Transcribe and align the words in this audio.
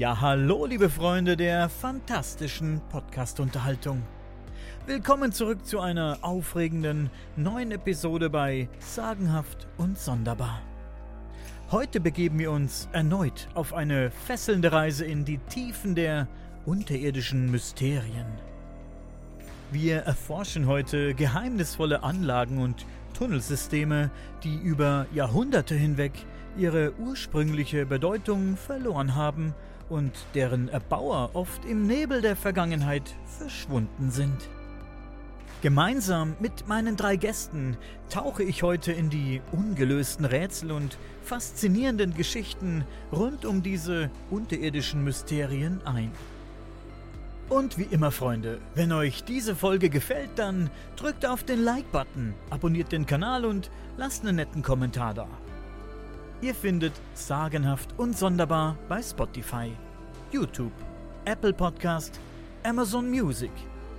Ja, 0.00 0.18
hallo, 0.18 0.64
liebe 0.64 0.88
Freunde 0.88 1.36
der 1.36 1.68
fantastischen 1.68 2.80
Podcast-Unterhaltung. 2.88 4.02
Willkommen 4.86 5.30
zurück 5.30 5.66
zu 5.66 5.78
einer 5.78 6.20
aufregenden 6.22 7.10
neuen 7.36 7.70
Episode 7.70 8.30
bei 8.30 8.70
Sagenhaft 8.78 9.68
und 9.76 9.98
Sonderbar. 9.98 10.62
Heute 11.70 12.00
begeben 12.00 12.38
wir 12.38 12.50
uns 12.50 12.88
erneut 12.92 13.48
auf 13.52 13.74
eine 13.74 14.10
fesselnde 14.10 14.72
Reise 14.72 15.04
in 15.04 15.26
die 15.26 15.36
Tiefen 15.36 15.94
der 15.94 16.28
unterirdischen 16.64 17.50
Mysterien. 17.50 18.24
Wir 19.70 19.98
erforschen 19.98 20.66
heute 20.66 21.12
geheimnisvolle 21.12 22.02
Anlagen 22.02 22.56
und 22.56 22.86
Tunnelsysteme, 23.12 24.10
die 24.44 24.56
über 24.56 25.04
Jahrhunderte 25.12 25.74
hinweg 25.74 26.12
ihre 26.56 26.94
ursprüngliche 26.98 27.84
Bedeutung 27.84 28.56
verloren 28.56 29.14
haben 29.14 29.54
und 29.90 30.12
deren 30.34 30.68
Erbauer 30.68 31.30
oft 31.34 31.64
im 31.66 31.86
Nebel 31.86 32.22
der 32.22 32.36
Vergangenheit 32.36 33.14
verschwunden 33.38 34.10
sind. 34.10 34.48
Gemeinsam 35.62 36.36
mit 36.40 36.68
meinen 36.68 36.96
drei 36.96 37.16
Gästen 37.16 37.76
tauche 38.08 38.42
ich 38.42 38.62
heute 38.62 38.92
in 38.92 39.10
die 39.10 39.42
ungelösten 39.52 40.24
Rätsel 40.24 40.72
und 40.72 40.96
faszinierenden 41.22 42.14
Geschichten 42.14 42.84
rund 43.12 43.44
um 43.44 43.62
diese 43.62 44.10
unterirdischen 44.30 45.04
Mysterien 45.04 45.82
ein. 45.84 46.10
Und 47.50 47.76
wie 47.76 47.88
immer, 47.90 48.10
Freunde, 48.10 48.58
wenn 48.74 48.92
euch 48.92 49.24
diese 49.24 49.54
Folge 49.54 49.90
gefällt, 49.90 50.30
dann 50.36 50.70
drückt 50.96 51.26
auf 51.26 51.44
den 51.44 51.62
Like-Button, 51.62 52.32
abonniert 52.48 52.92
den 52.92 53.04
Kanal 53.04 53.44
und 53.44 53.70
lasst 53.98 54.24
einen 54.24 54.36
netten 54.36 54.62
Kommentar 54.62 55.12
da. 55.12 55.28
Ihr 56.42 56.54
findet 56.54 56.94
Sagenhaft 57.12 57.90
und 57.98 58.16
Sonderbar 58.16 58.74
bei 58.88 59.02
Spotify, 59.02 59.72
YouTube, 60.32 60.72
Apple 61.26 61.52
Podcast, 61.52 62.18
Amazon 62.62 63.10
Music, 63.10 63.50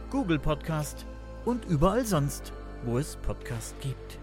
Google 0.10 0.40
Podcast 0.40 1.06
und 1.46 1.66
überall 1.66 2.04
sonst, 2.04 2.52
wo 2.84 2.98
es 2.98 3.16
Podcasts 3.18 3.76
gibt. 3.80 4.18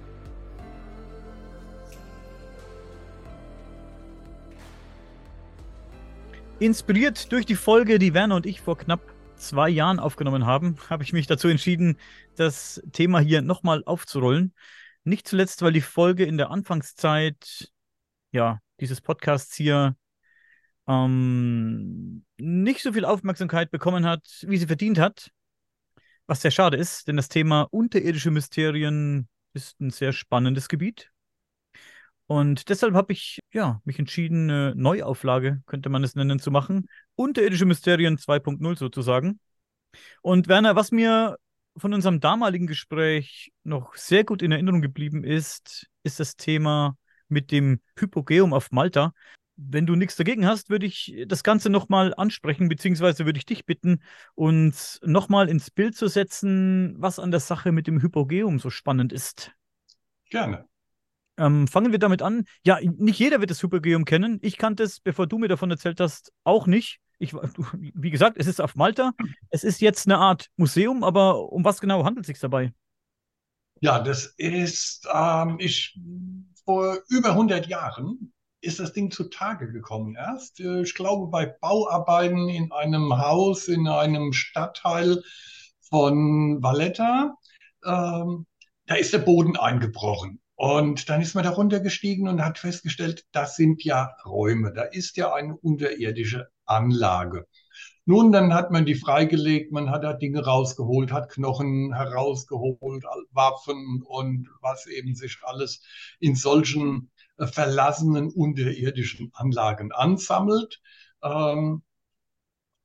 Inspiriert 6.58 7.30
durch 7.30 7.46
die 7.46 7.54
Folge, 7.54 8.00
die 8.00 8.14
Werner 8.14 8.34
und 8.34 8.46
ich 8.46 8.60
vor 8.60 8.76
knapp 8.76 9.14
zwei 9.36 9.68
Jahren 9.68 10.00
aufgenommen 10.00 10.44
haben, 10.44 10.74
habe 10.90 11.04
ich 11.04 11.12
mich 11.12 11.28
dazu 11.28 11.46
entschieden, 11.46 11.96
das 12.34 12.82
Thema 12.90 13.20
hier 13.20 13.42
nochmal 13.42 13.84
aufzurollen. 13.84 14.54
Nicht 15.04 15.28
zuletzt, 15.28 15.62
weil 15.62 15.72
die 15.72 15.80
Folge 15.80 16.24
in 16.24 16.36
der 16.36 16.50
Anfangszeit 16.50 17.70
ja, 18.32 18.60
dieses 18.80 19.00
Podcasts 19.00 19.54
hier 19.54 19.96
ähm, 20.86 22.24
nicht 22.38 22.82
so 22.82 22.92
viel 22.92 23.04
Aufmerksamkeit 23.04 23.70
bekommen 23.70 24.06
hat, 24.06 24.44
wie 24.46 24.56
sie 24.56 24.66
verdient 24.66 24.98
hat. 24.98 25.30
Was 26.26 26.42
sehr 26.42 26.50
schade 26.50 26.76
ist, 26.76 27.08
denn 27.08 27.16
das 27.16 27.28
Thema 27.28 27.62
unterirdische 27.70 28.30
Mysterien 28.30 29.28
ist 29.54 29.80
ein 29.80 29.90
sehr 29.90 30.12
spannendes 30.12 30.68
Gebiet. 30.68 31.10
Und 32.26 32.68
deshalb 32.68 32.94
habe 32.94 33.14
ich 33.14 33.40
ja, 33.52 33.80
mich 33.84 33.98
entschieden, 33.98 34.50
eine 34.50 34.74
Neuauflage, 34.74 35.62
könnte 35.64 35.88
man 35.88 36.04
es 36.04 36.14
nennen, 36.14 36.38
zu 36.38 36.50
machen. 36.50 36.86
Unterirdische 37.14 37.64
Mysterien 37.64 38.18
2.0 38.18 38.76
sozusagen. 38.76 39.40
Und 40.20 40.48
Werner, 40.48 40.76
was 40.76 40.90
mir 40.92 41.38
von 41.78 41.94
unserem 41.94 42.20
damaligen 42.20 42.66
Gespräch 42.66 43.52
noch 43.64 43.94
sehr 43.94 44.24
gut 44.24 44.42
in 44.42 44.52
Erinnerung 44.52 44.82
geblieben 44.82 45.24
ist, 45.24 45.88
ist 46.02 46.20
das 46.20 46.36
Thema 46.36 46.98
mit 47.30 47.50
dem 47.50 47.80
Hypogeum 47.98 48.52
auf 48.52 48.70
Malta. 48.70 49.12
Wenn 49.56 49.86
du 49.86 49.96
nichts 49.96 50.14
dagegen 50.14 50.46
hast, 50.46 50.70
würde 50.70 50.86
ich 50.86 51.24
das 51.26 51.42
Ganze 51.42 51.68
nochmal 51.68 52.14
ansprechen, 52.14 52.68
beziehungsweise 52.68 53.24
würde 53.24 53.38
ich 53.38 53.46
dich 53.46 53.66
bitten, 53.66 54.02
uns 54.34 55.00
nochmal 55.04 55.48
ins 55.48 55.70
Bild 55.70 55.96
zu 55.96 56.06
setzen, 56.06 56.94
was 56.98 57.18
an 57.18 57.32
der 57.32 57.40
Sache 57.40 57.72
mit 57.72 57.88
dem 57.88 58.00
Hypogeum 58.00 58.60
so 58.60 58.70
spannend 58.70 59.12
ist. 59.12 59.52
Gerne. 60.30 60.66
Ähm, 61.38 61.68
fangen 61.68 61.92
wir 61.92 61.98
damit 61.98 62.22
an. 62.22 62.44
Ja, 62.64 62.78
nicht 62.82 63.18
jeder 63.18 63.40
wird 63.40 63.50
das 63.50 63.62
Hypogeum 63.62 64.04
kennen. 64.04 64.38
Ich 64.42 64.58
kannte 64.58 64.82
es, 64.82 65.00
bevor 65.00 65.26
du 65.26 65.38
mir 65.38 65.48
davon 65.48 65.70
erzählt 65.70 66.00
hast, 66.00 66.32
auch 66.44 66.66
nicht. 66.66 67.00
Ich, 67.20 67.32
wie 67.32 68.10
gesagt, 68.10 68.36
es 68.38 68.46
ist 68.46 68.60
auf 68.60 68.76
Malta. 68.76 69.12
Es 69.50 69.64
ist 69.64 69.80
jetzt 69.80 70.06
eine 70.06 70.18
Art 70.18 70.48
Museum, 70.56 71.02
aber 71.02 71.52
um 71.52 71.64
was 71.64 71.80
genau 71.80 72.04
handelt 72.04 72.24
es 72.24 72.28
sich 72.28 72.38
dabei? 72.38 72.72
Ja, 73.80 74.00
das 74.00 74.34
ist, 74.36 75.06
ähm, 75.12 75.56
ich 75.60 75.98
vor 76.68 76.98
über 77.08 77.30
100 77.30 77.66
Jahren 77.66 78.34
ist 78.60 78.78
das 78.78 78.92
Ding 78.92 79.10
zutage 79.10 79.72
gekommen 79.72 80.16
erst. 80.16 80.60
Äh, 80.60 80.82
ich 80.82 80.94
glaube, 80.94 81.28
bei 81.28 81.46
Bauarbeiten 81.46 82.50
in 82.50 82.70
einem 82.72 83.16
Haus, 83.16 83.68
in 83.68 83.88
einem 83.88 84.34
Stadtteil 84.34 85.22
von 85.80 86.62
Valletta, 86.62 87.38
ähm, 87.86 88.44
da 88.84 88.96
ist 88.96 89.14
der 89.14 89.20
Boden 89.20 89.56
eingebrochen. 89.56 90.42
Und 90.56 91.08
dann 91.08 91.22
ist 91.22 91.34
man 91.34 91.44
da 91.44 91.50
runtergestiegen 91.50 92.28
und 92.28 92.44
hat 92.44 92.58
festgestellt, 92.58 93.24
das 93.32 93.56
sind 93.56 93.82
ja 93.82 94.14
Räume, 94.26 94.74
da 94.74 94.82
ist 94.82 95.16
ja 95.16 95.32
eine 95.32 95.56
unterirdische 95.56 96.48
Anlage. 96.66 97.46
Nun, 98.08 98.32
dann 98.32 98.54
hat 98.54 98.70
man 98.70 98.86
die 98.86 98.94
freigelegt, 98.94 99.70
man 99.70 99.90
hat 99.90 100.02
da 100.02 100.14
Dinge 100.14 100.42
rausgeholt, 100.42 101.12
hat 101.12 101.28
Knochen 101.28 101.92
herausgeholt, 101.92 103.04
Waffen 103.32 104.02
und 104.02 104.48
was 104.62 104.86
eben 104.86 105.14
sich 105.14 105.36
alles 105.42 105.82
in 106.18 106.34
solchen 106.34 107.10
äh, 107.36 107.46
verlassenen 107.46 108.30
unterirdischen 108.30 109.30
Anlagen 109.34 109.92
ansammelt. 109.92 110.80
Ähm, 111.22 111.82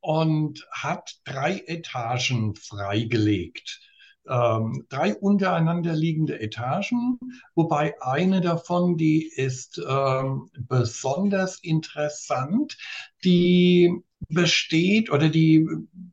und 0.01 0.67
hat 0.71 1.15
drei 1.23 1.63
Etagen 1.67 2.55
freigelegt. 2.55 3.79
Ähm, 4.27 4.85
drei 4.89 5.15
untereinander 5.15 5.93
liegende 5.93 6.41
Etagen, 6.41 7.17
wobei 7.55 7.95
eine 8.01 8.41
davon, 8.41 8.97
die 8.97 9.25
ist 9.25 9.81
ähm, 9.87 10.49
besonders 10.59 11.59
interessant, 11.59 12.77
die 13.23 14.03
besteht 14.29 15.11
oder 15.11 15.29
die, 15.29 15.67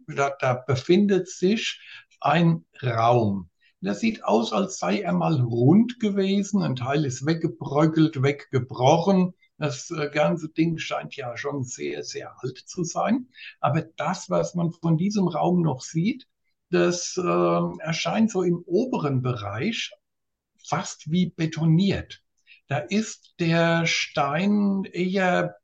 da, 0.06 0.32
da 0.38 0.54
befindet 0.54 1.28
sich 1.28 1.81
ein 2.21 2.65
Raum. 2.82 3.50
Das 3.82 4.00
sieht 4.00 4.25
aus, 4.25 4.53
als 4.53 4.78
sei 4.78 5.00
er 5.00 5.12
mal 5.12 5.41
rund 5.41 6.00
gewesen. 6.00 6.62
Ein 6.62 6.76
Teil 6.76 7.06
ist 7.06 7.25
weggebröckelt, 7.25 8.22
weggebrochen. 8.22 9.32
Das 9.56 9.91
äh, 9.91 10.10
ganze 10.10 10.50
Ding 10.50 10.78
scheint 10.78 11.16
ja 11.16 11.37
schon 11.37 11.65
sehr, 11.65 12.03
sehr 12.03 12.34
alt 12.43 12.59
zu 12.59 12.84
sein. 12.84 13.28
Aber 13.59 13.82
das, 13.82 14.28
was 14.28 14.54
man 14.54 14.72
von 14.72 14.98
diesem 14.98 15.28
Raum 15.28 15.62
noch 15.62 15.81
sieht, 15.81 16.27
das 16.71 17.16
äh, 17.16 17.82
erscheint 17.82 18.31
so 18.31 18.42
im 18.42 18.62
oberen 18.66 19.22
Bereich 19.22 19.92
fast 20.62 21.10
wie 21.10 21.31
betoniert. 21.31 22.22
Da 22.69 22.78
ist 22.78 23.34
der 23.41 23.87
Stein 23.87 24.84
eher 24.84 25.56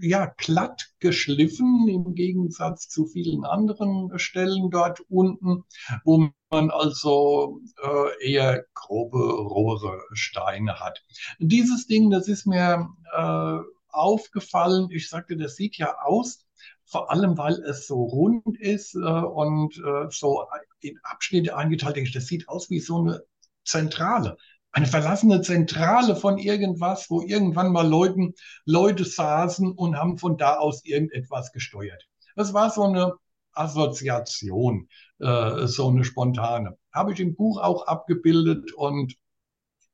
ja, 0.00 0.32
glatt 0.36 0.88
geschliffen 1.00 1.88
im 1.88 2.14
Gegensatz 2.14 2.88
zu 2.88 3.06
vielen 3.06 3.44
anderen 3.44 4.18
Stellen 4.18 4.70
dort 4.70 5.00
unten, 5.08 5.64
wo 6.04 6.30
man 6.50 6.70
also 6.70 7.60
äh, 7.82 8.32
eher 8.32 8.64
grobe, 8.74 9.18
rohere 9.18 10.00
Steine 10.12 10.80
hat. 10.80 11.04
Dieses 11.38 11.86
Ding, 11.86 12.10
das 12.10 12.28
ist 12.28 12.46
mir 12.46 12.88
äh, 13.16 13.58
aufgefallen. 13.88 14.88
Ich 14.90 15.08
sagte, 15.08 15.36
das 15.36 15.56
sieht 15.56 15.76
ja 15.76 15.96
aus, 16.02 16.46
vor 16.84 17.10
allem 17.10 17.36
weil 17.36 17.54
es 17.54 17.86
so 17.86 18.02
rund 18.02 18.58
ist 18.58 18.94
äh, 18.94 18.98
und 18.98 19.76
äh, 19.78 20.06
so 20.10 20.46
in 20.80 20.98
Abschnitte 21.02 21.56
eingeteilt. 21.56 22.14
Das 22.14 22.26
sieht 22.26 22.48
aus 22.48 22.70
wie 22.70 22.80
so 22.80 22.98
eine 22.98 23.22
Zentrale 23.64 24.38
eine 24.72 24.86
verlassene 24.86 25.40
Zentrale 25.40 26.14
von 26.14 26.38
irgendwas, 26.38 27.10
wo 27.10 27.22
irgendwann 27.22 27.72
mal 27.72 27.86
Leuten, 27.88 28.34
Leute 28.64 29.04
saßen 29.04 29.72
und 29.72 29.96
haben 29.96 30.18
von 30.18 30.36
da 30.36 30.56
aus 30.56 30.84
irgendetwas 30.84 31.52
gesteuert. 31.52 32.06
Das 32.36 32.52
war 32.54 32.70
so 32.70 32.84
eine 32.84 33.14
Assoziation, 33.52 34.88
äh, 35.18 35.66
so 35.66 35.88
eine 35.88 36.04
spontane. 36.04 36.76
Habe 36.92 37.12
ich 37.12 37.20
im 37.20 37.34
Buch 37.34 37.60
auch 37.60 37.86
abgebildet 37.86 38.72
und 38.72 39.16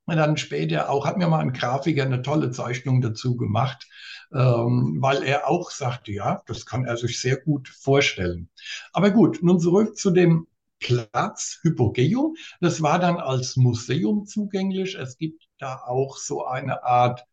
dann 0.06 0.36
später 0.36 0.90
auch, 0.90 1.06
hat 1.06 1.16
mir 1.16 1.28
mal 1.28 1.40
ein 1.40 1.54
Grafiker 1.54 2.02
eine 2.02 2.20
tolle 2.20 2.50
Zeichnung 2.50 3.00
dazu 3.00 3.36
gemacht, 3.36 3.88
ähm, 4.32 4.98
weil 5.00 5.22
er 5.22 5.48
auch 5.48 5.70
sagte, 5.70 6.12
ja, 6.12 6.42
das 6.46 6.66
kann 6.66 6.84
er 6.84 6.98
sich 6.98 7.20
sehr 7.20 7.36
gut 7.36 7.68
vorstellen. 7.68 8.50
Aber 8.92 9.10
gut, 9.10 9.42
nun 9.42 9.60
zurück 9.60 9.96
zu 9.96 10.10
dem 10.10 10.46
Platz 10.84 11.60
Hypogeum. 11.62 12.36
Das 12.60 12.82
war 12.82 12.98
dann 12.98 13.16
als 13.16 13.56
Museum 13.56 14.26
zugänglich. 14.26 14.94
Es 14.96 15.16
gibt 15.16 15.48
da 15.58 15.76
auch 15.86 16.18
so 16.18 16.44
eine 16.46 16.84
Art 16.84 17.24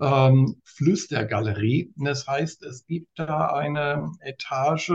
ähm, 0.00 0.60
Flüstergalerie. 0.64 1.92
Das 1.96 2.26
heißt, 2.26 2.62
es 2.62 2.86
gibt 2.86 3.08
da 3.18 3.48
eine 3.54 4.12
Etage 4.20 4.92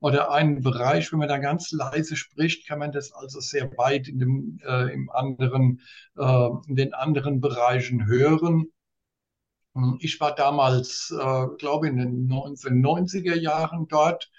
oder 0.00 0.30
einen 0.30 0.62
Bereich, 0.62 1.12
wenn 1.12 1.18
man 1.18 1.28
da 1.28 1.38
ganz 1.38 1.72
leise 1.72 2.16
spricht, 2.16 2.66
kann 2.68 2.78
man 2.78 2.92
das 2.92 3.12
also 3.12 3.40
sehr 3.40 3.76
weit 3.76 4.08
in, 4.08 4.18
dem, 4.20 4.60
äh, 4.64 4.92
im 4.92 5.10
anderen, 5.10 5.80
äh, 6.16 6.48
in 6.68 6.76
den 6.76 6.94
anderen 6.94 7.40
Bereichen 7.40 8.06
hören. 8.06 8.66
Ich 10.00 10.20
war 10.20 10.34
damals, 10.34 11.12
äh, 11.16 11.46
glaube 11.58 11.88
in 11.88 11.96
den 11.96 12.26
1990er 12.28 13.36
Jahren 13.36 13.86
dort 13.88 14.30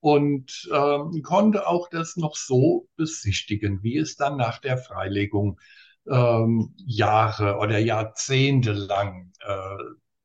und 0.00 0.68
ähm, 0.72 1.22
konnte 1.22 1.66
auch 1.66 1.88
das 1.88 2.16
noch 2.16 2.36
so 2.36 2.88
besichtigen, 2.96 3.82
wie 3.82 3.98
es 3.98 4.16
dann 4.16 4.36
nach 4.36 4.58
der 4.58 4.78
Freilegung 4.78 5.60
ähm, 6.08 6.74
Jahre 6.76 7.58
oder 7.58 7.78
Jahrzehnte 7.78 8.72
lang 8.72 9.32
äh, 9.40 9.76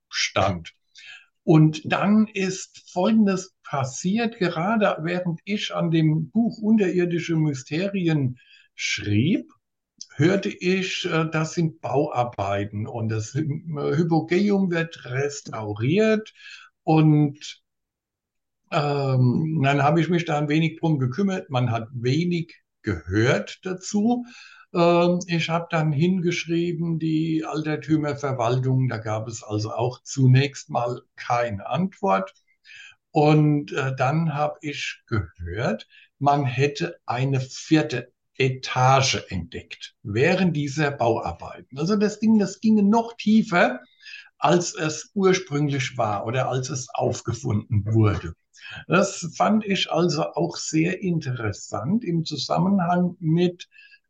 stand. 0.10 0.74
Und 1.44 1.82
dann 1.86 2.28
ist 2.28 2.90
Folgendes 2.92 3.54
passiert, 3.64 4.40
gerade 4.40 4.98
während 5.02 5.42
ich 5.44 5.76
an 5.76 5.92
dem 5.92 6.32
Buch 6.32 6.58
Unterirdische 6.58 7.36
Mysterien 7.36 8.40
schrieb, 8.74 9.52
hörte 10.16 10.50
ich, 10.50 11.06
äh, 11.06 11.30
das 11.30 11.54
sind 11.54 11.82
Bauarbeiten 11.82 12.88
und 12.88 13.10
das 13.10 13.34
Hypogeum 13.34 14.72
wird 14.72 15.06
restauriert 15.06 16.34
und 16.84 17.65
ähm, 18.72 19.62
dann 19.64 19.84
habe 19.84 20.02
ich 20.02 20.10
mich 20.10 20.26
da 20.26 20.38
ein 20.38 20.50
wenig 20.50 20.80
drum 20.80 21.00
gekümmert. 21.00 21.50
Man 21.50 21.72
hat 21.72 21.88
wenig 21.94 22.56
gehört 22.82 23.60
dazu. 23.64 24.26
Ähm, 24.74 25.20
ich 25.28 25.50
habe 25.50 25.68
dann 25.70 25.92
hingeschrieben, 25.92 27.00
die 27.00 27.46
Altertümerverwaltung, 27.46 28.88
da 28.90 28.98
gab 28.98 29.28
es 29.28 29.44
also 29.44 29.72
auch 29.72 30.02
zunächst 30.04 30.70
mal 30.70 31.02
keine 31.16 31.68
Antwort. 31.68 32.34
Und 33.12 33.72
äh, 33.72 33.96
dann 33.96 34.34
habe 34.34 34.58
ich 34.62 35.02
gehört, 35.08 35.88
man 36.20 36.46
hätte 36.46 36.98
eine 37.06 37.40
vierte 37.40 38.12
Etage 38.38 39.24
entdeckt 39.30 39.96
während 40.04 40.56
dieser 40.58 40.92
Bauarbeiten. 40.92 41.78
Also 41.78 41.96
das 41.96 42.20
Ding, 42.20 42.40
das 42.40 42.60
ginge 42.60 42.84
noch 42.84 43.16
tiefer, 43.16 43.80
als 44.38 44.76
es 44.76 45.12
ursprünglich 45.14 45.98
war 45.98 46.26
oder 46.26 46.50
als 46.50 46.70
es 46.70 46.90
aufgefunden 46.94 47.86
wurde. 47.86 48.34
Das 48.88 49.32
fand 49.36 49.66
ich 49.66 49.92
also 49.92 50.24
auch 50.34 50.58
sehr 50.58 51.02
interessant 51.02 52.04
im 52.04 52.26
Zusammenhang 52.26 53.16
mit 53.20 53.68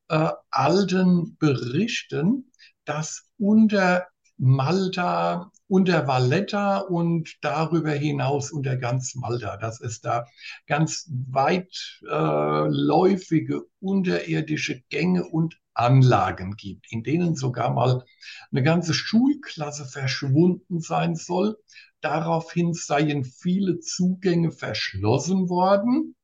äh, 0.10 0.30
alten 0.50 1.38
Berichten, 1.38 2.52
dass 2.86 3.30
unter 3.38 4.08
Malta, 4.38 5.52
unter 5.68 6.08
Valletta 6.08 6.80
und 6.80 7.38
darüber 7.42 7.92
hinaus 7.92 8.52
unter 8.52 8.78
ganz 8.78 9.14
Malta, 9.16 9.58
dass 9.58 9.82
es 9.82 10.00
da 10.02 10.26
ganz 10.68 11.12
weitläufige 11.30 13.64
unterirdische 13.80 14.82
Gänge 14.90 15.26
und 15.26 15.60
Anlagen 15.76 16.56
gibt, 16.56 16.92
in 16.92 17.04
denen 17.04 17.36
sogar 17.36 17.74
mal 17.74 18.04
eine 18.52 18.64
ganze 18.64 18.94
Schulklasse 18.94 19.86
verschwunden 19.86 20.80
sein 20.80 21.16
soll. 21.16 21.58
Daraufhin 22.02 22.74
seien 22.74 23.24
viele 23.24 23.80
Zugänge 23.80 24.52
verschlossen 24.52 25.50
worden. 25.50 26.16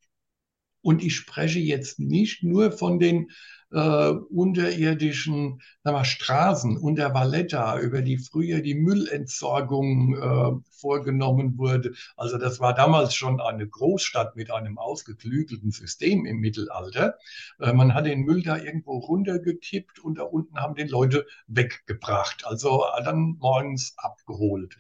Und 0.82 1.04
ich 1.04 1.16
spreche 1.16 1.60
jetzt 1.60 2.00
nicht 2.00 2.44
nur 2.44 2.72
von 2.72 2.98
den 2.98 3.30
äh, 3.72 4.10
unterirdischen 4.10 5.62
mal, 5.84 6.04
Straßen 6.04 6.78
unter 6.78 7.14
Valletta, 7.14 7.80
über 7.80 8.02
die 8.02 8.18
früher 8.18 8.62
die 8.62 8.76
Müllentsorgung 8.76 10.16
äh, 10.16 10.52
vorgenommen 10.72 11.58
wurde. 11.58 11.94
Also 12.18 12.38
das 12.38 12.60
war 12.60 12.74
damals 12.74 13.16
schon 13.16 13.40
eine 13.40 13.68
Großstadt 13.68 14.36
mit 14.36 14.52
einem 14.52 14.78
ausgeklügelten 14.78 15.72
System 15.72 16.26
im 16.26 16.38
Mittelalter. 16.38 17.16
Äh, 17.60 17.74
man 17.74 17.94
hat 17.94 18.06
den 18.06 18.22
Müll 18.22 18.44
da 18.44 18.58
irgendwo 18.58 18.98
runtergekippt 18.98 20.00
und 20.00 20.18
da 20.18 20.24
unten 20.24 20.58
haben 20.60 20.76
den 20.76 20.90
Leute 20.90 21.26
weggebracht. 21.48 22.46
Also 22.46 22.84
dann 23.04 23.38
morgens 23.40 23.94
abgeholt. 23.98 24.76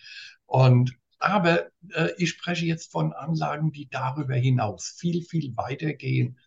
Und 0.45 0.97
aber 1.19 1.67
äh, 1.93 2.09
ich 2.17 2.31
spreche 2.31 2.65
jetzt 2.65 2.91
von 2.91 3.13
Anlagen, 3.13 3.71
die 3.71 3.87
darüber 3.87 4.33
hinaus 4.33 4.95
viel, 4.97 5.21
viel 5.21 5.55
weiter 5.55 5.93
gehen 5.93 6.37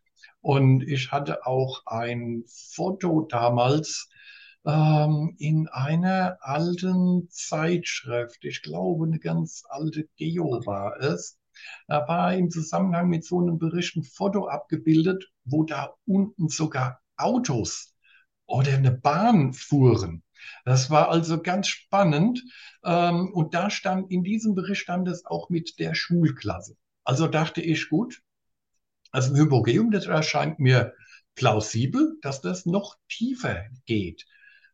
und 0.41 0.82
ich 0.82 1.12
hatte 1.12 1.47
auch 1.47 1.82
ein 1.87 2.44
Foto 2.47 3.23
damals 3.23 4.09
ähm, 4.67 5.35
in 5.38 5.69
einer 5.69 6.38
alten 6.41 7.29
Zeitschrift. 7.31 8.44
Ich 8.44 8.62
glaube, 8.62 9.06
eine 9.06 9.19
ganz 9.19 9.65
alte 9.69 10.09
Geo 10.17 10.65
war 10.67 11.00
es. 11.00 11.38
Da 11.87 12.06
war 12.09 12.35
im 12.35 12.50
Zusammenhang 12.50 13.09
mit 13.09 13.25
so 13.25 13.41
einem 13.41 13.59
Bericht 13.59 13.97
ein 13.97 14.03
Foto 14.03 14.49
abgebildet, 14.49 15.31
wo 15.44 15.65
da 15.65 15.94
unten 16.06 16.49
sogar 16.49 17.00
Autos 17.17 17.94
oder 18.47 18.73
eine 18.73 18.91
Bahn 18.91 19.53
fuhren. 19.53 20.23
Das 20.65 20.91
war 20.91 21.09
also 21.09 21.41
ganz 21.41 21.69
spannend. 21.69 22.43
Ähm, 22.85 23.32
und 23.32 23.55
da 23.55 23.70
stand, 23.70 24.11
in 24.11 24.23
diesem 24.25 24.55
Bericht 24.55 24.82
stand 24.82 25.09
es 25.09 25.25
auch 25.25 25.49
mit 25.49 25.79
der 25.79 25.94
Schulklasse. 25.94 26.77
Also 27.05 27.29
dachte 27.29 27.61
ich, 27.61 27.88
gut, 27.88 28.23
also 29.14 29.32
ein 29.32 29.37
Hypogeum, 29.37 29.93
das 29.93 30.06
erscheint 30.06 30.58
mir 30.58 30.93
plausibel, 31.37 32.19
dass 32.20 32.40
das 32.40 32.66
noch 32.66 32.96
tiefer 33.08 33.64
geht. 33.87 34.26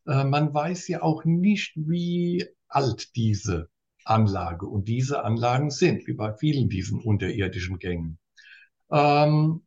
Äh, 0.07 0.25
man 0.25 0.55
weiß 0.55 0.89
ja 0.89 1.03
auch 1.03 1.25
nicht, 1.27 1.75
wie 1.77 2.47
alt 2.67 3.15
diese 3.17 3.69
Anlage 4.05 4.67
und 4.67 4.89
diese 4.89 5.25
Anlagen 5.25 5.71
sind, 5.71 6.07
wie 6.07 6.15
bei 6.15 6.33
vielen 6.33 6.71
diesen 6.71 7.01
unterirdischen 7.01 7.79
Gängen. 7.79 8.19
Ähm, 8.91 9.63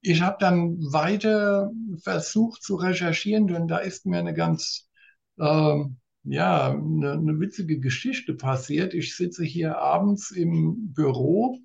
ich 0.00 0.22
habe 0.22 0.38
dann 0.40 0.76
weiter 0.92 1.70
versucht 2.02 2.64
zu 2.64 2.74
recherchieren, 2.74 3.46
denn 3.46 3.68
da 3.68 3.78
ist 3.78 4.06
mir 4.06 4.18
eine 4.18 4.34
ganz, 4.34 4.90
ähm, 5.38 5.98
ja, 6.24 6.72
eine, 6.72 7.12
eine 7.12 7.38
witzige 7.38 7.78
Geschichte 7.78 8.34
passiert. 8.34 8.92
Ich 8.92 9.14
sitze 9.14 9.44
hier 9.44 9.78
abends 9.78 10.32
im 10.32 10.92
Büro 10.92 11.60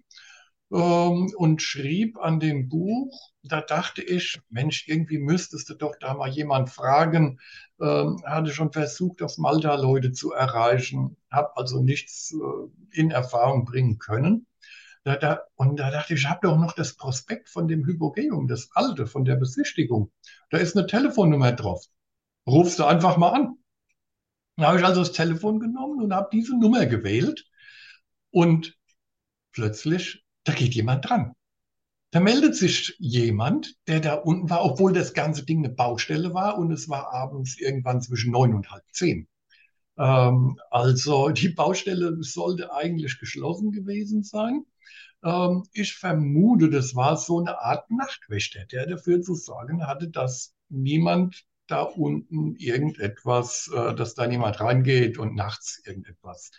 ähm, 0.71 1.31
und 1.36 1.62
schrieb 1.62 2.18
an 2.18 2.39
dem 2.39 2.69
Buch. 2.69 3.31
Da 3.44 3.62
dachte 3.62 4.01
ich, 4.01 4.39
Mensch, 4.50 4.88
irgendwie 4.88 5.18
müsstest 5.18 5.69
du 5.69 5.74
doch 5.75 5.95
da 6.00 6.13
mal 6.13 6.30
jemand 6.30 6.69
fragen. 6.69 7.39
Ähm, 7.81 8.21
hatte 8.25 8.51
schon 8.51 8.71
versucht, 8.71 9.21
auf 9.21 9.38
Malta 9.38 9.75
Leute 9.75 10.12
zu 10.12 10.31
erreichen, 10.31 11.18
habe 11.31 11.56
also 11.57 11.81
nichts 11.81 12.33
äh, 12.33 13.00
in 13.00 13.12
Erfahrung 13.12 13.66
bringen 13.66 13.98
können. 13.98 14.45
Da, 15.04 15.16
da, 15.16 15.42
und 15.56 15.77
da 15.80 15.92
dachte 15.92 16.13
ich, 16.13 16.21
ich 16.21 16.30
habe 16.30 16.42
doch 16.44 16.57
noch 16.57 16.74
das 16.74 16.95
Prospekt 16.98 17.50
von 17.50 17.68
dem 17.68 17.86
Hypogeum, 17.86 18.48
das 18.48 18.69
alte, 18.74 19.07
von 19.07 19.24
der 19.25 19.38
Besichtigung. 19.38 20.12
Da 20.50 20.57
ist 20.57 20.75
eine 20.77 20.88
Telefonnummer 20.88 21.54
drauf. 21.54 21.86
Rufst 22.45 22.80
du 22.80 22.86
einfach 22.86 23.18
mal 23.18 23.30
an. 23.31 23.56
Dann 24.57 24.68
habe 24.68 24.80
ich 24.80 24.86
also 24.86 25.00
das 25.01 25.13
Telefon 25.13 25.60
genommen 25.60 26.04
und 26.04 26.13
habe 26.13 26.30
diese 26.33 26.60
Nummer 26.60 26.86
gewählt. 26.86 27.45
Und 28.31 28.78
plötzlich 29.52 30.23
da 30.49 30.56
geht 30.56 30.73
jemand 30.73 31.07
dran. 31.07 31.33
Da 32.11 32.19
meldet 32.19 32.56
sich 32.56 32.95
jemand, 32.97 33.75
der 33.87 33.99
da 33.99 34.15
unten 34.15 34.49
war, 34.49 34.65
obwohl 34.65 34.94
das 34.94 35.13
ganze 35.13 35.45
Ding 35.45 35.59
eine 35.59 35.69
Baustelle 35.73 36.33
war 36.33 36.57
und 36.57 36.71
es 36.71 36.89
war 36.89 37.13
abends 37.13 37.59
irgendwann 37.59 38.01
zwischen 38.01 38.31
neun 38.31 38.56
und 38.56 38.71
halb 38.71 38.83
zehn. 38.91 39.27
Ähm, 39.97 40.59
also 40.71 41.29
die 41.29 41.49
Baustelle 41.49 42.18
sollte 42.21 42.73
eigentlich 42.73 43.19
geschlossen 43.19 43.71
gewesen 43.71 44.23
sein. 44.23 44.65
Ähm, 45.23 45.65
ich 45.71 45.94
vermute, 45.94 46.71
das 46.71 46.95
war 46.95 47.15
so 47.15 47.39
eine 47.39 47.59
Art 47.61 47.91
Nachtwächter, 47.91 48.65
der 48.65 48.87
dafür 48.87 49.21
zu 49.21 49.35
sorgen 49.35 49.85
hatte, 49.85 50.09
dass 50.09 50.56
niemand 50.69 51.45
da 51.68 51.83
unten 51.83 52.56
irgendetwas, 52.56 53.69
äh, 53.71 53.94
dass 53.94 54.15
da 54.15 54.25
niemand 54.25 54.59
reingeht 54.59 55.19
und 55.19 55.35
nachts 55.35 55.79
irgendetwas 55.85 56.49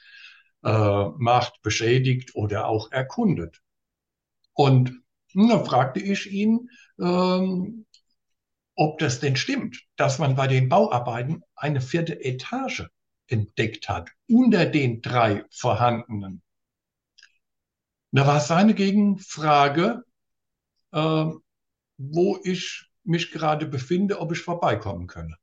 äh, 0.62 1.04
macht, 1.18 1.61
beschädigt 1.62 2.37
oder 2.37 2.68
auch 2.68 2.92
erkundet. 2.92 3.61
Und 4.61 4.93
dann 5.33 5.64
fragte 5.64 6.00
ich 6.00 6.31
ihn, 6.31 6.69
ähm, 7.00 7.87
ob 8.75 8.99
das 8.99 9.19
denn 9.19 9.37
stimmt, 9.37 9.87
dass 9.97 10.19
man 10.19 10.37
bei 10.37 10.49
den 10.49 10.69
Bauarbeiten 10.69 11.43
eine 11.55 11.81
vierte 11.81 12.23
Etage 12.23 12.87
entdeckt 13.26 13.88
hat, 13.88 14.11
unter 14.29 14.67
den 14.67 15.00
drei 15.00 15.47
vorhandenen. 15.50 16.43
Da 18.12 18.26
war 18.26 18.40
seine 18.40 18.75
Gegenfrage, 18.75 20.02
äh, 20.93 21.25
wo 21.97 22.38
ich 22.45 22.90
mich 23.02 23.31
gerade 23.31 23.64
befinde, 23.64 24.21
ob 24.21 24.33
ich 24.33 24.40
vorbeikommen 24.40 25.07
könne. 25.07 25.37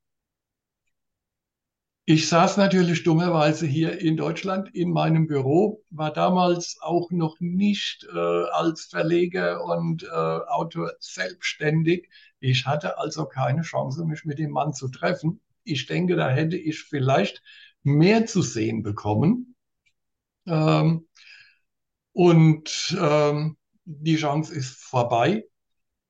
Ich 2.10 2.30
saß 2.30 2.56
natürlich 2.56 3.04
dummerweise 3.04 3.68
hier 3.68 4.00
in 4.00 4.16
Deutschland 4.16 4.74
in 4.74 4.92
meinem 4.92 5.28
Büro, 5.28 5.84
war 5.90 6.14
damals 6.14 6.78
auch 6.80 7.12
noch 7.12 7.36
nicht 7.42 8.06
äh, 8.06 8.18
als 8.18 8.86
Verleger 8.86 9.62
und 9.66 10.04
äh, 10.04 10.08
Autor 10.08 10.94
selbstständig. 11.02 12.08
Ich 12.40 12.66
hatte 12.66 12.98
also 12.98 13.26
keine 13.26 13.64
Chance, 13.64 14.06
mich 14.06 14.24
mit 14.24 14.40
dem 14.40 14.52
Mann 14.52 14.72
zu 14.72 14.88
treffen. 14.88 15.42
Ich 15.66 15.86
denke, 15.86 16.16
da 16.16 16.30
hätte 16.30 16.56
ich 16.56 16.82
vielleicht 16.82 17.44
mehr 17.84 18.26
zu 18.26 18.42
sehen 18.42 18.84
bekommen. 18.84 19.58
Ähm, 20.46 21.10
und 22.14 22.98
ähm, 22.98 23.58
die 23.84 24.16
Chance 24.16 24.56
ist 24.56 24.78
vorbei. 24.78 25.44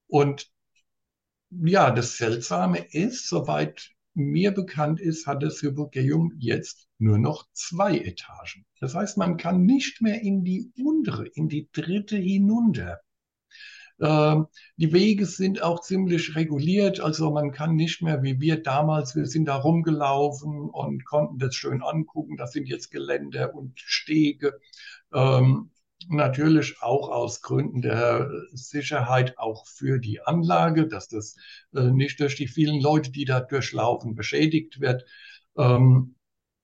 Und 0.06 0.48
ja, 1.50 1.90
das 1.90 2.18
Seltsame 2.18 2.86
ist, 2.92 3.28
soweit 3.28 3.97
mir 4.18 4.52
bekannt 4.52 5.00
ist, 5.00 5.28
hat 5.28 5.44
das 5.44 5.62
Hypogeum 5.62 6.34
jetzt 6.40 6.88
nur 6.98 7.18
noch 7.18 7.46
zwei 7.54 7.98
Etagen. 7.98 8.66
Das 8.80 8.96
heißt, 8.96 9.18
man 9.18 9.38
kann 9.38 9.64
nicht 9.64 10.02
mehr 10.02 10.22
in 10.22 10.44
die 10.44 10.72
untere, 10.84 11.28
in 11.28 11.48
die 11.48 11.70
dritte 11.72 12.18
hinunter. 12.18 13.00
Ähm, 14.00 14.48
die 14.78 14.94
Wege 14.94 15.26
sind 15.26 15.64
auch 15.64 15.82
ziemlich 15.82 16.36
reguliert, 16.36 17.00
also 17.00 17.32
man 17.32 17.52
kann 17.52 17.76
nicht 17.76 18.02
mehr 18.02 18.22
wie 18.22 18.40
wir 18.40 18.62
damals, 18.62 19.16
wir 19.16 19.26
sind 19.26 19.46
da 19.46 19.56
rumgelaufen 19.56 20.70
und 20.70 21.06
konnten 21.06 21.40
das 21.40 21.56
schön 21.56 21.82
angucken. 21.82 22.38
Das 22.38 22.52
sind 22.52 22.68
jetzt 22.68 22.92
Geländer 22.92 23.56
und 23.56 23.80
Stege. 23.80 24.60
Ähm, 25.14 25.72
natürlich 26.10 26.82
auch 26.82 27.10
aus 27.10 27.42
Gründen 27.42 27.82
der 27.82 28.30
Sicherheit 28.52 29.38
auch 29.38 29.66
für 29.68 30.00
die 30.00 30.22
Anlage, 30.22 30.88
dass 30.88 31.08
das 31.08 31.36
äh, 31.74 31.92
nicht 31.92 32.20
durch 32.20 32.36
die 32.36 32.48
vielen 32.48 32.80
Leute, 32.82 33.12
die 33.12 33.26
da 33.26 33.40
durchlaufen, 33.40 34.16
beschädigt 34.16 34.80
wird. 34.80 35.06
Ähm, 35.58 36.16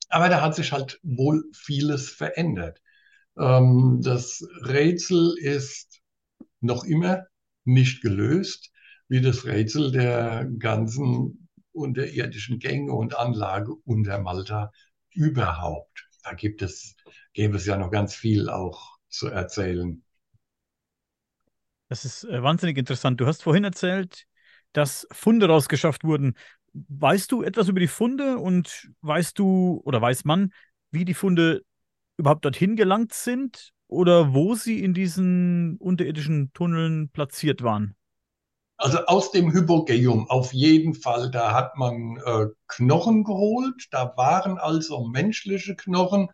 aber 0.10 0.30
da 0.30 0.42
hat 0.42 0.56
sich 0.56 0.72
halt 0.72 1.00
wohl 1.02 1.44
vieles 1.54 2.10
verändert. 2.10 2.80
das 3.36 4.48
Rätsel 4.62 5.34
ist 5.40 6.02
noch 6.62 6.84
immer 6.84 7.25
nicht 7.66 8.02
gelöst, 8.02 8.72
wie 9.08 9.22
das 9.22 9.46
Rätsel 9.46 9.92
der 9.92 10.46
ganzen 10.60 11.50
unterirdischen 11.72 12.60
Gänge 12.60 12.94
und 12.94 13.18
Anlage 13.18 13.74
unter 13.86 14.20
Malta 14.20 14.72
überhaupt. 15.12 16.08
Da 16.24 16.34
gibt 16.34 16.62
es, 16.62 16.96
gäbe 17.34 17.58
es 17.58 17.66
ja 17.66 17.78
noch 17.78 17.92
ganz 17.92 18.16
viel 18.16 18.50
auch 18.50 18.93
zu 19.13 19.27
erzählen. 19.27 20.03
Das 21.89 22.05
ist 22.05 22.24
äh, 22.24 22.41
wahnsinnig 22.41 22.77
interessant. 22.77 23.22
Du 23.22 23.27
hast 23.27 23.43
vorhin 23.43 23.63
erzählt, 23.63 24.25
dass 24.74 25.08
Funde 25.12 25.48
rausgeschafft 25.48 26.03
wurden. 26.03 26.36
Weißt 26.74 27.32
du 27.32 27.43
etwas 27.43 27.67
über 27.67 27.79
die 27.79 27.88
Funde 27.88 28.38
und 28.39 28.89
weißt 29.01 29.38
du 29.38 29.82
oder 29.86 30.01
weiß 30.01 30.25
man, 30.25 30.51
wie 30.91 31.05
die 31.05 31.13
Funde 31.13 31.63
überhaupt 32.17 32.46
dorthin 32.46 32.75
gelangt 32.75 33.13
sind? 33.13 33.74
oder 33.93 34.34
wo 34.34 34.55
sie 34.55 34.84
in 34.84 34.93
diesen 34.93 35.77
unterirdischen 35.77 36.51
Tunneln 36.53 37.10
platziert 37.10 37.62
waren? 37.63 37.96
Also 38.77 38.98
aus 39.05 39.32
dem 39.32 39.53
Hypogeum 39.53 40.29
auf 40.29 40.51
jeden 40.51 40.96
Fall. 40.96 41.29
Da 41.32 41.53
hat 41.53 41.77
man 41.77 42.17
äh, 42.25 42.48
Knochen 42.67 43.24
geholt. 43.24 43.88
Da 43.91 44.13
waren 44.17 44.58
also 44.58 45.05
menschliche 45.05 45.75
Knochen. 45.75 46.29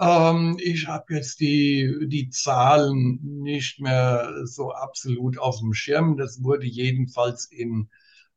Ähm, 0.00 0.56
ich 0.60 0.86
habe 0.86 1.14
jetzt 1.14 1.40
die, 1.40 2.06
die 2.06 2.30
Zahlen 2.30 3.18
nicht 3.22 3.80
mehr 3.80 4.32
so 4.44 4.72
absolut 4.72 5.38
auf 5.38 5.58
dem 5.60 5.74
Schirm. 5.74 6.16
Das 6.16 6.42
wurde 6.42 6.66
jedenfalls 6.66 7.46
in 7.46 7.90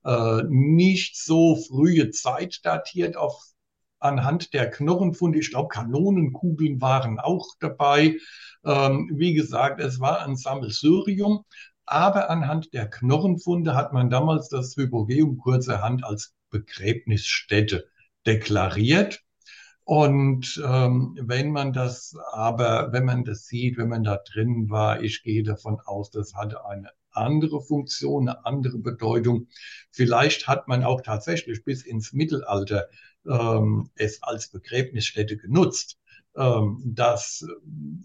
äh, 0.04 0.44
nicht 0.50 1.18
so 1.18 1.56
frühe 1.56 2.10
Zeit 2.12 2.66
datiert 2.66 3.18
auf 3.18 3.52
anhand 4.00 4.54
der 4.54 4.70
Knochenfunde. 4.70 5.40
Ich 5.40 5.52
glaube, 5.52 5.70
Kanonenkugeln 5.70 6.82
waren 6.82 7.20
auch 7.20 7.48
dabei. 7.60 8.18
Ähm, 8.66 9.12
wie 9.14 9.34
gesagt, 9.34 9.80
es 9.80 10.00
war 10.00 10.22
ein 10.26 10.36
Sammelsurium, 10.36 11.46
aber 11.86 12.30
anhand 12.30 12.74
der 12.74 12.90
Knochenfunde 12.90 13.76
hat 13.76 13.94
man 13.94 14.10
damals 14.10 14.50
das 14.50 14.76
Hypogeum 14.76 15.38
kurzerhand 15.38 16.04
als 16.04 16.34
Begräbnisstätte 16.50 17.88
deklariert. 18.26 19.22
Und 19.84 20.62
ähm, 20.66 21.18
wenn 21.22 21.52
man 21.52 21.74
das 21.74 22.16
aber, 22.32 22.92
wenn 22.92 23.06
man 23.06 23.24
das 23.24 23.48
sieht, 23.48 23.78
wenn 23.78 23.90
man 23.90 24.04
da 24.04 24.18
drin 24.18 24.70
war, 24.70 25.02
ich 25.02 25.24
gehe 25.24 25.44
davon 25.44 25.80
aus, 25.80 26.12
das 26.12 26.36
hatte 26.36 26.66
eine 26.66 26.90
andere 27.12 27.62
Funktion, 27.62 28.30
eine 28.30 28.46
andere 28.46 28.78
Bedeutung. 28.78 29.48
Vielleicht 29.92 30.48
hat 30.48 30.68
man 30.68 30.84
auch 30.84 31.02
tatsächlich 31.02 31.64
bis 31.64 31.84
ins 31.84 32.14
Mittelalter 32.14 32.88
ähm, 33.26 33.90
es 33.96 34.24
als 34.24 34.50
Begräbnisstätte 34.50 35.38
genutzt. 35.38 35.98
Ähm, 36.36 36.82
das 36.86 37.46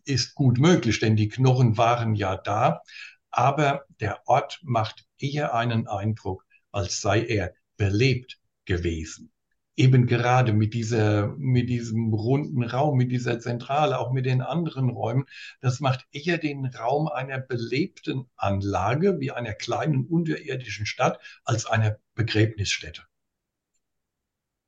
ist 0.04 0.35
gut 0.35 0.59
möglich, 0.59 0.99
denn 1.00 1.16
die 1.16 1.28
Knochen 1.28 1.76
waren 1.76 2.14
ja 2.14 2.37
da. 2.37 2.83
Aber 3.30 3.85
der 4.00 4.26
Ort 4.26 4.61
macht 4.62 5.06
eher 5.18 5.54
einen 5.54 5.87
Eindruck, 5.87 6.45
als 6.73 7.00
sei 7.00 7.25
er 7.25 7.52
belebt 7.76 8.38
gewesen. 8.64 9.30
Eben 9.76 10.06
gerade 10.06 10.52
mit 10.52 10.73
dieser, 10.73 11.28
mit 11.37 11.68
diesem 11.68 12.12
runden 12.14 12.62
Raum, 12.62 12.97
mit 12.97 13.12
dieser 13.12 13.38
Zentrale, 13.40 13.99
auch 13.99 14.12
mit 14.12 14.25
den 14.25 14.40
anderen 14.40 14.88
Räumen. 14.88 15.26
Das 15.61 15.80
macht 15.80 16.06
eher 16.12 16.38
den 16.38 16.64
Raum 16.66 17.09
einer 17.09 17.38
belebten 17.38 18.25
Anlage 18.37 19.21
wie 19.21 19.33
einer 19.33 19.52
kleinen 19.52 20.06
unterirdischen 20.06 20.87
Stadt 20.87 21.21
als 21.45 21.66
einer 21.66 21.99
Begräbnisstätte. 22.14 23.02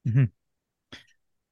Mhm. 0.05 0.31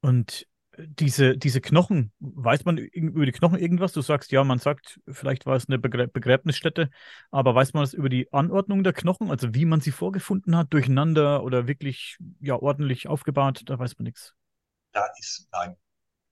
Und 0.00 0.46
diese, 0.78 1.36
diese 1.36 1.60
Knochen, 1.60 2.12
weiß 2.20 2.64
man 2.64 2.78
über 2.78 3.26
die 3.26 3.32
Knochen 3.32 3.58
irgendwas? 3.58 3.92
Du 3.92 4.02
sagst, 4.02 4.32
ja, 4.32 4.44
man 4.44 4.58
sagt, 4.58 5.00
vielleicht 5.08 5.46
war 5.46 5.56
es 5.56 5.68
eine 5.68 5.78
Begräbnisstätte, 5.78 6.90
aber 7.30 7.54
weiß 7.54 7.74
man 7.74 7.82
das 7.82 7.94
über 7.94 8.08
die 8.08 8.32
Anordnung 8.32 8.84
der 8.84 8.92
Knochen, 8.92 9.30
also 9.30 9.54
wie 9.54 9.64
man 9.64 9.80
sie 9.80 9.90
vorgefunden 9.90 10.56
hat, 10.56 10.72
durcheinander 10.72 11.42
oder 11.42 11.66
wirklich 11.66 12.18
ja, 12.40 12.56
ordentlich 12.56 13.08
aufgebaut? 13.08 13.62
Da 13.66 13.78
weiß 13.78 13.98
man 13.98 14.04
nichts. 14.04 14.34
Da 14.92 15.06
ist, 15.18 15.48
nein. 15.52 15.76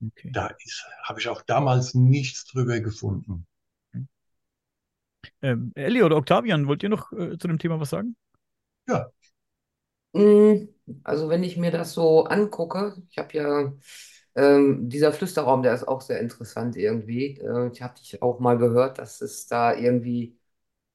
Okay. 0.07 0.31
Da 0.33 0.49
ist, 0.65 0.87
habe 1.03 1.21
ich 1.21 1.29
auch 1.29 1.43
damals 1.43 1.95
nichts 1.95 2.47
drüber 2.47 2.81
gefunden. 2.81 3.47
Hm. 3.93 4.09
Ähm, 5.43 5.73
Elli 5.75 6.03
oder 6.03 6.17
Octavian, 6.17 6.67
wollt 6.67 6.83
ihr 6.83 6.89
noch 6.89 7.13
äh, 7.13 7.39
zu 7.39 7.49
dem 7.49 7.59
Thema 7.59 7.81
was 7.81 7.91
sagen? 7.91 8.17
Ja. 8.87 9.11
Hm, 10.15 10.69
also 11.03 11.29
wenn 11.29 11.43
ich 11.43 11.57
mir 11.57 11.71
das 11.71 11.93
so 11.93 12.25
angucke, 12.25 13.03
ich 13.11 13.19
habe 13.19 13.37
ja 13.37 13.73
ähm, 14.37 14.89
dieser 14.89 15.13
Flüsterraum, 15.13 15.63
der 15.63 15.75
ist 15.75 15.87
auch 15.89 16.01
sehr 16.01 16.21
interessant 16.21 16.77
irgendwie. 16.77 17.39
Äh, 17.39 17.71
ich 17.73 17.83
hatte 17.83 18.03
auch 18.23 18.41
mal 18.41 18.59
gehört, 18.59 18.99
dass 18.99 19.21
es 19.21 19.47
da 19.47 19.75
irgendwie 19.75 20.39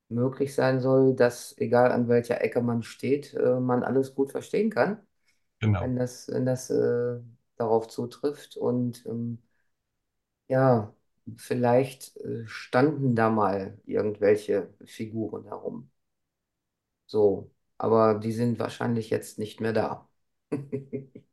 möglich 0.09 0.55
sein 0.55 0.81
soll, 0.81 1.15
dass 1.15 1.57
egal 1.59 1.91
an 1.91 2.07
welcher 2.09 2.41
Ecke 2.43 2.61
man 2.61 2.83
steht, 2.83 3.33
äh, 3.35 3.59
man 3.59 3.83
alles 3.83 4.15
gut 4.15 4.31
verstehen 4.31 4.69
kann, 4.71 4.99
Genau. 5.61 5.79
wenn 5.79 5.95
das, 5.97 6.27
wenn 6.29 6.45
das 6.45 6.69
äh, 6.71 7.19
darauf 7.57 7.87
zutrifft. 7.89 8.57
Und 8.57 9.05
ähm, 9.07 9.41
ja, 10.49 10.93
vielleicht 11.37 12.17
äh, 12.17 12.45
standen 12.47 13.15
da 13.15 13.29
mal 13.29 13.79
irgendwelche 13.85 14.69
Figuren 14.85 15.45
herum. 15.45 15.89
So, 17.07 17.51
aber 17.77 18.15
die 18.19 18.31
sind 18.31 18.59
wahrscheinlich 18.59 19.09
jetzt 19.09 19.37
nicht 19.39 19.59
mehr 19.61 19.73
da. 19.73 20.07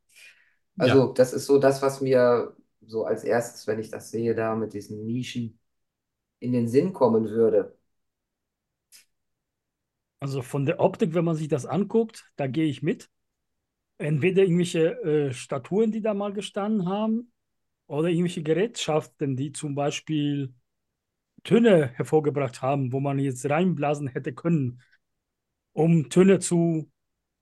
Also, 0.79 1.09
Ja. 1.09 1.13
das 1.13 1.33
ist 1.33 1.47
so 1.47 1.59
das, 1.59 1.83
was 1.83 2.01
mir 2.01 2.55
so 2.87 3.05
als 3.05 3.25
erstes, 3.25 3.67
wenn 3.67 3.79
ich 3.81 3.91
das 3.91 4.11
sehe, 4.11 4.35
da 4.35 4.55
mit 4.55 4.75
diesen 4.75 5.07
Nischen 5.07 5.59
in 6.41 6.53
den 6.53 6.69
Sinn 6.69 6.93
kommen 6.93 7.29
würde. 7.31 7.77
Also 10.21 10.43
von 10.43 10.67
der 10.67 10.81
Optik, 10.81 11.15
wenn 11.15 11.25
man 11.25 11.37
sich 11.37 11.49
das 11.49 11.67
anguckt, 11.67 12.25
da 12.37 12.47
gehe 12.47 12.67
ich 12.67 12.83
mit. 12.83 13.11
Entweder 13.99 14.43
irgendwelche 14.45 15.03
äh, 15.03 15.33
Statuen, 15.33 15.93
die 15.93 16.03
da 16.03 16.15
mal 16.15 16.33
gestanden 16.33 16.89
haben, 16.89 17.33
oder 17.89 18.09
irgendwelche 18.09 18.43
Gerätschaften, 18.43 19.37
die 19.37 19.53
zum 19.53 19.75
Beispiel 19.77 20.55
Töne 21.45 21.89
hervorgebracht 21.89 22.63
haben, 22.63 22.93
wo 22.93 23.01
man 23.01 23.19
jetzt 23.19 23.49
reinblasen 23.51 24.09
hätte 24.09 24.35
können, 24.35 24.83
um 25.73 26.11
Töne 26.11 26.41
zu 26.41 26.91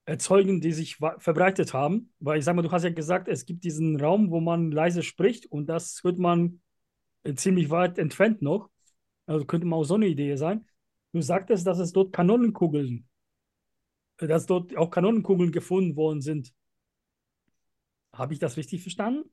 erzeugen, 0.07 0.61
die 0.61 0.73
sich 0.73 0.97
verbreitet 0.97 1.73
haben. 1.73 2.13
Weil 2.21 2.39
ich 2.39 2.45
sage 2.45 2.57
mal, 2.57 2.63
du 2.63 2.71
hast 2.71 2.85
ja 2.85 2.91
gesagt, 2.91 3.29
es 3.29 3.47
gibt 3.47 3.65
diesen 3.65 4.01
Raum, 4.01 4.31
wo 4.31 4.41
man 4.41 4.71
leise 4.71 5.03
spricht 5.03 5.47
und 5.47 5.67
das 5.67 6.01
hört 6.03 6.19
man 6.19 6.61
ziemlich 7.37 7.71
weit 7.71 7.99
entfernt 7.99 8.43
noch. 8.43 8.71
Also 9.27 9.47
könnte 9.47 9.67
mal 9.67 9.77
auch 9.77 9.85
so 9.85 9.95
eine 9.95 10.07
Idee 10.07 10.37
sein. 10.37 10.67
Du 11.13 11.23
sagtest, 11.23 11.67
dass 11.67 11.79
es 11.79 11.93
dort 11.93 12.13
Kanonenkugeln, 12.13 13.09
dass 14.19 14.47
dort 14.47 14.77
auch 14.77 14.91
Kanonenkugeln 14.91 15.53
gefunden 15.53 15.97
worden 15.97 16.21
sind. 16.21 16.53
Habe 18.13 18.35
ich 18.35 18.39
das 18.39 18.57
richtig 18.57 18.83
verstanden? 18.83 19.31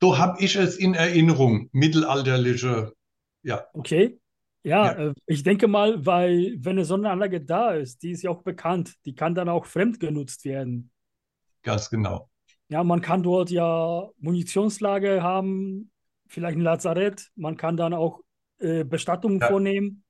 So 0.00 0.16
habe 0.16 0.42
ich 0.42 0.56
es 0.56 0.76
in 0.76 0.94
Erinnerung, 0.94 1.68
mittelalterliche, 1.72 2.94
ja. 3.42 3.66
Okay. 3.74 4.18
Ja, 4.62 4.92
ja. 4.92 5.08
Äh, 5.08 5.14
ich 5.26 5.42
denke 5.42 5.68
mal, 5.68 6.04
weil 6.04 6.56
wenn 6.58 6.72
eine 6.72 6.84
Sonnenanlage 6.84 7.40
da 7.40 7.72
ist, 7.72 8.02
die 8.02 8.10
ist 8.10 8.22
ja 8.22 8.30
auch 8.30 8.42
bekannt, 8.42 8.94
die 9.04 9.14
kann 9.14 9.34
dann 9.34 9.48
auch 9.48 9.66
fremd 9.66 10.00
genutzt 10.00 10.44
werden. 10.44 10.90
Ganz 11.62 11.90
genau. 11.90 12.28
Ja, 12.68 12.84
man 12.84 13.00
kann 13.00 13.22
dort 13.22 13.50
ja 13.50 14.08
Munitionslager 14.18 15.22
haben, 15.22 15.90
vielleicht 16.28 16.56
ein 16.56 16.62
Lazarett, 16.62 17.30
man 17.34 17.56
kann 17.56 17.76
dann 17.76 17.94
auch 17.94 18.20
äh, 18.58 18.84
Bestattungen 18.84 19.40
ja. 19.40 19.48
vornehmen. 19.48 20.04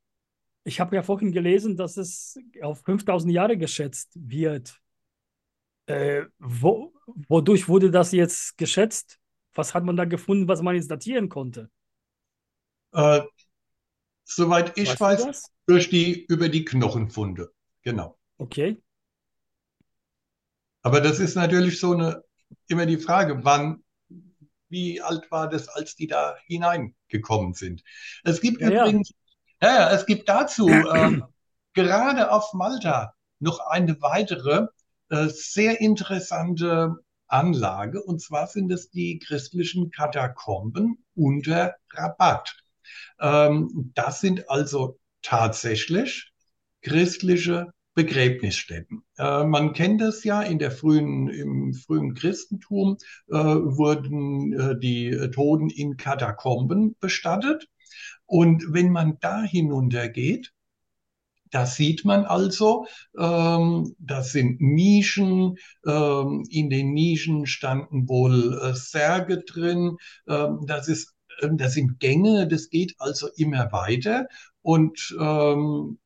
Ich 0.65 0.79
habe 0.79 0.95
ja 0.95 1.03
vorhin 1.03 1.33
gelesen, 1.33 1.77
dass 1.77 1.97
es 1.97 2.39
auf 2.61 2.83
5000 2.83 3.33
Jahre 3.33 3.57
geschätzt 3.57 4.13
wird. 4.15 4.79
Äh, 5.87 6.25
wo, 6.39 6.93
wodurch 7.07 7.69
wurde 7.69 7.91
das 7.91 8.13
jetzt 8.13 8.59
geschätzt? 8.59 9.19
Was 9.55 9.75
hat 9.75 9.85
man 9.85 9.97
da 9.97 10.05
gefunden, 10.05 10.47
was 10.47 10.61
man 10.61 10.75
jetzt 10.75 10.91
datieren 10.91 11.29
konnte? 11.29 11.71
Äh, 12.93 13.23
Soweit 14.33 14.79
ich 14.79 14.89
weißt 14.89 15.27
weiß, 15.27 15.51
durch 15.67 15.91
die, 15.91 16.25
über 16.27 16.49
die 16.49 16.65
Knochenfunde. 16.65 17.53
Genau. 17.83 18.17
Okay. 18.39 18.81
Aber 20.83 21.01
das 21.01 21.19
ist 21.19 21.35
natürlich 21.35 21.81
so 21.81 21.93
eine, 21.93 22.23
immer 22.69 22.87
die 22.87 22.99
Frage, 22.99 23.45
wann, 23.45 23.83
wie 24.69 25.01
alt 25.01 25.31
war 25.33 25.49
das, 25.49 25.69
als 25.69 25.97
die 25.97 26.07
da 26.07 26.37
hineingekommen 26.47 27.55
sind? 27.55 27.83
Es 28.23 28.41
gibt 28.41 28.61
Ja, 28.61 28.69
übrigens, 28.69 29.13
ja, 29.61 29.75
ja, 29.75 29.91
es 29.91 30.07
gibt 30.07 30.29
dazu 30.29 30.69
ähm, 30.69 31.25
gerade 31.75 32.31
auf 32.31 32.53
Malta 32.55 33.15
noch 33.41 33.59
eine 33.67 34.01
weitere 34.01 34.69
äh, 35.09 35.27
sehr 35.29 35.81
interessante 35.81 36.95
Anlage. 37.27 38.01
Und 38.01 38.23
zwar 38.23 38.47
sind 38.47 38.71
es 38.71 38.91
die 38.91 39.19
christlichen 39.19 39.91
Katakomben 39.91 41.05
unter 41.15 41.75
Rabat. 41.91 42.57
Ähm, 43.21 43.93
das 43.95 44.21
sind 44.21 44.49
also 44.51 44.99
tatsächlich 45.23 46.33
christliche 46.83 47.73
Begräbnisstätten. 47.95 49.03
Äh, 49.19 49.45
man 49.45 49.73
kennt 49.73 50.01
das 50.01 50.25
ja 50.25 50.43
in 50.43 50.59
der 50.59 50.71
frühen, 50.71 51.29
im 51.29 51.75
frühen 51.75 52.15
Christentum 52.15 52.97
äh, 53.29 53.35
wurden 53.35 54.53
äh, 54.53 54.79
die 54.79 55.11
Toten 55.33 55.69
in 55.69 55.97
Katakomben 55.97 56.97
bestattet. 57.01 57.69
Und 58.27 58.73
wenn 58.73 58.91
man 58.91 59.19
da 59.21 59.43
hinuntergeht, 59.43 60.53
da 61.51 61.67
sieht 61.67 62.05
man 62.05 62.25
also, 62.25 62.87
ähm, 63.19 63.95
das 63.99 64.33
sind 64.33 64.61
Nischen, 64.61 65.57
ähm, 65.87 66.45
in 66.49 66.71
den 66.71 66.93
Nischen 66.93 67.47
standen 67.47 68.09
wohl 68.09 68.59
äh, 68.63 68.75
Särge 68.75 69.43
drin, 69.43 69.97
ähm, 70.29 70.61
das 70.67 70.89
ist, 70.89 71.15
ähm, 71.43 71.59
das 71.59 71.75
sind 71.75 72.01
Gänge, 72.01 72.49
das 72.49 72.71
geht 72.71 72.95
also 72.99 73.29
immer 73.37 73.73
weiter 73.73 74.29
und 74.63 75.15
ähm, 75.19 75.99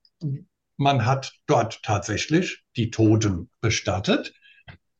man 0.76 1.06
hat 1.06 1.34
dort 1.46 1.82
tatsächlich 1.82 2.64
die 2.76 2.90
Toten 2.90 3.50
bestattet, 3.60 4.34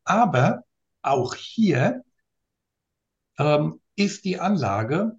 aber 0.05 0.65
auch 1.03 1.35
hier 1.35 2.05
ähm, 3.39 3.81
ist 3.97 4.25
die 4.25 4.39
Anlage 4.39 5.19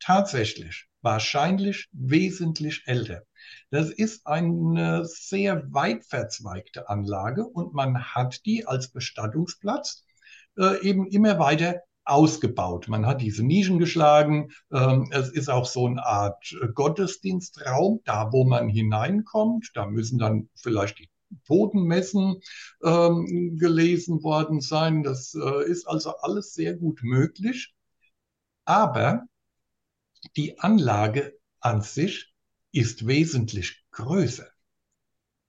tatsächlich 0.00 0.86
wahrscheinlich 1.00 1.88
wesentlich 1.92 2.82
älter. 2.86 3.22
Das 3.70 3.90
ist 3.90 4.26
eine 4.26 5.04
sehr 5.04 5.72
weit 5.72 6.04
verzweigte 6.04 6.88
Anlage 6.88 7.46
und 7.46 7.72
man 7.72 8.14
hat 8.14 8.44
die 8.46 8.66
als 8.66 8.90
Bestattungsplatz 8.90 10.04
äh, 10.58 10.80
eben 10.82 11.06
immer 11.06 11.38
weiter 11.38 11.82
ausgebaut. 12.08 12.88
Man 12.88 13.06
hat 13.06 13.20
diese 13.20 13.44
Nischen 13.44 13.78
geschlagen. 13.78 14.50
Ähm, 14.72 15.10
es 15.12 15.30
ist 15.30 15.48
auch 15.48 15.66
so 15.66 15.86
eine 15.86 16.04
Art 16.04 16.56
Gottesdienstraum, 16.74 18.00
da 18.04 18.32
wo 18.32 18.44
man 18.44 18.68
hineinkommt. 18.68 19.70
Da 19.74 19.86
müssen 19.86 20.18
dann 20.18 20.48
vielleicht 20.54 20.98
die 20.98 21.10
Totenmessen 21.46 22.40
ähm, 22.82 23.56
gelesen 23.58 24.22
worden 24.22 24.60
sein. 24.60 25.02
Das 25.02 25.34
äh, 25.34 25.70
ist 25.70 25.86
also 25.86 26.16
alles 26.18 26.54
sehr 26.54 26.74
gut 26.74 27.00
möglich. 27.02 27.74
Aber 28.64 29.24
die 30.36 30.58
Anlage 30.58 31.38
an 31.60 31.82
sich 31.82 32.32
ist 32.72 33.06
wesentlich 33.06 33.84
größer. 33.90 34.48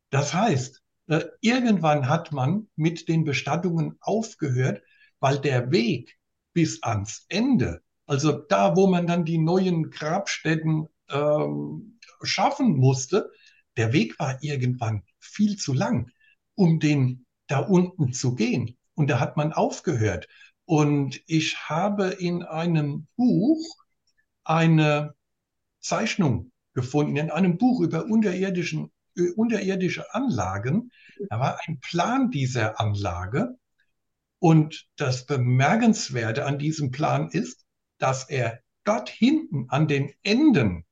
Das 0.10 0.34
heißt, 0.34 0.82
äh, 1.08 1.26
irgendwann 1.42 2.08
hat 2.08 2.32
man 2.32 2.68
mit 2.76 3.08
den 3.08 3.24
Bestattungen 3.24 3.98
aufgehört, 4.00 4.82
weil 5.20 5.40
der 5.40 5.72
Weg 5.72 6.19
bis 6.54 6.84
ans 6.84 7.26
Ende, 7.30 7.82
also 8.06 8.32
da, 8.32 8.76
wo 8.76 8.88
man 8.88 9.06
dann 9.06 9.24
die 9.24 9.38
neuen 9.38 9.92
Grabstätten 9.92 10.88
ähm, 11.10 12.00
schaffen 12.24 12.76
musste, 12.76 13.30
der 13.78 13.94
Weg 13.94 14.18
war 14.20 14.42
irgendwann 14.42 15.04
viel 15.20 15.58
zu 15.58 15.74
lang, 15.74 16.10
um 16.56 16.80
den 16.80 17.26
da 17.46 17.60
unten 17.60 18.12
zu 18.14 18.34
gehen. 18.34 18.78
Und 18.96 19.12
da 19.12 19.20
hat 19.20 19.38
man 19.38 19.54
aufgehört. 19.54 20.28
Und 20.66 21.22
ich 21.28 21.70
habe 21.70 22.08
in 22.08 22.44
einem 22.44 23.08
Buch 23.16 23.60
eine 24.44 25.14
Zeichnung 25.80 26.52
gefunden, 26.74 27.16
in 27.16 27.30
einem 27.30 27.58
Buch 27.58 27.82
über 27.82 28.06
unterirdischen, 28.06 28.92
unterirdische 29.36 30.14
Anlagen. 30.16 30.92
Da 31.30 31.40
war 31.40 31.60
ein 31.68 31.80
Plan 31.80 32.32
dieser 32.32 32.80
Anlage. 32.80 33.59
Und 34.40 34.88
das 34.96 35.26
Bemerkenswerte 35.26 36.46
an 36.46 36.60
diesem 36.60 36.92
Plan 36.92 37.30
ist, 37.30 37.66
dass 37.98 38.30
er 38.30 38.60
dort 38.86 39.10
hinten 39.10 39.70
an 39.70 39.88
den 39.88 40.12
Enden, 40.24 40.86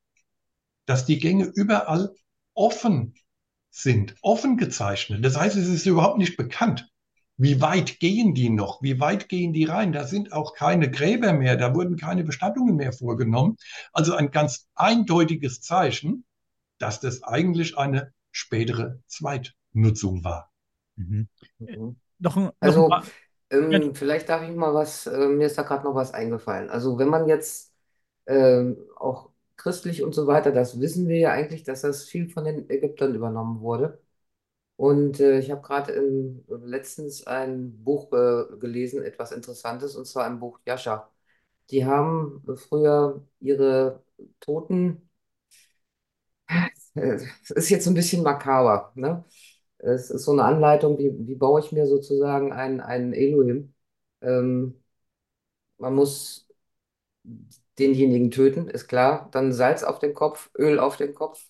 dass 0.85 1.05
die 1.05 1.19
Gänge 1.19 1.45
überall 1.55 2.13
offen 2.53 3.13
sind, 3.69 4.15
offen 4.21 4.57
gezeichnet. 4.57 5.23
Das 5.23 5.37
heißt, 5.37 5.55
es 5.55 5.67
ist 5.67 5.85
überhaupt 5.85 6.17
nicht 6.17 6.37
bekannt, 6.37 6.89
wie 7.39 7.61
weit 7.61 7.99
gehen 7.99 8.33
die 8.33 8.49
noch? 8.49 8.81
Wie 8.81 8.99
weit 8.99 9.29
gehen 9.29 9.53
die 9.53 9.65
rein? 9.65 9.91
Da 9.91 10.05
sind 10.07 10.33
auch 10.33 10.55
keine 10.55 10.89
Gräber 10.89 11.33
mehr, 11.33 11.55
da 11.55 11.75
wurden 11.75 11.95
keine 11.95 12.23
Bestattungen 12.23 12.75
mehr 12.75 12.93
vorgenommen. 12.93 13.57
Also 13.93 14.15
ein 14.15 14.31
ganz 14.31 14.67
eindeutiges 14.73 15.61
Zeichen, 15.61 16.25
dass 16.79 16.99
das 16.99 17.21
eigentlich 17.23 17.77
eine 17.77 18.11
spätere 18.31 18.99
Zweitnutzung 19.05 20.23
war. 20.23 20.51
Mhm. 20.95 21.27
Mhm. 21.59 21.95
Noch, 22.19 22.37
ein- 22.37 22.45
noch 22.45 22.53
Also, 22.59 22.85
ein 22.85 22.89
paar, 22.89 23.03
ähm, 23.49 23.95
vielleicht 23.95 24.29
darf 24.29 24.43
ich 24.43 24.55
mal 24.55 24.73
was, 24.73 25.07
äh, 25.07 25.27
mir 25.27 25.47
ist 25.47 25.57
da 25.57 25.63
gerade 25.63 25.83
noch 25.85 25.95
was 25.95 26.13
eingefallen. 26.13 26.69
Also, 26.69 26.97
wenn 26.99 27.07
man 27.09 27.27
jetzt 27.27 27.73
ähm, 28.27 28.77
auch 28.97 29.31
christlich 29.57 30.03
und 30.03 30.13
so 30.13 30.27
weiter, 30.27 30.51
das 30.51 30.79
wissen 30.79 31.07
wir 31.07 31.17
ja 31.19 31.31
eigentlich, 31.31 31.63
dass 31.63 31.81
das 31.81 32.05
viel 32.05 32.29
von 32.29 32.45
den 32.45 32.69
Ägyptern 32.69 33.15
übernommen 33.15 33.61
wurde. 33.61 34.01
Und 34.77 35.19
äh, 35.19 35.39
ich 35.39 35.51
habe 35.51 35.61
gerade 35.61 35.93
im- 35.93 36.45
letztens 36.49 37.25
ein 37.27 37.83
Buch 37.83 38.11
äh, 38.13 38.45
gelesen, 38.59 39.03
etwas 39.03 39.31
Interessantes, 39.31 39.95
und 39.95 40.05
zwar 40.07 40.25
ein 40.25 40.39
Buch 40.39 40.59
Jascha. 40.65 41.09
Die 41.71 41.85
haben 41.85 42.43
früher 42.57 43.25
ihre 43.41 44.03
Toten, 44.41 45.09
äh, 46.95 47.17
es 47.43 47.51
ist 47.51 47.69
jetzt 47.69 47.87
ein 47.87 47.93
bisschen 47.93 48.23
makaber, 48.23 48.91
ne? 48.95 49.23
Es 49.79 50.09
ist 50.11 50.23
so 50.25 50.31
eine 50.31 50.43
Anleitung, 50.43 50.97
wie, 50.97 51.11
wie 51.27 51.35
baue 51.35 51.59
ich 51.61 51.71
mir 51.71 51.85
sozusagen 51.87 52.51
einen, 52.53 52.81
Elohim. 53.13 53.73
Ähm, 54.21 54.83
man 55.77 55.95
muss 55.95 56.47
denjenigen 57.79 58.31
töten, 58.31 58.67
ist 58.69 58.87
klar. 58.87 59.29
Dann 59.31 59.53
Salz 59.53 59.83
auf 59.83 59.99
den 59.99 60.13
Kopf, 60.13 60.49
Öl 60.57 60.79
auf 60.79 60.97
den 60.97 61.13
Kopf 61.15 61.47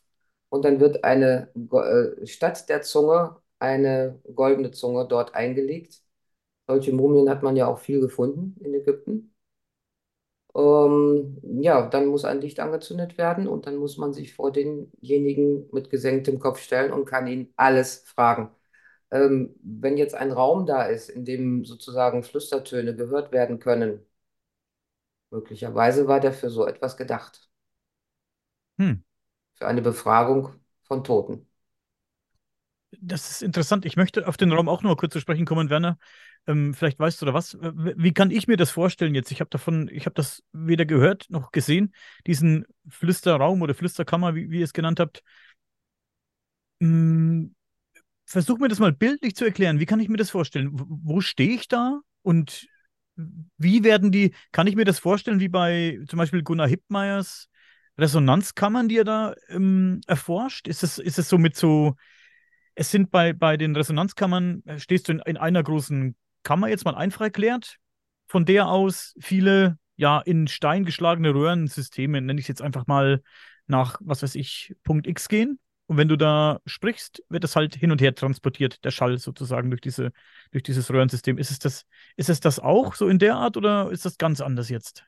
und 0.49 0.65
dann 0.65 0.79
wird 0.79 1.03
eine, 1.03 1.49
äh, 1.55 2.25
statt 2.27 2.67
der 2.69 2.81
Zunge 2.81 3.37
eine 3.59 4.19
goldene 4.35 4.71
Zunge 4.71 5.07
dort 5.07 5.33
eingelegt. 5.35 6.01
Solche 6.67 6.93
Mumien 6.93 7.29
hat 7.29 7.43
man 7.43 7.55
ja 7.57 7.67
auch 7.67 7.79
viel 7.79 8.01
gefunden 8.01 8.55
in 8.63 8.73
Ägypten. 8.75 9.33
Ähm, 10.57 11.39
ja, 11.61 11.87
dann 11.89 12.07
muss 12.07 12.25
ein 12.25 12.41
Licht 12.41 12.59
angezündet 12.59 13.17
werden 13.19 13.47
und 13.47 13.67
dann 13.67 13.77
muss 13.77 13.97
man 13.97 14.13
sich 14.13 14.33
vor 14.35 14.51
denjenigen 14.51 15.69
mit 15.71 15.89
gesenktem 15.91 16.39
Kopf 16.39 16.61
stellen 16.61 16.93
und 16.93 17.05
kann 17.05 17.27
ihn 17.27 17.53
alles 17.57 17.99
fragen. 18.07 18.51
Ähm, 19.11 19.55
wenn 19.63 19.97
jetzt 19.97 20.15
ein 20.15 20.31
Raum 20.33 20.65
da 20.67 20.83
ist, 20.85 21.09
in 21.09 21.25
dem 21.25 21.65
sozusagen 21.65 22.23
Flüstertöne 22.23 22.95
gehört 22.95 23.31
werden 23.33 23.59
können, 23.59 24.05
möglicherweise 25.31 26.07
war 26.09 26.19
der 26.19 26.33
für 26.33 26.49
so 26.49 26.65
etwas 26.67 26.97
gedacht, 26.97 27.49
hm. 28.79 28.93
für 29.55 29.67
eine 29.67 29.81
Befragung 29.81 30.53
von 30.83 31.03
Toten. 31.03 31.47
Das 32.91 33.29
ist 33.31 33.43
interessant. 33.43 33.85
Ich 33.85 33.97
möchte 33.97 34.27
auf 34.27 34.37
den 34.37 34.51
Raum 34.51 34.69
auch 34.69 34.81
noch 34.81 34.91
mal 34.91 34.95
kurz 34.95 35.13
zu 35.13 35.19
sprechen 35.19 35.45
kommen, 35.45 35.69
Werner. 35.69 35.97
Ähm, 36.47 36.73
vielleicht 36.73 36.99
weißt 36.99 37.21
du 37.21 37.25
da 37.25 37.33
was. 37.33 37.57
Wie 37.61 38.13
kann 38.13 38.31
ich 38.31 38.47
mir 38.47 38.55
das 38.55 38.71
vorstellen 38.71 39.13
jetzt? 39.13 39.31
Ich 39.31 39.41
habe 39.41 39.49
davon, 39.49 39.89
ich 39.91 40.05
habe 40.05 40.13
das 40.13 40.43
weder 40.53 40.85
gehört 40.85 41.25
noch 41.29 41.51
gesehen, 41.51 41.93
diesen 42.25 42.65
Flüsterraum 42.87 43.61
oder 43.61 43.73
Flüsterkammer, 43.73 44.35
wie, 44.35 44.49
wie 44.49 44.59
ihr 44.59 44.63
es 44.63 44.73
genannt 44.73 44.99
habt. 45.01 45.21
Hm, 46.81 47.55
versuch 48.25 48.59
mir 48.59 48.69
das 48.69 48.79
mal 48.79 48.93
bildlich 48.93 49.35
zu 49.35 49.45
erklären. 49.45 49.79
Wie 49.79 49.85
kann 49.85 49.99
ich 49.99 50.09
mir 50.09 50.17
das 50.17 50.29
vorstellen? 50.29 50.69
Wo, 50.71 50.85
wo 50.87 51.21
stehe 51.21 51.55
ich 51.55 51.67
da? 51.67 51.99
Und 52.21 52.67
wie 53.57 53.83
werden 53.83 54.11
die, 54.11 54.33
kann 54.51 54.67
ich 54.67 54.75
mir 54.75 54.85
das 54.85 54.99
vorstellen, 54.99 55.39
wie 55.39 55.49
bei 55.49 55.99
zum 56.07 56.17
Beispiel 56.17 56.43
Gunnar 56.43 56.67
Hippmeyers 56.67 57.49
Resonanzkammern, 57.97 58.87
die 58.87 58.97
er 58.97 59.03
da 59.03 59.35
ähm, 59.49 60.01
erforscht? 60.07 60.67
Ist 60.67 60.83
es, 60.83 60.99
ist 60.99 61.19
es 61.19 61.29
so 61.29 61.37
mit 61.37 61.55
so, 61.55 61.95
es 62.77 62.91
sind 62.91 63.09
bei, 63.09 63.33
bei 63.33 63.57
den 63.57 63.75
Resonanzkammern, 63.75 64.63
äh, 64.65 64.79
stehst 64.79 65.07
du 65.07 65.13
in, 65.13 65.19
in 65.25 65.37
einer 65.37 65.63
großen 65.63 66.15
Kammer, 66.43 66.69
jetzt 66.69 66.85
mal 66.85 66.95
einfach 66.95 67.21
erklärt, 67.21 67.77
von 68.27 68.45
der 68.45 68.67
aus 68.67 69.15
viele, 69.19 69.79
ja, 69.95 70.19
in 70.19 70.47
Stein 70.47 70.85
geschlagene 70.85 71.33
Röhrensysteme, 71.33 72.21
nenne 72.21 72.39
ich 72.39 72.43
es 72.43 72.49
jetzt 72.49 72.61
einfach 72.61 72.85
mal 72.85 73.23
nach, 73.65 73.97
was 74.01 74.21
weiß 74.21 74.35
ich, 74.35 74.75
Punkt 74.83 75.07
X 75.07 75.27
gehen. 75.27 75.59
Und 75.87 75.97
wenn 75.97 76.07
du 76.07 76.17
da 76.17 76.59
sprichst, 76.65 77.23
wird 77.29 77.43
das 77.43 77.55
halt 77.55 77.73
hin 77.75 77.91
und 77.91 77.99
her 77.99 78.13
transportiert, 78.13 78.83
der 78.83 78.91
Schall 78.91 79.17
sozusagen 79.17 79.71
durch 79.71 79.81
diese, 79.81 80.11
durch 80.51 80.63
dieses 80.63 80.91
Röhrensystem. 80.91 81.37
Ist 81.37 81.49
es 81.49 81.59
das, 81.59 81.85
ist 82.15 82.29
es 82.29 82.41
das 82.41 82.59
auch 82.59 82.93
so 82.93 83.07
in 83.07 83.17
der 83.17 83.37
Art 83.37 83.57
oder 83.57 83.89
ist 83.89 84.05
das 84.05 84.17
ganz 84.17 84.39
anders 84.39 84.69
jetzt? 84.69 85.03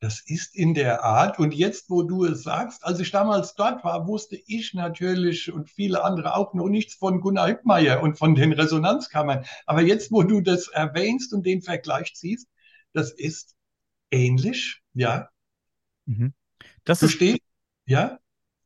Das 0.00 0.20
ist 0.20 0.54
in 0.54 0.74
der 0.74 1.02
Art. 1.04 1.38
Und 1.40 1.52
jetzt, 1.54 1.90
wo 1.90 2.02
du 2.02 2.24
es 2.24 2.44
sagst, 2.44 2.84
als 2.84 3.00
ich 3.00 3.10
damals 3.10 3.54
dort 3.54 3.82
war, 3.84 4.06
wusste 4.06 4.36
ich 4.46 4.72
natürlich 4.74 5.52
und 5.52 5.70
viele 5.70 6.04
andere 6.04 6.36
auch 6.36 6.54
noch 6.54 6.68
nichts 6.68 6.94
von 6.94 7.20
Gunnar 7.20 7.48
Hübmeier 7.48 8.00
und 8.02 8.16
von 8.16 8.34
den 8.36 8.52
Resonanzkammern. 8.52 9.44
Aber 9.66 9.82
jetzt, 9.82 10.12
wo 10.12 10.22
du 10.22 10.40
das 10.40 10.68
erwähnst 10.68 11.32
und 11.32 11.44
den 11.46 11.62
Vergleich 11.62 12.14
ziehst, 12.14 12.48
das 12.92 13.10
ist 13.12 13.56
ähnlich, 14.10 14.82
ja. 14.94 15.30
Mhm. 16.06 16.34
Das 16.84 17.00
Du 17.00 17.06
ist, 17.06 17.12
stehst, 17.12 17.40
ja. 17.86 18.18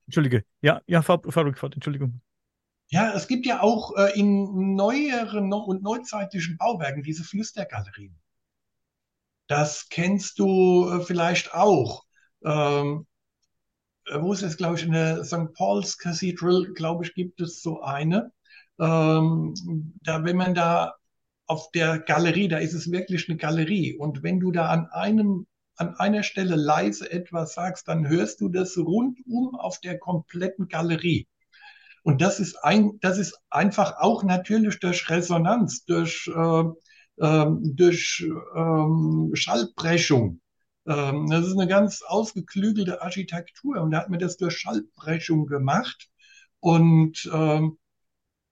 Entschuldige, 0.06 0.44
ja, 0.60 0.80
ja, 0.86 1.02
Fab- 1.02 1.32
Fabrik 1.32 1.58
fort, 1.58 1.74
Entschuldigung. 1.74 2.20
Ja, 2.90 3.12
es 3.14 3.26
gibt 3.26 3.44
ja 3.46 3.60
auch 3.60 3.96
äh, 3.96 4.16
in 4.18 4.76
neueren 4.76 5.52
und 5.52 5.82
neuzeitlichen 5.82 6.58
Bauwerken 6.58 7.02
diese 7.02 7.24
Flüstergalerien. 7.24 8.16
Das 9.46 9.88
kennst 9.88 10.38
du 10.38 10.88
äh, 10.90 11.00
vielleicht 11.05 11.55
auch. 11.55 12.05
Ähm, 12.44 13.07
äh, 14.07 14.20
wo 14.20 14.33
ist 14.33 14.42
es, 14.42 14.57
glaube 14.57 14.76
ich, 14.76 14.85
in 14.85 14.92
der 14.92 15.24
St. 15.24 15.52
Paul's 15.55 15.98
Cathedral, 15.98 16.66
glaube 16.74 17.05
ich, 17.05 17.14
gibt 17.14 17.40
es 17.40 17.62
so 17.62 17.83
eine. 17.83 18.33
Ähm, 18.81 19.55
da, 20.02 20.24
wenn 20.24 20.37
man 20.37 20.55
da 20.55 20.94
auf 21.46 21.70
der 21.72 21.98
Galerie, 21.98 22.48
da 22.48 22.59
ist 22.59 22.74
es 22.74 22.90
wirklich 22.90 23.28
eine 23.28 23.38
Galerie. 23.38 23.94
Und 23.96 24.22
wenn 24.22 24.40
du 24.40 24.52
da 24.52 24.68
an 24.68 24.87
einem, 24.90 25.46
an 25.76 25.94
einer 25.96 26.22
Stelle 26.22 26.57
leise 26.57 27.11
etwas 27.11 27.55
sagst, 27.55 27.88
dann 27.88 28.09
hörst 28.09 28.40
du 28.40 28.48
das 28.48 28.76
rundum 28.78 29.55
auf 29.55 29.81
der 29.81 29.98
kompletten 29.98 30.68
Galerie. 30.68 31.26
Und 32.05 32.20
das 32.20 32.40
ist 32.40 32.57
ein, 32.64 32.98
das 33.00 33.18
ist 33.18 33.38
einfach 33.50 33.98
auch 33.98 34.24
natürlich 34.24 34.81
durch 34.81 35.09
Resonanz, 35.09 35.85
durch, 35.85 36.28
äh, 36.35 36.64
durch 37.16 38.25
ähm, 38.57 39.31
Schallbrechung. 39.35 40.40
Ähm, 40.87 41.29
das 41.31 41.46
ist 41.46 41.53
eine 41.53 41.68
ganz 41.68 42.03
ausgeklügelte 42.03 43.03
Architektur 43.03 43.81
und 43.81 43.90
da 43.90 43.98
hat 43.98 44.11
man 44.11 44.18
das 44.18 44.37
durch 44.37 44.59
Schallbrechung 44.59 45.46
gemacht. 45.46 46.09
Und 46.61 47.31
ähm, 47.33 47.79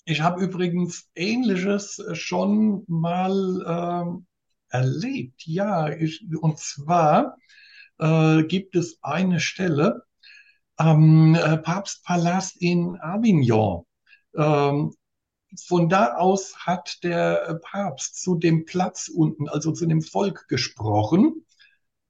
ich 0.05 0.21
habe 0.21 0.43
übrigens 0.43 1.09
Ähnliches 1.15 2.03
schon 2.13 2.85
mal 2.89 4.05
ähm, 4.05 4.27
erlebt. 4.69 5.47
Ja, 5.47 5.89
ich, 5.89 6.25
und 6.41 6.59
zwar 6.59 7.37
äh, 7.99 8.43
gibt 8.45 8.77
es 8.77 8.99
eine 9.03 9.41
Stelle 9.41 10.03
am 10.77 11.35
äh, 11.35 11.59
Papstpalast 11.59 12.57
in 12.61 12.99
Avignon. 13.01 13.85
Ähm, 14.35 14.95
von 15.67 15.89
da 15.89 16.15
aus 16.17 16.57
hat 16.59 17.03
der 17.03 17.49
äh, 17.49 17.55
Papst 17.57 18.23
zu 18.23 18.37
dem 18.37 18.65
Platz 18.65 19.09
unten, 19.09 19.49
also 19.49 19.73
zu 19.73 19.87
dem 19.87 20.03
Volk 20.03 20.47
gesprochen. 20.49 21.45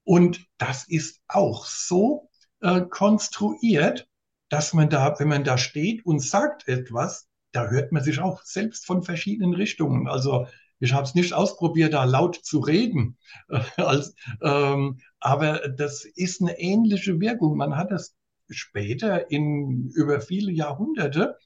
Und 0.05 0.46
das 0.59 0.88
ist 0.88 1.20
auch 1.29 1.64
so 1.66 2.31
äh, 2.61 2.83
konstruiert, 2.83 4.09
dass 4.48 4.72
man 4.72 4.90
da, 4.90 5.18
wenn 5.18 5.29
man 5.29 5.44
da 5.44 5.59
steht 5.59 6.05
und 6.05 6.20
sagt 6.20 6.68
etwas, 6.68 7.29
da 7.53 7.68
hört 7.68 7.92
man 7.92 8.03
sich 8.03 8.20
auch 8.20 8.42
selbst 8.42 8.87
von 8.87 9.03
verschiedenen 9.03 9.55
Richtungen. 9.55 10.09
Also 10.09 10.46
ich 10.81 10.92
habe 10.92 11.05
es 11.05 11.14
nicht 11.14 11.33
ausprobiert, 11.33 11.92
da 11.92 12.05
laut 12.05 12.37
zu 12.37 12.61
reden, 12.61 13.18
als, 13.76 14.14
ähm, 14.42 14.98
aber 15.20 15.68
das 15.68 16.05
ist 16.05 16.40
eine 16.40 16.59
ähnliche 16.59 17.20
Wirkung. 17.20 17.57
Man 17.57 17.76
hat 17.76 17.92
es 17.92 18.16
später 18.48 19.31
in 19.31 19.90
über 19.94 20.20
viele 20.20 20.50
Jahrhunderte 20.50 21.37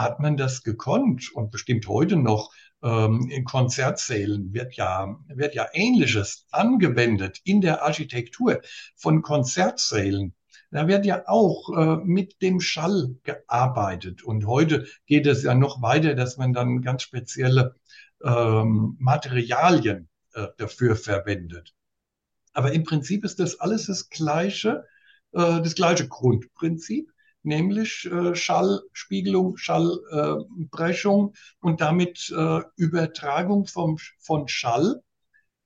hat 0.00 0.20
man 0.20 0.36
das 0.36 0.62
gekonnt 0.62 1.30
und 1.32 1.50
bestimmt 1.50 1.86
heute 1.88 2.16
noch 2.16 2.52
ähm, 2.82 3.28
in 3.30 3.44
Konzertsälen 3.44 4.52
wird 4.52 4.74
ja, 4.74 5.18
wird 5.28 5.54
ja 5.54 5.66
Ähnliches 5.72 6.46
angewendet 6.50 7.40
in 7.44 7.60
der 7.60 7.82
Architektur 7.82 8.60
von 8.96 9.22
Konzertsälen. 9.22 10.34
Da 10.70 10.86
wird 10.86 11.04
ja 11.04 11.24
auch 11.26 11.76
äh, 11.76 11.96
mit 12.04 12.40
dem 12.42 12.60
Schall 12.60 13.16
gearbeitet. 13.24 14.22
Und 14.22 14.46
heute 14.46 14.86
geht 15.06 15.26
es 15.26 15.42
ja 15.42 15.54
noch 15.54 15.82
weiter, 15.82 16.14
dass 16.14 16.36
man 16.36 16.52
dann 16.52 16.80
ganz 16.80 17.02
spezielle 17.02 17.74
ähm, 18.22 18.96
Materialien 19.00 20.08
äh, 20.34 20.46
dafür 20.58 20.94
verwendet. 20.94 21.74
Aber 22.52 22.72
im 22.72 22.84
Prinzip 22.84 23.24
ist 23.24 23.40
das 23.40 23.58
alles 23.58 23.86
das 23.86 24.10
gleiche, 24.10 24.84
äh, 25.32 25.60
das 25.60 25.74
gleiche 25.74 26.06
Grundprinzip, 26.06 27.12
nämlich 27.42 28.06
äh, 28.10 28.34
Schallspiegelung, 28.34 29.56
Schallbrechung 29.56 31.34
und 31.60 31.80
damit 31.80 32.32
äh, 32.36 32.60
Übertragung 32.76 33.66
vom, 33.66 33.98
von 34.18 34.48
Schall 34.48 35.02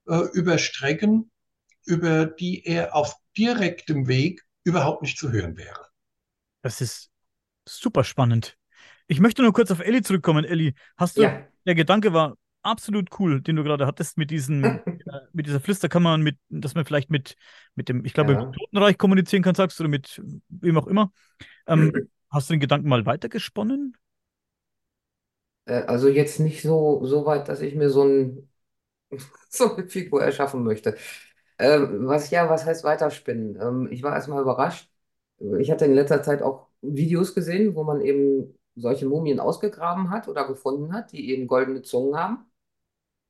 äh, 0.08 0.20
über 0.32 0.58
Strecken, 0.58 1.30
über 1.84 2.26
die 2.26 2.64
er 2.64 2.94
auf 2.94 3.14
direktem 3.36 4.08
Weg 4.08 4.42
überhaupt 4.64 5.02
nicht 5.02 5.18
zu 5.18 5.30
hören 5.32 5.56
wäre. 5.56 5.88
Das 6.62 6.80
ist 6.80 7.10
super 7.68 8.04
spannend. 8.04 8.56
Ich 9.06 9.20
möchte 9.20 9.42
nur 9.42 9.52
kurz 9.52 9.70
auf 9.70 9.80
Elli 9.80 10.02
zurückkommen. 10.02 10.44
Elli, 10.44 10.74
hast 10.96 11.18
du, 11.18 11.22
Ja. 11.22 11.46
der 11.66 11.74
Gedanke 11.74 12.12
war 12.12 12.36
absolut 12.64 13.10
cool, 13.18 13.40
den 13.40 13.56
du 13.56 13.64
gerade 13.64 13.86
hattest 13.86 14.18
mit 14.18 14.30
diesen, 14.30 14.80
äh, 15.06 15.20
mit 15.32 15.46
dieser 15.46 15.60
Flüsterkammer, 15.60 16.14
und 16.14 16.22
mit, 16.22 16.38
dass 16.48 16.74
man 16.74 16.84
vielleicht 16.84 17.10
mit, 17.10 17.36
mit 17.74 17.88
dem, 17.88 18.04
ich 18.04 18.14
glaube, 18.14 18.38
Ja. 18.38 18.52
Totenreich 18.52 18.98
kommunizieren 18.98 19.42
kann, 19.42 19.54
sagst 19.54 19.78
du, 19.78 19.84
oder 19.84 19.90
mit 19.90 20.20
wem 20.48 20.78
auch 20.78 20.86
immer. 20.86 21.12
Ähm, 21.66 21.92
hast 22.30 22.50
du 22.50 22.54
den 22.54 22.60
Gedanken 22.60 22.88
mal 22.88 23.06
weitergesponnen? 23.06 23.96
Äh, 25.66 25.82
Also 25.86 26.08
jetzt 26.08 26.40
nicht 26.40 26.62
so, 26.62 27.04
so 27.04 27.26
weit, 27.26 27.48
dass 27.48 27.60
ich 27.60 27.74
mir 27.74 27.90
so 27.90 28.04
ein, 28.04 28.48
so 29.50 29.76
eine 29.76 29.88
Figur 29.88 30.22
erschaffen 30.24 30.64
möchte. 30.64 30.96
Ähm, 31.58 32.06
was 32.08 32.30
ja, 32.30 32.50
was 32.50 32.66
heißt 32.66 32.84
weiterspinnen? 32.84 33.58
Ähm, 33.60 33.88
ich 33.92 34.02
war 34.02 34.14
erstmal 34.14 34.42
überrascht. 34.42 34.90
Ich 35.60 35.70
hatte 35.70 35.84
in 35.86 35.94
letzter 35.94 36.22
Zeit 36.22 36.42
auch 36.42 36.68
Videos 36.82 37.34
gesehen, 37.34 37.74
wo 37.76 37.84
man 37.84 38.00
eben 38.02 38.58
solche 38.76 39.06
Mumien 39.06 39.40
ausgegraben 39.40 40.10
hat 40.10 40.28
oder 40.28 40.46
gefunden 40.48 40.92
hat, 40.94 41.12
die 41.12 41.30
eben 41.30 41.46
goldene 41.48 41.82
Zungen 41.82 42.16
haben. 42.18 42.46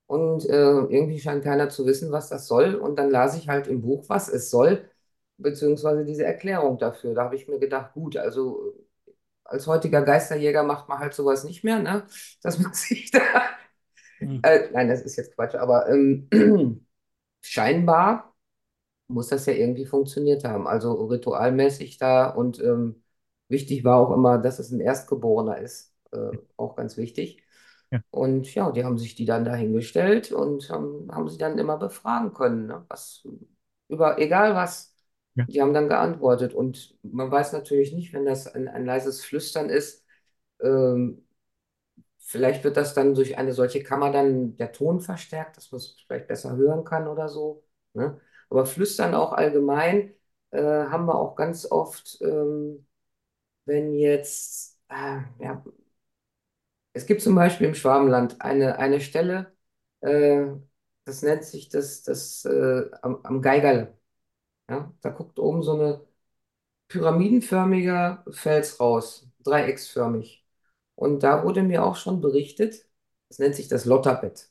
Und 0.06 0.44
äh, 0.48 0.52
irgendwie 0.54 1.18
scheint 1.20 1.44
keiner 1.44 1.70
zu 1.70 1.86
wissen, 1.86 2.12
was 2.12 2.28
das 2.28 2.46
soll. 2.46 2.74
Und 2.74 2.96
dann 2.98 3.10
las 3.10 3.36
ich 3.36 3.48
halt 3.48 3.66
im 3.68 3.82
Buch, 3.82 4.04
was 4.08 4.28
es 4.28 4.50
soll, 4.50 4.88
beziehungsweise 5.38 6.04
diese 6.04 6.24
Erklärung 6.24 6.78
dafür. 6.78 7.14
Da 7.14 7.24
habe 7.24 7.36
ich 7.36 7.48
mir 7.48 7.58
gedacht, 7.58 7.94
gut, 7.94 8.16
also 8.16 8.74
als 9.44 9.66
heutiger 9.66 10.02
Geisterjäger 10.02 10.62
macht 10.64 10.88
man 10.88 10.98
halt 11.00 11.14
sowas 11.14 11.44
nicht 11.44 11.64
mehr, 11.64 11.80
ne? 11.80 12.06
Dass 12.42 12.58
man 12.58 12.72
sich 12.74 13.10
da. 13.10 13.20
Hm. 14.20 14.40
Äh, 14.42 14.70
nein, 14.72 14.88
das 14.88 15.02
ist 15.02 15.16
jetzt 15.16 15.34
Quatsch, 15.34 15.54
aber 15.54 15.88
ähm, 15.88 16.28
scheinbar 17.42 18.34
muss 19.08 19.28
das 19.30 19.46
ja 19.46 19.54
irgendwie 19.54 19.86
funktioniert 19.86 20.44
haben. 20.44 20.68
Also 20.68 20.94
ritualmäßig 21.06 21.98
da 21.98 22.28
und 22.30 22.60
ähm, 22.62 23.04
wichtig 23.48 23.84
war 23.84 23.98
auch 23.98 24.12
immer, 24.14 24.38
dass 24.38 24.60
es 24.60 24.72
ein 24.72 24.80
Erstgeborener 24.80 25.58
ist. 25.60 25.94
Äh, 26.12 26.32
auch 26.58 26.76
ganz 26.76 26.98
wichtig. 26.98 27.43
Ja. 27.94 28.00
Und 28.10 28.52
ja, 28.54 28.70
die 28.72 28.84
haben 28.84 28.98
sich 28.98 29.14
die 29.14 29.24
dann 29.24 29.44
dahingestellt 29.44 30.32
und 30.32 30.68
haben, 30.70 31.08
haben 31.12 31.28
sie 31.28 31.38
dann 31.38 31.58
immer 31.58 31.76
befragen 31.78 32.32
können, 32.32 32.66
ne? 32.66 32.84
Was 32.88 33.26
über 33.88 34.18
egal 34.18 34.54
was. 34.54 34.94
Ja. 35.34 35.44
Die 35.46 35.60
haben 35.62 35.74
dann 35.74 35.88
geantwortet. 35.88 36.54
Und 36.54 36.96
man 37.02 37.30
weiß 37.30 37.52
natürlich 37.52 37.92
nicht, 37.92 38.12
wenn 38.12 38.24
das 38.24 38.46
ein, 38.54 38.68
ein 38.68 38.84
leises 38.86 39.24
Flüstern 39.24 39.68
ist, 39.70 40.04
ähm, 40.62 41.24
vielleicht 42.18 42.64
wird 42.64 42.76
das 42.76 42.94
dann 42.94 43.14
durch 43.14 43.38
eine 43.38 43.52
solche 43.52 43.82
Kammer 43.82 44.10
dann 44.12 44.56
der 44.56 44.72
Ton 44.72 45.00
verstärkt, 45.00 45.56
dass 45.56 45.72
man 45.72 45.78
es 45.80 45.96
vielleicht 46.06 46.28
besser 46.28 46.56
hören 46.56 46.84
kann 46.84 47.08
oder 47.08 47.28
so. 47.28 47.64
Ne? 47.94 48.20
Aber 48.50 48.66
Flüstern 48.66 49.14
auch 49.14 49.32
allgemein 49.32 50.14
äh, 50.50 50.62
haben 50.62 51.06
wir 51.06 51.16
auch 51.16 51.36
ganz 51.36 51.70
oft, 51.70 52.18
ähm, 52.22 52.86
wenn 53.66 53.94
jetzt, 53.94 54.78
äh, 54.88 55.20
ja, 55.40 55.64
es 56.94 57.06
gibt 57.06 57.22
zum 57.22 57.36
Beispiel 57.36 57.68
im 57.68 57.76
Schwabenland 57.76 58.42
eine, 58.42 58.78
eine 58.80 59.00
Stelle, 59.02 59.54
äh, 60.02 60.46
das 61.06 61.22
nennt 61.22 61.44
sich 61.44 61.70
das, 61.70 62.04
das 62.04 62.46
äh, 62.46 62.90
am, 63.02 63.20
am 63.24 63.42
Geigerle. 63.42 63.98
Ja? 64.70 64.92
Da 65.02 65.10
guckt 65.10 65.38
oben 65.40 65.62
so 65.62 65.74
eine 65.74 66.02
pyramidenförmiger 66.88 68.24
Fels 68.30 68.80
raus, 68.80 69.28
dreiecksförmig. 69.44 70.44
Und 70.96 71.22
da 71.22 71.44
wurde 71.44 71.62
mir 71.62 71.84
auch 71.84 71.96
schon 71.96 72.20
berichtet, 72.20 72.86
das 73.28 73.38
nennt 73.38 73.54
sich 73.56 73.68
das 73.68 73.84
Lotterbett. 73.86 74.50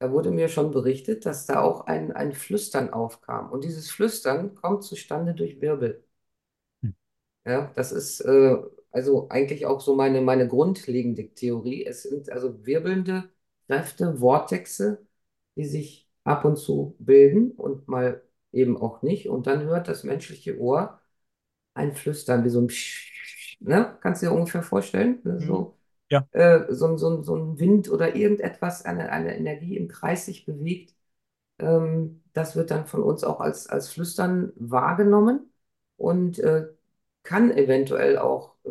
Da 0.00 0.12
wurde 0.12 0.30
mir 0.30 0.48
schon 0.48 0.70
berichtet, 0.72 1.26
dass 1.26 1.46
da 1.46 1.60
auch 1.62 1.86
ein, 1.86 2.12
ein 2.12 2.32
Flüstern 2.34 2.90
aufkam. 2.92 3.50
Und 3.52 3.64
dieses 3.64 3.90
Flüstern 3.90 4.54
kommt 4.56 4.84
zustande 4.84 5.34
durch 5.34 5.60
Wirbel. 5.60 6.04
Hm. 6.82 6.94
Ja, 7.46 7.72
das 7.76 7.92
ist 7.92 8.20
äh, 8.22 8.56
also 8.92 9.28
eigentlich 9.30 9.66
auch 9.66 9.80
so 9.80 9.94
meine, 9.96 10.20
meine 10.20 10.48
grundlegende 10.48 11.28
Theorie. 11.34 11.84
Es 11.86 12.02
sind 12.04 12.30
also 12.30 12.64
wirbelnde 12.66 13.30
Kräfte, 13.68 14.16
Vortexe, 14.18 15.06
die 15.56 15.64
sich 15.66 16.08
ab 16.24 16.44
und 16.44 16.56
zu 16.56 16.96
bilden 16.98 17.52
und 17.52 17.88
mal 17.88 18.22
eben 18.52 18.76
auch 18.76 19.02
nicht. 19.02 19.28
Und 19.28 19.46
dann 19.46 19.62
hört 19.64 19.88
das 19.88 20.04
menschliche 20.04 20.58
Ohr 20.58 21.00
ein 21.74 21.94
Flüstern, 21.94 22.44
wie 22.44 22.48
so 22.50 22.60
ein 22.60 22.66
Psch, 22.68 23.58
ne? 23.60 23.96
Kannst 24.00 24.22
du 24.22 24.26
dir 24.26 24.32
ungefähr 24.32 24.62
vorstellen? 24.62 25.20
Ne? 25.24 25.40
So, 25.40 25.76
Ja. 26.10 26.26
äh, 26.32 26.60
so, 26.70 26.88
ein- 26.88 26.98
so, 26.98 27.22
so 27.22 27.36
ein 27.36 27.58
Wind 27.60 27.90
oder 27.90 28.16
irgendetwas, 28.16 28.84
eine, 28.84 29.10
eine 29.12 29.36
Energie 29.36 29.76
im 29.76 29.88
Kreis 29.88 30.26
sich 30.26 30.46
bewegt. 30.46 30.94
Ähm, 31.58 32.22
das 32.32 32.56
wird 32.56 32.70
dann 32.70 32.86
von 32.86 33.02
uns 33.02 33.24
auch 33.24 33.40
als, 33.40 33.66
als 33.68 33.88
Flüstern 33.90 34.52
wahrgenommen 34.56 35.52
und 35.96 36.38
äh, 36.40 36.68
kann 37.22 37.50
eventuell 37.50 38.18
auch 38.18 38.56
äh, 38.64 38.70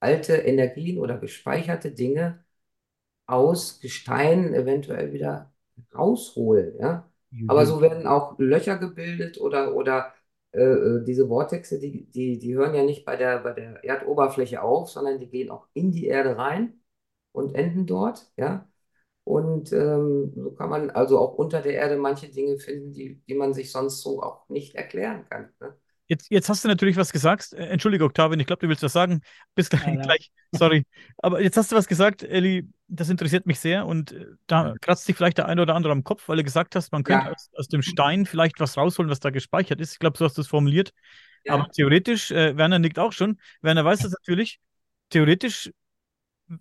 alte 0.00 0.34
Energien 0.36 0.98
oder 0.98 1.18
gespeicherte 1.18 1.92
Dinge 1.92 2.44
aus 3.26 3.80
Gestein 3.80 4.54
eventuell 4.54 5.12
wieder 5.12 5.52
rausholen. 5.94 6.78
Ja? 6.78 7.10
Aber 7.46 7.66
so 7.66 7.80
werden 7.80 8.06
auch 8.06 8.38
Löcher 8.38 8.78
gebildet 8.78 9.40
oder, 9.40 9.74
oder 9.74 10.14
äh, 10.52 10.62
äh, 10.62 11.04
diese 11.04 11.26
Vortexe, 11.26 11.78
die, 11.80 12.06
die, 12.10 12.38
die 12.38 12.54
hören 12.54 12.74
ja 12.74 12.84
nicht 12.84 13.04
bei 13.04 13.16
der, 13.16 13.40
bei 13.40 13.52
der 13.52 13.82
Erdoberfläche 13.84 14.62
auf, 14.62 14.90
sondern 14.90 15.18
die 15.20 15.28
gehen 15.28 15.50
auch 15.50 15.66
in 15.74 15.90
die 15.92 16.06
Erde 16.06 16.36
rein 16.36 16.80
und 17.32 17.54
enden 17.54 17.86
dort. 17.86 18.30
Ja? 18.36 18.68
Und 19.24 19.72
ähm, 19.72 20.32
so 20.36 20.52
kann 20.52 20.70
man 20.70 20.90
also 20.90 21.18
auch 21.18 21.34
unter 21.34 21.62
der 21.62 21.74
Erde 21.74 21.96
manche 21.96 22.28
Dinge 22.28 22.58
finden, 22.58 22.92
die, 22.92 23.22
die 23.26 23.34
man 23.34 23.54
sich 23.54 23.72
sonst 23.72 24.02
so 24.02 24.22
auch 24.22 24.48
nicht 24.48 24.74
erklären 24.74 25.24
kann. 25.28 25.50
Ne? 25.60 25.76
Jetzt, 26.06 26.30
jetzt 26.30 26.48
hast 26.48 26.62
du 26.64 26.68
natürlich 26.68 26.96
was 26.96 27.12
gesagt. 27.12 27.52
Äh, 27.54 27.66
Entschuldige, 27.68 28.04
Octavien, 28.04 28.38
ich 28.38 28.46
glaube, 28.46 28.60
du 28.60 28.68
willst 28.68 28.82
was 28.82 28.92
sagen. 28.92 29.20
Bis 29.54 29.70
gleich, 29.70 29.86
nein. 29.86 30.02
gleich. 30.02 30.30
Sorry. 30.52 30.84
Aber 31.18 31.40
jetzt 31.40 31.56
hast 31.56 31.72
du 31.72 31.76
was 31.76 31.86
gesagt, 31.88 32.22
Elli, 32.22 32.68
das 32.88 33.08
interessiert 33.08 33.46
mich 33.46 33.58
sehr. 33.58 33.86
Und 33.86 34.12
äh, 34.12 34.26
da 34.46 34.74
kratzt 34.80 35.06
sich 35.06 35.16
vielleicht 35.16 35.38
der 35.38 35.46
eine 35.46 35.62
oder 35.62 35.74
andere 35.74 35.92
am 35.92 36.04
Kopf, 36.04 36.28
weil 36.28 36.36
du 36.36 36.44
gesagt 36.44 36.76
hast, 36.76 36.92
man 36.92 37.04
könnte 37.04 37.26
Ja. 37.26 37.32
aus, 37.32 37.50
aus 37.56 37.68
dem 37.68 37.82
Stein 37.82 38.26
vielleicht 38.26 38.60
was 38.60 38.76
rausholen, 38.76 39.10
was 39.10 39.20
da 39.20 39.30
gespeichert 39.30 39.80
ist. 39.80 39.92
Ich 39.94 39.98
glaube, 39.98 40.18
so 40.18 40.24
hast 40.26 40.36
du 40.36 40.42
es 40.42 40.48
formuliert. 40.48 40.92
Ja. 41.44 41.54
Aber 41.54 41.68
theoretisch, 41.70 42.30
äh, 42.30 42.56
Werner 42.56 42.78
nickt 42.78 42.98
auch 42.98 43.12
schon. 43.12 43.38
Werner 43.62 43.84
weiß 43.84 44.00
das 44.00 44.12
natürlich. 44.12 44.60
Theoretisch, 45.10 45.70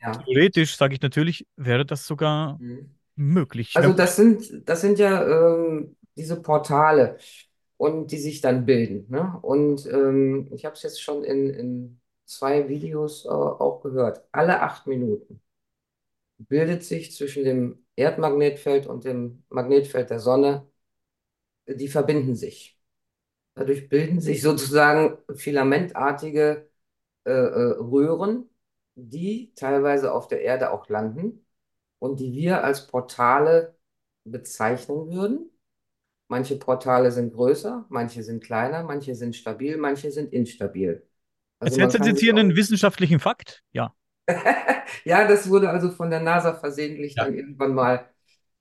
Ja. 0.02 0.12
theoretisch, 0.14 0.78
sage 0.78 0.96
ich 0.96 1.02
natürlich, 1.02 1.46
wäre 1.56 1.86
das 1.86 2.08
sogar 2.08 2.58
Mhm. 2.60 2.96
möglich. 3.16 3.76
Also 3.76 3.94
das 3.94 4.16
sind, 4.16 4.68
das 4.68 4.82
sind 4.82 5.00
ja 5.00 5.24
ähm, 5.24 5.96
diese 6.16 6.42
Portale 6.42 7.18
und 7.78 8.12
die 8.12 8.18
sich 8.20 8.42
dann 8.42 8.66
bilden. 8.66 9.08
Ne? 9.10 9.38
Und 9.42 9.86
ähm, 9.88 10.50
ich 10.54 10.66
habe 10.66 10.76
es 10.76 10.84
jetzt 10.84 11.02
schon 11.02 11.24
in, 11.24 11.50
in 11.50 12.02
zwei 12.26 12.70
Videos 12.70 13.26
äh, 13.26 13.30
auch 13.30 13.82
gehört. 13.82 14.24
Alle 14.32 14.62
acht 14.62 14.88
Minuten 14.88 15.42
bildet 16.38 16.84
sich 16.84 17.12
zwischen 17.16 17.44
dem 17.44 17.86
Erdmagnetfeld 17.96 18.88
und 18.88 19.04
dem 19.06 19.44
Magnetfeld 19.50 20.10
der 20.10 20.20
Sonne, 20.20 20.68
die 21.68 21.88
verbinden 21.88 22.36
sich. 22.36 22.80
Dadurch 23.56 23.90
bilden 23.90 24.22
sich 24.22 24.42
sozusagen 24.44 25.20
filamentartige 25.36 26.70
äh, 27.26 27.32
äh, 27.32 27.72
Röhren, 27.80 28.50
die 28.96 29.54
teilweise 29.56 30.14
auf 30.14 30.30
der 30.30 30.44
Erde 30.44 30.72
auch 30.72 30.90
landen 30.90 31.46
und 32.00 32.22
die 32.22 32.34
wir 32.34 32.64
als 32.66 32.88
Portale 32.88 33.78
bezeichnen 34.26 35.12
würden. 35.12 35.52
Manche 36.34 36.58
Portale 36.58 37.12
sind 37.12 37.34
größer, 37.34 37.86
manche 37.90 38.24
sind 38.24 38.44
kleiner, 38.44 38.84
manche 38.84 39.16
sind 39.16 39.36
stabil, 39.36 39.78
manche 39.78 40.12
sind 40.12 40.34
instabil. 40.34 41.08
Also 41.60 41.78
du 41.80 41.88
kann 41.94 42.08
jetzt 42.08 42.20
hier 42.20 42.32
einen 42.32 42.56
wissenschaftlichen 42.56 43.20
Fakt? 43.20 43.64
Ja. 43.72 43.94
Ja, 45.06 45.28
das 45.28 45.50
wurde 45.50 45.70
also 45.70 45.92
von 45.92 46.10
der 46.10 46.20
NASA 46.22 46.54
versehentlich 46.56 47.18
Ja. 47.18 47.24
dann 47.26 47.34
irgendwann 47.34 47.74
mal 47.74 48.10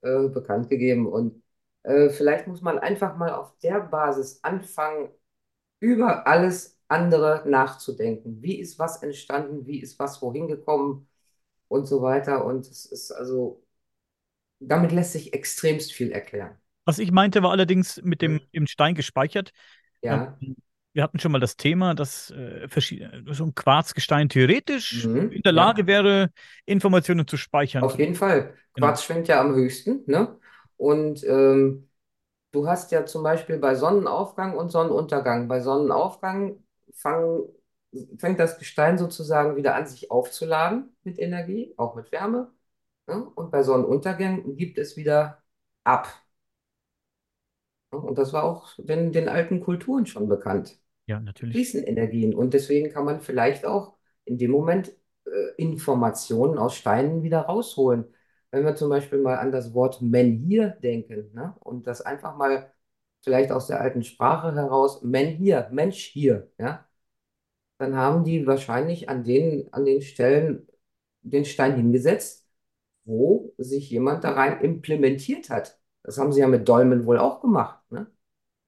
äh, 0.02 0.28
bekannt 0.28 0.68
gegeben. 0.70 1.06
Und 1.06 1.42
äh, 1.82 2.08
vielleicht 2.10 2.46
muss 2.46 2.62
man 2.62 2.78
einfach 2.78 3.16
mal 3.16 3.32
auf 3.32 3.56
der 3.60 3.80
Basis 3.80 4.42
anfangen, 4.42 5.10
über 5.80 6.26
alles 6.26 6.80
andere 6.88 7.44
nachzudenken. 7.48 8.42
Wie 8.42 8.60
ist 8.60 8.78
was 8.78 9.02
entstanden? 9.02 9.66
Wie 9.66 9.80
ist 9.82 9.98
was 9.98 10.22
wohin 10.22 10.48
gekommen? 10.48 11.08
Und 11.68 11.86
so 11.86 12.02
weiter. 12.02 12.44
Und 12.46 12.66
es 12.68 12.86
ist 12.86 13.12
also, 13.12 13.64
damit 14.60 14.92
lässt 14.92 15.12
sich 15.14 15.34
extremst 15.34 15.92
viel 15.94 16.12
erklären. 16.12 16.56
Was 16.84 16.98
ich 16.98 17.12
meinte, 17.12 17.42
war 17.42 17.50
allerdings 17.50 18.00
mit 18.02 18.22
dem 18.22 18.40
im 18.52 18.66
Stein 18.66 18.94
gespeichert. 18.94 19.52
Ja, 20.02 20.38
Ähm, 20.42 20.56
Wir 20.94 21.02
hatten 21.04 21.18
schon 21.20 21.32
mal 21.32 21.40
das 21.40 21.56
Thema, 21.56 21.94
dass 21.94 22.30
äh, 22.30 22.68
so 23.32 23.44
ein 23.46 23.54
Quarzgestein 23.54 24.28
theoretisch 24.28 25.10
Mhm, 25.10 25.30
in 25.30 25.42
der 25.42 25.52
ja. 25.52 25.52
Lage 25.52 25.86
wäre, 25.86 26.30
Informationen 26.66 27.26
zu 27.28 27.36
speichern. 27.38 27.90
auf 27.90 27.98
jeden 27.98 28.14
Fall. 28.14 28.54
Genau. 28.74 28.94
Quarz 28.94 29.02
schwingt 29.04 29.28
ja 29.28 29.40
am 29.40 29.54
höchsten, 29.54 30.02
ne? 30.06 30.38
Und 30.76 31.24
ähm, 31.24 31.88
du 32.52 32.68
hast 32.68 32.92
ja 32.92 33.06
zum 33.06 33.22
Beispiel 33.22 33.58
bei 33.58 33.74
Sonnenaufgang 33.76 34.56
und 34.58 34.70
Sonnenuntergang. 34.70 35.48
Bei 35.48 35.60
Sonnenaufgang 35.60 36.64
fang, 36.94 37.44
fängt 38.18 38.40
das 38.40 38.58
Gestein 38.58 38.98
sozusagen 38.98 39.56
wieder 39.56 39.76
an, 39.76 39.86
sich 39.86 40.10
aufzuladen 40.10 40.96
mit 41.04 41.18
Energie, 41.18 41.74
auch 41.78 41.94
mit 41.96 42.12
Wärme. 42.12 42.52
Ne? 43.08 43.24
Und 43.36 43.52
bei 43.52 43.62
Sonnenuntergang 43.64 44.56
gibt 44.56 44.78
es 44.78 44.96
wieder 44.96 45.42
ab. 45.84 46.08
Und 47.92 48.18
das 48.18 48.32
war 48.32 48.44
auch 48.44 48.74
den, 48.78 49.12
den 49.12 49.28
alten 49.28 49.60
Kulturen 49.60 50.06
schon 50.06 50.28
bekannt. 50.28 50.78
Ja, 51.06 51.20
natürlich. 51.20 51.54
fließen 51.54 51.84
Energien. 51.84 52.34
Und 52.34 52.54
deswegen 52.54 52.90
kann 52.90 53.04
man 53.04 53.20
vielleicht 53.20 53.64
auch 53.66 53.96
in 54.24 54.38
dem 54.38 54.50
Moment 54.50 54.92
äh, 55.26 55.30
Informationen 55.56 56.58
aus 56.58 56.74
Steinen 56.74 57.22
wieder 57.22 57.40
rausholen. 57.42 58.04
Wenn 58.50 58.64
wir 58.64 58.74
zum 58.76 58.90
Beispiel 58.90 59.18
mal 59.18 59.38
an 59.38 59.52
das 59.52 59.74
Wort 59.74 60.02
Menhir 60.02 60.68
denken, 60.82 61.30
ne? 61.32 61.56
Und 61.60 61.86
das 61.86 62.02
einfach 62.02 62.36
mal 62.36 62.72
vielleicht 63.22 63.50
aus 63.52 63.66
der 63.66 63.80
alten 63.80 64.02
Sprache 64.02 64.54
heraus, 64.54 65.02
Menhir, 65.02 65.68
Mensch 65.72 66.04
hier, 66.04 66.50
ja, 66.58 66.86
dann 67.78 67.96
haben 67.96 68.24
die 68.24 68.46
wahrscheinlich 68.46 69.08
an 69.08 69.24
den, 69.24 69.72
an 69.72 69.84
den 69.84 70.02
Stellen 70.02 70.68
den 71.22 71.44
Stein 71.44 71.76
hingesetzt, 71.76 72.48
wo 73.04 73.54
sich 73.58 73.90
jemand 73.90 74.24
da 74.24 74.32
rein 74.32 74.60
implementiert 74.60 75.50
hat. 75.50 75.80
Das 76.02 76.18
haben 76.18 76.32
sie 76.32 76.40
ja 76.40 76.48
mit 76.48 76.68
Dolmen 76.68 77.06
wohl 77.06 77.18
auch 77.18 77.40
gemacht, 77.40 77.80
ne? 77.90 78.06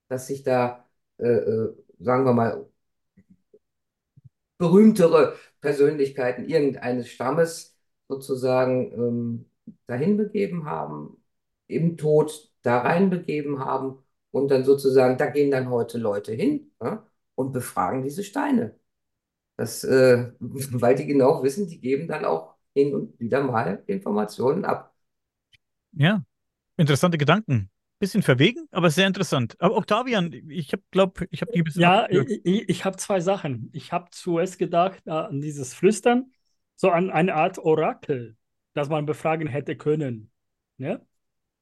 Dass 0.09 0.29
sich 0.29 0.42
da, 0.44 0.87
äh, 1.18 1.25
äh, 1.29 1.75
sagen 2.01 2.25
wir 2.27 2.33
mal, 2.35 2.66
berühmtere 4.59 5.37
Persönlichkeiten 5.61 6.49
irgendeines 6.49 7.09
Stammes 7.09 7.77
sozusagen 8.09 8.92
ähm, 8.92 9.51
dahin 9.87 10.16
begeben 10.16 10.66
haben, 10.66 11.16
im 11.66 11.97
Tod 11.97 12.53
da 12.62 12.81
rein 12.81 13.11
begeben 13.11 13.61
haben 13.64 13.99
und 14.31 14.49
dann 14.51 14.64
sozusagen, 14.64 15.18
da 15.18 15.27
gehen 15.27 15.51
dann 15.51 15.70
heute 15.70 15.99
Leute 15.99 16.33
hin 16.33 16.73
ja, 16.83 17.07
und 17.35 17.53
befragen 17.53 18.03
diese 18.03 18.25
Steine. 18.25 18.79
Das, 19.57 19.85
äh, 19.85 20.33
weil 20.40 20.97
die 20.97 21.07
genau 21.07 21.42
wissen, 21.42 21.68
die 21.68 21.81
geben 21.81 22.09
dann 22.09 22.25
auch 22.25 22.57
hin 22.75 22.94
und 22.94 23.20
wieder 23.20 23.42
mal 23.42 23.83
Informationen 23.88 24.64
ab. 24.64 24.94
Ja, 25.92 26.25
interessante 26.76 27.18
Gedanken. 27.18 27.70
Bisschen 28.00 28.22
verwegen, 28.22 28.66
aber 28.72 28.90
sehr 28.90 29.06
interessant. 29.06 29.56
Aber 29.60 29.76
Octavian, 29.76 30.32
ich 30.48 30.72
habe, 30.72 30.82
glaube 30.90 31.26
ich, 31.30 31.42
habe 31.42 31.52
die 31.52 31.60
ein 31.60 31.64
bisschen 31.64 31.82
Ja, 31.82 32.08
ich, 32.10 32.44
ich, 32.44 32.84
habe 32.84 32.96
zwei 32.96 33.20
Sachen. 33.20 33.70
Ich 33.72 33.92
habe 33.92 34.10
zuerst 34.10 34.58
gedacht 34.58 35.00
äh, 35.06 35.10
an 35.10 35.40
dieses 35.40 35.74
Flüstern, 35.74 36.32
so 36.74 36.90
an 36.90 37.10
eine 37.10 37.34
Art 37.34 37.58
Orakel, 37.58 38.37
das 38.72 38.88
man 38.88 39.06
befragen 39.06 39.46
hätte 39.46 39.76
können. 39.76 40.32
Ja? 40.78 41.00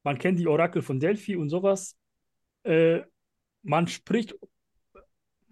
Man 0.03 0.18
kennt 0.18 0.38
die 0.38 0.48
Orakel 0.48 0.81
von 0.81 1.01
Delphi 1.01 1.37
und 1.37 1.51
sowas. 1.51 1.98
Äh, 2.64 3.03
man 3.62 3.87
spricht, 3.87 4.35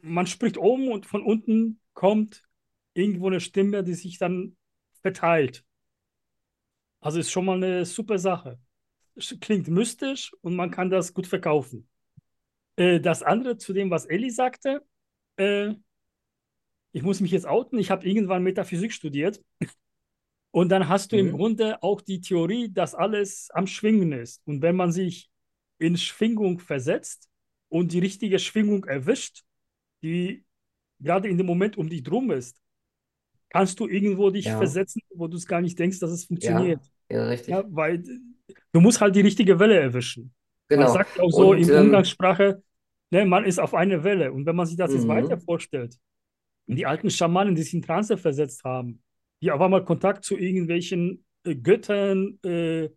man 0.00 0.26
spricht 0.26 0.56
oben 0.56 0.90
und 0.90 1.04
von 1.04 1.22
unten 1.22 1.78
kommt 1.92 2.42
irgendwo 2.94 3.26
eine 3.26 3.40
Stimme, 3.40 3.84
die 3.84 3.94
sich 3.94 4.18
dann 4.18 4.56
verteilt. 5.02 5.64
Also 7.00 7.18
ist 7.18 7.30
schon 7.30 7.44
mal 7.44 7.56
eine 7.56 7.84
super 7.84 8.18
Sache. 8.18 8.58
Klingt 9.40 9.68
mystisch 9.68 10.32
und 10.42 10.56
man 10.56 10.70
kann 10.70 10.90
das 10.90 11.14
gut 11.14 11.26
verkaufen. 11.26 11.88
Äh, 12.76 13.00
das 13.00 13.22
andere 13.22 13.58
zu 13.58 13.72
dem, 13.72 13.90
was 13.90 14.06
Elli 14.06 14.30
sagte, 14.30 14.84
äh, 15.36 15.74
ich 16.92 17.02
muss 17.02 17.20
mich 17.20 17.30
jetzt 17.30 17.46
outen, 17.46 17.78
ich 17.78 17.90
habe 17.90 18.06
irgendwann 18.06 18.42
Metaphysik 18.42 18.92
studiert. 18.92 19.40
Und 20.52 20.68
dann 20.70 20.88
hast 20.88 21.12
du 21.12 21.16
im 21.16 21.30
Mhm. 21.30 21.36
Grunde 21.36 21.82
auch 21.82 22.00
die 22.00 22.20
Theorie, 22.20 22.72
dass 22.72 22.94
alles 22.94 23.50
am 23.52 23.66
Schwingen 23.66 24.12
ist. 24.12 24.42
Und 24.46 24.62
wenn 24.62 24.74
man 24.76 24.90
sich 24.92 25.30
in 25.78 25.96
Schwingung 25.96 26.58
versetzt 26.58 27.28
und 27.68 27.92
die 27.92 28.00
richtige 28.00 28.38
Schwingung 28.38 28.84
erwischt, 28.84 29.44
die 30.02 30.44
gerade 31.00 31.28
in 31.28 31.38
dem 31.38 31.46
Moment 31.46 31.78
um 31.78 31.88
dich 31.90 32.02
drum 32.04 32.30
ist, 32.32 32.60
kannst 33.50 33.80
du 33.80 33.88
irgendwo 33.88 34.30
dich 34.30 34.52
Ja. 34.52 34.54
versetzen, 34.54 35.02
wo 35.14 35.28
du 35.28 35.36
es 35.36 35.46
gar 35.46 35.60
nicht 35.60 35.78
denkst, 35.78 36.00
dass 36.00 36.10
es 36.12 36.26
Ja, 36.38 36.68
funktioniert. 36.68 36.84
ja, 37.10 37.24
richtig. 37.26 37.48
Ja, 37.48 37.64
weil 37.68 38.04
du 38.72 38.80
musst 38.80 39.00
halt 39.00 39.16
die 39.16 39.20
richtige 39.20 39.58
Welle 39.58 39.78
erwischen. 39.78 40.34
Man 40.74 40.86
Genau. 40.86 40.88
sagt 40.88 41.18
auch 41.20 41.30
so 41.30 41.52
Und, 41.52 41.54
in 41.54 41.70
ähm, 41.70 41.72
Umgangssprache, 41.72 42.62
ne, 43.10 43.24
man 43.26 43.44
ist 43.44 43.58
auf 43.58 43.74
einer 43.74 44.04
Welle. 44.04 44.32
Und 44.32 44.46
wenn 44.46 44.56
man 44.56 44.66
sich 44.66 44.76
das 44.76 44.92
jetzt 44.94 45.08
Mhm. 45.08 45.08
weiter 45.08 45.38
vorstellt, 45.38 45.96
die 46.66 46.86
alten 46.86 47.10
Schamanen, 47.10 47.54
die 47.54 47.62
sich 47.62 47.74
in 47.74 47.82
Trance 47.82 48.16
versetzt 48.18 48.64
haben, 48.64 49.02
die 49.42 49.50
auf 49.50 49.60
einmal 49.60 49.84
Kontakt 49.84 50.24
zu 50.24 50.38
irgendwelchen 50.38 51.24
äh, 51.44 51.56
Göttern 51.56 52.38
äh, 52.44 52.90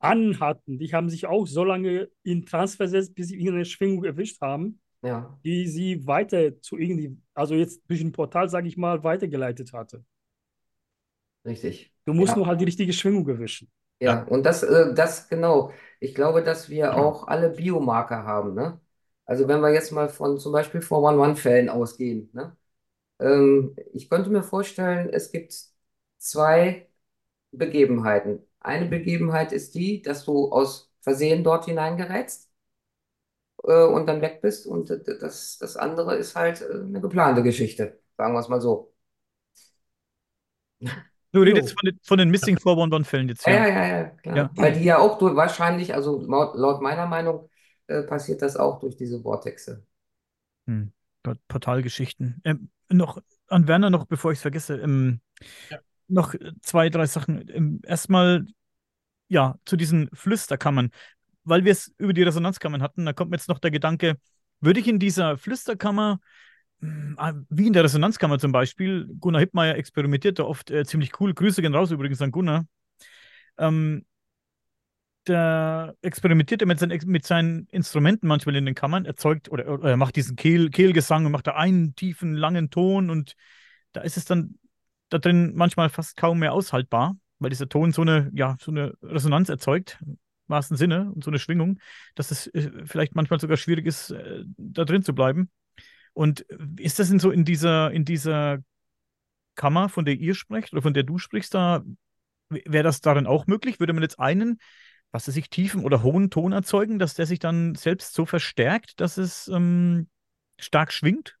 anhatten, 0.00 0.78
die 0.78 0.92
haben 0.92 1.10
sich 1.10 1.26
auch 1.26 1.46
so 1.46 1.64
lange 1.64 2.10
in 2.24 2.46
Trance 2.46 2.76
versetzt, 2.76 3.14
bis 3.14 3.28
sie 3.28 3.36
irgendeine 3.36 3.64
Schwingung 3.66 4.04
erwischt 4.04 4.40
haben, 4.42 4.80
Ja, 5.02 5.38
die 5.44 5.68
sie 5.68 6.06
weiter 6.06 6.60
zu 6.62 6.78
irgendwie, 6.78 7.18
also 7.34 7.54
jetzt 7.56 7.82
durch 7.88 8.02
ein 8.02 8.12
Portal, 8.12 8.48
sage 8.50 8.68
ich 8.68 8.76
mal, 8.76 9.04
weitergeleitet 9.04 9.72
hatte. 9.72 10.04
richtig. 11.44 11.92
Du 12.06 12.14
musst 12.14 12.36
Ja. 12.36 12.36
nur 12.36 12.46
halt 12.46 12.60
die 12.60 12.64
richtige 12.64 12.92
Schwingung 12.92 13.28
erwischen. 13.28 13.68
Ja, 14.02 14.24
und 14.24 14.44
das, 14.44 14.62
äh, 14.62 14.94
das 14.94 15.28
genau. 15.28 15.72
Ich 16.00 16.14
glaube, 16.14 16.42
dass 16.42 16.68
wir 16.68 16.96
auch 16.96 17.28
alle 17.28 17.50
Biomarker 17.50 18.24
haben, 18.24 18.54
ne? 18.54 18.80
Also 19.24 19.46
wenn 19.46 19.60
wir 19.60 19.72
jetzt 19.72 19.92
mal 19.92 20.08
von 20.08 20.38
zum 20.38 20.52
Beispiel 20.52 20.82
411-Fällen 20.82 21.68
ausgehen, 21.68 22.28
ne? 22.32 22.56
Ähm, 23.20 23.76
ich 23.94 24.10
könnte 24.10 24.30
mir 24.30 24.42
vorstellen, 24.44 25.10
es 25.12 25.32
gibt 25.32 25.54
zwei 26.18 26.88
Begebenheiten. 27.52 28.40
Eine 28.60 28.86
Begebenheit 28.88 29.52
ist 29.52 29.74
die, 29.76 30.02
dass 30.02 30.24
du 30.26 30.52
aus 30.52 30.92
Versehen 31.02 31.44
dort 31.44 31.66
hineingerätst 31.66 32.50
äh, 33.64 33.84
und 33.84 34.06
dann 34.06 34.20
weg 34.22 34.40
bist. 34.42 34.66
Und 34.66 34.90
das, 34.90 35.58
das 35.58 35.76
andere 35.76 36.16
ist 36.16 36.34
halt 36.36 36.62
äh, 36.62 36.66
eine 36.82 37.00
geplante 37.00 37.42
Geschichte, 37.42 38.00
sagen 38.16 38.34
wir 38.34 38.40
es 38.40 38.48
mal 38.48 38.60
so. 38.60 38.92
Du 41.32 41.40
redest 41.40 41.70
von 41.70 41.86
den, 41.86 41.98
von 42.02 42.18
den 42.18 42.30
Missing 42.30 42.58
411-Fällen 42.58 43.28
jetzt, 43.28 43.46
Ja, 43.46 43.52
ja. 43.54 43.68
ja, 43.68 43.86
ja, 43.86 44.04
klar. 44.10 44.36
Ja. 44.36 44.50
Weil 44.54 44.72
die 44.74 44.84
ja 44.84 44.98
auch 44.98 45.18
durch, 45.18 45.34
wahrscheinlich, 45.34 45.94
also 45.94 46.20
laut, 46.20 46.54
laut 46.56 46.80
meiner 46.82 47.06
Meinung, 47.06 47.48
äh, 47.86 48.02
passiert 48.02 48.42
das 48.42 48.56
auch 48.56 48.80
durch 48.80 48.96
diese 48.96 49.20
Vortexe. 49.20 49.84
Hm. 50.66 50.92
Port- 51.22 51.38
Portalgeschichten. 51.48 52.40
Ähm, 52.44 52.70
noch 52.90 53.18
an 53.48 53.68
Werner 53.68 53.90
noch, 53.90 54.06
bevor 54.06 54.32
ich 54.32 54.38
es 54.38 54.42
vergesse, 54.42 54.76
ähm, 54.76 55.20
Ja. 55.70 55.78
noch 56.08 56.34
zwei, 56.62 56.90
drei 56.90 57.06
Sachen. 57.06 57.48
Ähm, 57.50 57.80
erstmal, 57.86 58.46
ja, 59.28 59.56
zu 59.64 59.76
diesen 59.76 60.10
Flüsterkammern. 60.14 60.90
Weil 61.44 61.64
wir 61.64 61.72
es 61.72 61.92
über 61.98 62.12
die 62.12 62.22
Resonanzkammern 62.24 62.82
hatten, 62.82 63.06
da 63.06 63.12
kommt 63.14 63.30
mir 63.30 63.36
jetzt 63.38 63.48
noch 63.48 63.60
der 63.60 63.70
Gedanke, 63.72 64.16
würde 64.60 64.80
ich 64.80 64.88
in 64.88 64.98
dieser 64.98 65.38
Flüsterkammer, 65.38 66.20
wie 66.82 67.66
in 67.68 67.72
der 67.72 67.84
Resonanzkammer 67.84 68.40
zum 68.40 68.50
Beispiel, 68.50 69.08
Gunnar 69.20 69.40
Hippmeier 69.40 69.76
experimentiert 69.76 70.40
da 70.40 70.44
oft 70.44 70.70
äh, 70.70 70.84
ziemlich 70.84 71.20
cool. 71.20 71.32
Grüße 71.32 71.62
gehen 71.62 71.74
raus 71.74 71.92
übrigens 71.92 72.20
an 72.20 72.32
Gunnar. 72.32 72.66
Ähm, 73.56 74.04
der 75.28 75.94
experimentiert 76.02 76.62
er 76.62 76.66
mit 76.66 76.80
seinen, 76.80 77.00
mit 77.06 77.24
seinen 77.24 77.66
Instrumenten 77.70 78.26
manchmal 78.26 78.56
in 78.56 78.66
den 78.66 78.74
Kammern, 78.74 79.04
erzeugt 79.04 79.50
oder, 79.50 79.68
oder 79.68 79.90
er 79.90 79.96
macht 79.96 80.16
diesen 80.16 80.34
Kehl, 80.34 80.70
Kehlgesang 80.70 81.24
und 81.24 81.32
macht 81.32 81.46
da 81.46 81.52
einen 81.52 81.94
tiefen, 81.94 82.34
langen 82.34 82.70
Ton 82.70 83.08
und 83.08 83.34
da 83.92 84.00
ist 84.00 84.16
es 84.16 84.24
dann 84.24 84.58
da 85.10 85.18
drin 85.18 85.52
manchmal 85.54 85.90
fast 85.90 86.16
kaum 86.16 86.40
mehr 86.40 86.52
aushaltbar, 86.52 87.16
weil 87.38 87.50
dieser 87.50 87.68
Ton 87.68 87.92
so 87.92 88.02
eine, 88.02 88.30
ja, 88.34 88.56
so 88.60 88.72
eine 88.72 88.94
Resonanz 89.02 89.48
erzeugt, 89.48 89.98
im 90.00 90.18
wahrsten 90.48 90.76
Sinne, 90.76 91.12
und 91.12 91.22
so 91.22 91.30
eine 91.30 91.38
Schwingung, 91.38 91.78
dass 92.16 92.32
es 92.32 92.48
äh, 92.48 92.70
vielleicht 92.84 93.14
manchmal 93.14 93.38
sogar 93.38 93.56
schwierig 93.56 93.86
ist, 93.86 94.10
äh, 94.10 94.42
da 94.56 94.84
drin 94.84 95.02
zu 95.02 95.14
bleiben. 95.14 95.50
Und 96.14 96.40
ist 96.78 96.98
das 96.98 97.08
denn 97.08 97.18
so 97.18 97.30
in 97.30 97.44
dieser, 97.44 97.90
in 97.90 98.04
dieser 98.04 98.58
Kammer, 99.54 99.88
von 99.88 100.04
der 100.04 100.14
ihr 100.14 100.34
sprecht 100.34 100.72
oder 100.72 100.82
von 100.82 100.94
der 100.94 101.02
du 101.02 101.18
sprichst, 101.18 101.54
da 101.54 101.82
wäre 102.48 102.84
das 102.84 103.00
darin 103.00 103.26
auch 103.26 103.46
möglich? 103.46 103.80
Würde 103.80 103.92
man 103.92 104.02
jetzt 104.02 104.18
einen 104.18 104.58
was 105.12 105.28
weiß 105.28 105.36
ich, 105.36 105.50
tiefen 105.50 105.84
oder 105.84 106.02
hohen 106.02 106.30
Ton 106.30 106.52
erzeugen, 106.52 106.98
dass 106.98 107.14
der 107.14 107.26
sich 107.26 107.38
dann 107.38 107.74
selbst 107.74 108.14
so 108.14 108.26
verstärkt, 108.26 108.98
dass 109.00 109.18
es 109.18 109.46
ähm, 109.48 110.08
stark 110.58 110.92
schwingt? 110.92 111.36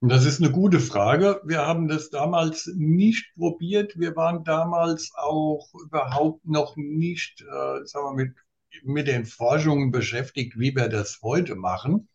Das 0.00 0.26
ist 0.26 0.40
eine 0.40 0.50
gute 0.50 0.80
Frage. 0.80 1.40
Wir 1.44 1.64
haben 1.64 1.86
das 1.86 2.10
damals 2.10 2.68
nicht 2.74 3.32
probiert. 3.36 3.96
Wir 3.96 4.16
waren 4.16 4.42
damals 4.42 5.12
auch 5.14 5.68
überhaupt 5.86 6.44
noch 6.44 6.76
nicht, 6.76 7.40
äh, 7.42 7.86
sagen 7.86 8.16
wir, 8.16 8.24
mit, 8.24 8.36
mit 8.82 9.06
den 9.06 9.24
Forschungen 9.24 9.92
beschäftigt, 9.92 10.58
wie 10.58 10.74
wir 10.74 10.88
das 10.88 11.20
heute 11.22 11.54
machen. 11.54 12.08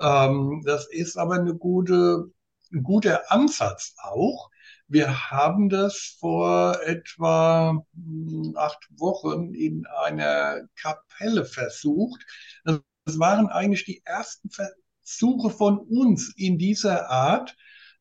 Ähm, 0.00 0.62
das 0.64 0.86
ist 0.90 1.16
aber 1.16 1.34
eine 1.34 1.54
gute, 1.54 2.30
ein 2.72 2.82
guter 2.82 3.30
Ansatz 3.30 3.94
auch. 4.02 4.50
Wir 4.88 5.30
haben 5.30 5.68
das 5.68 6.16
vor 6.18 6.80
etwa 6.84 7.84
hm, 7.94 8.54
acht 8.56 8.86
Wochen 8.98 9.54
in 9.54 9.86
einer 9.86 10.62
Kapelle 10.76 11.44
versucht. 11.44 12.24
Das 12.64 12.80
waren 13.18 13.48
eigentlich 13.48 13.84
die 13.84 14.02
ersten 14.04 14.50
Versuche 14.50 15.50
von 15.50 15.78
uns 15.78 16.32
in 16.36 16.58
dieser 16.58 17.10
Art, 17.10 17.56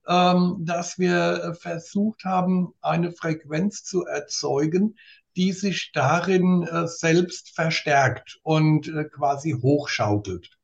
ähm, 0.08 0.58
dass 0.62 0.98
wir 0.98 1.56
versucht 1.60 2.26
haben, 2.26 2.74
eine 2.82 3.12
Frequenz 3.12 3.84
zu 3.84 4.06
erzeugen, 4.06 4.96
die 5.36 5.52
sich 5.54 5.92
darin 5.94 6.64
äh, 6.64 6.88
selbst 6.88 7.54
verstärkt 7.56 8.40
und 8.44 8.88
äh, 8.88 9.06
quasi 9.06 9.52
hochschaukelt. 9.52 10.58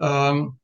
Ähm, 0.00 0.59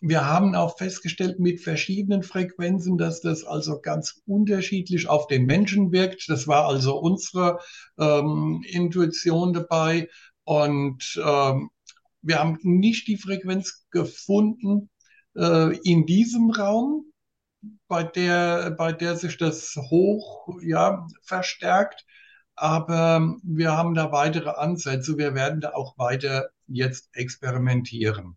wir 0.00 0.26
haben 0.26 0.54
auch 0.54 0.78
festgestellt 0.78 1.38
mit 1.38 1.60
verschiedenen 1.60 2.22
Frequenzen, 2.22 2.98
dass 2.98 3.20
das 3.20 3.44
also 3.44 3.80
ganz 3.80 4.22
unterschiedlich 4.26 5.08
auf 5.08 5.26
den 5.26 5.46
Menschen 5.46 5.92
wirkt. 5.92 6.28
Das 6.28 6.46
war 6.46 6.66
also 6.66 6.98
unsere 6.98 7.60
ähm, 7.98 8.64
Intuition 8.68 9.52
dabei. 9.52 10.08
Und 10.44 11.20
ähm, 11.24 11.70
wir 12.22 12.38
haben 12.38 12.58
nicht 12.62 13.06
die 13.08 13.16
Frequenz 13.16 13.86
gefunden 13.90 14.90
äh, 15.36 15.76
in 15.82 16.06
diesem 16.06 16.50
Raum, 16.50 17.12
bei 17.88 18.02
der, 18.02 18.72
bei 18.72 18.92
der 18.92 19.16
sich 19.16 19.36
das 19.36 19.76
hoch 19.76 20.48
ja, 20.62 21.06
verstärkt. 21.22 22.04
Aber 22.54 23.34
wir 23.42 23.72
haben 23.76 23.94
da 23.94 24.12
weitere 24.12 24.50
Ansätze. 24.50 25.16
Wir 25.16 25.34
werden 25.34 25.60
da 25.60 25.72
auch 25.72 25.96
weiter 25.98 26.50
jetzt 26.66 27.08
experimentieren. 27.14 28.36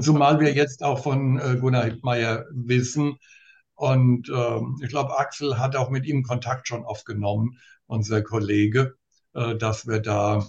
Zumal 0.00 0.38
wir 0.40 0.52
jetzt 0.52 0.82
auch 0.82 1.02
von 1.02 1.38
äh, 1.38 1.56
Gunnar 1.56 1.84
Hittmeier 1.84 2.44
wissen. 2.50 3.16
Und 3.74 4.28
ähm, 4.28 4.78
ich 4.82 4.88
glaube, 4.88 5.18
Axel 5.18 5.58
hat 5.58 5.76
auch 5.76 5.88
mit 5.90 6.04
ihm 6.04 6.22
Kontakt 6.22 6.68
schon 6.68 6.84
aufgenommen, 6.84 7.58
unser 7.86 8.22
Kollege, 8.22 8.96
äh, 9.34 9.56
dass 9.56 9.86
wir 9.86 10.00
da 10.00 10.44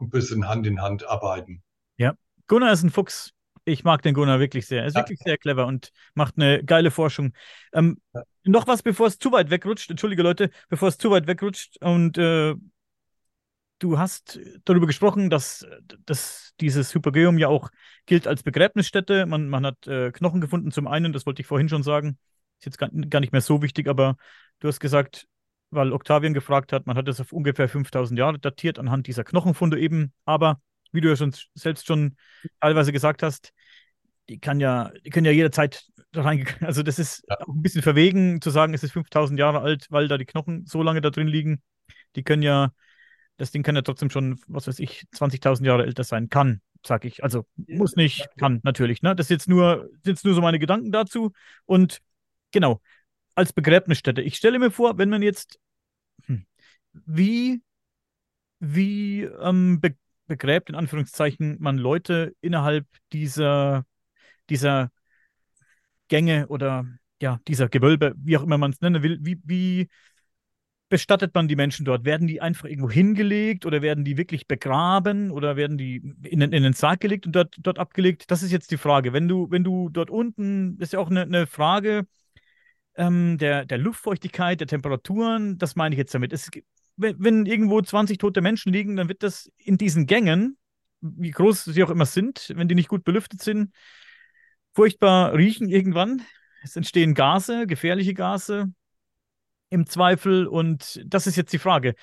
ein 0.00 0.10
bisschen 0.10 0.48
Hand 0.48 0.66
in 0.66 0.80
Hand 0.80 1.06
arbeiten. 1.06 1.62
Ja, 1.98 2.14
Gunnar 2.48 2.72
ist 2.72 2.82
ein 2.82 2.90
Fuchs. 2.90 3.32
Ich 3.64 3.84
mag 3.84 4.02
den 4.02 4.14
Gunnar 4.14 4.40
wirklich 4.40 4.66
sehr. 4.66 4.80
Er 4.80 4.86
ist 4.86 4.94
Ja. 4.96 5.02
wirklich 5.02 5.20
sehr 5.20 5.38
clever 5.38 5.66
und 5.66 5.92
macht 6.14 6.34
eine 6.36 6.64
geile 6.64 6.90
Forschung. 6.90 7.32
Ähm, 7.72 8.00
Ja. 8.14 8.22
noch 8.44 8.66
was, 8.66 8.82
bevor 8.82 9.06
es 9.06 9.18
zu 9.18 9.30
weit 9.30 9.50
wegrutscht. 9.50 9.90
Entschuldige 9.90 10.22
Leute, 10.22 10.50
bevor 10.68 10.88
es 10.88 10.98
zu 10.98 11.10
weit 11.12 11.28
wegrutscht. 11.28 11.76
Und 11.80 12.18
äh, 12.18 12.54
du 13.82 13.98
hast 13.98 14.38
darüber 14.64 14.86
gesprochen, 14.86 15.30
dass, 15.30 15.66
dass 16.06 16.52
dieses 16.60 16.94
Hypogeum 16.94 17.38
ja 17.38 17.48
auch 17.48 17.70
gilt 18.06 18.26
als 18.26 18.42
Begräbnisstätte. 18.42 19.26
Man, 19.26 19.48
man 19.48 19.66
hat 19.66 19.86
äh, 19.86 20.10
Knochen 20.12 20.40
gefunden 20.40 20.70
zum 20.70 20.86
einen, 20.86 21.12
das 21.12 21.26
wollte 21.26 21.42
ich 21.42 21.48
vorhin 21.48 21.68
schon 21.68 21.82
sagen. 21.82 22.18
Ist 22.58 22.66
jetzt 22.66 22.78
gar, 22.78 22.90
gar 22.90 23.20
nicht 23.20 23.32
mehr 23.32 23.40
so 23.40 23.62
wichtig, 23.62 23.88
aber 23.88 24.16
du 24.60 24.68
hast 24.68 24.80
gesagt, 24.80 25.26
weil 25.70 25.92
Octavian 25.92 26.34
gefragt 26.34 26.72
hat, 26.72 26.86
man 26.86 26.96
hat 26.96 27.08
es 27.08 27.20
auf 27.20 27.32
ungefähr 27.32 27.68
5000 27.68 28.18
Jahre 28.18 28.38
datiert 28.38 28.78
anhand 28.78 29.06
dieser 29.06 29.24
Knochenfunde 29.24 29.78
eben. 29.80 30.12
Aber 30.24 30.60
wie 30.92 31.00
du 31.00 31.08
ja 31.08 31.16
schon 31.16 31.34
selbst 31.54 31.86
schon 31.86 32.16
teilweise 32.60 32.92
gesagt 32.92 33.22
hast, 33.22 33.52
die 34.28 34.38
kann 34.38 34.60
ja, 34.60 34.92
die 35.04 35.10
können 35.10 35.26
ja 35.26 35.32
jederzeit 35.32 35.84
da 36.12 36.22
rein, 36.22 36.46
also 36.60 36.82
das 36.82 36.98
ist 36.98 37.24
Ja. 37.28 37.40
auch 37.40 37.48
ein 37.54 37.62
bisschen 37.62 37.82
verwegen 37.82 38.40
zu 38.40 38.50
sagen, 38.50 38.74
es 38.74 38.82
ist 38.82 38.92
5000 38.92 39.38
Jahre 39.38 39.60
alt, 39.60 39.86
weil 39.90 40.08
da 40.08 40.18
die 40.18 40.24
Knochen 40.26 40.66
so 40.66 40.82
lange 40.82 41.00
da 41.00 41.10
drin 41.10 41.28
liegen. 41.28 41.62
Die 42.16 42.22
können 42.22 42.42
ja, 42.42 42.72
das 43.36 43.50
Ding 43.50 43.62
kann 43.62 43.74
ja 43.74 43.82
trotzdem 43.82 44.10
schon, 44.10 44.40
was 44.46 44.66
weiß 44.68 44.78
ich, 44.78 45.04
20.000 45.12 45.64
Jahre 45.64 45.84
älter 45.84 46.04
sein. 46.04 46.28
Kann, 46.28 46.60
sag 46.86 47.04
ich. 47.04 47.24
Also 47.24 47.46
muss 47.56 47.96
nicht, 47.96 48.28
kann 48.38 48.60
natürlich. 48.62 49.02
Ne? 49.02 49.16
Das 49.16 49.26
ist 49.26 49.30
jetzt 49.30 49.48
nur, 49.48 49.88
sind 50.02 50.14
jetzt 50.14 50.24
nur 50.24 50.34
so 50.34 50.40
meine 50.40 50.58
Gedanken 50.58 50.92
dazu. 50.92 51.32
Und 51.64 52.00
genau, 52.52 52.80
als 53.34 53.52
Begräbnisstätte. 53.52 54.22
Ich 54.22 54.36
stelle 54.36 54.58
mir 54.58 54.70
vor, 54.70 54.98
wenn 54.98 55.08
man 55.08 55.22
jetzt, 55.22 55.58
hm, 56.26 56.46
wie, 56.92 57.62
wie 58.60 59.22
ähm, 59.22 59.80
be 59.80 59.96
begräbt, 60.28 60.70
in 60.70 60.76
Anführungszeichen, 60.76 61.56
man 61.60 61.76
Leute 61.76 62.34
innerhalb 62.40 62.86
dieser, 63.12 63.84
dieser 64.48 64.90
Gänge 66.08 66.46
oder 66.46 66.86
ja, 67.20 67.40
dieser 67.48 67.68
Gewölbe, 67.68 68.14
wie 68.16 68.36
auch 68.36 68.42
immer 68.42 68.56
man 68.56 68.70
es 68.70 68.80
nennen 68.80 69.02
will, 69.02 69.18
wie, 69.20 69.40
wie 69.44 69.88
bestattet 70.92 71.34
man 71.34 71.48
die 71.48 71.56
Menschen 71.56 71.86
dort? 71.86 72.04
Werden 72.04 72.26
die 72.26 72.42
einfach 72.42 72.66
irgendwo 72.68 72.90
hingelegt 72.90 73.64
oder 73.64 73.80
werden 73.80 74.04
die 74.04 74.18
wirklich 74.18 74.46
begraben 74.46 75.30
oder 75.30 75.56
werden 75.56 75.78
die 75.78 75.96
in, 76.22 76.40
den- 76.40 76.52
in 76.52 76.62
den 76.62 76.74
Sarg 76.74 77.00
gelegt 77.00 77.24
und 77.26 77.32
dort, 77.34 77.56
dort 77.60 77.78
abgelegt? 77.78 78.30
Das 78.30 78.42
ist 78.42 78.52
jetzt 78.52 78.70
die 78.70 78.76
Frage. 78.76 79.14
Wenn 79.14 79.26
du, 79.26 79.50
wenn 79.50 79.64
du 79.64 79.88
dort 79.88 80.10
unten, 80.10 80.76
das 80.78 80.88
ist 80.88 80.92
ja 80.92 80.98
auch 80.98 81.08
eine, 81.10 81.22
eine 81.22 81.46
Frage 81.46 82.06
ähm, 82.96 83.38
der, 83.38 83.64
der 83.64 83.78
Luftfeuchtigkeit, 83.78 84.60
der 84.60 84.66
Temperaturen, 84.66 85.58
das 85.58 85.76
meine 85.76 85.94
ich 85.94 85.98
jetzt 85.98 86.14
damit. 86.14 86.32
Es, 86.32 86.50
wenn, 86.96 87.16
wenn 87.18 87.46
irgendwo 87.46 87.80
20 87.80 88.18
tote 88.18 88.42
Menschen 88.42 88.72
liegen, 88.72 88.96
dann 88.96 89.08
wird 89.08 89.22
das 89.22 89.50
in 89.58 89.78
diesen 89.78 90.06
Gängen, 90.06 90.58
wie 91.00 91.30
groß 91.30 91.64
sie 91.64 91.82
auch 91.84 91.90
immer 91.90 92.06
sind, 92.06 92.52
wenn 92.56 92.68
die 92.68 92.74
nicht 92.74 92.88
gut 92.88 93.04
belüftet 93.04 93.42
sind, 93.42 93.72
furchtbar 94.74 95.34
riechen 95.34 95.68
irgendwann. 95.68 96.22
Es 96.62 96.76
entstehen 96.76 97.14
Gase, 97.14 97.66
gefährliche 97.66 98.14
Gase 98.14 98.72
im 99.72 99.86
Zweifel. 99.86 100.46
Und 100.46 101.02
das 101.04 101.26
ist 101.26 101.36
jetzt 101.36 101.52
die 101.52 101.58
Frage. 101.58 101.94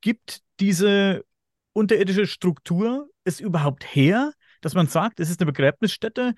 Gibt 0.00 0.42
diese 0.60 1.24
unterirdische 1.72 2.26
Struktur 2.26 3.08
es 3.24 3.40
überhaupt 3.40 3.84
her, 3.84 4.32
dass 4.60 4.74
man 4.74 4.86
sagt, 4.86 5.20
es 5.20 5.30
ist 5.30 5.40
eine 5.40 5.50
Begräbnisstätte? 5.50 6.34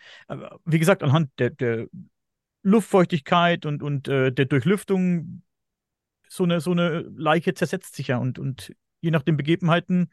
Wie 0.65 0.79
gesagt, 0.79 1.03
anhand 1.03 1.31
der, 1.39 1.51
der 1.51 1.87
Luftfeuchtigkeit 2.63 3.67
und, 3.67 3.83
und 3.83 4.09
äh, 4.09 4.31
der 4.33 4.45
Durchlüftung 4.45 5.43
so 6.29 6.45
eine, 6.45 6.61
so 6.61 6.71
eine 6.71 7.01
Leiche 7.01 7.55
zersetzt 7.55 7.97
sich 7.97 8.09
ja 8.09 8.19
und, 8.19 8.39
und 8.39 8.73
je 9.01 9.11
nach 9.11 9.23
den 9.23 9.37
Begebenheiten 9.37 10.11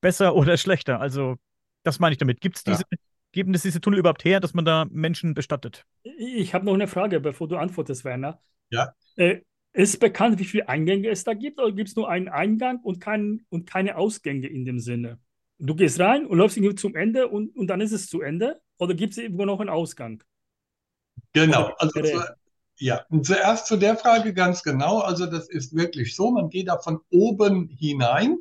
besser 0.00 0.34
oder 0.34 0.56
schlechter. 0.56 1.00
Also, 1.00 1.36
das 1.84 2.00
meine 2.00 2.12
ich 2.12 2.18
damit. 2.18 2.40
Gibt 2.40 2.56
es 2.56 2.64
diese, 2.64 2.82
ja. 2.90 2.98
geben 3.32 3.54
es 3.54 3.62
diese 3.62 3.80
Tunnel 3.80 4.00
überhaupt 4.00 4.24
her, 4.24 4.40
dass 4.40 4.54
man 4.54 4.64
da 4.64 4.86
Menschen 4.90 5.34
bestattet? 5.34 5.84
Ich 6.02 6.54
habe 6.54 6.64
noch 6.64 6.74
eine 6.74 6.88
Frage, 6.88 7.20
bevor 7.20 7.46
du 7.46 7.56
antwortest, 7.56 8.04
Werner. 8.04 8.40
Ja. 8.70 8.92
Äh, 9.16 9.40
ist 9.72 10.00
bekannt, 10.00 10.38
wie 10.38 10.44
viele 10.44 10.68
Eingänge 10.68 11.08
es 11.08 11.24
da 11.24 11.34
gibt, 11.34 11.58
oder 11.60 11.70
gibt 11.72 11.90
es 11.90 11.96
nur 11.96 12.08
einen 12.08 12.28
Eingang 12.28 12.80
und, 12.82 12.98
kein, 13.00 13.44
und 13.50 13.68
keine 13.68 13.96
Ausgänge 13.96 14.46
in 14.46 14.64
dem 14.64 14.78
Sinne? 14.80 15.18
Du 15.58 15.74
gehst 15.74 16.00
rein 16.00 16.26
und 16.26 16.38
läufst 16.38 16.56
irgendwie 16.56 16.76
zum 16.76 16.96
Ende 16.96 17.28
und, 17.28 17.54
und 17.56 17.66
dann 17.66 17.80
ist 17.80 17.92
es 17.92 18.08
zu 18.08 18.22
Ende? 18.22 18.60
Oder 18.78 18.94
gibt 18.94 19.12
es 19.12 19.18
irgendwo 19.18 19.44
noch 19.44 19.60
einen 19.60 19.70
Ausgang? 19.70 20.22
Genau, 21.32 21.72
also 21.78 22.00
zu, 22.00 22.22
ja, 22.78 23.04
zuerst 23.22 23.66
zu 23.66 23.76
der 23.76 23.96
Frage 23.96 24.34
ganz 24.34 24.62
genau. 24.62 25.00
Also 25.00 25.26
das 25.26 25.48
ist 25.48 25.74
wirklich 25.74 26.14
so, 26.14 26.30
man 26.30 26.50
geht 26.50 26.68
da 26.68 26.78
von 26.78 27.00
oben 27.10 27.68
hinein. 27.68 28.38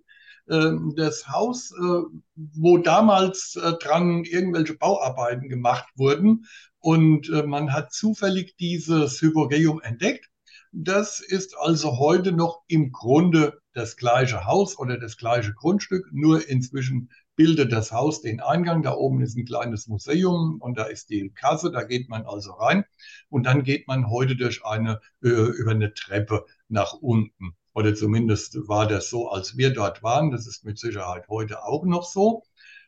Ähm, 0.49 0.93
das 0.95 1.28
Haus, 1.28 1.71
äh, 1.71 2.01
wo 2.36 2.78
damals 2.78 3.55
äh, 3.55 3.73
dran 3.82 4.23
irgendwelche 4.23 4.76
Bauarbeiten 4.76 5.49
gemacht 5.49 5.88
wurden 5.95 6.45
und 6.86 7.30
äh, 7.30 7.44
man 7.44 7.74
hat 7.74 7.92
zufällig 7.92 8.56
dieses 8.58 9.22
Hypogeum 9.22 9.82
entdeckt 9.82 10.30
das 10.78 11.22
ist 11.22 11.58
also 11.58 12.00
heute 12.00 12.34
noch 12.34 12.64
im 12.68 12.92
Grunde 12.92 13.62
das 13.72 13.96
gleiche 13.96 14.46
Haus 14.46 14.78
oder 14.78 14.98
das 14.98 15.16
gleiche 15.16 15.54
Grundstück, 15.54 16.10
nur 16.12 16.50
inzwischen 16.50 17.10
bildet 17.38 17.72
das 17.72 17.94
Haus 17.94 18.22
den 18.22 18.42
Eingang. 18.42 18.84
Da 18.84 18.94
oben 18.94 19.22
ist 19.22 19.38
ein 19.38 19.46
kleines 19.46 19.88
Museum 19.88 20.58
und 20.60 20.78
da 20.78 20.84
ist 20.84 21.10
die 21.10 21.30
Kasse, 21.30 21.72
da 21.72 21.84
geht 21.84 22.10
man 22.10 22.26
also 22.26 22.52
rein 22.52 22.84
und 23.30 23.46
dann 23.46 23.64
geht 23.64 23.88
man 23.88 24.10
heute 24.10 24.36
durch 24.36 24.66
eine, 24.66 25.00
äh, 25.24 25.30
über 25.30 25.72
eine 25.72 25.94
Treppe 25.94 26.46
nach 26.68 26.92
unten. 26.94 27.56
Oder 27.74 27.96
zumindest 27.96 28.68
war 28.68 28.86
das 28.86 29.10
so, 29.10 29.30
als 29.30 29.56
wir 29.56 29.72
dort 29.72 30.04
waren. 30.04 30.32
Das 30.32 30.46
ist 30.46 30.66
mit 30.66 30.78
Sicherheit 30.78 31.30
heute 31.30 31.64
auch 31.64 31.86
noch 31.86 32.04
so. 32.04 32.44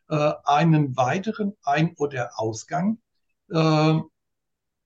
Äh, 0.09 0.33
einen 0.43 0.97
weiteren 0.97 1.53
Ein- 1.63 1.93
oder 1.95 2.31
Ausgang 2.35 2.99
äh, 3.49 3.99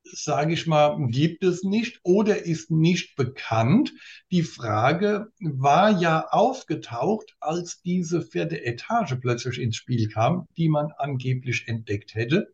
sage 0.04 0.54
ich 0.54 0.68
mal, 0.68 0.98
gibt 1.08 1.44
es 1.44 1.64
nicht 1.64 2.00
oder 2.04 2.44
ist 2.46 2.72
nicht 2.72 3.16
bekannt. 3.16 3.94
Die 4.32 4.44
Frage 4.44 5.28
war 5.40 6.00
ja 6.02 6.28
aufgetaucht, 6.30 7.36
als 7.40 7.82
diese 7.82 8.22
vierte 8.22 8.64
Etage 8.66 9.16
plötzlich 9.22 9.60
ins 9.60 9.76
Spiel 9.76 10.10
kam, 10.10 10.48
die 10.58 10.70
man 10.70 10.92
angeblich 10.98 11.68
entdeckt 11.68 12.16
hätte, 12.16 12.54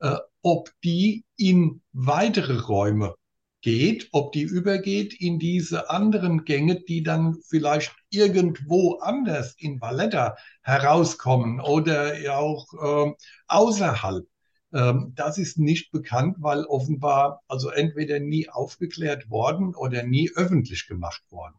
äh, 0.00 0.16
ob 0.42 0.70
die 0.82 1.24
in 1.36 1.82
weitere 1.92 2.58
Räume 2.58 3.14
geht, 3.60 4.08
ob 4.12 4.32
die 4.32 4.42
übergeht 4.42 5.18
in 5.18 5.38
diese 5.38 5.90
anderen 5.90 6.44
Gänge, 6.44 6.80
die 6.82 7.02
dann 7.02 7.38
vielleicht 7.48 7.94
irgendwo 8.10 8.98
anders 8.98 9.54
in 9.58 9.80
Valletta 9.80 10.36
herauskommen 10.62 11.60
oder 11.60 12.14
auch 12.36 12.66
äh, 12.74 13.12
außerhalb. 13.48 14.26
Ähm, 14.74 15.12
das 15.14 15.38
ist 15.38 15.56
nicht 15.56 15.92
bekannt, 15.92 16.36
weil 16.40 16.64
offenbar 16.64 17.42
also 17.46 17.70
entweder 17.70 18.18
nie 18.18 18.48
aufgeklärt 18.48 19.30
worden 19.30 19.74
oder 19.74 20.02
nie 20.02 20.30
öffentlich 20.34 20.88
gemacht 20.88 21.22
worden. 21.30 21.54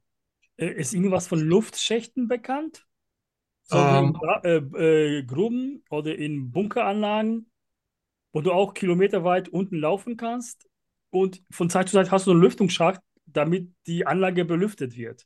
Äh, 0.57 0.73
ist 0.73 0.93
irgendwas 0.93 1.27
von 1.27 1.39
Luftschächten 1.39 2.27
bekannt? 2.27 2.85
So 3.63 3.77
ähm, 3.77 4.17
in 4.43 4.43
äh, 4.43 4.57
äh, 4.57 5.23
Gruben 5.23 5.83
oder 5.89 6.15
in 6.15 6.51
Bunkeranlagen, 6.51 7.49
wo 8.33 8.41
du 8.41 8.51
auch 8.51 8.73
kilometerweit 8.73 9.47
unten 9.47 9.77
laufen 9.77 10.17
kannst 10.17 10.67
und 11.09 11.41
von 11.49 11.69
Zeit 11.69 11.87
zu 11.87 11.93
Zeit 11.93 12.11
hast 12.11 12.27
du 12.27 12.31
einen 12.31 12.41
Lüftungsschacht, 12.41 12.99
damit 13.25 13.73
die 13.87 14.05
Anlage 14.05 14.43
belüftet 14.43 14.97
wird. 14.97 15.25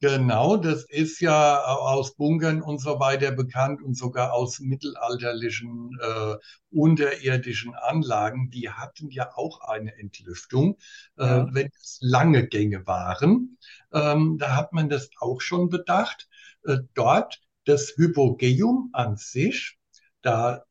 Genau, 0.00 0.56
das 0.58 0.84
ist 0.84 1.20
ja 1.20 1.64
aus 1.64 2.14
Bunkern 2.16 2.60
und 2.60 2.78
so 2.78 3.00
weiter 3.00 3.30
bekannt 3.32 3.80
und 3.80 3.96
sogar 3.96 4.34
aus 4.34 4.60
mittelalterlichen 4.60 5.98
äh, 5.98 6.34
unterirdischen 6.70 7.74
Anlagen. 7.74 8.50
Die 8.50 8.68
hatten 8.68 9.08
ja 9.08 9.30
auch 9.34 9.60
eine 9.60 9.96
Entlüftung, 9.96 10.76
äh, 11.16 11.24
ja. 11.24 11.44
äh, 11.44 11.54
wenn 11.54 11.70
es 11.80 11.98
lange 12.02 12.46
Gänge 12.46 12.86
waren. 12.86 13.56
Ähm, 13.92 14.36
da 14.38 14.56
hat 14.56 14.74
man 14.74 14.90
das 14.90 15.08
auch 15.20 15.40
schon 15.40 15.70
bedacht. 15.70 16.28
Äh, 16.64 16.78
dort 16.92 17.40
das 17.64 17.94
Hypogeum 17.96 18.90
an 18.92 19.16
sich, 19.16 19.78
da 20.20 20.64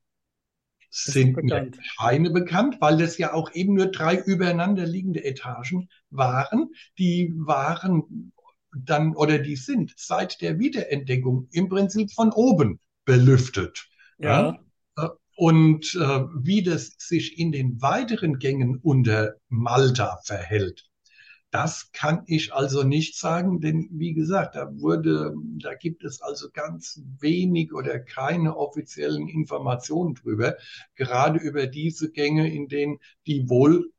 sind 0.92 1.42
mir 1.42 1.72
keine 1.98 2.30
bekannt, 2.30 2.78
weil 2.80 2.98
das 2.98 3.18
ja 3.18 3.34
auch 3.34 3.52
eben 3.54 3.74
nur 3.74 3.88
drei 3.88 4.16
übereinander 4.16 4.86
liegende 4.86 5.24
Etagen 5.24 5.90
waren. 6.12 6.70
Die 7.00 7.34
waren 7.36 8.32
dann 8.76 9.16
oder 9.16 9.40
die 9.40 9.56
sind 9.56 9.94
seit 9.98 10.42
der 10.42 10.60
Wiederentdeckung 10.60 11.48
im 11.52 11.70
Prinzip 11.70 12.12
von 12.12 12.32
oben 12.32 12.80
belüftet. 13.06 13.88
Ja. 14.20 14.58
ja? 14.98 15.06
Äh, 15.06 15.10
und 15.36 15.96
äh, 15.96 16.22
wie 16.42 16.64
das 16.64 16.94
sich 16.98 17.40
in 17.40 17.52
den 17.52 17.82
weiteren 17.82 18.40
Gängen 18.40 18.78
unter 18.78 19.36
Malta 19.50 20.20
verhält, 20.24 20.86
das 21.54 21.92
kann 21.92 22.24
ich 22.26 22.52
also 22.52 22.82
nicht 22.82 23.16
sagen, 23.16 23.62
denn 23.62 23.88
wie 23.92 24.16
gesagt, 24.16 24.56
da 24.56 24.72
wurde, 24.74 25.36
da 25.62 25.76
gibt 25.76 26.04
es 26.04 26.20
also 26.20 26.50
ganz 26.52 27.00
wenig 27.20 27.74
oder 27.74 28.00
keine 28.00 28.58
offiziellen 28.58 29.28
Informationen 29.28 30.16
drüber, 30.16 30.58
gerade 30.96 31.38
über 31.38 31.68
diese 31.68 32.12
Gänge, 32.12 32.52
in 32.52 32.70
denen 32.70 32.98
die 33.28 33.48
wohl 33.50 33.92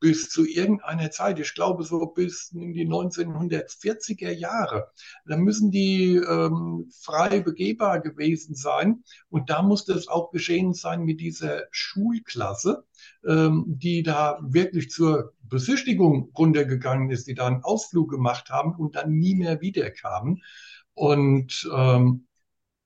bis 0.00 0.30
zu 0.30 0.46
irgendeiner 0.46 1.10
Zeit, 1.10 1.38
ich 1.38 1.54
glaube 1.54 1.82
so 1.82 2.06
bis 2.06 2.52
in 2.52 2.72
die 2.72 2.86
1940er 2.86 4.30
Jahre, 4.30 4.90
da 5.26 5.36
müssen 5.36 5.70
die 5.70 6.16
ähm, 6.16 6.90
frei 6.92 7.40
begehbar 7.40 8.00
gewesen 8.00 8.54
sein. 8.54 9.02
Und 9.28 9.50
da 9.50 9.62
musste 9.62 9.92
es 9.92 10.08
auch 10.08 10.30
geschehen 10.30 10.72
sein 10.74 11.02
mit 11.02 11.20
dieser 11.20 11.64
Schulklasse, 11.70 12.84
ähm, 13.26 13.64
die 13.66 14.02
da 14.02 14.38
wirklich 14.42 14.90
zur 14.90 15.32
Besichtigung 15.42 16.30
runtergegangen 16.36 17.10
ist, 17.10 17.26
die 17.26 17.34
da 17.34 17.46
einen 17.46 17.64
Ausflug 17.64 18.10
gemacht 18.10 18.50
haben 18.50 18.74
und 18.76 18.94
dann 18.94 19.12
nie 19.12 19.34
mehr 19.34 19.60
wiederkamen. 19.60 20.42
Und 20.94 21.68
ähm, 21.74 22.26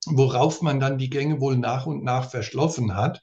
worauf 0.06 0.62
man 0.62 0.80
dann 0.80 0.98
die 0.98 1.10
Gänge 1.10 1.40
wohl 1.40 1.56
nach 1.56 1.86
und 1.86 2.02
nach 2.02 2.30
verschlossen 2.30 2.96
hat. 2.96 3.20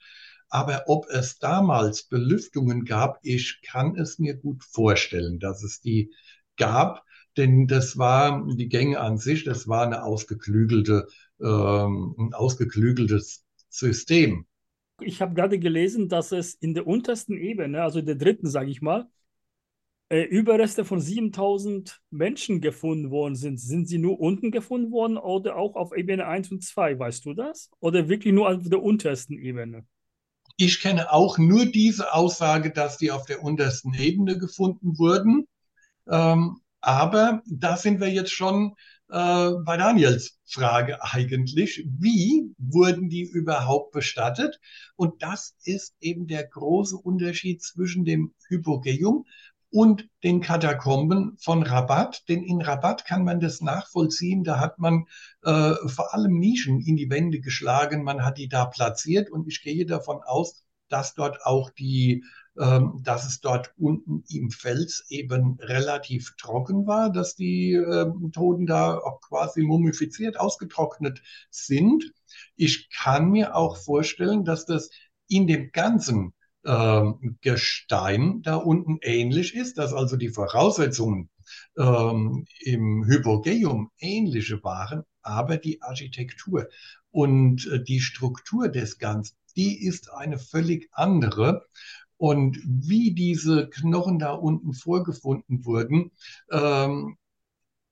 Aber 0.50 0.84
ob 0.86 1.06
es 1.08 1.38
damals 1.38 2.02
Belüftungen 2.02 2.84
gab, 2.84 3.20
ich 3.22 3.60
kann 3.62 3.96
es 3.96 4.18
mir 4.18 4.34
gut 4.34 4.64
vorstellen, 4.64 5.38
dass 5.38 5.62
es 5.62 5.80
die 5.80 6.12
gab, 6.56 7.04
denn 7.36 7.68
das 7.68 7.96
war 7.96 8.46
die 8.54 8.68
Gänge 8.68 8.98
an 8.98 9.16
sich, 9.16 9.44
das 9.44 9.68
war 9.68 9.86
eine 9.86 10.02
ausgeklügelte, 10.02 11.06
ähm, 11.40 12.14
ein 12.18 12.34
ausgeklügeltes 12.34 13.44
System. 13.68 14.46
Ich 15.00 15.22
habe 15.22 15.34
gerade 15.34 15.58
gelesen, 15.58 16.08
dass 16.08 16.32
es 16.32 16.54
in 16.54 16.74
der 16.74 16.86
untersten 16.86 17.38
Ebene, 17.38 17.82
also 17.82 18.02
der 18.02 18.16
dritten, 18.16 18.48
sage 18.48 18.70
ich 18.70 18.82
mal, 18.82 19.08
äh, 20.10 20.24
Überreste 20.24 20.84
von 20.84 21.00
7000 21.00 22.02
Menschen 22.10 22.60
gefunden 22.60 23.10
worden 23.10 23.36
sind. 23.36 23.60
Sind 23.60 23.88
sie 23.88 23.98
nur 23.98 24.20
unten 24.20 24.50
gefunden 24.50 24.90
worden 24.90 25.16
oder 25.16 25.56
auch 25.56 25.76
auf 25.76 25.96
Ebene 25.96 26.26
1 26.26 26.50
und 26.50 26.64
2? 26.64 26.98
Weißt 26.98 27.24
du 27.24 27.32
das? 27.32 27.70
Oder 27.78 28.08
wirklich 28.08 28.34
nur 28.34 28.48
auf 28.48 28.68
der 28.68 28.82
untersten 28.82 29.38
Ebene? 29.38 29.86
Ich 30.62 30.82
kenne 30.82 31.10
auch 31.10 31.38
nur 31.38 31.64
diese 31.64 32.12
Aussage, 32.12 32.70
dass 32.70 32.98
die 32.98 33.10
auf 33.10 33.24
der 33.24 33.42
untersten 33.42 33.94
Ebene 33.94 34.36
gefunden 34.36 34.98
wurden. 34.98 35.48
Ähm, 36.06 36.60
aber 36.82 37.40
da 37.46 37.78
sind 37.78 37.98
wir 37.98 38.10
jetzt 38.10 38.32
schon 38.32 38.74
äh, 39.08 39.52
bei 39.64 39.78
Daniels 39.78 40.38
Frage 40.44 41.02
eigentlich. 41.02 41.86
Wie 41.98 42.54
wurden 42.58 43.08
die 43.08 43.22
überhaupt 43.22 43.92
bestattet? 43.92 44.60
Und 44.96 45.22
das 45.22 45.56
ist 45.64 45.94
eben 45.98 46.26
der 46.26 46.46
große 46.46 46.98
Unterschied 46.98 47.62
zwischen 47.62 48.04
dem 48.04 48.34
Hypogeum 48.46 49.24
und 49.70 50.08
den 50.24 50.40
Katakomben 50.40 51.36
von 51.38 51.62
Rabat. 51.62 52.28
Denn 52.28 52.42
in 52.42 52.60
Rabat 52.60 53.04
kann 53.04 53.24
man 53.24 53.40
das 53.40 53.60
nachvollziehen. 53.60 54.44
Da 54.44 54.58
hat 54.58 54.78
man 54.78 55.06
äh, 55.42 55.74
vor 55.86 56.12
allem 56.12 56.38
Nischen 56.38 56.80
in 56.80 56.96
die 56.96 57.10
Wände 57.10 57.40
geschlagen. 57.40 58.02
Man 58.02 58.24
hat 58.24 58.38
die 58.38 58.48
da 58.48 58.66
platziert 58.66 59.30
und 59.30 59.46
ich 59.46 59.62
gehe 59.62 59.86
davon 59.86 60.20
aus, 60.24 60.64
dass 60.88 61.14
dort 61.14 61.44
auch 61.46 61.70
die, 61.70 62.24
ähm, 62.58 63.00
dass 63.04 63.26
es 63.26 63.40
dort 63.40 63.72
unten 63.78 64.24
im 64.28 64.50
Fels 64.50 65.04
eben 65.08 65.56
relativ 65.60 66.34
trocken 66.36 66.86
war, 66.86 67.10
dass 67.10 67.36
die 67.36 67.72
ähm, 67.72 68.32
Toten 68.32 68.66
da 68.66 68.98
auch 68.98 69.20
quasi 69.20 69.62
mumifiziert, 69.62 70.38
ausgetrocknet 70.38 71.22
sind. 71.50 72.12
Ich 72.56 72.90
kann 72.90 73.30
mir 73.30 73.54
auch 73.54 73.76
vorstellen, 73.76 74.44
dass 74.44 74.66
das 74.66 74.90
in 75.28 75.46
dem 75.46 75.70
ganzen 75.70 76.34
ähm, 76.64 77.38
Gestein 77.40 78.42
da 78.42 78.56
unten 78.56 78.98
ähnlich 79.02 79.54
ist, 79.54 79.78
dass 79.78 79.92
also 79.92 80.16
die 80.16 80.28
Voraussetzungen 80.28 81.30
ähm, 81.76 82.46
im 82.60 83.04
Hypogeum 83.06 83.90
ähnliche 83.98 84.62
waren, 84.62 85.04
aber 85.22 85.56
die 85.56 85.82
Architektur 85.82 86.68
und 87.10 87.66
äh, 87.66 87.82
die 87.82 88.00
Struktur 88.00 88.68
des 88.68 88.98
Ganzen, 88.98 89.36
die 89.56 89.84
ist 89.84 90.12
eine 90.12 90.38
völlig 90.38 90.88
andere. 90.92 91.66
Und 92.16 92.58
wie 92.64 93.12
diese 93.14 93.70
Knochen 93.70 94.18
da 94.18 94.32
unten 94.32 94.74
vorgefunden 94.74 95.64
wurden, 95.64 96.10
ähm, 96.50 97.16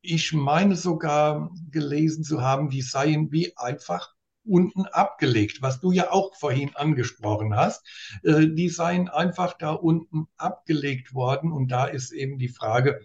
ich 0.02 0.32
meine 0.32 0.76
sogar 0.76 1.50
gelesen 1.70 2.24
zu 2.24 2.42
haben, 2.42 2.68
die 2.70 2.82
seien 2.82 3.32
wie 3.32 3.56
einfach 3.56 4.14
unten 4.48 4.86
abgelegt, 4.86 5.62
was 5.62 5.80
du 5.80 5.92
ja 5.92 6.10
auch 6.10 6.34
vorhin 6.36 6.74
angesprochen 6.74 7.54
hast. 7.54 7.86
Äh, 8.22 8.48
die 8.48 8.68
seien 8.68 9.08
einfach 9.08 9.54
da 9.58 9.72
unten 9.72 10.26
abgelegt 10.36 11.14
worden. 11.14 11.52
Und 11.52 11.68
da 11.68 11.84
ist 11.86 12.12
eben 12.12 12.38
die 12.38 12.48
Frage, 12.48 13.00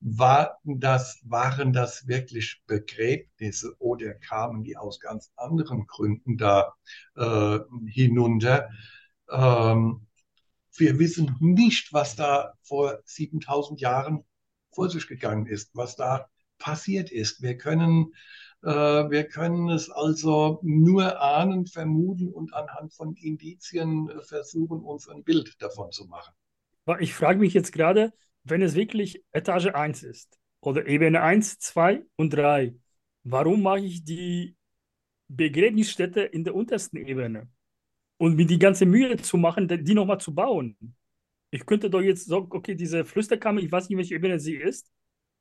war 0.00 0.58
das, 0.64 1.20
waren 1.24 1.72
das 1.72 2.06
wirklich 2.06 2.62
Begräbnisse 2.66 3.74
oder 3.78 4.14
kamen 4.14 4.64
die 4.64 4.76
aus 4.76 5.00
ganz 5.00 5.32
anderen 5.36 5.86
Gründen 5.86 6.36
da 6.38 6.74
äh, 7.16 7.58
hinunter? 7.86 8.70
Ähm, 9.30 10.06
wir 10.78 10.98
wissen 10.98 11.36
nicht, 11.40 11.92
was 11.92 12.16
da 12.16 12.52
vor 12.62 12.98
7000 13.04 13.80
Jahren 13.80 14.24
vor 14.70 14.90
sich 14.90 15.06
gegangen 15.06 15.46
ist, 15.46 15.70
was 15.74 15.96
da 15.96 16.28
passiert 16.58 17.10
ist. 17.10 17.42
Wir 17.42 17.56
können, 17.56 18.14
wir 18.62 19.24
können 19.24 19.68
es 19.68 19.90
also 19.90 20.58
nur 20.62 21.20
ahnen, 21.20 21.66
vermuten 21.66 22.32
und 22.32 22.52
anhand 22.54 22.92
von 22.92 23.14
Indizien 23.14 24.08
äh, 24.08 24.22
versuchen, 24.22 24.80
uns 24.80 25.08
ein 25.08 25.22
Bild 25.22 25.54
davon 25.60 25.92
zu 25.92 26.06
machen. 26.06 26.34
Ich 27.00 27.14
frage 27.14 27.40
mich 27.40 27.54
jetzt 27.54 27.72
gerade, 27.72 28.12
wenn 28.44 28.62
es 28.62 28.74
wirklich 28.74 29.24
Etage 29.32 29.66
1 29.66 30.02
ist 30.04 30.38
oder 30.60 30.86
Ebene 30.86 31.20
1, 31.20 31.58
2 31.58 32.02
und 32.16 32.30
3, 32.30 32.74
warum 33.24 33.62
mache 33.62 33.80
ich 33.80 34.04
die 34.04 34.56
Begräbnisstätte 35.28 36.20
in 36.22 36.44
der 36.44 36.54
untersten 36.54 36.96
Ebene? 36.96 37.48
Und 38.18 38.36
mir 38.36 38.46
die 38.46 38.58
ganze 38.58 38.86
Mühe 38.86 39.16
zu 39.18 39.36
machen, 39.36 39.68
die 39.68 39.94
nochmal 39.94 40.20
zu 40.20 40.34
bauen. 40.34 40.76
Ich 41.50 41.66
könnte 41.66 41.90
doch 41.90 42.00
jetzt 42.00 42.26
sagen, 42.26 42.46
okay, 42.50 42.74
diese 42.74 43.04
Flüsterkammer, 43.04 43.60
ich 43.60 43.70
weiß 43.70 43.88
nicht, 43.88 43.98
welche 43.98 44.14
Ebene 44.14 44.40
sie 44.40 44.54
ist, 44.56 44.90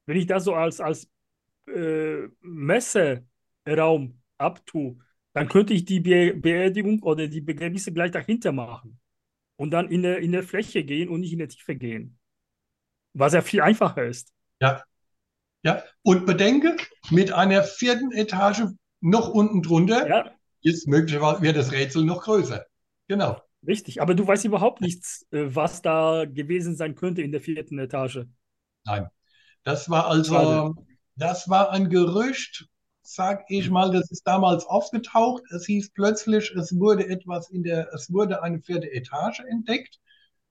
wenn 0.05 0.17
ich 0.17 0.25
das 0.25 0.43
so 0.43 0.53
als, 0.53 0.81
als 0.81 1.09
äh, 1.67 2.27
Messeraum 2.41 4.21
abtue, 4.37 4.97
dann 5.33 5.47
könnte 5.47 5.73
ich 5.73 5.85
die 5.85 5.99
Be 5.99 6.33
Beerdigung 6.33 7.01
oder 7.03 7.27
die 7.27 7.41
Begräbnisse 7.41 7.93
gleich 7.93 8.11
dahinter 8.11 8.51
machen 8.51 8.99
und 9.57 9.71
dann 9.71 9.89
in 9.89 10.03
der, 10.03 10.19
in 10.19 10.31
der 10.31 10.43
Fläche 10.43 10.83
gehen 10.83 11.09
und 11.09 11.21
nicht 11.21 11.33
in 11.33 11.39
der 11.39 11.49
Tiefe 11.49 11.75
gehen 11.75 12.17
was 13.15 13.33
ja 13.33 13.41
viel 13.41 13.61
einfacher 13.61 14.05
ist. 14.05 14.31
Ja. 14.61 14.83
Ja, 15.63 15.83
und 16.03 16.27
bedenke, 16.27 16.77
mit 17.09 17.31
einer 17.31 17.63
vierten 17.63 18.11
Etage 18.11 18.65
noch 19.01 19.29
unten 19.29 19.63
drunter 19.63 20.07
ja. 20.07 20.31
ist 20.61 20.87
möglicherweise 20.87 21.41
wird 21.41 21.57
das 21.57 21.71
Rätsel 21.71 22.03
noch 22.03 22.23
größer. 22.23 22.65
Genau. 23.07 23.41
Richtig, 23.65 23.99
aber 23.99 24.13
du 24.13 24.27
weißt 24.27 24.45
überhaupt 24.45 24.81
nichts, 24.81 25.25
äh, 25.31 25.45
was 25.47 25.81
da 25.81 26.25
gewesen 26.25 26.75
sein 26.75 26.93
könnte 26.93 27.23
in 27.23 27.31
der 27.31 27.41
vierten 27.41 27.79
Etage. 27.79 28.25
Nein. 28.85 29.07
Das 29.63 29.89
war 29.89 30.05
also, 30.05 30.35
Schade. 30.35 30.75
Das 31.15 31.49
war 31.49 31.71
ein 31.71 31.89
Gerücht, 31.89 32.67
sag 33.01 33.45
ich 33.49 33.69
mal, 33.69 33.91
das 33.91 34.11
ist 34.11 34.27
damals 34.27 34.65
aufgetaucht. 34.65 35.43
Es 35.51 35.65
hieß 35.65 35.91
plötzlich, 35.93 36.51
es 36.51 36.77
wurde 36.77 37.07
etwas 37.07 37.49
in 37.49 37.63
der, 37.63 37.93
es 37.93 38.11
wurde 38.11 38.43
eine 38.43 38.61
vierte 38.61 38.91
Etage 38.91 39.41
entdeckt. 39.41 39.99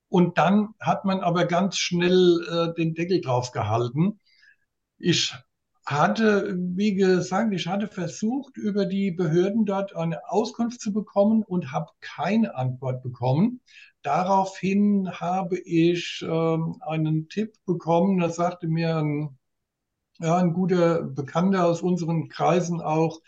Und 0.09 0.39
dann 0.39 0.75
hat 0.81 1.05
man 1.05 1.21
aber 1.21 1.47
ganz 1.47 1.77
schnell 1.77 2.41
äh, 2.49 2.75
den 2.75 2.95
Deckel 2.95 3.21
drauf 3.21 3.51
gehalten. 3.53 4.21
Ich 4.99 5.35
hatte, 5.87 6.55
wie 6.57 6.95
gesagt, 6.95 7.53
ich 7.53 7.67
hatte 7.67 7.89
versucht, 7.89 8.57
über 8.57 8.87
die 8.87 9.11
Behörden 9.11 9.67
dort 9.67 9.95
eine 9.97 10.31
Auskunft 10.31 10.81
zu 10.81 10.93
bekommen 10.93 11.43
und 11.43 11.73
habe 11.73 11.91
keine 12.01 12.55
Antwort 12.55 13.03
bekommen. 13.03 13.61
Daraufhin 14.03 15.11
habe 15.21 15.59
ich 15.59 16.25
ähm, 16.27 16.77
einen 16.81 17.29
Tipp 17.29 17.55
bekommen, 17.67 18.19
das 18.21 18.37
sagte 18.37 18.69
mir 18.69 18.97
ein, 18.99 19.39
ja, 20.25 20.37
ein 20.39 20.53
guter 20.53 21.03
Bekannter 21.03 21.67
aus 21.67 21.83
unseren 21.83 22.29
Kreisen 22.29 22.81
auch, 22.81 23.21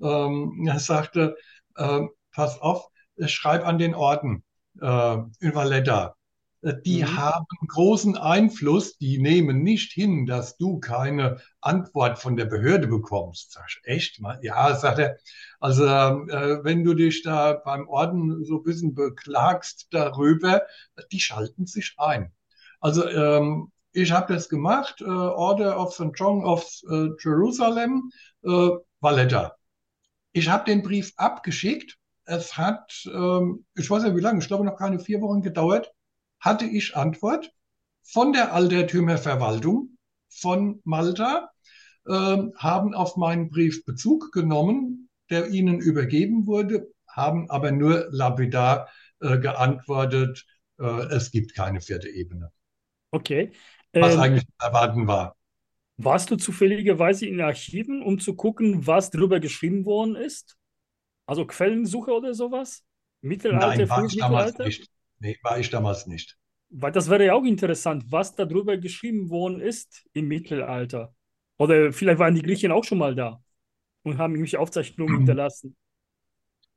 ähm, 0.00 0.68
sagte, 0.78 1.36
äh, 1.76 2.00
pass 2.32 2.60
auf, 2.60 2.88
schreib 3.26 3.66
an 3.66 3.78
den 3.78 3.94
Orden 3.94 4.44
äh, 4.80 5.16
in 5.40 5.54
Valletta 5.54 6.16
die 6.84 7.02
mhm. 7.02 7.16
haben 7.16 7.46
großen 7.68 8.16
Einfluss, 8.16 8.96
die 8.96 9.18
nehmen 9.18 9.62
nicht 9.62 9.92
hin, 9.92 10.26
dass 10.26 10.56
du 10.56 10.78
keine 10.78 11.38
Antwort 11.60 12.18
von 12.18 12.36
der 12.36 12.46
Behörde 12.46 12.86
bekommst. 12.86 13.52
Sag 13.52 13.66
ich, 13.68 13.80
echt? 13.84 14.20
Ja, 14.40 14.74
sagt 14.74 14.98
er, 14.98 15.18
also 15.60 15.84
äh, 15.84 16.64
wenn 16.64 16.84
du 16.84 16.94
dich 16.94 17.22
da 17.22 17.52
beim 17.52 17.86
Orden 17.88 18.44
so 18.44 18.58
ein 18.58 18.62
bisschen 18.62 18.94
beklagst 18.94 19.88
darüber, 19.90 20.62
die 21.12 21.20
schalten 21.20 21.66
sich 21.66 21.94
ein. 21.98 22.32
Also 22.80 23.06
ähm, 23.08 23.70
ich 23.94 24.12
habe 24.12 24.32
das 24.34 24.48
gemacht, 24.48 25.00
äh, 25.00 25.04
Order 25.04 25.80
of 25.80 25.94
St. 25.94 26.12
John 26.14 26.44
of 26.44 26.68
äh, 26.90 27.08
Jerusalem, 27.22 28.10
äh, 28.42 28.68
Valletta. 29.00 29.54
Ich 30.32 30.48
habe 30.48 30.64
den 30.64 30.82
Brief 30.82 31.12
abgeschickt. 31.16 31.96
Es 32.24 32.56
hat, 32.56 33.04
ähm, 33.06 33.64
ich 33.76 33.88
weiß 33.90 34.02
nicht 34.02 34.16
wie 34.16 34.20
lange, 34.20 34.40
ich 34.40 34.46
glaube 34.46 34.64
noch 34.64 34.76
keine 34.76 34.98
vier 34.98 35.20
Wochen 35.20 35.42
gedauert 35.42 35.92
hatte 36.44 36.66
ich 36.66 36.94
Antwort 36.94 37.50
von 38.02 38.34
der 38.34 38.52
Altertümerverwaltung 38.52 39.96
von 40.28 40.80
Malta, 40.84 41.50
äh, 42.06 42.10
haben 42.56 42.94
auf 42.94 43.16
meinen 43.16 43.48
Brief 43.48 43.84
Bezug 43.86 44.30
genommen, 44.30 45.08
der 45.30 45.48
ihnen 45.48 45.80
übergeben 45.80 46.46
wurde, 46.46 46.92
haben 47.08 47.48
aber 47.50 47.72
nur 47.72 48.08
lapidar 48.10 48.90
äh, 49.20 49.38
geantwortet, 49.38 50.44
äh, 50.78 51.06
es 51.14 51.30
gibt 51.30 51.54
keine 51.54 51.80
vierte 51.80 52.10
Ebene. 52.10 52.52
Okay. 53.10 53.52
Was 53.94 54.14
ähm, 54.14 54.20
eigentlich 54.20 54.44
erwarten 54.60 55.06
war. 55.06 55.36
Warst 55.96 56.30
du 56.30 56.36
zufälligerweise 56.36 57.26
in 57.26 57.40
Archiven, 57.40 58.02
um 58.02 58.18
zu 58.18 58.34
gucken, 58.34 58.86
was 58.86 59.10
darüber 59.10 59.38
geschrieben 59.38 59.84
worden 59.84 60.16
ist? 60.16 60.56
Also 61.26 61.46
Quellensuche 61.46 62.12
oder 62.12 62.34
sowas? 62.34 62.84
Mittelalter, 63.20 63.68
Nein, 63.68 63.88
war 63.88 64.04
ich 64.04 64.16
damals 64.16 64.58
nicht. 64.58 64.90
Nee, 65.20 65.38
war 65.42 65.58
ich 65.58 65.70
damals 65.70 66.06
nicht. 66.06 66.36
Weil 66.70 66.92
das 66.92 67.08
wäre 67.08 67.24
ja 67.24 67.34
auch 67.34 67.44
interessant, 67.44 68.04
was 68.08 68.34
darüber 68.34 68.76
geschrieben 68.76 69.30
worden 69.30 69.60
ist 69.60 70.04
im 70.12 70.28
Mittelalter. 70.28 71.14
Oder 71.56 71.92
vielleicht 71.92 72.18
waren 72.18 72.34
die 72.34 72.42
Griechen 72.42 72.72
auch 72.72 72.84
schon 72.84 72.98
mal 72.98 73.14
da 73.14 73.40
und 74.02 74.18
haben 74.18 74.32
irgendwelche 74.32 74.58
Aufzeichnungen 74.58 75.18
hinterlassen. 75.18 75.76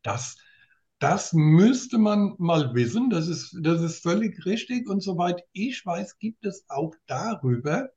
Das, 0.04 0.38
das 1.00 1.34
müsste 1.34 1.98
man 1.98 2.36
mal 2.38 2.74
wissen. 2.74 3.10
Das 3.10 3.28
ist, 3.28 3.58
das 3.62 3.82
ist 3.82 4.02
völlig 4.02 4.46
richtig. 4.46 4.90
Und 4.90 5.02
soweit 5.02 5.44
ich 5.52 5.86
weiß, 5.86 6.18
gibt 6.18 6.46
es 6.46 6.66
auch 6.70 6.94
darüber, 7.06 7.90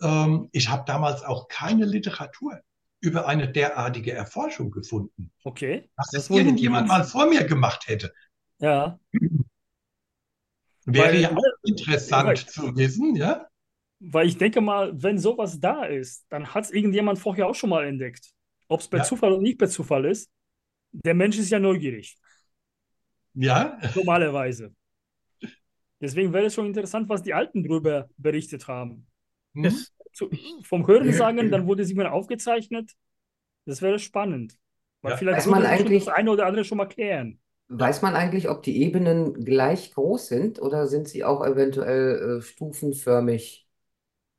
ähm, 0.00 0.48
ich 0.52 0.68
habe 0.68 0.84
damals 0.86 1.22
auch 1.22 1.48
keine 1.48 1.84
Literatur 1.84 2.60
über 3.00 3.26
eine 3.26 3.50
derartige 3.50 4.12
Erforschung 4.12 4.70
gefunden. 4.70 5.30
Okay. 5.44 5.90
Was 5.96 6.08
das 6.10 6.30
irgendjemand 6.30 6.88
mal 6.88 7.04
vor 7.04 7.26
mir 7.26 7.44
gemacht 7.44 7.86
hätte. 7.86 8.12
Ja. 8.58 8.98
Wäre 10.86 11.08
weil, 11.08 11.20
ja 11.20 11.30
auch 11.30 11.42
interessant 11.62 12.28
weil, 12.28 12.36
zu 12.36 12.76
wissen, 12.76 13.14
ja? 13.14 13.46
Weil 14.00 14.26
ich 14.26 14.38
denke 14.38 14.60
mal, 14.60 14.90
wenn 14.94 15.18
sowas 15.18 15.60
da 15.60 15.84
ist, 15.84 16.26
dann 16.30 16.54
hat 16.54 16.64
es 16.64 16.70
irgendjemand 16.70 17.18
vorher 17.18 17.46
auch 17.46 17.54
schon 17.54 17.70
mal 17.70 17.86
entdeckt. 17.86 18.32
Ob 18.68 18.80
es 18.80 18.88
per 18.88 19.00
ja. 19.00 19.04
Zufall 19.04 19.32
oder 19.32 19.42
nicht 19.42 19.58
per 19.58 19.68
Zufall 19.68 20.06
ist. 20.06 20.30
Der 20.92 21.14
Mensch 21.14 21.38
ist 21.38 21.50
ja 21.50 21.58
neugierig. 21.58 22.16
Ja. 23.34 23.78
Normalerweise. 23.94 24.74
Deswegen 26.00 26.32
wäre 26.32 26.46
es 26.46 26.54
schon 26.54 26.66
interessant, 26.66 27.08
was 27.08 27.22
die 27.22 27.34
Alten 27.34 27.62
darüber 27.62 28.08
berichtet 28.16 28.68
haben. 28.68 29.06
Hm? 29.54 29.74
Zu, 30.12 30.30
vom 30.62 30.86
Hören 30.86 31.12
sagen, 31.12 31.50
dann 31.50 31.66
wurde 31.66 31.84
sie 31.84 31.94
mal 31.94 32.06
aufgezeichnet. 32.06 32.92
Das 33.64 33.82
wäre 33.82 33.98
spannend. 33.98 34.58
Weil 35.02 35.12
ja. 35.12 35.16
vielleicht 35.16 35.46
man 35.46 35.66
eigentlich 35.66 36.04
das 36.04 36.14
eine 36.14 36.30
oder 36.30 36.46
andere 36.46 36.64
schon 36.64 36.78
mal 36.78 36.86
klären. 36.86 37.40
Weiß 37.68 38.02
man 38.02 38.14
eigentlich, 38.14 38.48
ob 38.48 38.62
die 38.62 38.82
Ebenen 38.82 39.44
gleich 39.44 39.92
groß 39.92 40.28
sind 40.28 40.60
oder 40.60 40.86
sind 40.86 41.08
sie 41.08 41.24
auch 41.24 41.44
eventuell 41.44 42.38
äh, 42.38 42.42
stufenförmig? 42.42 43.66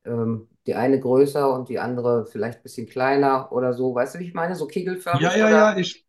Ähm, 0.06 0.48
die 0.68 0.76
eine 0.76 1.00
größer 1.00 1.54
und 1.54 1.70
die 1.70 1.80
andere 1.80 2.26
vielleicht 2.26 2.60
ein 2.60 2.64
bisschen 2.64 2.88
kleiner 2.88 3.52
oder 3.52 3.74
so. 3.74 3.94
Weißt 3.94 4.16
du, 4.16 4.20
wie 4.20 4.26
ich 4.26 4.34
meine? 4.34 4.56
So 4.56 4.68
kegelförmig? 4.68 5.22
Ja, 5.22 5.36
ja, 5.36 5.48
oder? 5.48 5.56
ja, 5.56 5.78
ich, 5.78 6.05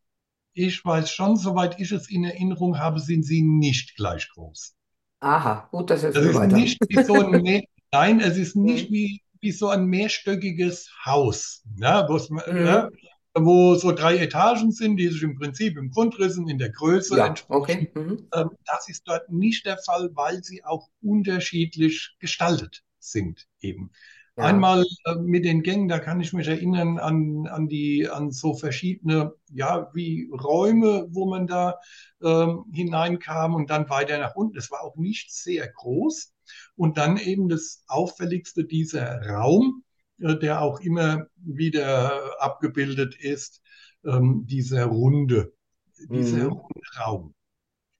ich 0.57 0.84
weiß 0.84 1.11
schon, 1.11 1.36
soweit 1.36 1.78
ich 1.80 1.92
es 1.92 2.11
in 2.11 2.24
Erinnerung 2.24 2.78
habe, 2.78 3.00
sind 3.00 3.24
sie 3.24 3.42
nicht 3.42 3.96
gleich 3.96 4.28
groß. 4.30 4.74
Aha, 5.20 5.68
gut, 5.72 5.90
das 5.90 6.04
ist 6.04 6.14
Das 6.14 6.24
ist 6.24 6.44
nicht 6.44 6.88
wie 6.88 6.98
so 6.98 7.20
ein, 7.20 7.40
Mehr- 7.42 7.64
nein, 7.92 8.20
es 8.20 8.36
ist 8.36 8.57
nicht 8.57 8.90
mhm. 8.90 8.90
wie, 8.90 9.22
wie 9.40 9.52
so 9.52 9.68
ein 9.68 9.86
mehrstöckiges 9.86 10.90
Haus, 11.04 11.62
ja, 11.76 12.09
wo 12.09 12.16
es, 12.16 12.28
Mhm. 12.50 12.64
ja, 12.64 12.90
wo 13.34 13.74
so 13.74 13.92
drei 13.92 14.16
Etagen 14.18 14.72
sind, 14.72 14.96
die 14.96 15.09
sich 15.09 15.22
im 15.22 15.38
Prinzip 15.38 15.76
im 15.76 15.90
Grundrissen 15.90 16.48
in 16.48 16.59
der 16.59 16.70
Größe 16.70 17.16
Ja, 17.16 17.22
entsprechen. 17.22 17.48
okay. 17.48 17.90
Mhm. 17.94 18.30
Ähm, 18.34 18.50
Das 18.66 18.88
ist 18.88 19.07
dort 19.07 19.30
nicht 19.30 19.66
der 19.66 19.78
Fall, 19.78 20.11
weil 20.14 20.42
sie 20.42 20.64
auch 20.64 20.88
unterschiedlich 21.02 22.16
gestaltet 22.18 22.82
sind 22.98 23.46
eben. 23.61 23.90
Ja. 24.37 24.45
Einmal 24.47 24.84
äh, 25.05 25.14
mit 25.16 25.45
den 25.47 25.62
Gängen, 25.62 25.89
da 25.89 25.99
kann 25.99 26.20
ich 26.20 26.32
mich 26.34 26.47
erinnern 26.49 26.99
an, 26.99 27.47
an 27.47 27.68
die, 27.68 28.09
an 28.09 28.30
so 28.32 28.55
verschiedene, 28.55 29.32
ja, 29.51 29.91
wie 29.95 30.28
Räume, 30.30 31.07
wo 31.11 31.26
man 31.26 31.47
da 31.47 31.76
ähm, 32.22 32.64
hineinkam 32.72 33.55
und 33.55 33.70
dann 33.70 33.89
weiter 33.89 34.18
nach 34.18 34.34
unten. 34.37 34.59
Es 34.59 34.70
war 34.70 34.82
auch 34.82 34.97
nicht 34.97 35.32
sehr 35.34 35.68
groß. 35.68 36.34
Und 36.76 36.99
dann 36.99 37.16
eben 37.16 37.49
das 37.49 37.82
Auffälligste, 37.89 38.64
dieser 38.64 39.22
Raum, 39.26 39.82
äh, 40.20 40.37
der 40.37 40.61
auch 40.61 40.80
immer 40.80 41.26
wieder 41.37 42.41
abgebildet 42.43 43.16
ist, 43.18 43.62
ähm, 44.05 44.45
dieser 44.47 44.84
runde, 44.84 45.55
dieser 45.99 46.47
Mhm. 46.47 46.49
runde 46.49 46.80
Raum. 47.01 47.34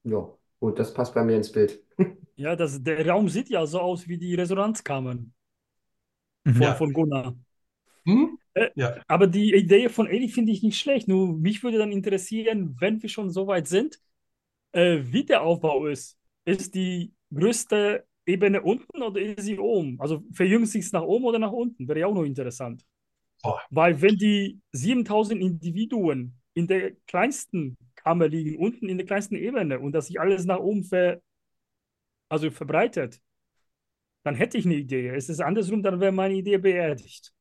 Ja, 0.05 0.26
gut, 0.61 0.78
das 0.78 0.95
passt 0.95 1.12
bei 1.14 1.22
mir 1.24 1.37
ins 1.37 1.53
Bild. 1.53 1.82
Ja, 2.37 2.55
das, 2.57 2.82
der 2.82 3.07
Raum 3.09 3.28
sieht 3.28 3.49
ja 3.51 3.66
so 3.66 3.80
aus 3.80 4.09
wie 4.09 4.18
die 4.18 4.34
Resonanzkammern. 4.34 5.32
Von, 6.55 6.62
Ja. 6.62 6.74
von 6.74 6.92
Gunnar. 6.92 7.36
Hm? 8.07 8.38
Äh, 8.55 8.70
Ja. 8.74 9.01
Aber 9.09 9.26
die 9.26 9.55
Idee 9.55 9.88
von 9.88 10.07
Eli 10.07 10.28
finde 10.28 10.53
ich 10.53 10.62
nicht 10.62 10.78
schlecht. 10.78 11.09
Nur 11.09 11.36
mich 11.36 11.62
würde 11.62 11.78
dann 11.78 11.92
interessieren, 11.92 12.76
wenn 12.80 13.03
wir 13.03 13.09
schon 13.09 13.30
so 13.30 13.47
weit 13.47 13.68
sind, 13.68 13.99
äh, 14.72 15.01
wie 15.05 15.24
der 15.24 15.42
Aufbau 15.42 15.86
ist. 15.86 16.18
Ist 16.44 16.74
die 16.74 17.12
größte 17.34 18.05
Ebene 18.26 18.62
unten 18.62 19.03
oder 19.03 19.20
ist 19.20 19.44
sie 19.44 19.59
oben? 19.59 20.01
Also 20.01 20.22
verjüngt 20.32 20.68
sich 20.68 20.84
es 20.86 20.92
nach 20.92 21.03
oben 21.03 21.24
oder 21.24 21.38
nach 21.38 21.53
unten? 21.53 21.86
Wäre 21.88 22.01
ja 22.01 22.07
auch 22.07 22.14
noch 22.14 22.24
interessant. 22.24 22.84
Boah. 23.42 23.61
Weil 23.70 24.01
wenn 24.01 24.16
die 24.16 24.61
7000 24.72 25.40
Individuen 25.40 26.34
in 26.55 26.66
der 26.66 26.92
kleinsten 27.07 27.76
Kammer 27.97 28.28
liegen, 28.28 28.59
unten 28.59 28.88
in 28.88 28.99
der 28.99 29.07
kleinsten 29.07 29.36
Ebene 29.36 29.78
und 29.80 29.92
das 29.92 30.07
sich 30.07 30.20
alles 30.20 30.44
nach 30.47 30.59
oben 30.59 30.84
ver, 30.84 31.20
also 32.28 32.51
verbreitet, 32.51 33.20
dann 34.26 34.34
hätte 34.34 34.58
ich 34.58 34.66
eine 34.66 34.74
Idee. 34.74 35.08
Es 35.10 35.28
ist 35.28 35.40
andersrum, 35.40 35.84
dann 35.84 36.00
wäre 36.00 36.10
meine 36.10 36.34
Idee 36.34 36.58
beerdigt. 36.58 37.32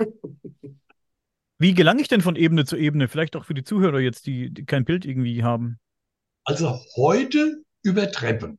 Wie 1.58 1.72
gelange 1.72 2.02
ich 2.02 2.08
denn 2.08 2.20
von 2.20 2.34
Ebene 2.34 2.64
zu 2.64 2.76
Ebene? 2.76 3.06
Vielleicht 3.06 3.36
auch 3.36 3.44
für 3.44 3.54
die 3.54 3.62
Zuhörer 3.62 4.00
jetzt, 4.00 4.26
die, 4.26 4.52
die 4.52 4.66
kein 4.66 4.84
Bild 4.84 5.04
irgendwie 5.06 5.44
haben. 5.44 5.78
Also 6.44 6.80
heute 6.96 7.62
über 7.82 8.10
Treppen. 8.10 8.58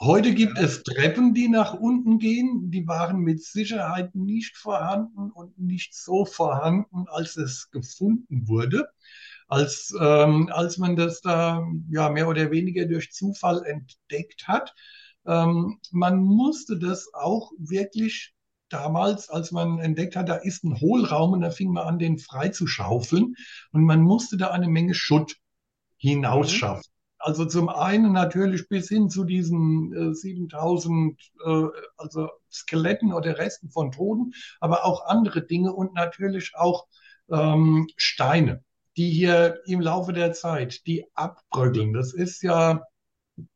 Heute 0.00 0.32
gibt 0.32 0.58
es 0.58 0.82
Treppen, 0.82 1.34
die 1.34 1.48
nach 1.48 1.74
unten 1.74 2.18
gehen. 2.18 2.70
Die 2.70 2.86
waren 2.86 3.18
mit 3.18 3.42
Sicherheit 3.42 4.14
nicht 4.14 4.56
vorhanden 4.56 5.30
und 5.30 5.58
nicht 5.58 5.94
so 5.94 6.24
vorhanden, 6.24 7.04
als 7.08 7.36
es 7.36 7.70
gefunden 7.70 8.48
wurde. 8.48 8.88
Als, 9.46 9.94
ähm, 10.00 10.48
als 10.52 10.78
man 10.78 10.96
das 10.96 11.20
da 11.20 11.66
ja 11.90 12.08
mehr 12.08 12.28
oder 12.28 12.50
weniger 12.50 12.86
durch 12.86 13.12
Zufall 13.12 13.62
entdeckt 13.66 14.48
hat. 14.48 14.74
Ähm, 15.28 15.78
man 15.92 16.18
musste 16.18 16.78
das 16.78 17.12
auch 17.12 17.52
wirklich 17.58 18.34
damals, 18.70 19.28
als 19.28 19.52
man 19.52 19.78
entdeckt 19.78 20.16
hat, 20.16 20.28
da 20.28 20.36
ist 20.36 20.64
ein 20.64 20.80
Hohlraum 20.80 21.32
und 21.32 21.42
da 21.42 21.50
fing 21.50 21.72
man 21.72 21.86
an, 21.86 21.98
den 21.98 22.18
frei 22.18 22.48
zu 22.48 22.66
schaufeln. 22.66 23.34
Und 23.72 23.84
man 23.84 24.02
musste 24.02 24.36
da 24.36 24.50
eine 24.50 24.68
Menge 24.68 24.94
Schutt 24.94 25.36
hinausschaffen. 25.98 26.84
Also 27.18 27.44
zum 27.44 27.68
einen 27.68 28.12
natürlich 28.12 28.68
bis 28.68 28.88
hin 28.88 29.10
zu 29.10 29.24
diesen 29.24 29.92
äh, 29.92 30.14
7000 30.14 31.20
äh, 31.44 31.64
also 31.96 32.28
Skeletten 32.50 33.12
oder 33.12 33.38
Resten 33.38 33.70
von 33.70 33.90
Toten, 33.90 34.32
aber 34.60 34.84
auch 34.84 35.04
andere 35.04 35.44
Dinge 35.44 35.72
und 35.72 35.94
natürlich 35.94 36.52
auch 36.54 36.86
ähm, 37.30 37.88
Steine, 37.96 38.62
die 38.96 39.10
hier 39.10 39.60
im 39.66 39.80
Laufe 39.80 40.12
der 40.12 40.32
Zeit, 40.32 40.86
die 40.86 41.06
abbröckeln. 41.14 41.92
Das 41.92 42.14
ist 42.14 42.42
ja 42.42 42.84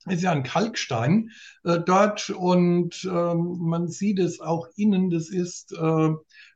ist 0.07 0.23
ja 0.23 0.33
ein 0.33 0.43
Kalkstein 0.43 1.31
äh, 1.65 1.79
dort 1.81 2.31
und 2.31 3.05
ähm, 3.05 3.59
man 3.61 3.89
sieht 3.89 4.19
es 4.19 4.41
auch 4.41 4.69
innen, 4.77 5.11
das 5.11 5.29
ist 5.29 5.73
äh, 5.73 6.11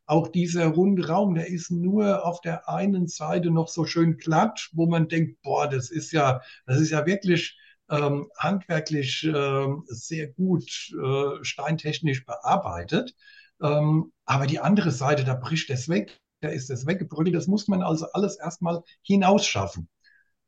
auch 0.07 0.29
dieser 0.29 0.69
runde 0.69 1.09
Raum, 1.09 1.35
der 1.35 1.49
ist 1.49 1.71
nur 1.71 2.25
auf 2.25 2.41
der 2.41 2.69
einen 2.69 3.09
Seite 3.09 3.51
noch 3.51 3.69
so 3.69 3.85
schön 3.85 4.17
glatt, 4.17 4.71
wo 4.73 4.87
man 4.87 5.09
denkt, 5.09 5.43
boah, 5.43 5.69
das 5.69 5.91
ist 5.91 6.13
ja, 6.13 6.41
das 6.67 6.81
ist 6.81 6.91
ja 6.91 7.07
wirklich 7.07 7.59
ähm, 7.91 8.31
handwerklich 8.39 9.25
äh, 9.25 9.67
sehr 9.87 10.29
gut 10.29 10.71
äh, 10.93 11.45
steintechnisch 11.45 12.25
bearbeitet. 12.25 13.15
Ähm, 13.63 14.13
aber 14.25 14.47
die 14.47 14.61
andere 14.61 14.91
Seite, 14.91 15.25
da 15.25 15.35
bricht 15.35 15.71
es 15.71 15.89
weg, 15.89 16.21
da 16.41 16.49
ist 16.49 16.71
es 16.71 16.87
weggebröckelt, 16.87 17.35
das 17.35 17.47
muss 17.47 17.69
man 17.69 17.83
also 17.83 18.07
alles 18.13 18.37
erstmal 18.37 18.83
hinausschaffen 19.03 19.89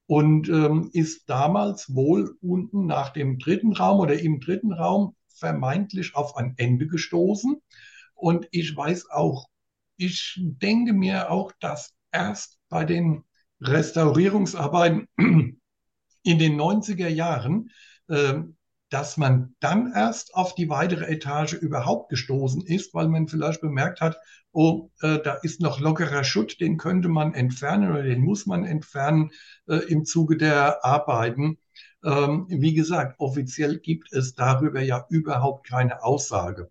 und 0.09 0.49
ähm, 0.49 0.89
ist 0.95 1.29
damals 1.29 1.95
wohl 1.95 2.35
unten 2.41 2.87
nach 2.87 3.11
dem 3.11 3.39
dritten 3.39 3.75
Raum 3.75 4.01
oder 4.01 4.19
im 4.19 4.41
dritten 4.41 4.73
Raum 4.73 5.15
vermeintlich 5.29 6.17
auf 6.17 6.35
ein 6.37 6.55
Ende 6.57 6.87
gestoßen. 6.87 7.61
Und 8.15 8.49
ich 8.51 8.75
weiß 8.75 9.11
auch, 9.11 9.49
ich 9.99 10.41
denke 10.41 10.95
mir 10.95 11.31
auch, 11.31 11.53
dass 11.61 11.93
erst 12.11 12.59
bei 12.71 12.87
den 12.87 13.25
Restaurierungsarbeiten 13.61 15.09
in 15.19 16.39
den 16.39 16.59
90er 16.59 17.09
Jahren, 17.09 17.71
äh, 18.09 18.41
dass 18.91 19.17
man 19.17 19.55
dann 19.61 19.93
erst 19.95 20.35
auf 20.35 20.55
die 20.55 20.69
weitere 20.69 21.07
Etage 21.07 21.55
überhaupt 21.55 22.09
gestoßen 22.09 22.63
ist, 22.63 22.95
weil 22.95 23.09
man 23.09 23.29
vielleicht 23.29 23.61
bemerkt 23.61 24.01
hat, 24.01 24.17
oh, 24.53 24.91
äh, 25.03 25.19
da 25.19 25.35
ist 25.35 25.61
noch 25.61 25.81
lockerer 25.81 26.25
Schutt, 26.25 26.61
den 26.61 26.79
könnte 26.79 27.09
man 27.09 27.35
entfernen 27.35 27.91
oder 27.91 28.03
den 28.03 28.23
muss 28.23 28.47
man 28.47 28.65
entfernen 28.65 29.31
äh, 29.67 29.77
im 29.77 30.05
Zuge 30.05 30.37
der 30.37 30.85
Arbeiten. 30.85 31.59
Ähm, 32.05 32.47
wie 32.49 32.75
gesagt, 32.75 33.17
offiziell 33.19 33.79
gibt 33.79 34.13
es 34.13 34.35
darüber 34.35 34.81
ja 34.81 35.05
überhaupt 35.11 35.67
keine 35.67 36.03
Aussage. 36.03 36.71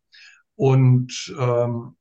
Und 0.56 1.36
ähm, 1.40 1.97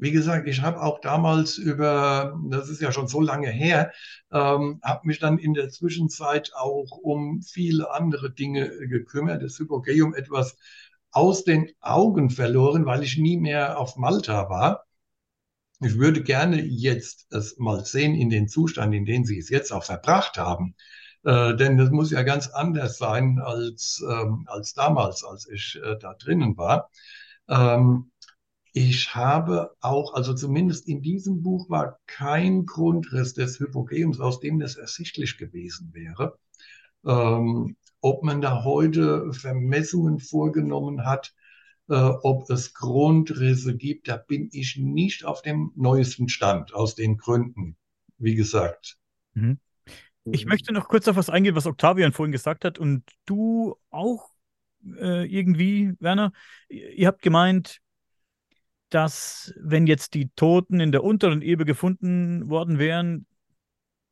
wie 0.00 0.12
gesagt, 0.12 0.48
ich 0.48 0.62
habe 0.62 0.82
auch 0.82 1.00
damals 1.00 1.58
über, 1.58 2.38
das 2.48 2.68
ist 2.68 2.80
ja 2.80 2.90
schon 2.92 3.06
so 3.08 3.20
lange 3.20 3.48
her, 3.50 3.92
ähm, 4.32 4.80
habe 4.82 5.06
mich 5.06 5.18
dann 5.18 5.38
in 5.38 5.54
der 5.54 5.68
Zwischenzeit 5.68 6.52
auch 6.54 6.90
um 7.02 7.42
viele 7.42 7.92
andere 7.92 8.30
Dinge 8.30 8.68
gekümmert, 8.88 9.42
das 9.42 9.58
Hypogeum 9.58 10.14
etwas 10.14 10.56
aus 11.10 11.44
den 11.44 11.70
Augen 11.80 12.30
verloren, 12.30 12.86
weil 12.86 13.02
ich 13.02 13.18
nie 13.18 13.36
mehr 13.36 13.78
auf 13.78 13.96
Malta 13.96 14.48
war. 14.48 14.86
Ich 15.80 15.98
würde 15.98 16.22
gerne 16.22 16.62
jetzt 16.62 17.26
es 17.32 17.58
mal 17.58 17.84
sehen 17.84 18.14
in 18.14 18.30
den 18.30 18.48
Zustand, 18.48 18.94
in 18.94 19.04
den 19.04 19.24
Sie 19.24 19.38
es 19.38 19.48
jetzt 19.48 19.72
auch 19.72 19.84
verbracht 19.84 20.38
haben. 20.38 20.74
Äh, 21.24 21.56
denn 21.56 21.76
das 21.76 21.90
muss 21.90 22.10
ja 22.10 22.22
ganz 22.22 22.48
anders 22.48 22.98
sein 22.98 23.40
als, 23.42 24.02
ähm, 24.08 24.46
als 24.46 24.74
damals, 24.74 25.24
als 25.24 25.48
ich 25.48 25.78
äh, 25.82 25.96
da 25.98 26.14
drinnen 26.14 26.56
war. 26.56 26.90
Ähm, 27.48 28.09
ich 28.72 29.14
habe 29.14 29.72
auch, 29.80 30.14
also 30.14 30.34
zumindest 30.34 30.86
in 30.88 31.02
diesem 31.02 31.42
Buch 31.42 31.68
war 31.70 31.98
kein 32.06 32.66
Grundriss 32.66 33.34
des 33.34 33.58
Hypogeums, 33.58 34.20
aus 34.20 34.40
dem 34.40 34.58
das 34.60 34.76
ersichtlich 34.76 35.38
gewesen 35.38 35.90
wäre. 35.92 36.38
Ähm, 37.04 37.76
ob 38.00 38.22
man 38.22 38.40
da 38.40 38.64
heute 38.64 39.32
Vermessungen 39.32 40.20
vorgenommen 40.20 41.04
hat, 41.04 41.34
äh, 41.88 41.94
ob 41.94 42.48
es 42.50 42.72
Grundrisse 42.72 43.76
gibt, 43.76 44.08
da 44.08 44.16
bin 44.16 44.48
ich 44.52 44.76
nicht 44.76 45.24
auf 45.24 45.42
dem 45.42 45.72
neuesten 45.74 46.28
Stand, 46.28 46.72
aus 46.72 46.94
den 46.94 47.16
Gründen, 47.16 47.76
wie 48.18 48.36
gesagt. 48.36 48.98
Mhm. 49.34 49.58
Ich 50.24 50.46
möchte 50.46 50.72
noch 50.72 50.88
kurz 50.88 51.08
auf 51.08 51.16
was 51.16 51.30
eingehen, 51.30 51.56
was 51.56 51.66
Octavian 51.66 52.12
vorhin 52.12 52.32
gesagt 52.32 52.64
hat 52.64 52.78
und 52.78 53.02
du 53.24 53.76
auch 53.90 54.30
äh, 54.84 55.24
irgendwie, 55.26 55.94
Werner. 55.98 56.32
Ihr 56.68 57.08
habt 57.08 57.22
gemeint, 57.22 57.80
dass 58.90 59.54
wenn 59.60 59.86
jetzt 59.86 60.14
die 60.14 60.28
Toten 60.36 60.80
in 60.80 60.92
der 60.92 61.04
unteren 61.04 61.42
Ebene 61.42 61.64
gefunden 61.66 62.48
worden 62.50 62.78
wären, 62.78 63.26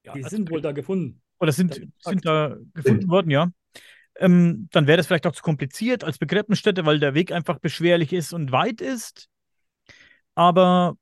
ja, 0.05 0.12
Die 0.14 0.24
also- 0.24 0.37
sind 0.37 0.51
wohl 0.51 0.61
da 0.61 0.72
gefunden. 0.72 1.20
oder 1.39 1.49
Das 1.49 1.57
sind, 1.57 1.81
sind 2.01 2.24
da 2.24 2.57
gefunden 2.74 3.09
worden, 3.09 3.31
ja. 3.31 3.51
Ähm, 4.20 4.68
dann 4.72 4.87
wäre 4.89 4.97
das 4.97 5.07
vielleicht 5.07 5.26
auch 5.26 5.33
zu 5.33 5.43
kompliziert 5.43 6.03
als 6.03 6.18
Begräbnisstätte, 6.18 6.85
weil 6.87 6.99
der 6.99 7.14
Weg 7.14 7.31
einfach 7.31 7.59
beschwerlich 7.61 8.12
ist 8.12 8.33
und 8.33 8.51
weit 8.51 8.81
ist. 8.81 9.29
Aber 10.35 10.97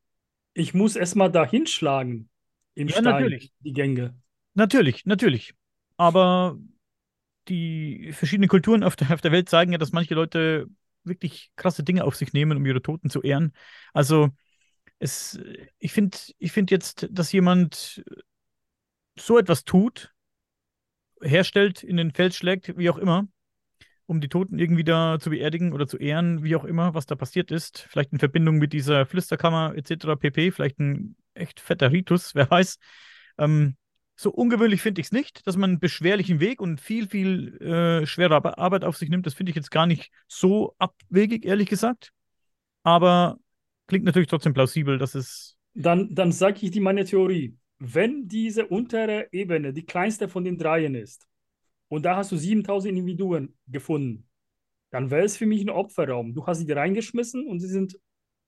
Ich 0.55 0.75
muss 0.75 0.97
erstmal 0.97 1.31
da 1.31 1.47
hinschlagen 1.47 2.29
im 2.75 2.89
Ja, 2.89 2.95
Stein, 2.95 3.05
natürlich. 3.05 3.53
die 3.61 3.73
Gänge. 3.73 4.15
natürlich, 4.55 5.07
natürlich. 5.07 5.55
Aber 5.97 6.59
die 7.49 8.13
verschiedenen 8.13 8.49
Kulturen 8.49 8.83
auf 8.83 8.97
der, 8.97 9.13
auf 9.15 9.21
der 9.21 9.33
Welt 9.33 9.49
zeigen 9.49 9.73
ja, 9.73 9.79
dass 9.79 9.93
manche 9.93 10.15
Leute 10.15 10.67
wirklich 11.07 11.51
krasse 11.57 11.83
Dinge 11.83 12.05
auf 12.05 12.17
sich 12.17 12.33
nehmen, 12.33 12.57
um 12.57 12.67
ihre 12.67 12.83
Toten 12.83 13.11
zu 13.11 13.23
ehren. 13.23 13.53
Also 13.93 14.31
es, 14.99 15.39
ich 15.79 15.93
finde, 15.93 16.17
ich 16.39 16.53
finde 16.53 16.75
jetzt, 16.75 17.09
dass 17.11 17.33
jemand 17.33 18.03
so 19.19 19.39
etwas 19.39 19.65
tut, 19.65 20.13
herstellt, 21.23 21.83
in 21.83 21.97
den 21.97 22.13
Fels 22.13 22.37
schlägt, 22.37 22.77
wie 22.77 22.91
auch 22.91 22.99
immer, 22.99 23.27
um 24.07 24.21
die 24.21 24.29
Toten 24.29 24.59
irgendwie 24.59 24.85
da 24.85 25.19
zu 25.19 25.31
beerdigen 25.31 25.73
oder 25.73 25.87
zu 25.87 25.97
ehren, 25.97 26.45
wie 26.45 26.57
auch 26.57 26.65
immer, 26.65 26.95
was 26.95 27.07
da 27.07 27.15
passiert 27.15 27.51
ist. 27.51 27.87
Vielleicht 27.91 28.13
in 28.13 28.19
Verbindung 28.19 28.59
mit 28.59 28.73
dieser 28.73 29.07
Flüsterkammer 29.07 29.75
etc. 29.77 30.17
pp. 30.17 30.53
Vielleicht 30.53 30.79
ein 30.79 31.17
echt 31.35 31.61
fetter 31.61 31.91
Ritus, 31.91 32.35
wer 32.35 32.51
weiß. 32.51 32.79
Ähm, 33.39 33.77
so 34.17 34.31
ungewöhnlich 34.31 34.81
finde 34.83 35.01
ich 35.01 35.09
es 35.09 35.13
nicht, 35.13 35.47
dass 35.47 35.57
man 35.57 35.71
einen 35.71 35.79
beschwerlichen 35.81 36.41
Weg 36.41 36.61
und 36.61 36.81
viel, 36.81 37.09
viel 37.09 37.57
äh, 37.61 38.07
schwere 38.07 38.37
Ar- 38.37 38.59
Arbeit 38.59 38.85
auf 38.85 38.97
sich 38.97 39.11
nimmt. 39.11 39.27
Das 39.27 39.35
finde 39.35 39.51
ich 39.51 39.57
jetzt 39.57 39.71
gar 39.71 39.87
nicht 39.87 40.11
so 40.27 40.75
abwegig, 40.79 41.45
ehrlich 41.45 41.69
gesagt. 41.69 42.13
Aber 42.83 43.39
klingt 43.89 44.05
natürlich 44.05 44.29
trotzdem 44.29 44.55
plausibel, 44.55 44.99
dass 44.99 45.15
es. 45.15 45.57
Dann, 45.75 46.15
dann 46.15 46.33
sage 46.33 46.61
ich 46.63 46.71
dir 46.71 46.81
meine 46.83 47.05
Theorie. 47.05 47.57
Wenn 47.79 48.27
diese 48.27 48.67
untere 48.67 49.29
Ebene 49.33 49.73
die 49.75 49.85
kleinste 49.85 50.29
von 50.29 50.45
den 50.45 50.57
dreien 50.57 50.95
ist 50.95 51.27
und 51.89 52.05
da 52.05 52.17
hast 52.17 52.33
du 52.33 52.37
7000 52.39 52.91
Individuen 52.97 53.57
gefunden, 53.67 54.29
dann 54.91 55.11
wäre 55.11 55.25
es 55.25 55.37
für 55.37 55.47
mich 55.47 55.63
ein 55.63 55.71
Opferraum. 55.71 56.35
Du 56.35 56.47
hast 56.47 56.61
sie 56.67 56.73
reingeschmissen 56.73 57.47
und 57.47 57.61
sie 57.61 57.69
sind 57.69 57.99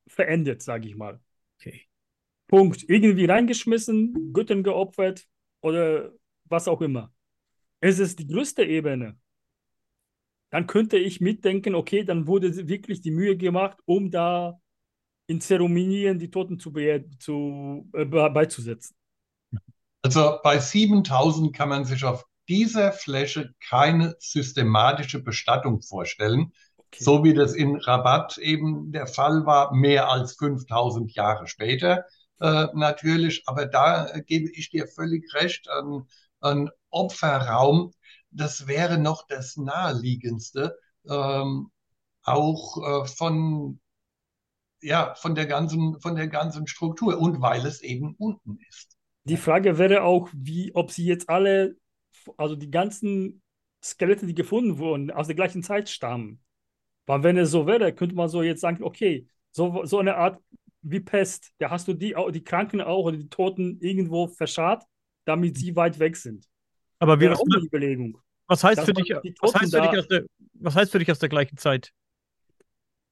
verendet, 0.06 0.62
sage 0.62 0.88
ich 0.88 0.96
mal. 0.96 1.20
Okay. 1.60 1.82
Punkt. 2.48 2.84
Irgendwie 2.88 3.26
reingeschmissen, 3.26 4.32
Göttern 4.32 4.62
geopfert 4.62 5.26
oder 5.60 6.12
was 6.44 6.68
auch 6.68 6.80
immer. 6.80 7.12
Es 7.80 7.98
ist 7.98 8.18
die 8.18 8.26
größte 8.26 8.64
Ebene. 8.64 9.16
Dann 10.50 10.66
könnte 10.66 10.96
ich 10.96 11.20
mitdenken, 11.20 11.74
okay, 11.74 12.04
dann 12.04 12.26
wurde 12.26 12.68
wirklich 12.68 13.00
die 13.02 13.10
Mühe 13.10 13.36
gemacht, 13.36 13.78
um 13.84 14.10
da 14.10 14.58
in 15.26 15.40
Zeremonien 15.40 16.18
die 16.18 16.30
Toten 16.30 16.58
zu, 16.58 16.72
zu 17.18 17.88
äh, 17.92 18.04
beizusetzen. 18.04 18.96
Also 20.02 20.38
bei 20.42 20.58
7000 20.58 21.54
kann 21.54 21.68
man 21.68 21.84
sich 21.84 22.04
auf 22.04 22.24
dieser 22.48 22.92
Fläche 22.92 23.54
keine 23.68 24.16
systematische 24.18 25.22
Bestattung 25.22 25.82
vorstellen, 25.82 26.52
okay. 26.76 27.04
so 27.04 27.22
wie 27.24 27.34
das 27.34 27.52
in 27.52 27.76
Rabat 27.76 28.38
eben 28.38 28.90
der 28.90 29.06
Fall 29.06 29.44
war, 29.44 29.74
mehr 29.74 30.10
als 30.10 30.36
5000 30.36 31.12
Jahre 31.12 31.46
später 31.46 32.06
äh, 32.40 32.66
natürlich. 32.74 33.42
Aber 33.46 33.66
da 33.66 34.08
äh, 34.08 34.22
gebe 34.22 34.50
ich 34.50 34.70
dir 34.70 34.86
völlig 34.86 35.32
recht, 35.34 35.68
ein, 35.68 36.02
ein 36.40 36.70
Opferraum, 36.90 37.92
das 38.30 38.66
wäre 38.66 38.98
noch 38.98 39.26
das 39.26 39.56
naheliegendste, 39.56 40.78
ähm, 41.08 41.70
auch 42.22 43.04
äh, 43.04 43.06
von 43.06 43.80
ja, 44.80 45.14
von 45.16 45.34
der 45.34 45.46
ganzen, 45.46 46.00
von 46.00 46.14
der 46.14 46.28
ganzen 46.28 46.66
Struktur 46.66 47.18
und 47.18 47.40
weil 47.40 47.66
es 47.66 47.82
eben 47.82 48.14
unten 48.16 48.58
ist. 48.68 48.96
Die 49.24 49.36
Frage 49.36 49.78
wäre 49.78 50.02
auch, 50.02 50.28
wie, 50.32 50.74
ob 50.74 50.90
sie 50.90 51.04
jetzt 51.04 51.28
alle, 51.28 51.76
also 52.36 52.54
die 52.56 52.70
ganzen 52.70 53.42
Skelette, 53.82 54.26
die 54.26 54.34
gefunden 54.34 54.78
wurden, 54.78 55.10
aus 55.10 55.26
der 55.26 55.36
gleichen 55.36 55.62
Zeit 55.62 55.88
stammen. 55.88 56.40
Weil 57.06 57.22
wenn 57.22 57.36
es 57.36 57.50
so 57.50 57.66
wäre, 57.66 57.92
könnte 57.92 58.14
man 58.14 58.28
so 58.28 58.42
jetzt 58.42 58.60
sagen, 58.60 58.82
okay, 58.82 59.26
so, 59.50 59.84
so 59.84 59.98
eine 59.98 60.16
Art 60.16 60.40
wie 60.90 61.00
Pest, 61.00 61.52
da 61.58 61.70
hast 61.70 61.88
du 61.88 61.94
die, 61.94 62.14
die 62.32 62.44
Kranken 62.44 62.80
auch 62.80 63.04
oder 63.04 63.16
die 63.16 63.28
Toten 63.28 63.78
irgendwo 63.80 64.28
verscharrt, 64.28 64.84
damit 65.24 65.56
sie 65.56 65.76
weit 65.76 65.98
weg 65.98 66.16
sind. 66.16 66.46
Aber 66.98 67.20
wie, 67.20 67.28
was, 67.28 67.40
eine 67.40 67.64
Überlegung. 67.64 68.18
Was 68.46 68.64
heißt, 68.64 68.82
für 68.82 68.92
dich, 68.92 69.10
was, 69.40 69.54
heißt 69.54 69.74
für 69.74 69.82
dich 69.82 69.98
aus 69.98 70.08
der, 70.08 70.24
was 70.54 70.74
heißt 70.74 70.92
für 70.92 70.98
dich 70.98 71.10
aus 71.10 71.18
der 71.18 71.28
gleichen 71.28 71.56
Zeit? 71.56 71.92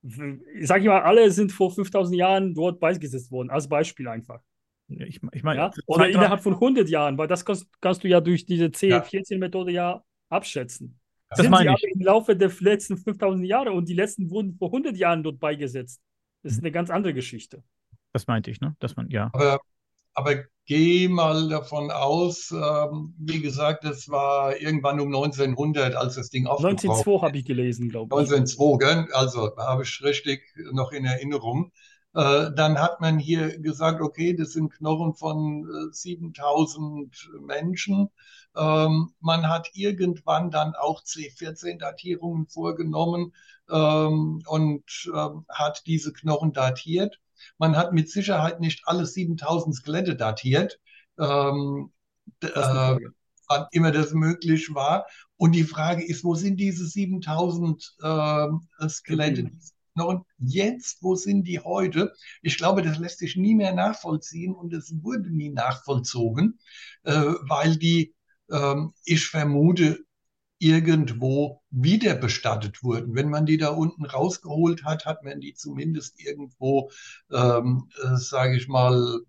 Sag 0.03 0.81
ich 0.81 0.87
mal, 0.87 1.03
alle 1.03 1.31
sind 1.31 1.53
vor 1.53 1.71
5000 1.71 2.17
Jahren 2.17 2.55
dort 2.55 2.81
beigesetzt 2.81 3.31
worden, 3.31 3.51
als 3.51 3.69
Beispiel 3.69 4.09
einfach. 4.09 4.41
Ich, 4.89 5.21
ich 5.33 5.43
meine, 5.43 5.61
ja? 5.61 5.71
Oder 5.87 6.09
innerhalb 6.09 6.43
von 6.43 6.55
100 6.55 6.89
Jahren, 6.89 7.19
weil 7.19 7.27
das 7.27 7.45
kannst, 7.45 7.67
kannst 7.81 8.05
du 8.05 8.09
ja 8.09 8.21
durch 8.21 8.47
diese 8.47 8.67
C14-Methode 8.67 9.73
ja 9.73 10.03
abschätzen. 10.29 10.99
Das 11.29 11.41
sind 11.41 11.51
meine 11.51 11.75
sie 11.77 11.89
ich. 11.89 11.95
im 11.97 12.03
Laufe 12.03 12.37
der 12.37 12.53
letzten 12.61 12.97
5000 12.97 13.47
Jahre 13.47 13.73
und 13.73 13.89
die 13.89 13.95
letzten 13.95 14.31
wurden 14.31 14.57
vor 14.57 14.69
100 14.69 14.97
Jahren 14.97 15.25
dort 15.25 15.41
beigesetzt. 15.41 16.01
Das 16.47 16.53
ist 16.53 16.61
eine 16.61 16.71
ganz 16.71 16.91
andere 16.91 17.13
Geschichte. 17.13 17.65
Das 18.13 18.29
meinte 18.29 18.53
ich, 18.53 18.61
ne? 18.61 18.77
Dass 18.79 18.95
man, 18.95 19.11
ja. 19.11 19.31
Aber, 19.33 19.59
aber 20.15 20.45
geh 20.65 21.09
mal 21.09 21.49
davon 21.49 21.91
aus, 21.91 22.53
ähm, 22.53 23.17
wie 23.19 23.41
gesagt, 23.41 23.83
das 23.83 24.09
war 24.09 24.57
irgendwann 24.57 25.01
um 25.01 25.09
1900, 25.09 25.97
als 25.97 26.15
das 26.15 26.31
Ding 26.31 26.47
aufgebaut 26.47 26.85
1902 26.85 27.27
habe 27.27 27.39
ich 27.39 27.45
gelesen, 27.47 27.89
glaube 27.89 28.15
ich. 28.15 28.31
1902, 28.31 28.79
gell? 28.79 29.09
Also 29.13 29.57
habe 29.57 29.83
ich 29.83 30.01
richtig 30.05 30.43
noch 30.71 30.93
in 30.93 31.05
Erinnerung. 31.05 31.73
Äh, 32.15 32.53
dann 32.55 32.79
hat 32.79 33.01
man 33.01 33.19
hier 33.19 33.59
gesagt, 33.59 34.01
okay, 34.01 34.33
das 34.33 34.53
sind 34.53 34.73
Knochen 34.73 35.15
von 35.15 35.69
äh, 35.69 35.93
7000 35.93 37.29
Menschen. 37.41 38.09
Ähm, 38.57 39.11
man 39.19 39.49
hat 39.49 39.71
irgendwann 39.75 40.53
dann 40.53 40.75
auch 40.77 41.03
C14-Datierungen 41.03 42.47
vorgenommen 42.47 43.33
ähm, 43.71 44.43
und 44.47 45.11
ähm, 45.15 45.45
hat 45.49 45.83
diese 45.87 46.13
Knochen 46.13 46.53
datiert. 46.53 47.21
Man 47.59 47.77
hat 47.77 47.93
mit 47.93 48.11
Sicherheit 48.11 48.61
nicht 48.61 48.83
alle 48.87 49.07
7000 49.07 49.75
Skelette 49.77 50.17
datiert, 50.17 50.81
ähm, 51.19 51.93
äh, 52.41 52.97
wann 53.49 53.67
immer 53.71 53.93
das 53.93 54.13
möglich 54.13 54.75
war. 54.75 55.07
Und 55.37 55.53
die 55.53 55.65
Frage 55.65 56.05
ist, 56.05 56.25
wo 56.25 56.35
sind 56.35 56.57
diese 56.59 56.87
7000 56.87 57.97
äh, 58.03 58.89
Skelette, 58.89 59.45
mhm. 59.45 59.61
Und 60.05 60.27
jetzt, 60.39 61.03
wo 61.03 61.15
sind 61.15 61.45
die 61.45 61.61
heute? 61.61 62.13
Ich 62.43 62.59
glaube, 62.59 62.83
das 62.83 62.99
lässt 62.99 63.19
sich 63.19 63.37
nie 63.37 63.55
mehr 63.55 63.75
nachvollziehen 63.75 64.55
und 64.55 64.75
es 64.75 64.93
wurde 65.03 65.31
nie 65.31 65.51
nachvollzogen, 65.51 66.59
äh, 67.05 67.13
weil 67.13 67.77
die, 67.77 68.15
äh, 68.51 68.75
ich 69.05 69.27
vermute, 69.27 70.05
irgendwo 70.59 71.63
wieder 71.71 72.15
bestattet 72.15 72.83
wurden. 72.83 73.15
Wenn 73.15 73.29
man 73.31 73.47
die 73.47 73.59
da 73.59 73.69
unten 73.71 74.05
rausgeholt 74.07 74.85
hat, 74.85 75.05
hat 75.07 75.23
man 75.25 75.41
die 75.41 75.55
zumindest 75.55 76.21
irgendwo, 76.21 76.91
ähm, 77.31 77.91
äh, 78.03 78.17
sage 78.17 78.57
ich 78.57 78.69
mal, 78.69 79.21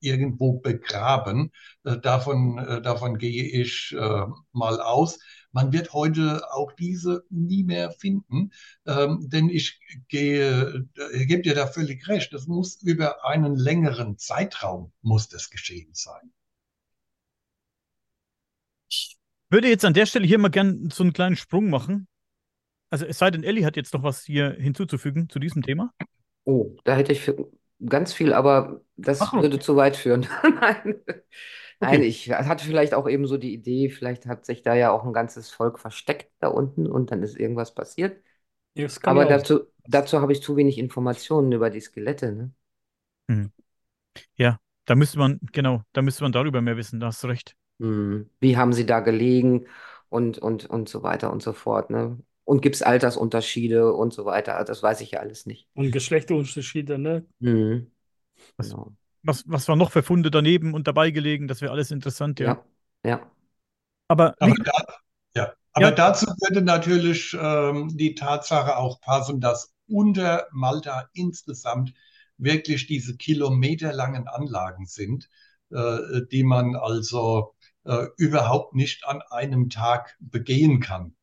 irgendwo 0.00 0.54
begraben. 0.60 1.50
Äh, 1.84 1.98
davon, 1.98 2.58
äh, 2.58 2.82
davon 2.82 3.18
gehe 3.18 3.44
ich 3.44 3.94
äh, 3.98 4.26
mal 4.52 4.80
aus. 4.80 5.18
Man 5.52 5.72
wird 5.72 5.92
heute 5.92 6.42
auch 6.52 6.72
diese 6.72 7.24
nie 7.30 7.64
mehr 7.64 7.90
finden, 7.92 8.52
ähm, 8.86 9.28
denn 9.30 9.48
ich 9.48 9.80
gehe, 10.08 10.88
ich 11.14 11.28
gebe 11.28 11.42
dir 11.42 11.54
da 11.54 11.66
völlig 11.66 12.06
recht, 12.08 12.32
das 12.32 12.46
muss 12.46 12.82
über 12.82 13.24
einen 13.24 13.56
längeren 13.56 14.18
Zeitraum 14.18 14.92
muss 15.02 15.28
das 15.28 15.50
geschehen 15.50 15.90
sein. 15.94 16.32
Ich 18.88 19.18
würde 19.54 19.68
jetzt 19.70 19.86
an 19.86 19.94
der 19.94 20.06
Stelle 20.06 20.26
hier 20.26 20.38
mal 20.38 20.50
gerne 20.50 20.90
so 20.92 21.04
einen 21.04 21.14
kleinen 21.14 21.36
Sprung 21.36 21.70
machen. 21.70 22.08
Also 22.90 23.06
es 23.06 23.18
sei 23.18 23.30
denn, 23.30 23.44
Elli 23.44 23.62
hat 23.62 23.76
jetzt 23.76 23.94
noch 23.94 24.02
was 24.04 24.24
hier 24.24 24.52
hinzuzufügen 24.52 25.28
zu 25.30 25.38
diesem 25.40 25.62
Thema. 25.62 25.92
Oh, 26.44 26.76
da 26.84 26.94
hätte 26.96 27.12
ich 27.12 27.30
ganz 27.86 28.12
viel, 28.12 28.32
aber 28.32 28.82
das 28.96 29.20
Ach, 29.20 29.34
okay. 29.34 29.42
würde 29.42 29.58
zu 29.58 29.76
weit 29.76 29.96
führen. 29.96 30.26
Nein. 30.60 31.00
Nein, 31.80 32.02
Okay. 32.02 32.04
ich 32.04 32.30
hatte 32.30 32.64
vielleicht 32.64 32.94
auch 32.94 33.08
eben 33.08 33.26
so 33.26 33.36
die 33.36 33.52
Idee, 33.52 33.90
vielleicht 33.90 34.26
hat 34.26 34.46
sich 34.46 34.62
da 34.62 34.74
ja 34.74 34.90
auch 34.92 35.04
ein 35.04 35.12
ganzes 35.12 35.50
Volk 35.50 35.78
versteckt 35.78 36.30
da 36.40 36.48
unten 36.48 36.86
und 36.86 37.10
dann 37.10 37.22
ist 37.22 37.36
irgendwas 37.38 37.74
passiert. 37.74 38.22
Aber 39.04 39.24
ja 39.24 39.28
auch 39.28 39.38
dazu, 39.38 39.62
dazu 39.86 40.20
habe 40.22 40.32
ich 40.32 40.42
zu 40.42 40.56
wenig 40.56 40.78
Informationen 40.78 41.52
über 41.52 41.70
die 41.70 41.80
Skelette, 41.80 42.32
ne? 42.32 42.52
Hm. 43.30 43.52
Ja, 44.36 44.60
da 44.86 44.94
müsste 44.96 45.18
man, 45.18 45.40
genau, 45.52 45.82
da 45.94 46.02
müsste 46.02 46.24
man 46.24 46.32
darüber 46.32 46.60
mehr 46.62 46.76
wissen, 46.78 47.00
da 47.00 47.08
hast 47.08 47.22
du 47.24 47.28
recht. 47.28 47.56
Hm. 47.80 48.30
Wie 48.40 48.56
haben 48.56 48.72
sie 48.72 48.86
da 48.86 49.00
gelegen 49.00 49.66
und, 50.08 50.38
und, 50.38 50.66
und 50.66 50.88
so 50.88 51.02
weiter 51.02 51.32
und 51.32 51.42
so 51.42 51.52
fort, 51.52 51.90
ne? 51.90 52.18
Und 52.46 52.60
gibt 52.60 52.76
es 52.76 52.82
Altersunterschiede 52.82 53.92
und 53.94 54.12
so 54.12 54.26
weiter? 54.26 54.62
Das 54.64 54.82
weiß 54.82 55.00
ich 55.00 55.12
ja 55.12 55.20
alles 55.20 55.46
nicht. 55.46 55.66
Und 55.74 55.92
Geschlechterunterschiede, 55.92 56.98
ne? 56.98 57.24
Hm. 57.40 57.90
Was, 58.56 58.70
Genau 58.70 58.92
was, 59.24 59.44
was 59.46 59.66
war 59.68 59.76
noch 59.76 59.90
für 59.90 60.02
Funde 60.02 60.30
daneben 60.30 60.74
und 60.74 60.86
dabei 60.86 61.10
gelegen? 61.10 61.48
Das 61.48 61.60
wäre 61.60 61.72
alles 61.72 61.90
interessant, 61.90 62.40
ja. 62.40 62.62
Ja, 63.04 63.10
ja. 63.10 63.30
Aber, 64.08 64.34
aber, 64.38 64.54
da, 64.62 64.72
ja. 65.34 65.52
aber 65.72 65.86
ja. 65.86 65.90
dazu 65.92 66.26
würde 66.26 66.62
natürlich 66.62 67.36
ähm, 67.38 67.96
die 67.96 68.14
Tatsache 68.14 68.76
auch 68.76 69.00
passen, 69.00 69.40
dass 69.40 69.72
unter 69.88 70.46
Malta 70.52 71.08
insgesamt 71.14 71.94
wirklich 72.36 72.86
diese 72.86 73.16
kilometerlangen 73.16 74.28
Anlagen 74.28 74.86
sind, 74.86 75.28
äh, 75.70 76.20
die 76.30 76.44
man 76.44 76.76
also 76.76 77.53
äh, 77.84 78.06
überhaupt 78.16 78.74
nicht 78.74 79.06
an 79.06 79.22
einem 79.30 79.70
Tag 79.70 80.16
begehen 80.20 80.80
kann. 80.80 81.14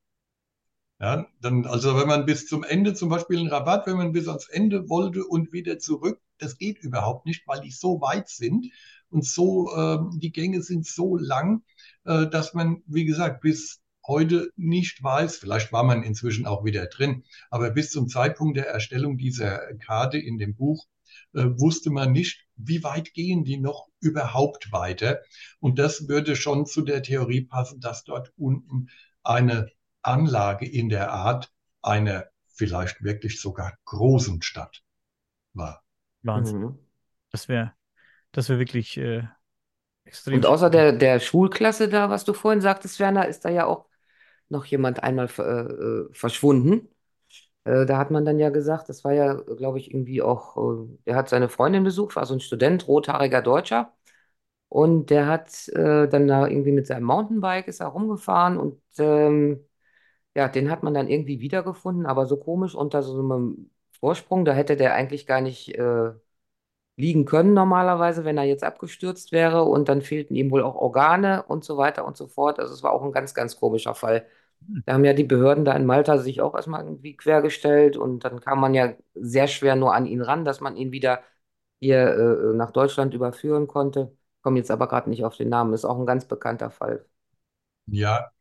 Ja, 1.00 1.26
dann, 1.42 1.66
also 1.66 1.98
wenn 1.98 2.08
man 2.08 2.26
bis 2.26 2.46
zum 2.46 2.64
Ende, 2.64 2.94
zum 2.94 3.10
Beispiel 3.10 3.40
in 3.40 3.48
Rabatt, 3.48 3.88
wenn 3.88 3.98
man 3.98 4.12
bis 4.12 4.28
ans 4.28 4.48
Ende 4.48 4.88
wollte 4.88 5.26
und 5.26 5.52
wieder 5.52 5.80
zurück, 5.80 6.22
das 6.38 6.60
geht 6.60 6.78
überhaupt 6.78 7.26
nicht, 7.26 7.48
weil 7.48 7.60
die 7.60 7.72
so 7.72 8.02
weit 8.02 8.30
sind 8.30 8.68
und 9.10 9.26
so, 9.26 9.74
äh, 9.76 9.98
die 10.20 10.32
Gänge 10.32 10.62
sind 10.62 10.86
so 10.86 11.18
lang, 11.18 11.64
äh, 12.06 12.28
dass 12.28 12.54
man, 12.54 12.84
wie 12.86 13.06
gesagt, 13.06 13.42
bis 13.42 13.82
heute 14.06 14.52
nicht 14.58 15.02
weiß, 15.02 15.38
vielleicht 15.38 15.72
war 15.72 15.84
man 15.84 16.04
inzwischen 16.04 16.46
auch 16.46 16.64
wieder 16.64 16.86
drin, 16.86 17.24
aber 17.50 17.72
bis 17.72 17.90
zum 17.90 18.08
Zeitpunkt 18.08 18.58
der 18.58 18.68
Erstellung 18.68 19.18
dieser 19.18 19.74
Karte 19.78 20.20
in 20.20 20.38
dem 20.38 20.56
Buch 20.56 20.86
äh, 21.34 21.46
wusste 21.58 21.90
man 21.90 22.12
nicht, 22.12 22.46
wie 22.56 22.84
weit 22.84 23.14
gehen 23.14 23.44
die 23.44 23.58
noch 23.58 23.88
überhaupt 24.00 24.72
weiter. 24.72 25.22
Und 25.60 25.80
das 25.80 26.08
würde 26.08 26.36
schon 26.36 26.66
zu 26.66 26.82
der 26.82 27.04
Theorie 27.04 27.42
passen, 27.42 27.80
dass 27.80 28.04
dort 28.04 28.32
unten 28.38 28.90
eine 29.24 29.70
Anlage 30.02 30.68
in 30.68 30.90
der 30.90 31.12
Art 31.12 31.52
einer 31.82 32.26
vielleicht 32.48 33.04
wirklich 33.04 33.40
sogar 33.40 33.78
großen 33.86 34.42
Stadt 34.42 34.84
war. 35.54 35.84
Wahnsinn. 36.24 36.60
Mhm. 36.60 36.80
Das 37.32 37.48
wäre 37.48 37.74
das 38.32 38.50
wäre 38.50 38.60
wirklich 38.60 38.98
äh, 38.98 39.24
extrem. 40.06 40.36
Und 40.36 40.46
außer 40.46 40.70
der, 40.70 40.94
der 40.94 41.20
Schulklasse 41.20 41.90
da, 41.90 42.10
was 42.10 42.24
du 42.24 42.34
vorhin 42.34 42.62
sagtest, 42.62 43.00
Werner, 43.00 43.28
ist 43.28 43.46
da 43.46 43.50
ja 43.50 43.66
auch 43.66 43.88
noch 44.50 44.66
jemand 44.66 45.04
einmal 45.04 45.30
äh, 45.38 45.42
äh, 45.42 46.14
verschwunden. 46.14 46.88
Äh, 47.64 47.86
da 47.86 47.98
hat 47.98 48.12
man 48.12 48.26
dann 48.26 48.40
ja 48.40 48.50
gesagt, 48.50 48.90
das 48.90 49.04
war 49.04 49.14
ja, 49.14 49.34
glaube 49.36 49.80
ich, 49.80 49.92
irgendwie 49.94 50.22
auch, 50.22 50.58
äh, 50.58 50.98
der 51.06 51.16
hat 51.16 51.30
seine 51.30 51.50
Freundin 51.50 51.84
besucht, 51.84 52.16
war 52.16 52.26
so 52.26 52.34
ein 52.34 52.40
Student, 52.40 52.88
rothaariger 52.88 53.42
Deutscher. 53.42 53.94
Und 54.70 55.10
der 55.10 55.28
hat 55.28 55.68
äh, 55.70 56.08
dann 56.08 56.28
da 56.28 56.48
irgendwie 56.48 56.72
mit 56.72 56.88
seinem 56.88 57.04
Mountainbike 57.06 57.68
ist 57.68 57.82
er 57.82 57.88
rumgefahren 57.88 58.58
und 58.58 58.82
ähm, 59.00 59.66
ja, 60.36 60.48
den 60.50 60.72
hat 60.72 60.84
man 60.84 60.94
dann 60.94 61.10
irgendwie 61.10 61.40
wiedergefunden, 61.42 62.06
aber 62.08 62.26
so 62.28 62.38
komisch 62.38 62.76
unter 62.76 63.04
so 63.04 63.20
einem 63.20 63.72
Vorsprung. 64.00 64.46
Da 64.46 64.54
hätte 64.54 64.78
der 64.78 64.94
eigentlich 64.96 65.28
gar 65.28 65.42
nicht 65.42 65.76
äh, 65.76 66.12
liegen 66.98 67.26
können 67.26 67.54
normalerweise, 67.54 68.26
wenn 68.26 68.38
er 68.38 68.44
jetzt 68.46 68.64
abgestürzt 68.64 69.32
wäre. 69.32 69.64
Und 69.64 69.90
dann 69.90 70.02
fehlten 70.02 70.36
ihm 70.36 70.52
wohl 70.52 70.64
auch 70.64 70.76
Organe 70.76 71.44
und 71.44 71.64
so 71.64 71.78
weiter 71.78 72.06
und 72.06 72.18
so 72.18 72.28
fort. 72.28 72.60
Also 72.60 72.74
es 72.74 72.84
war 72.84 72.92
auch 72.94 73.04
ein 73.04 73.12
ganz, 73.12 73.34
ganz 73.34 73.58
komischer 73.60 73.96
Fall. 73.96 74.26
Da 74.86 74.94
haben 74.94 75.06
ja 75.06 75.14
die 75.14 75.24
Behörden 75.24 75.66
da 75.66 75.74
in 75.76 75.86
Malta 75.86 76.18
sich 76.18 76.42
auch 76.42 76.56
erstmal 76.56 76.84
irgendwie 76.86 77.16
quergestellt 77.16 77.98
und 77.98 78.24
dann 78.26 78.40
kam 78.42 78.60
man 78.60 78.74
ja 78.74 78.94
sehr 79.14 79.48
schwer 79.48 79.76
nur 79.76 79.94
an 79.94 80.06
ihn 80.06 80.22
ran, 80.22 80.46
dass 80.46 80.60
man 80.62 80.76
ihn 80.78 80.92
wieder 80.92 81.24
hier 81.80 81.98
äh, 82.54 82.56
nach 82.56 82.72
Deutschland 82.72 83.14
überführen 83.14 83.68
konnte. 83.68 84.16
Komme 84.42 84.58
jetzt 84.60 84.72
aber 84.72 84.88
gerade 84.88 85.10
nicht 85.10 85.24
auf 85.26 85.38
den 85.38 85.50
Namen. 85.50 85.74
Ist 85.74 85.86
auch 85.86 86.00
ein 86.00 86.06
ganz 86.06 86.26
bekannter 86.28 86.72
Fall. 86.72 87.06
Ja, 87.88 88.32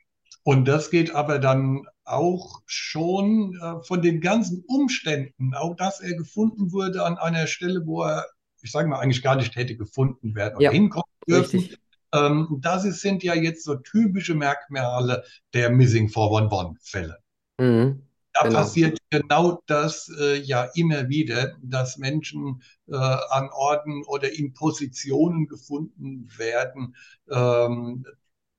und 0.45 0.67
das 0.69 0.91
geht 0.91 1.15
aber 1.15 1.39
dann 1.39 1.87
auch 2.05 2.63
schon 2.67 3.57
äh, 3.63 3.83
von 3.85 4.03
den 4.03 4.21
ganzen 4.21 4.65
Umständen, 4.69 5.55
auch 5.55 5.77
dass 5.77 6.01
er 6.01 6.17
gefunden 6.17 6.73
wurde 6.73 7.05
an 7.05 7.19
einer 7.19 7.47
Stelle, 7.49 7.87
wo 7.87 8.03
er, 8.05 8.27
ich 8.63 8.73
sage 8.73 8.89
mal, 8.89 9.01
eigentlich 9.01 9.23
gar 9.23 9.37
nicht 9.37 9.57
hätte 9.57 9.77
gefunden 9.77 10.35
werden 10.37 10.59
oder 10.59 10.69
Ja, 10.69 10.73
hinkommen 10.73 11.05
dürfen. 11.29 11.69
richtig. 11.69 11.81
Ähm, 12.13 12.59
das 12.61 12.85
ist, 12.85 13.01
sind 13.01 13.23
ja 13.23 13.35
jetzt 13.35 13.65
so 13.65 13.77
typische 13.77 14.35
Merkmale 14.35 15.25
der 15.55 15.71
Missing 15.71 16.09
411-Fälle. 16.09 17.19
Mhm, 17.59 18.03
Da 18.33 18.45
genau. 18.45 18.45
passiert 18.45 18.99
genau 19.11 19.61
das 19.67 20.09
äh, 20.21 20.37
ja 20.39 20.65
immer 20.75 21.09
wieder, 21.09 21.57
dass 21.63 21.99
Menschen 21.99 22.63
äh, 22.87 22.95
an 22.95 23.51
Orten 23.51 24.05
oder 24.05 24.33
in 24.33 24.55
Positionen 24.55 25.47
gefunden 25.49 26.29
werden, 26.39 26.95
ähm, 27.29 28.07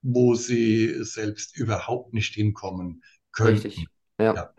wo 0.01 0.35
sie 0.35 1.03
selbst 1.05 1.55
überhaupt 1.57 2.13
nicht 2.13 2.33
hinkommen 2.35 3.01
könnten. 3.31 3.71
Richtig. 3.71 3.87
Ja, 4.19 4.35
Ja. 4.35 4.53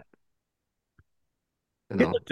genau. 1.88 2.22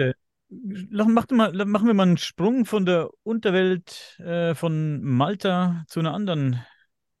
Mach 0.53 1.29
mal, 1.29 1.65
machen 1.65 1.87
wir 1.87 1.93
mal 1.93 2.03
einen 2.03 2.17
Sprung 2.17 2.65
von 2.65 2.85
der 2.85 3.09
Unterwelt 3.23 4.19
äh, 4.19 4.53
von 4.53 5.01
Malta 5.01 5.85
zu 5.87 6.01
einer 6.01 6.13
anderen 6.13 6.61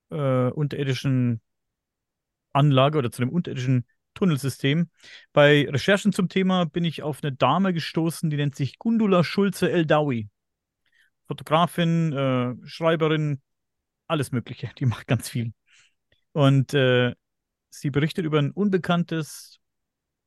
äh, 0.09 0.49
unterirdischen 0.49 1.41
Anlage 2.51 2.97
oder 2.97 3.09
zu 3.09 3.21
einem 3.21 3.31
unterirdischen 3.31 3.85
Tunnelsystem. 4.15 4.89
Bei 5.31 5.65
Recherchen 5.69 6.11
zum 6.11 6.27
Thema 6.27 6.65
bin 6.65 6.83
ich 6.83 7.03
auf 7.03 7.23
eine 7.23 7.31
Dame 7.31 7.73
gestoßen, 7.73 8.29
die 8.29 8.35
nennt 8.35 8.55
sich 8.55 8.77
Gundula 8.77 9.23
Schulze 9.23 9.71
Eldawi. 9.71 10.27
Fotografin, 11.27 12.11
äh, 12.11 12.67
Schreiberin, 12.67 13.41
alles 14.07 14.33
Mögliche. 14.33 14.71
Die 14.77 14.85
macht 14.85 15.07
ganz 15.07 15.29
viel. 15.29 15.53
Und 16.33 16.73
äh, 16.73 17.15
sie 17.69 17.91
berichtet 17.91 18.25
über 18.25 18.39
ein 18.39 18.51
unbekanntes, 18.51 19.60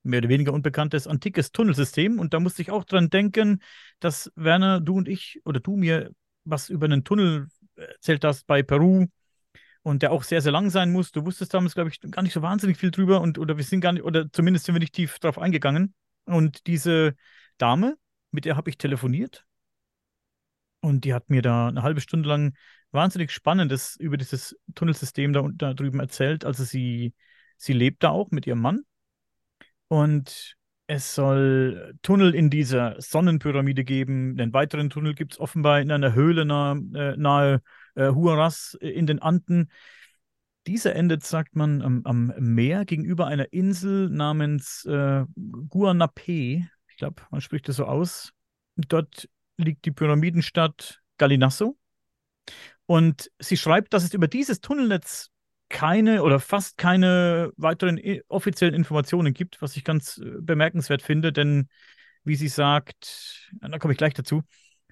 mehr 0.04 0.18
oder 0.18 0.28
weniger 0.28 0.52
unbekanntes, 0.52 1.06
antikes 1.06 1.52
Tunnelsystem. 1.52 2.18
Und 2.18 2.34
da 2.34 2.40
musste 2.40 2.62
ich 2.62 2.70
auch 2.70 2.84
dran 2.84 3.10
denken, 3.10 3.60
dass 4.00 4.30
Werner, 4.36 4.80
du 4.80 4.96
und 4.96 5.08
ich 5.08 5.40
oder 5.44 5.60
du 5.60 5.76
mir 5.76 6.10
was 6.44 6.68
über 6.68 6.84
einen 6.86 7.04
Tunnel 7.04 7.48
erzählt 7.76 8.24
hast 8.24 8.46
bei 8.46 8.62
Peru 8.62 9.06
und 9.82 10.02
der 10.02 10.12
auch 10.12 10.22
sehr, 10.22 10.40
sehr 10.40 10.52
lang 10.52 10.70
sein 10.70 10.92
muss. 10.92 11.12
Du 11.12 11.24
wusstest 11.24 11.54
damals, 11.54 11.74
glaube 11.74 11.90
ich, 11.90 12.00
gar 12.00 12.22
nicht 12.22 12.32
so 12.32 12.42
wahnsinnig 12.42 12.76
viel 12.76 12.90
drüber 12.90 13.20
und 13.20 13.38
oder 13.38 13.56
wir 13.56 13.64
sind 13.64 13.80
gar 13.80 13.92
nicht, 13.92 14.04
oder 14.04 14.30
zumindest 14.30 14.66
sind 14.66 14.74
wir 14.74 14.80
nicht 14.80 14.94
tief 14.94 15.18
drauf 15.18 15.38
eingegangen. 15.38 15.94
Und 16.26 16.66
diese 16.66 17.14
Dame, 17.58 17.96
mit 18.30 18.44
der 18.44 18.56
habe 18.56 18.70
ich 18.70 18.78
telefoniert 18.78 19.44
und 20.80 21.04
die 21.04 21.14
hat 21.14 21.30
mir 21.30 21.42
da 21.42 21.68
eine 21.68 21.82
halbe 21.82 22.00
Stunde 22.00 22.28
lang 22.28 22.54
wahnsinnig 22.92 23.30
Spannendes 23.32 23.96
über 23.96 24.16
dieses 24.16 24.56
Tunnelsystem 24.74 25.32
da, 25.32 25.48
da 25.52 25.74
drüben 25.74 26.00
erzählt. 26.00 26.44
Also 26.44 26.64
sie, 26.64 27.14
sie 27.56 27.72
lebt 27.72 28.02
da 28.02 28.10
auch 28.10 28.30
mit 28.30 28.46
ihrem 28.46 28.60
Mann 28.60 28.84
und 29.88 30.56
es 30.86 31.14
soll 31.14 31.94
Tunnel 32.02 32.34
in 32.34 32.50
dieser 32.50 33.00
Sonnenpyramide 33.00 33.84
geben. 33.84 34.38
Einen 34.38 34.52
weiteren 34.52 34.90
Tunnel 34.90 35.14
gibt 35.14 35.32
es 35.32 35.40
offenbar 35.40 35.80
in 35.80 35.90
einer 35.90 36.14
Höhle 36.14 36.44
nahe, 36.44 36.76
äh, 36.94 37.16
nahe 37.16 37.62
äh, 37.94 38.08
Huaraz 38.10 38.76
äh, 38.80 38.90
in 38.90 39.06
den 39.06 39.20
Anden. 39.20 39.70
Dieser 40.66 40.94
endet, 40.94 41.24
sagt 41.24 41.56
man, 41.56 41.82
am, 41.82 42.02
am 42.04 42.32
Meer 42.38 42.84
gegenüber 42.84 43.26
einer 43.26 43.52
Insel 43.52 44.08
namens 44.10 44.84
äh, 44.84 45.24
Guanape. 45.68 46.68
Ich 46.88 46.96
glaube, 46.96 47.22
man 47.30 47.40
spricht 47.40 47.68
das 47.68 47.76
so 47.76 47.84
aus. 47.84 48.32
Dort 48.76 49.28
liegt 49.56 49.84
die 49.84 49.90
Pyramidenstadt 49.90 51.00
Galinasso. 51.18 51.78
Und 52.86 53.30
sie 53.38 53.56
schreibt, 53.56 53.94
dass 53.94 54.04
es 54.04 54.12
über 54.12 54.28
dieses 54.28 54.60
Tunnelnetz 54.60 55.30
keine 55.74 56.22
oder 56.22 56.38
fast 56.38 56.78
keine 56.78 57.50
weiteren 57.56 58.00
offiziellen 58.28 58.76
Informationen 58.76 59.34
gibt, 59.34 59.60
was 59.60 59.76
ich 59.76 59.82
ganz 59.82 60.18
äh, 60.18 60.40
bemerkenswert 60.40 61.02
finde, 61.02 61.32
denn 61.32 61.68
wie 62.22 62.36
sie 62.36 62.46
sagt, 62.46 63.50
da 63.60 63.78
komme 63.78 63.92
ich 63.92 63.98
gleich 63.98 64.14
dazu. 64.14 64.44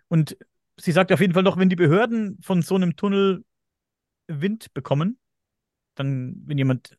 Und 0.09 0.37
sie 0.76 0.91
sagt 0.91 1.12
auf 1.12 1.20
jeden 1.20 1.35
Fall 1.35 1.45
noch, 1.45 1.57
wenn 1.57 1.68
die 1.68 1.76
Behörden 1.76 2.37
von 2.43 2.62
so 2.62 2.74
einem 2.74 2.97
Tunnel 2.97 3.45
Wind 4.26 4.74
bekommen, 4.74 5.18
dann, 5.95 6.43
wenn 6.47 6.59
jemand 6.59 6.99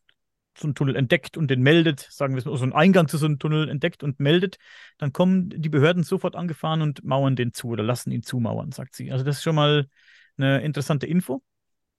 so 0.57 0.67
einen 0.67 0.75
Tunnel 0.75 0.95
entdeckt 0.95 1.35
und 1.35 1.49
den 1.49 1.61
meldet, 1.61 2.07
sagen 2.09 2.35
wir 2.35 2.41
so 2.41 2.53
einen 2.53 2.71
Eingang 2.71 3.09
zu 3.09 3.17
so 3.17 3.25
einem 3.25 3.37
Tunnel 3.37 3.67
entdeckt 3.67 4.01
und 4.01 4.21
meldet, 4.21 4.57
dann 4.97 5.11
kommen 5.11 5.49
die 5.49 5.69
Behörden 5.69 6.03
sofort 6.03 6.37
angefahren 6.37 6.81
und 6.81 7.03
mauern 7.03 7.35
den 7.35 7.53
zu 7.53 7.67
oder 7.67 7.83
lassen 7.83 8.11
ihn 8.11 8.23
zumauern, 8.23 8.71
sagt 8.71 8.95
sie. 8.95 9.11
Also 9.11 9.25
das 9.25 9.37
ist 9.37 9.43
schon 9.43 9.55
mal 9.55 9.87
eine 10.37 10.61
interessante 10.61 11.05
Info. 11.05 11.43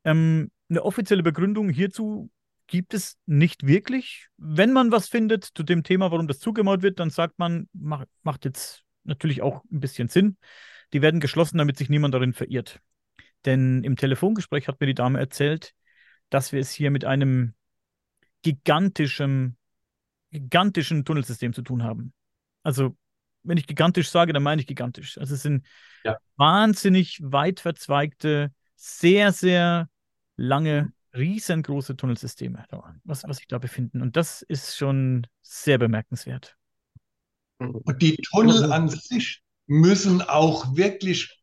Ähm, 0.04 0.50
eine 0.68 0.84
offizielle 0.84 1.22
Begründung 1.22 1.68
hierzu 1.68 2.30
gibt 2.66 2.94
es 2.94 3.18
nicht 3.26 3.66
wirklich. 3.66 4.28
Wenn 4.36 4.72
man 4.72 4.90
was 4.90 5.08
findet 5.08 5.44
zu 5.44 5.62
dem 5.62 5.82
Thema, 5.82 6.10
warum 6.10 6.26
das 6.26 6.38
zugemauert 6.38 6.82
wird, 6.82 6.98
dann 6.98 7.10
sagt 7.10 7.38
man, 7.38 7.68
mach, 7.72 8.04
macht 8.22 8.44
jetzt 8.44 8.84
natürlich 9.04 9.42
auch 9.42 9.62
ein 9.70 9.80
bisschen 9.80 10.08
Sinn. 10.08 10.36
Die 10.92 11.02
werden 11.02 11.20
geschlossen, 11.20 11.58
damit 11.58 11.76
sich 11.76 11.88
niemand 11.90 12.14
darin 12.14 12.32
verirrt. 12.32 12.80
Denn 13.44 13.84
im 13.84 13.96
Telefongespräch 13.96 14.68
hat 14.68 14.80
mir 14.80 14.86
die 14.86 14.94
Dame 14.94 15.18
erzählt, 15.18 15.74
dass 16.30 16.52
wir 16.52 16.60
es 16.60 16.70
hier 16.70 16.90
mit 16.90 17.04
einem 17.04 17.54
gigantischen, 18.42 19.56
gigantischen 20.30 21.04
Tunnelsystem 21.04 21.52
zu 21.52 21.62
tun 21.62 21.82
haben. 21.82 22.12
Also, 22.62 22.96
wenn 23.42 23.58
ich 23.58 23.66
gigantisch 23.66 24.10
sage, 24.10 24.32
dann 24.32 24.42
meine 24.42 24.60
ich 24.60 24.66
gigantisch. 24.66 25.18
Also, 25.18 25.34
es 25.34 25.42
sind 25.42 25.66
Ja. 26.04 26.16
wahnsinnig 26.36 27.20
weit 27.22 27.60
verzweigte, 27.60 28.52
sehr, 28.76 29.32
sehr 29.32 29.88
lange, 30.36 30.92
riesengroße 31.14 31.96
Tunnelsysteme, 31.96 32.64
was, 33.04 33.24
was 33.24 33.38
sich 33.38 33.48
da 33.48 33.58
befinden. 33.58 34.02
Und 34.02 34.16
das 34.16 34.42
ist 34.42 34.76
schon 34.76 35.26
sehr 35.42 35.78
bemerkenswert. 35.78 36.56
Und 37.58 38.02
die 38.02 38.16
Tunnel 38.16 38.72
an 38.72 38.88
sich 38.88 39.42
müssen 39.66 40.22
auch 40.22 40.76
wirklich 40.76 41.40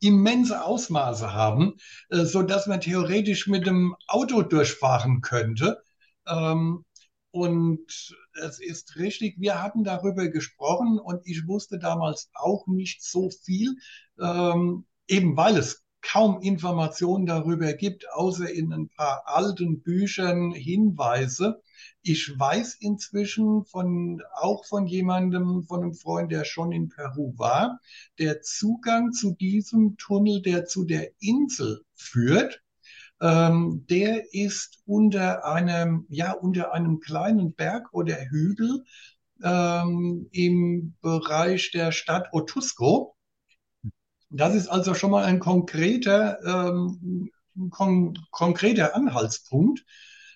immense 0.00 0.64
Ausmaße 0.64 1.32
haben, 1.32 1.74
äh, 2.10 2.24
so 2.24 2.42
dass 2.42 2.66
man 2.66 2.80
theoretisch 2.80 3.46
mit 3.48 3.66
dem 3.66 3.96
Auto 4.06 4.42
durchfahren 4.42 5.20
könnte. 5.20 5.82
Ähm, 6.26 6.84
Und 7.32 8.14
es 8.44 8.60
ist 8.60 8.96
richtig, 8.96 9.36
wir 9.40 9.62
hatten 9.62 9.84
darüber 9.84 10.28
gesprochen 10.28 10.98
und 10.98 11.26
ich 11.26 11.46
wusste 11.46 11.78
damals 11.78 12.30
auch 12.34 12.66
nicht 12.66 13.02
so 13.02 13.30
viel, 13.30 13.76
ähm, 14.20 14.84
eben 15.08 15.36
weil 15.36 15.56
es 15.56 15.81
kaum 16.02 16.40
Informationen 16.42 17.26
darüber 17.26 17.72
gibt, 17.72 18.06
außer 18.12 18.50
in 18.50 18.72
ein 18.72 18.88
paar 18.88 19.22
alten 19.26 19.82
Büchern 19.82 20.52
Hinweise. 20.52 21.62
Ich 22.02 22.38
weiß 22.38 22.74
inzwischen 22.80 23.64
von, 23.64 24.20
auch 24.34 24.66
von 24.66 24.86
jemandem, 24.86 25.62
von 25.62 25.82
einem 25.82 25.94
Freund, 25.94 26.32
der 26.32 26.44
schon 26.44 26.72
in 26.72 26.88
Peru 26.88 27.32
war, 27.38 27.80
der 28.18 28.42
Zugang 28.42 29.12
zu 29.12 29.34
diesem 29.34 29.96
Tunnel, 29.96 30.42
der 30.42 30.66
zu 30.66 30.84
der 30.84 31.10
Insel 31.20 31.84
führt, 31.94 32.62
ähm, 33.20 33.86
der 33.88 34.34
ist 34.34 34.82
unter 34.84 35.44
einem, 35.46 36.06
ja, 36.08 36.32
unter 36.32 36.74
einem 36.74 36.98
kleinen 36.98 37.54
Berg 37.54 37.88
oder 37.92 38.16
Hügel 38.16 38.84
ähm, 39.42 40.28
im 40.32 40.94
Bereich 41.00 41.70
der 41.70 41.92
Stadt 41.92 42.28
Otusco. 42.32 43.16
Das 44.34 44.54
ist 44.54 44.68
also 44.68 44.94
schon 44.94 45.10
mal 45.10 45.24
ein 45.24 45.40
konkreter, 45.40 46.38
ähm, 46.42 47.30
kon 47.70 48.18
konkreter 48.30 48.96
Anhaltspunkt. 48.96 49.84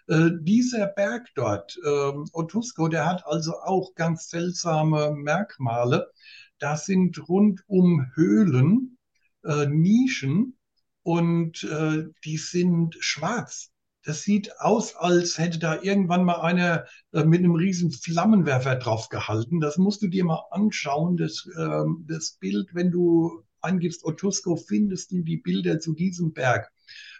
Äh, 0.07 0.31
dieser 0.41 0.87
Berg 0.87 1.29
dort, 1.35 1.79
ähm, 1.87 2.29
Otusco, 2.35 2.89
der 2.89 3.07
hat 3.07 3.25
also 3.27 3.55
auch 3.55 3.95
ganz 3.95 4.29
seltsame 4.29 5.13
Merkmale. 5.13 6.11
Das 6.59 6.85
sind 6.85 7.27
rundum 7.27 8.07
Höhlen, 8.15 8.99
äh, 9.45 9.67
Nischen 9.67 10.59
und 11.03 11.65
äh, 11.65 12.05
die 12.25 12.37
sind 12.37 12.97
schwarz. 13.01 13.71
Das 14.05 14.23
sieht 14.23 14.61
aus, 14.61 14.95
als 14.95 15.39
hätte 15.39 15.59
da 15.59 15.81
irgendwann 15.81 16.25
mal 16.25 16.41
einer 16.43 16.85
äh, 17.13 17.25
mit 17.25 17.39
einem 17.41 17.55
riesen 17.55 17.91
Flammenwerfer 17.91 18.77
drauf 18.77 19.09
gehalten. 19.09 19.61
Das 19.61 19.79
musst 19.79 20.03
du 20.03 20.09
dir 20.09 20.25
mal 20.25 20.45
anschauen, 20.51 21.17
das, 21.17 21.49
ähm, 21.59 22.05
das 22.07 22.33
Bild, 22.33 22.75
wenn 22.75 22.91
du 22.91 23.46
eingibst 23.67 24.05
Otusco, 24.05 24.57
findest 24.57 25.11
du 25.11 25.23
die 25.23 25.37
Bilder 25.37 25.81
zu 25.81 25.93
diesem 25.93 26.33
Berg. 26.33 26.71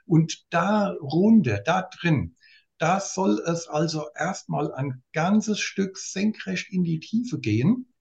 Und 0.07 0.47
da 0.51 0.95
runter, 1.01 1.61
da 1.65 1.83
drin, 1.83 2.37
da 2.79 3.01
soll 3.01 3.43
es 3.47 3.69
also 3.69 4.07
erstmal 4.15 4.73
ein 4.73 5.03
ganzes 5.13 5.61
Stück 5.61 5.99
senkrecht 5.99 6.73
in 6.73 6.85
die 6.85 7.01
Tiefe 7.01 7.39
gehen. 7.39 7.93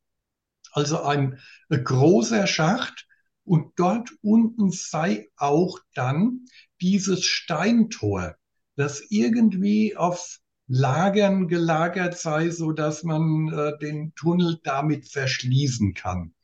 Also 0.72 1.02
ein 1.02 1.39
großer 1.70 2.48
Schacht 2.48 3.08
und 3.46 3.74
dort 3.78 4.12
unten 4.22 4.72
sei 4.72 5.30
auch 5.38 5.80
dann 5.93 6.46
dieses 6.82 7.24
Steintor, 7.24 8.36
das 8.76 9.02
irgendwie 9.10 9.96
auf 9.96 10.39
Lagern 10.68 11.48
gelagert 11.48 12.18
sei, 12.18 12.50
so 12.50 12.72
dass 12.72 13.04
man 13.04 13.50
äh, 13.54 13.78
den 13.80 14.14
Tunnel 14.16 14.60
damit 14.64 15.08
verschließen 15.08 15.93
kann. 15.93 16.35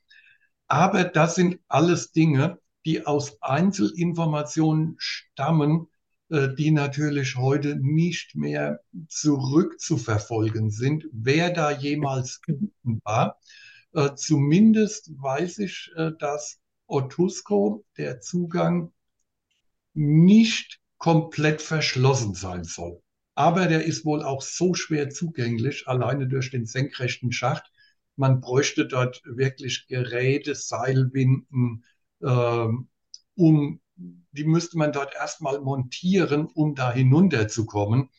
Aber 0.72 1.04
das 1.04 1.34
sind 1.34 1.60
alles 1.68 2.12
Dinge, 2.12 2.58
die 2.86 3.04
aus 3.04 3.36
Einzelinformationen 3.42 4.94
stammen, 4.96 5.88
äh, 6.30 6.48
die 6.56 6.70
natürlich 6.70 7.36
heute 7.36 7.76
nicht 7.76 8.34
mehr 8.36 8.80
zurückzuverfolgen 9.06 10.70
sind, 10.70 11.04
wer 11.12 11.50
da 11.50 11.72
jemals 11.72 12.40
unten 12.48 13.02
war. 13.04 13.38
Äh, 13.92 14.14
zumindest 14.14 15.10
weiß 15.14 15.58
ich, 15.58 15.90
äh, 15.94 16.12
dass 16.18 16.58
Otusco 16.86 17.84
der 17.98 18.22
Zugang 18.22 18.94
nicht 19.92 20.80
komplett 20.96 21.60
verschlossen 21.60 22.32
sein 22.32 22.64
soll. 22.64 23.02
Aber 23.34 23.66
der 23.66 23.84
ist 23.84 24.06
wohl 24.06 24.22
auch 24.22 24.40
so 24.40 24.72
schwer 24.72 25.10
zugänglich, 25.10 25.86
alleine 25.86 26.28
durch 26.28 26.50
den 26.50 26.64
senkrechten 26.64 27.30
Schacht. 27.30 27.70
Man 28.16 28.40
bräuchte 28.40 28.86
dort 28.86 29.22
wirklich 29.24 29.86
Geräte, 29.88 30.54
Seilwinden, 30.54 31.84
äh, 32.20 32.66
um, 33.34 33.80
die 33.96 34.44
müsste 34.44 34.78
man 34.78 34.92
dort 34.92 35.14
erstmal 35.14 35.60
montieren, 35.60 36.46
um 36.46 36.74
da 36.74 36.92
hinunterzukommen. 36.92 38.10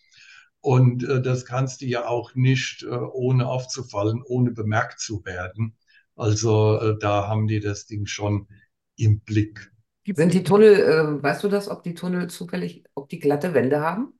Und 0.61 1.03
äh, 1.03 1.21
das 1.21 1.45
kannst 1.45 1.81
du 1.81 1.85
ja 1.85 2.07
auch 2.07 2.35
nicht, 2.35 2.83
äh, 2.83 2.87
ohne 2.87 3.47
aufzufallen, 3.47 4.23
ohne 4.25 4.51
bemerkt 4.51 4.99
zu 4.99 5.23
werden. 5.25 5.75
Also 6.15 6.79
äh, 6.79 6.97
da 6.99 7.27
haben 7.27 7.47
die 7.47 7.59
das 7.59 7.85
Ding 7.85 8.05
schon 8.05 8.47
im 8.95 9.19
Blick. 9.21 9.71
Sind 10.05 10.33
die 10.33 10.43
Tunnel, 10.43 10.75
äh, 10.75 11.23
weißt 11.23 11.43
du 11.43 11.49
das, 11.49 11.69
ob 11.69 11.83
die 11.83 11.93
Tunnel 11.93 12.29
zufällig, 12.29 12.83
ob 12.93 13.09
die 13.09 13.19
glatte 13.19 13.53
Wände 13.53 13.81
haben? 13.81 14.19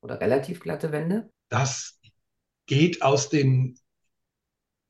Oder 0.00 0.20
relativ 0.20 0.60
glatte 0.60 0.90
Wände? 0.90 1.30
Das 1.48 2.00
geht 2.66 3.02
aus 3.02 3.28
den, 3.28 3.78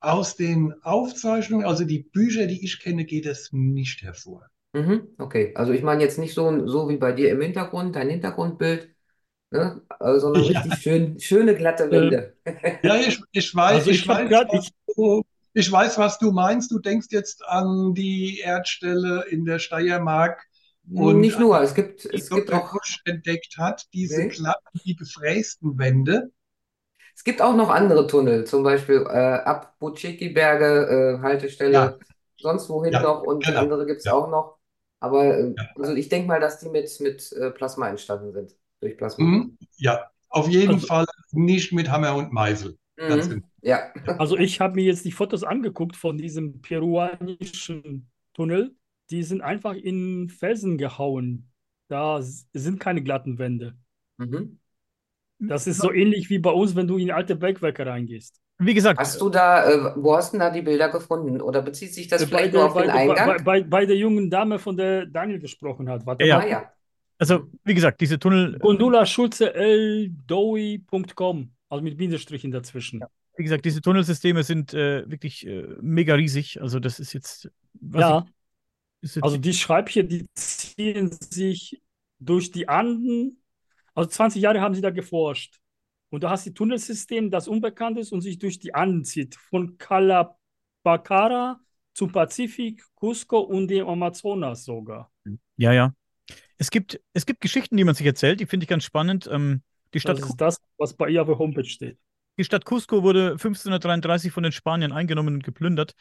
aus 0.03 0.37
den 0.37 0.75
Aufzeichnungen, 0.83 1.67
also 1.67 1.85
die 1.85 2.01
Bücher, 2.01 2.47
die 2.47 2.65
ich 2.65 2.81
kenne, 2.81 3.05
geht 3.05 3.27
es 3.27 3.51
nicht 3.53 4.03
hervor. 4.03 4.47
Mhm, 4.75 5.09
okay, 5.19 5.53
also 5.55 5.73
ich 5.73 5.83
meine 5.83 6.03
jetzt 6.03 6.19
nicht 6.19 6.33
so, 6.35 6.67
so 6.67 6.89
wie 6.89 6.97
bei 6.97 7.13
dir 7.13 7.31
im 7.31 7.41
Hintergrund, 7.43 7.95
dein 7.95 8.09
Hintergrundbild, 8.09 8.95
ne? 9.51 9.83
sondern 10.01 10.43
Ja. 10.45 10.61
richtig 10.61 10.83
schön, 10.83 11.21
schöne 11.21 11.55
glatte 11.55 11.91
Wände. 11.91 12.37
Ja, 12.85 12.97
ich, 12.97 13.21
ich 13.33 13.55
weiß, 13.55 13.79
Also 13.79 13.91
ich 13.91 14.03
ich 14.03 14.09
weiß, 14.09 14.29
grad- 14.29 14.49
was 14.53 14.71
du, 14.97 15.23
ich 15.55 15.71
weiß, 15.71 15.99
was 15.99 16.19
du 16.19 16.33
meinst. 16.33 16.71
Du 16.71 16.79
denkst 16.79 17.09
jetzt 17.11 17.45
an 17.45 17.95
die 17.95 18.41
Erdstelle 18.41 19.25
in 19.31 19.45
der 19.45 19.59
Steiermark, 19.59 20.43
Und 20.95 21.21
Nicht 21.21 21.39
nur, 21.39 21.61
es 21.61 21.75
gibt, 21.75 22.05
es 22.07 22.29
gibt 22.31 22.53
auch, 22.53 22.75
entdeckt 23.05 23.57
hat, 23.59 23.87
diese 23.93 24.23
Nee. 24.23 24.29
glatten, 24.31 24.81
die 24.85 24.97
gefrästen 24.97 25.79
Wände. 25.79 26.33
Es 27.15 27.25
gibt 27.25 27.41
auch 27.43 27.55
noch 27.55 27.71
andere 27.71 28.07
Tunnel, 28.07 28.45
zum 28.45 28.63
Beispiel 28.63 29.05
äh, 29.09 29.35
ab 29.45 29.75
Butschiki-Berge, 29.79 31.19
äh, 31.19 31.23
Haltestelle, 31.23 31.73
Ja. 31.73 31.97
sonst 32.39 32.69
wohin 32.69 32.93
Ja, 32.93 33.03
noch 33.03 33.23
und 33.23 33.45
genau. 33.45 33.61
andere 33.61 33.87
gibt 33.87 33.99
es 33.99 34.05
Ja. 34.05 34.15
auch 34.15 34.29
noch. 34.31 34.59
Aber 35.01 35.25
äh, 35.25 35.55
Ja. 35.57 35.69
also 35.77 35.95
ich 35.95 36.09
denke 36.09 36.29
mal, 36.29 36.41
dass 36.41 36.59
die 36.61 36.69
mit, 36.69 36.89
mit 37.01 37.33
äh, 37.33 37.51
Plasma 37.51 37.89
entstanden 37.89 38.33
sind. 38.33 38.55
Durch 38.81 38.97
Plasma. 38.97 39.25
Mhm. 39.25 39.59
Ja, 39.77 40.11
auf 40.29 40.49
jeden 40.49 40.75
Also- 40.75 40.87
Fall 40.87 41.05
nicht 41.33 41.73
mit 41.73 41.91
Hammer 41.91 42.15
und 42.17 42.33
Meißel. 42.33 42.77
Ganz 42.97 43.27
Mhm. 43.27 43.31
genau. 43.31 43.47
Ja. 43.63 43.93
Also 44.19 44.37
ich 44.37 44.61
habe 44.61 44.75
mir 44.75 44.85
jetzt 44.85 45.05
die 45.05 45.13
Fotos 45.13 45.45
angeguckt 45.45 45.97
von 45.97 46.19
diesem 46.19 46.61
peruanischen 46.63 48.11
Tunnel. 48.35 48.75
Die 49.11 49.23
sind 49.23 49.41
einfach 49.41 49.75
in 49.75 50.29
Felsen 50.31 50.79
gehauen. 50.79 51.49
Da 51.89 52.21
sind 52.23 52.81
keine 52.81 53.03
glatten 53.03 53.39
Wände. 53.39 53.75
Mhm. 54.19 54.59
Das 55.49 55.67
ist 55.67 55.79
so 55.79 55.93
ähnlich 55.93 56.31
wie 56.31 56.39
bei 56.39 56.51
uns, 56.51 56.75
wenn 56.77 56.87
du 56.87 56.99
in 56.99 57.11
alte 57.11 57.37
Bergwerke 57.37 57.85
reingehst. 57.87 58.41
Wie 58.59 58.75
gesagt, 58.75 59.01
Hast 59.01 59.21
du 59.21 59.29
da, 59.29 59.69
äh, 59.69 59.93
wo 59.97 60.15
hast 60.17 60.33
du 60.33 60.39
denn 60.39 60.47
da 60.47 60.51
die 60.51 60.63
Bilder 60.63 60.89
gefunden? 60.89 61.41
Oder 61.41 61.63
bezieht 61.63 61.93
sich 61.95 62.07
das 62.09 62.23
Äh, 62.23 62.27
vielleicht 62.27 62.53
bei 62.53 62.59
nur 62.59 62.63
der, 62.63 62.69
auf 62.69 62.75
bei, 62.75 62.83
den 62.83 62.93
der- 62.93 63.15
bei, 63.15 63.25
Eingang? 63.25 63.45
bei, 63.45 63.63
bei 63.65 63.87
der 63.87 63.97
jungen 63.97 64.31
Dame, 64.31 64.59
von 64.59 64.77
der 64.77 65.07
Daniel 65.07 65.41
gesprochen 65.41 65.89
hat. 65.89 66.07
Warte 66.07 66.25
Ja, 66.25 66.37
Ah 66.37 66.41
mal. 66.41 66.49
ja. 66.49 66.73
also 67.19 67.47
wie 67.65 67.75
gesagt, 67.75 68.01
diese 68.01 68.19
Tunnel, 68.19 68.59
Gundula 68.59 69.05
Schulze 69.07 69.53
ldowi.com, 69.55 71.51
also 71.69 71.83
mit 71.83 71.97
Bindestrichen 71.97 72.51
dazwischen. 72.51 73.03
wie 73.37 73.43
gesagt, 73.43 73.65
diese 73.65 73.81
Tunnelsysteme 73.81 74.43
sind 74.43 74.75
äh, 74.75 75.11
wirklich 75.11 75.47
äh, 75.47 75.67
mega 75.81 76.15
riesig. 76.15 76.61
Also 76.61 76.79
das 76.81 77.01
ist 77.01 77.13
jetzt, 77.13 77.51
was 77.81 78.01
Ja, 78.01 78.25
ich, 78.27 78.33
ist 79.11 79.17
jetzt 79.17 79.25
also 79.25 79.37
die 79.39 79.53
Schreibchen, 79.55 80.09
die 80.09 80.27
ziehen 80.35 81.11
sich 81.11 81.81
durch 82.21 82.51
die 82.53 82.69
Anden. 82.69 83.42
Also 83.95 84.11
20 84.11 84.43
Jahre 84.43 84.61
haben 84.61 84.75
sie 84.75 84.81
da 84.81 84.91
geforscht. 84.91 85.61
Und 86.11 86.25
du 86.25 86.31
hast 86.31 86.45
die 86.45 86.55
Tunnelsystem, 86.55 87.31
das 87.31 87.49
unbekannt 87.49 87.99
ist 87.99 88.13
und 88.13 88.21
sich 88.21 88.39
durch 88.39 88.59
die 88.59 88.75
Anden 88.75 89.05
zieht. 89.05 89.35
Von 89.35 89.79
Calabacara 89.79 91.59
zum 91.95 92.13
Pazifik, 92.13 92.85
Cusco 92.95 93.41
und 93.41 93.69
dem 93.69 93.87
Amazonas 93.87 94.65
sogar. 94.65 95.11
ja, 95.57 95.73
ja. 95.73 95.95
Es 96.59 96.71
gibt, 96.71 97.01
es 97.13 97.27
gibt 97.27 97.41
Geschichten, 97.41 97.77
die 97.77 97.85
man 97.85 97.95
sich 97.95 98.07
erzählt, 98.07 98.41
die 98.41 98.47
finde 98.47 98.65
ich 98.65 98.69
ganz 98.69 98.85
spannend. 98.85 99.29
Ähm, 99.31 99.63
die 99.95 100.01
Stadt, 100.01 100.19
Das 100.19 100.29
ist 100.29 100.37
das, 100.37 100.57
was 100.79 100.95
bei 100.95 101.09
ihr 101.09 101.23
auf 101.23 101.29
der 101.29 101.39
Homepage 101.39 101.65
steht. 101.65 101.99
Die 102.39 102.45
Stadt 102.45 102.65
Cusco 102.65 103.03
wurde 103.03 103.33
1533 103.33 104.33
von 104.33 104.43
den 104.43 104.53
Spaniern 104.53 104.93
eingenommen 104.93 105.35
und 105.35 105.45
geplündert. 105.45 105.95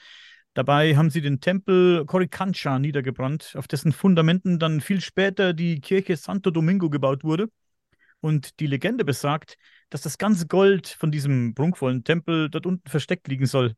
Dabei 0.53 0.95
haben 0.95 1.09
sie 1.09 1.21
den 1.21 1.39
Tempel 1.39 2.05
Coricancha 2.05 2.79
niedergebrannt, 2.79 3.53
auf 3.57 3.67
dessen 3.67 3.91
Fundamenten 3.91 4.59
dann 4.59 4.81
viel 4.81 5.01
später 5.01 5.53
die 5.53 5.79
Kirche 5.79 6.17
Santo 6.17 6.51
Domingo 6.51 6.89
gebaut 6.89 7.23
wurde. 7.23 7.47
Und 8.21 8.59
die 8.59 8.67
Legende 8.67 9.03
besagt, 9.03 9.57
dass 9.89 10.01
das 10.01 10.17
ganze 10.17 10.47
Gold 10.47 10.87
von 10.87 11.11
diesem 11.11 11.53
prunkvollen 11.53 12.03
Tempel 12.03 12.49
dort 12.49 12.65
unten 12.65 12.89
versteckt 12.89 13.27
liegen 13.27 13.45
soll. 13.45 13.73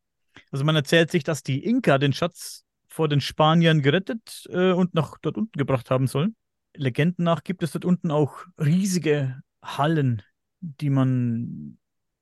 Also 0.52 0.66
man 0.66 0.76
erzählt 0.76 1.12
sich, 1.12 1.24
dass 1.24 1.44
die 1.44 1.64
Inka 1.64 1.98
den 1.98 2.14
Schatz 2.14 2.64
vor 2.88 3.08
den 3.08 3.22
Spaniern 3.22 3.82
gerettet 3.82 4.48
äh, 4.50 4.72
und 4.72 4.94
nach 4.94 5.18
dort 5.22 5.38
unten 5.38 5.58
gebracht 5.58 5.90
haben 5.90 6.08
sollen. 6.08 6.36
Legenden 6.76 7.24
nach 7.24 7.44
gibt 7.44 7.64
es 7.64 7.72
dort 7.72 7.86
unten 7.86 8.12
auch 8.12 8.46
riesige 8.60 9.42
Hallen, 9.64 10.22
die 10.60 10.90
man 10.90 11.78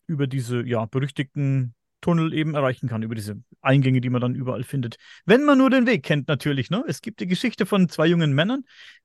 über 0.08 0.28
diese 0.28 0.66
ja, 0.66 0.86
berüchtigten 0.86 1.74
Tunnel 2.02 2.34
eben 2.34 2.56
erreichen 2.56 2.90
kann, 2.90 3.04
über 3.04 3.16
diese 3.16 3.42
Eingänge, 3.62 4.02
die 4.02 4.10
man 4.10 4.22
dann 4.22 4.36
überall 4.36 4.64
findet. 4.64 4.98
Wenn 5.26 5.44
man 5.44 5.58
nur 5.58 5.70
den 5.70 5.86
Weg 5.86 6.04
kennt, 6.04 6.28
natürlich. 6.28 6.70
Ne? 6.70 6.84
Es 6.88 7.02
gibt 7.02 7.20
die 7.20 7.28
Geschichte 7.28 7.66
von 7.66 7.90
zwei 7.90 8.08
jungen 8.08 8.34
Männern, 8.34 8.64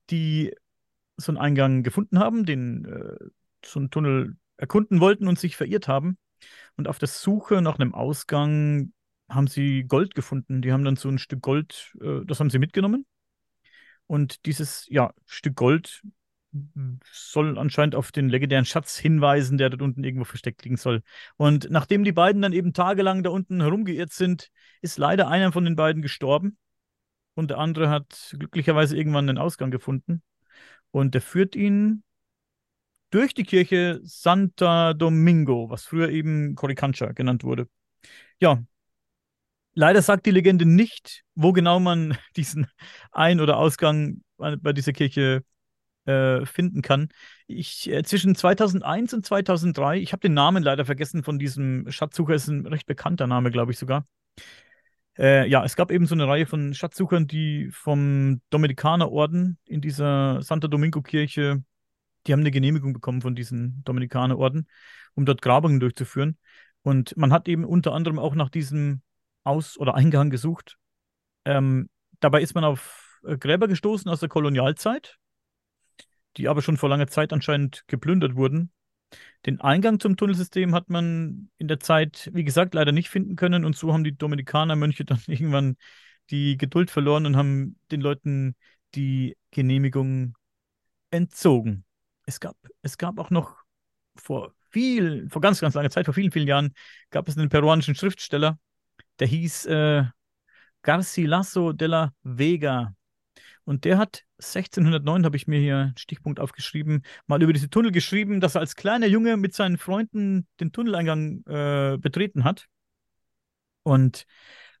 die 0.09 0.53
so 1.17 1.31
einen 1.31 1.37
Eingang 1.37 1.83
gefunden 1.83 2.19
haben, 2.19 2.45
den 2.45 2.85
äh, 2.85 3.25
so 3.65 3.79
einen 3.79 3.89
Tunnel 3.89 4.37
erkunden 4.57 4.99
wollten 4.99 5.27
und 5.27 5.39
sich 5.39 5.55
verirrt 5.55 5.87
haben. 5.87 6.17
Und 6.75 6.87
auf 6.87 6.99
der 6.99 7.07
Suche 7.07 7.61
nach 7.61 7.79
einem 7.79 7.93
Ausgang 7.93 8.93
haben 9.29 9.47
sie 9.47 9.83
Gold 9.83 10.15
gefunden. 10.15 10.61
Die 10.61 10.71
haben 10.71 10.83
dann 10.83 10.95
so 10.95 11.09
ein 11.09 11.19
Stück 11.19 11.41
Gold, 11.41 11.95
äh, 12.01 12.25
das 12.25 12.39
haben 12.39 12.49
sie 12.49 12.59
mitgenommen. 12.59 13.05
Und 14.05 14.45
dieses 14.45 14.87
ja, 14.89 15.13
Stück 15.25 15.55
Gold 15.55 16.01
soll 17.11 17.57
anscheinend 17.57 17.93
auf 17.93 18.11
den 18.11 18.29
legendären 18.29 18.65
Schatz 18.65 18.97
hinweisen, 18.97 19.57
der 19.57 19.69
dort 19.69 19.81
unten 19.81 20.03
irgendwo 20.03 20.23
versteckt 20.23 20.63
liegen 20.63 20.77
soll. 20.77 21.03
Und 21.35 21.69
nachdem 21.69 22.03
die 22.03 22.13
beiden 22.13 22.41
dann 22.41 22.53
eben 22.53 22.73
tagelang 22.73 23.21
da 23.23 23.29
unten 23.29 23.61
herumgeirrt 23.61 24.11
sind, 24.11 24.49
ist 24.81 24.97
leider 24.97 25.27
einer 25.27 25.51
von 25.51 25.65
den 25.65 25.75
beiden 25.75 26.01
gestorben. 26.01 26.57
Und 27.35 27.49
der 27.51 27.59
andere 27.59 27.89
hat 27.89 28.35
glücklicherweise 28.39 28.97
irgendwann 28.97 29.29
einen 29.29 29.37
Ausgang 29.37 29.71
gefunden. 29.71 30.23
Und 30.91 31.13
der 31.13 31.21
führt 31.21 31.55
ihn 31.55 32.03
durch 33.09 33.33
die 33.33 33.43
Kirche 33.43 33.99
Santa 34.03 34.93
Domingo, 34.93 35.69
was 35.69 35.85
früher 35.85 36.09
eben 36.09 36.55
Coricancha 36.55 37.11
genannt 37.13 37.43
wurde. 37.43 37.67
Ja, 38.39 38.63
leider 39.73 40.01
sagt 40.01 40.25
die 40.25 40.31
Legende 40.31 40.65
nicht, 40.65 41.23
wo 41.35 41.53
genau 41.53 41.79
man 41.79 42.17
diesen 42.35 42.67
Ein- 43.11 43.39
oder 43.39 43.57
Ausgang 43.57 44.21
bei 44.37 44.55
bei 44.55 44.73
dieser 44.73 44.93
Kirche 44.93 45.43
äh, 46.05 46.45
finden 46.45 46.81
kann. 46.81 47.09
Ich, 47.47 47.89
äh, 47.89 48.03
zwischen 48.03 48.35
2001 48.35 49.13
und 49.13 49.25
2003, 49.25 49.97
ich 49.97 50.13
habe 50.13 50.21
den 50.21 50.33
Namen 50.33 50.63
leider 50.63 50.85
vergessen 50.85 51.23
von 51.23 51.37
diesem 51.37 51.91
Schatzsucher, 51.91 52.33
ist 52.33 52.47
ein 52.47 52.65
recht 52.65 52.85
bekannter 52.87 53.27
Name, 53.27 53.51
glaube 53.51 53.71
ich 53.73 53.77
sogar. 53.77 54.07
Äh, 55.17 55.49
ja, 55.49 55.63
es 55.63 55.75
gab 55.75 55.91
eben 55.91 56.05
so 56.05 56.15
eine 56.15 56.27
Reihe 56.27 56.45
von 56.45 56.73
Schatzsuchern, 56.73 57.27
die 57.27 57.69
vom 57.71 58.41
Dominikanerorden 58.49 59.57
in 59.65 59.81
dieser 59.81 60.41
Santa 60.41 60.67
Domingo-Kirche, 60.67 61.63
die 62.25 62.33
haben 62.33 62.41
eine 62.41 62.51
Genehmigung 62.51 62.93
bekommen 62.93 63.21
von 63.21 63.35
diesem 63.35 63.81
Dominikanerorden, 63.83 64.67
um 65.15 65.25
dort 65.25 65.41
Grabungen 65.41 65.79
durchzuführen. 65.79 66.37
Und 66.83 67.17
man 67.17 67.33
hat 67.33 67.47
eben 67.47 67.65
unter 67.65 67.93
anderem 67.93 68.19
auch 68.19 68.35
nach 68.35 68.49
diesem 68.49 69.01
Aus- 69.43 69.77
oder 69.77 69.95
Eingang 69.95 70.29
gesucht. 70.29 70.77
Ähm, 71.45 71.89
dabei 72.19 72.41
ist 72.41 72.53
man 72.53 72.63
auf 72.63 73.19
äh, 73.25 73.37
Gräber 73.37 73.67
gestoßen 73.67 74.11
aus 74.11 74.19
der 74.19 74.29
Kolonialzeit, 74.29 75.17
die 76.35 76.47
aber 76.47 76.61
schon 76.61 76.77
vor 76.77 76.89
langer 76.89 77.07
Zeit 77.07 77.33
anscheinend 77.33 77.83
geplündert 77.87 78.35
wurden. 78.35 78.71
Den 79.45 79.61
Eingang 79.61 79.99
zum 79.99 80.17
Tunnelsystem 80.17 80.73
hat 80.75 80.89
man 80.89 81.49
in 81.57 81.67
der 81.67 81.79
Zeit, 81.79 82.29
wie 82.33 82.43
gesagt, 82.43 82.73
leider 82.73 82.91
nicht 82.91 83.09
finden 83.09 83.35
können. 83.35 83.65
Und 83.65 83.77
so 83.77 83.93
haben 83.93 84.03
die 84.03 84.17
Dominikanermönche 84.17 85.05
dann 85.05 85.21
irgendwann 85.27 85.77
die 86.29 86.57
Geduld 86.57 86.91
verloren 86.91 87.25
und 87.25 87.37
haben 87.37 87.79
den 87.91 88.01
Leuten 88.01 88.55
die 88.95 89.37
Genehmigung 89.51 90.35
entzogen. 91.11 91.85
Es 92.25 92.39
gab, 92.39 92.57
es 92.81 92.97
gab 92.97 93.19
auch 93.19 93.29
noch 93.29 93.55
vor 94.15 94.53
viel, 94.69 95.29
vor 95.29 95.41
ganz, 95.41 95.61
ganz 95.61 95.75
langer 95.75 95.89
Zeit, 95.89 96.05
vor 96.05 96.13
vielen, 96.13 96.31
vielen 96.31 96.47
Jahren, 96.47 96.73
gab 97.09 97.27
es 97.27 97.37
einen 97.37 97.49
peruanischen 97.49 97.95
Schriftsteller, 97.95 98.59
der 99.19 99.27
hieß 99.27 99.65
äh, 99.67 100.03
Garcilaso 100.81 101.73
de 101.73 101.87
la 101.87 102.13
Vega. 102.23 102.96
Und 103.67 103.83
der 103.83 103.97
hat 103.97 104.23
1609, 104.37 105.25
habe 105.25 105.35
ich 105.35 105.45
mir 105.45 105.59
hier 105.59 105.77
einen 105.77 105.97
Stichpunkt 105.97 106.39
aufgeschrieben, 106.39 107.03
mal 107.25 107.43
über 107.43 107.51
diese 107.51 107.69
Tunnel 107.69 107.91
geschrieben, 107.91 108.39
dass 108.39 108.55
er 108.55 108.61
als 108.61 108.77
kleiner 108.77 109.07
Junge 109.07 109.35
mit 109.35 109.53
seinen 109.53 109.77
Freunden 109.77 110.47
den 110.61 110.71
Tunneleingang 110.71 111.43
äh, 111.45 111.97
betreten 111.97 112.45
hat. 112.45 112.67
Und 113.83 114.25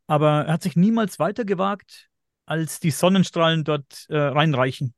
aber 0.07 0.45
er 0.45 0.53
hat 0.53 0.63
sich 0.63 0.77
niemals 0.77 1.19
weiter 1.19 1.43
gewagt, 1.43 2.07
als 2.45 2.79
die 2.79 2.91
Sonnenstrahlen 2.91 3.65
dort 3.65 4.05
äh, 4.07 4.15
reinreichen. 4.17 4.93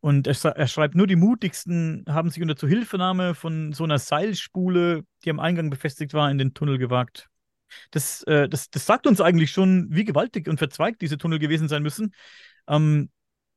Und 0.00 0.26
er, 0.26 0.36
er, 0.44 0.68
schreibt, 0.68 0.94
nur 0.94 1.06
die 1.06 1.16
mutigsten 1.16 2.04
haben 2.06 2.28
sich 2.28 2.42
unter 2.42 2.56
Zuhilfenahme 2.56 3.34
von 3.34 3.72
so 3.72 3.84
einer 3.84 3.98
Seilspule, 3.98 5.04
die 5.24 5.30
am 5.30 5.40
Eingang 5.40 5.70
befestigt 5.70 6.12
war, 6.12 6.30
in 6.30 6.36
den 6.36 6.52
Tunnel 6.52 6.76
gewagt. 6.76 7.30
Das, 7.90 8.22
äh, 8.24 8.48
das, 8.48 8.70
das 8.70 8.86
sagt 8.86 9.06
uns 9.06 9.20
eigentlich 9.20 9.50
schon, 9.50 9.88
wie 9.90 10.04
gewaltig 10.04 10.48
und 10.48 10.58
verzweigt 10.58 11.02
diese 11.02 11.18
Tunnel 11.18 11.38
gewesen 11.38 11.68
sein 11.68 11.82
müssen. 11.82 12.14
Ähm, 12.68 13.10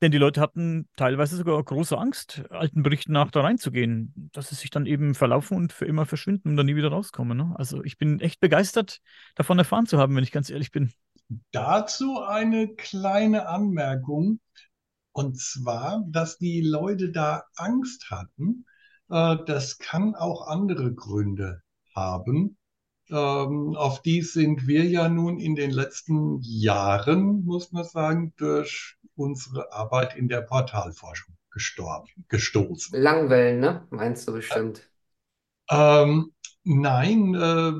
denn 0.03 0.11
die 0.11 0.17
Leute 0.17 0.41
hatten 0.41 0.89
teilweise 0.97 1.37
sogar 1.37 1.63
große 1.63 1.97
Angst, 1.97 2.43
alten 2.49 2.83
Berichten 2.83 3.13
nach 3.13 3.31
da 3.31 3.39
reinzugehen, 3.39 4.29
dass 4.33 4.49
sie 4.49 4.55
sich 4.55 4.69
dann 4.69 4.85
eben 4.85 5.15
verlaufen 5.15 5.55
und 5.55 5.71
für 5.71 5.85
immer 5.85 6.05
verschwinden 6.05 6.49
und 6.49 6.57
dann 6.57 6.65
nie 6.65 6.75
wieder 6.75 6.89
rauskommen. 6.89 7.37
Ne? 7.37 7.53
Also 7.55 7.81
ich 7.85 7.97
bin 7.97 8.19
echt 8.19 8.41
begeistert, 8.41 8.99
davon 9.35 9.59
erfahren 9.59 9.85
zu 9.85 9.97
haben, 9.97 10.13
wenn 10.15 10.23
ich 10.23 10.33
ganz 10.33 10.49
ehrlich 10.49 10.71
bin. 10.71 10.91
Dazu 11.51 12.21
eine 12.21 12.75
kleine 12.75 13.47
Anmerkung. 13.47 14.41
Und 15.13 15.39
zwar, 15.39 16.03
dass 16.07 16.37
die 16.37 16.61
Leute 16.61 17.11
da 17.11 17.43
Angst 17.55 18.11
hatten. 18.11 18.65
Äh, 19.09 19.37
das 19.45 19.77
kann 19.77 20.15
auch 20.15 20.47
andere 20.47 20.93
Gründe 20.93 21.61
haben. 21.95 22.57
Ähm, 23.09 23.75
auf 23.75 24.01
die 24.01 24.21
sind 24.21 24.67
wir 24.67 24.85
ja 24.85 25.09
nun 25.09 25.39
in 25.39 25.55
den 25.55 25.71
letzten 25.71 26.39
Jahren, 26.41 27.43
muss 27.43 27.71
man 27.71 27.83
sagen, 27.83 28.33
durch 28.37 28.95
unsere 29.15 29.71
Arbeit 29.71 30.15
in 30.15 30.27
der 30.27 30.41
Portalforschung 30.41 31.35
gestorben, 31.51 32.09
gestoßen. 32.29 32.99
Langwellen, 32.99 33.59
ne? 33.59 33.87
Meinst 33.91 34.27
du 34.27 34.33
bestimmt? 34.33 34.89
Ähm, 35.69 36.33
nein, 36.63 37.35
äh, 37.35 37.73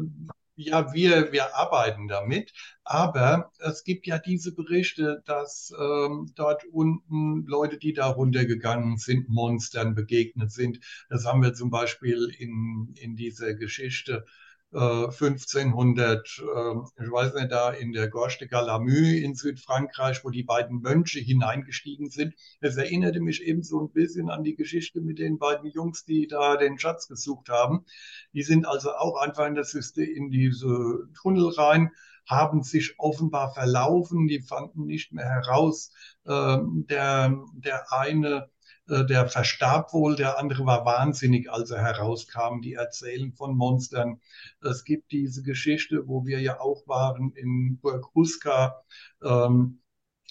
ja, 0.55 0.93
wir, 0.93 1.31
wir 1.31 1.55
arbeiten 1.55 2.07
damit, 2.07 2.53
aber 2.83 3.51
es 3.59 3.83
gibt 3.83 4.05
ja 4.05 4.19
diese 4.19 4.53
Berichte, 4.53 5.23
dass 5.25 5.73
ähm, 5.79 6.31
dort 6.35 6.63
unten 6.65 7.45
Leute, 7.47 7.77
die 7.77 7.93
da 7.93 8.07
runtergegangen 8.07 8.97
sind, 8.97 9.29
Monstern 9.29 9.95
begegnet 9.95 10.51
sind. 10.51 10.79
Das 11.09 11.25
haben 11.25 11.41
wir 11.41 11.53
zum 11.53 11.71
Beispiel 11.71 12.31
in, 12.37 12.93
in 12.95 13.15
dieser 13.15 13.55
Geschichte 13.55 14.25
1500, 14.73 16.27
äh, 16.39 17.03
ich 17.03 17.11
weiß 17.11 17.33
nicht, 17.35 17.51
da 17.51 17.71
in 17.71 17.91
der 17.93 18.09
Gorge 18.09 18.37
de 18.39 18.47
Galamue 18.47 19.19
in 19.19 19.35
Südfrankreich, 19.35 20.23
wo 20.23 20.29
die 20.29 20.43
beiden 20.43 20.81
Mönche 20.81 21.19
hineingestiegen 21.19 22.09
sind. 22.09 22.33
Es 22.59 22.77
erinnerte 22.77 23.19
mich 23.19 23.43
eben 23.43 23.63
so 23.63 23.81
ein 23.81 23.91
bisschen 23.91 24.29
an 24.29 24.43
die 24.43 24.55
Geschichte 24.55 25.01
mit 25.01 25.19
den 25.19 25.37
beiden 25.37 25.69
Jungs, 25.69 26.05
die 26.05 26.27
da 26.27 26.57
den 26.57 26.79
Schatz 26.79 27.07
gesucht 27.07 27.49
haben. 27.49 27.85
Die 28.33 28.43
sind 28.43 28.65
also 28.65 28.91
auch 28.93 29.17
einfach 29.17 29.47
in, 29.47 29.55
das 29.55 29.71
System, 29.71 30.09
in 30.09 30.29
diese 30.29 31.07
Tunnel 31.21 31.49
rein, 31.49 31.91
haben 32.27 32.63
sich 32.63 32.95
offenbar 32.97 33.53
verlaufen, 33.53 34.27
die 34.27 34.41
fanden 34.41 34.85
nicht 34.85 35.11
mehr 35.13 35.25
heraus. 35.25 35.91
Ähm, 36.25 36.85
der, 36.89 37.37
der 37.53 37.91
eine 37.91 38.49
der 38.87 39.27
verstarb 39.27 39.93
wohl, 39.93 40.15
der 40.15 40.37
andere 40.39 40.65
war 40.65 40.85
wahnsinnig, 40.85 41.49
als 41.51 41.71
er 41.71 41.81
herauskam. 41.81 42.61
Die 42.61 42.73
erzählen 42.73 43.33
von 43.33 43.55
Monstern. 43.55 44.19
Es 44.61 44.83
gibt 44.83 45.11
diese 45.11 45.43
Geschichte, 45.43 46.07
wo 46.07 46.25
wir 46.25 46.41
ja 46.41 46.59
auch 46.59 46.87
waren 46.87 47.31
in 47.35 47.79
Burg 47.79 48.13
Huska. 48.13 48.83
Ähm, 49.23 49.79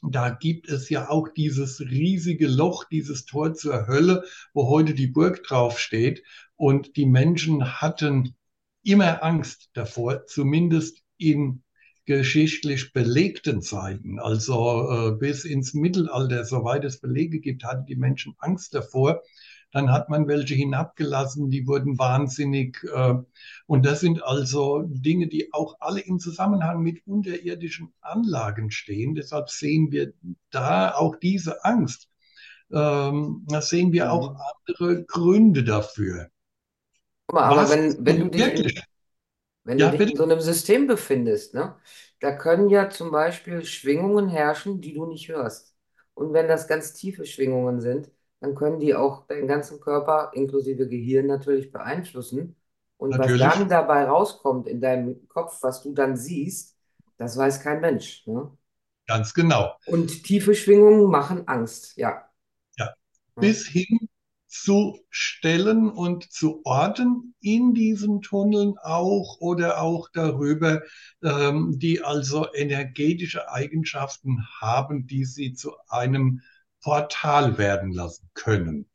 da 0.03 0.30
gibt 0.30 0.68
es 0.68 0.90
ja 0.90 1.09
auch 1.09 1.28
dieses 1.28 1.80
riesige 1.80 2.48
Loch, 2.48 2.84
dieses 2.84 3.24
Tor 3.24 3.55
zur 3.55 3.86
Hölle, 3.86 4.24
wo 4.53 4.68
heute 4.68 4.94
die 4.94 5.07
Burg 5.07 5.44
draufsteht. 5.44 6.22
Und 6.57 6.96
die 6.96 7.07
Menschen 7.07 7.80
hatten 7.80 8.34
immer 8.82 9.22
Angst 9.22 9.70
davor, 9.74 10.26
zumindest 10.26 11.03
in 11.18 11.62
geschichtlich 12.18 12.92
belegten 12.92 13.62
Zeiten, 13.62 14.18
also 14.18 14.90
äh, 14.90 15.12
bis 15.12 15.44
ins 15.44 15.72
Mittelalter, 15.72 16.44
soweit 16.44 16.84
es 16.84 17.00
Belege 17.00 17.40
gibt, 17.40 17.64
hatten 17.64 17.86
die 17.86 17.96
Menschen 17.96 18.34
Angst 18.38 18.74
davor. 18.74 19.22
Dann 19.72 19.90
hat 19.90 20.10
man 20.10 20.28
welche 20.28 20.54
hinabgelassen, 20.54 21.48
die 21.48 21.66
wurden 21.66 21.98
wahnsinnig. 21.98 22.84
Äh, 22.94 23.14
und 23.66 23.86
das 23.86 24.00
sind 24.00 24.22
also 24.22 24.82
Dinge, 24.86 25.28
die 25.28 25.52
auch 25.54 25.76
alle 25.80 26.00
im 26.00 26.18
Zusammenhang 26.18 26.82
mit 26.82 27.06
unterirdischen 27.06 27.94
Anlagen 28.02 28.70
stehen. 28.70 29.14
Deshalb 29.14 29.48
sehen 29.48 29.90
wir 29.90 30.12
da 30.50 30.94
auch 30.94 31.16
diese 31.16 31.64
Angst. 31.64 32.10
Ähm, 32.70 33.46
da 33.48 33.62
sehen 33.62 33.92
wir 33.92 34.12
auch 34.12 34.32
mhm. 34.32 34.38
andere 34.66 35.04
Gründe 35.04 35.64
dafür. 35.64 36.28
Aber, 37.28 37.70
wenn, 37.70 38.04
wenn 38.04 38.20
du 38.20 38.28
dich 38.28 38.40
wirklich 38.40 38.91
wenn 39.64 39.78
Ja, 39.78 39.88
du 39.90 39.90
dich 39.90 40.06
in 40.06 40.16
so 40.16 40.24
einem 40.24 40.40
System 40.40 40.86
befindest, 40.86 41.54
ne, 41.54 41.76
da 42.20 42.32
können 42.36 42.68
ja 42.70 42.90
zum 42.90 43.10
Beispiel 43.10 43.64
Schwingungen 43.64 44.28
herrschen, 44.28 44.80
die 44.80 44.94
du 44.94 45.06
nicht 45.06 45.28
hörst. 45.28 45.74
Und 46.14 46.32
wenn 46.32 46.48
das 46.48 46.68
ganz 46.68 46.92
tiefe 46.94 47.24
Schwingungen 47.26 47.80
sind, 47.80 48.10
dann 48.40 48.54
können 48.54 48.80
die 48.80 48.94
auch 48.94 49.26
deinen 49.26 49.46
ganzen 49.48 49.80
Körper, 49.80 50.32
inklusive 50.34 50.88
Gehirn 50.88 51.26
natürlich 51.26 51.72
beeinflussen. 51.72 52.56
Und 52.96 53.18
was 53.18 53.38
dann 53.40 53.68
dabei 53.68 54.04
rauskommt 54.04 54.68
in 54.68 54.80
deinem 54.80 55.26
Kopf, 55.28 55.62
was 55.62 55.82
du 55.82 55.92
dann 55.94 56.16
siehst, 56.16 56.76
das 57.18 57.36
weiß 57.36 57.60
kein 57.62 57.80
Mensch, 57.80 58.26
ne? 58.26 58.50
Ganz 59.06 59.32
genau. 59.34 59.78
Und 59.84 60.24
tiefe 60.24 60.56
Schwingungen 60.56 61.08
machen 61.08 61.46
Angst, 61.46 61.96
ja. 61.96 62.28
Ja. 62.78 62.94
Bis 63.38 63.66
hin 63.66 64.08
zu 64.53 65.00
Stellen 65.09 65.88
und 65.88 66.30
zu 66.30 66.61
Orten 66.64 67.34
in 67.40 67.72
diesen 67.72 68.20
Tunneln 68.20 68.74
auch 68.82 69.38
oder 69.40 69.80
auch 69.80 70.11
darüber, 70.12 70.82
ähm, 71.22 71.78
die 71.78 72.03
also 72.03 72.53
energetische 72.53 73.50
Eigenschaften 73.50 74.46
haben, 74.61 75.07
die 75.07 75.24
sie 75.24 75.55
zu 75.55 75.72
einem 75.88 76.42
Portal 76.82 77.57
werden 77.57 77.92
lassen 77.92 78.28
können. 78.34 78.90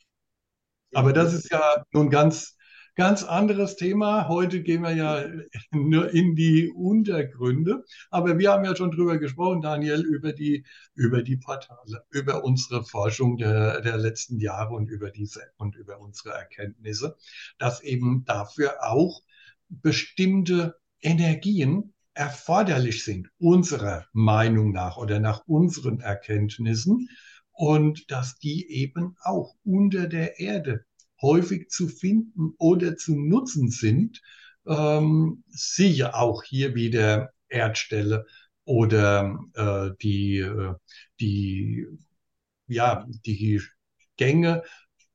Aber 0.94 1.12
das 1.12 1.34
ist 1.34 1.52
ja 1.52 1.84
nun 1.92 2.12
ganz 2.12 2.57
Ganz 2.98 3.22
anderes 3.22 3.76
Thema. 3.76 4.28
Heute 4.28 4.64
gehen 4.64 4.82
wir 4.82 4.92
ja 4.92 5.24
nur 5.72 6.10
in 6.10 6.34
die 6.34 6.68
Untergründe. 6.68 7.86
Aber 8.10 8.40
wir 8.40 8.52
haben 8.52 8.66
ja 8.66 8.76
schon 8.76 8.90
drüber 8.90 9.20
gesprochen, 9.20 9.62
Daniel, 9.62 10.02
über 10.02 10.34
die, 10.34 10.66
über 10.96 11.22
die 11.22 11.38
Portale, 11.38 12.04
über 12.10 12.44
unsere 12.44 12.84
Forschung 12.84 13.38
der, 13.38 13.82
der 13.82 13.98
letzten 13.98 14.40
Jahre 14.40 14.74
und 14.74 14.90
über 14.90 15.12
diese 15.12 15.42
und 15.58 15.76
über 15.76 16.00
unsere 16.00 16.34
Erkenntnisse, 16.34 17.16
dass 17.60 17.84
eben 17.84 18.26
dafür 18.26 18.84
auch 18.84 19.22
bestimmte 19.70 20.80
Energien 21.00 21.94
erforderlich 22.16 23.04
sind, 23.04 23.30
unserer 23.38 24.08
Meinung 24.12 24.72
nach 24.72 24.98
oder 24.98 25.20
nach 25.20 25.44
unseren 25.46 26.00
Erkenntnissen 26.00 27.10
und 27.52 28.10
dass 28.10 28.40
die 28.40 28.72
eben 28.72 29.16
auch 29.22 29.54
unter 29.64 30.08
der 30.08 30.40
Erde 30.40 30.87
häufig 31.22 31.70
zu 31.70 31.88
finden 31.88 32.54
oder 32.58 32.96
zu 32.96 33.16
nutzen 33.16 33.70
sind. 33.70 34.22
Ähm, 34.66 35.44
siehe 35.50 36.14
auch 36.16 36.44
hier 36.44 36.76
wieder 36.76 37.32
Erdstelle 37.50 38.26
oder 38.66 39.40
äh, 39.54 39.92
die, 40.02 40.40
äh, 40.40 40.74
die, 41.20 41.88
ja, 42.68 43.06
die 43.26 43.62
Gänge, 44.18 44.64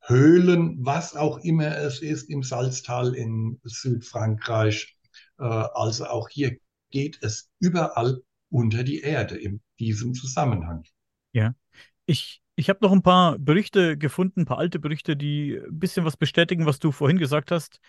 Höhlen, 0.05 0.85
was 0.85 1.15
auch 1.15 1.39
immer 1.39 1.77
es 1.77 2.03
ist 2.03 2.29
im 2.29 2.43
Salztal 2.43 3.15
in 3.15 3.61
Südfrankreich. 3.63 4.97
Äh, 5.39 5.45
also 5.45 6.07
auch 6.07 6.29
hier 6.29 6.57
geht 6.91 7.19
es 7.23 7.51
überall 7.61 8.21
unter 8.51 8.83
die 8.83 9.01
Erde 9.01 9.37
in 9.37 9.61
diesem 9.79 10.15
Zusammenhang. 10.15 10.85
Ja, 11.33 11.55
ich 12.07 12.42
ich 12.55 12.69
habe 12.69 12.81
noch 12.83 12.93
ein 12.93 13.03
paar 13.03 13.39
Berichte 13.39 13.97
gefunden, 13.97 14.43
ein 14.43 14.47
paar 14.47 14.59
alte 14.59 14.79
Berichte, 14.79 15.17
die 15.17 15.57
ein 15.57 15.79
bisschen 15.79 16.05
was 16.05 16.17
bestätigen, 16.17 16.67
was 16.67 16.79
du 16.79 16.93
vorhin 16.93 17.19
gesagt 17.19 17.51
hast. 17.51 17.81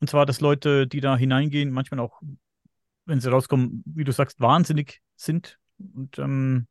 Und 0.00 0.08
zwar, 0.08 0.26
dass 0.26 0.40
Leute, 0.40 0.86
die 0.86 1.00
da 1.00 1.16
hineingehen, 1.16 1.70
manchmal 1.70 2.00
auch, 2.00 2.20
wenn 3.04 3.20
sie 3.20 3.30
rauskommen, 3.30 3.82
wie 3.86 4.04
du 4.04 4.12
sagst, 4.12 4.40
wahnsinnig 4.40 5.00
sind 5.16 5.58
und 5.78 6.18
ähm, 6.18 6.66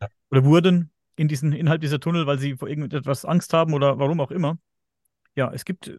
ja. 0.00 0.08
oder 0.30 0.44
wurden 0.44 0.90
in 1.16 1.28
diesen 1.28 1.52
innerhalb 1.52 1.80
dieser 1.80 2.00
Tunnel, 2.00 2.26
weil 2.26 2.38
sie 2.38 2.56
vor 2.56 2.68
irgendetwas 2.68 3.24
Angst 3.24 3.52
haben 3.52 3.74
oder 3.74 3.98
warum 3.98 4.20
auch 4.20 4.30
immer. 4.30 4.58
Ja, 5.34 5.52
es 5.52 5.64
gibt 5.64 5.90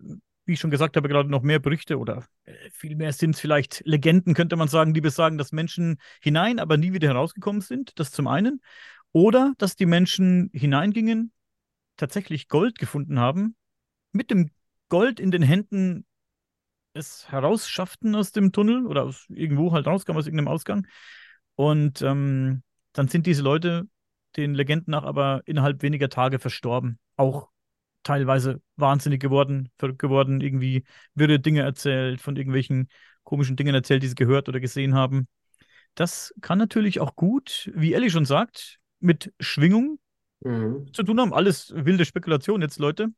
wie 0.50 0.54
ich 0.54 0.60
schon 0.60 0.72
gesagt 0.72 0.98
habe, 0.98 1.08
gerade 1.08 1.30
noch 1.30 1.44
mehr 1.44 1.60
Berichte 1.60 2.00
oder 2.00 2.26
äh, 2.44 2.54
vielmehr 2.72 3.14
sind 3.14 3.36
es 3.36 3.40
vielleicht 3.40 3.84
Legenden, 3.86 4.34
könnte 4.34 4.56
man 4.56 4.68
sagen, 4.68 4.96
die 4.96 5.00
besagen, 5.00 5.38
dass 5.38 5.52
Menschen 5.52 6.00
hinein, 6.22 6.58
aber 6.58 6.76
nie 6.76 6.92
wieder 6.92 7.08
herausgekommen 7.08 7.62
sind. 7.62 7.98
Das 8.00 8.12
zum 8.12 8.28
einen. 8.28 8.60
Oder 9.12 9.54
dass 9.58 9.76
die 9.76 9.86
Menschen 9.86 10.50
hineingingen, 10.54 11.32
tatsächlich 11.98 12.48
Gold 12.48 12.78
gefunden 12.80 13.20
haben, 13.20 13.56
mit 14.12 14.32
dem 14.32 14.52
Gold 14.90 15.20
in 15.20 15.32
den 15.32 15.44
Händen 15.44 16.06
es 16.94 17.32
herausschafften 17.32 18.16
aus 18.16 18.32
dem 18.32 18.52
Tunnel 18.52 18.86
oder 18.86 19.04
aus 19.04 19.26
irgendwo 19.30 19.72
halt 19.72 19.88
rauskam, 19.88 20.18
aus 20.18 20.26
irgendeinem 20.26 20.48
Ausgang. 20.48 20.88
Und 21.56 22.02
ähm, 22.02 22.64
dann 22.94 23.08
sind 23.08 23.26
diese 23.26 23.44
Leute 23.44 23.88
den 24.38 24.54
Legenden 24.54 24.92
nach 24.92 25.04
aber 25.04 25.42
innerhalb 25.46 25.82
weniger 25.82 26.10
Tage 26.10 26.40
verstorben. 26.40 27.00
Auch 27.16 27.50
teilweise 28.04 28.62
wahnsinnig 28.76 29.22
geworden, 29.22 29.70
verrückt 29.78 30.00
geworden, 30.00 30.42
irgendwie 30.42 30.86
wirre 31.16 31.40
Dinge 31.40 31.62
erzählt, 31.62 32.22
von 32.22 32.36
irgendwelchen 32.36 32.90
komischen 33.24 33.56
Dingen 33.56 33.76
erzählt, 33.76 34.04
die 34.04 34.08
sie 34.08 34.16
gehört 34.16 34.50
oder 34.50 34.60
gesehen 34.60 34.96
haben. 34.96 35.28
Das 35.96 36.34
kann 36.42 36.58
natürlich 36.58 37.00
auch 37.00 37.16
gut, 37.16 37.70
wie 37.76 37.94
Ellie 37.94 38.10
schon 38.10 38.26
sagt, 38.26 38.79
mit 39.00 39.34
Schwingung 39.40 40.00
mhm. 40.42 40.92
zu 40.94 41.04
tun 41.04 41.20
haben. 41.20 41.34
Alles 41.34 41.74
wilde 41.76 42.06
Spekulation 42.06 42.62
jetzt, 42.62 42.80
Leute. 42.80 43.10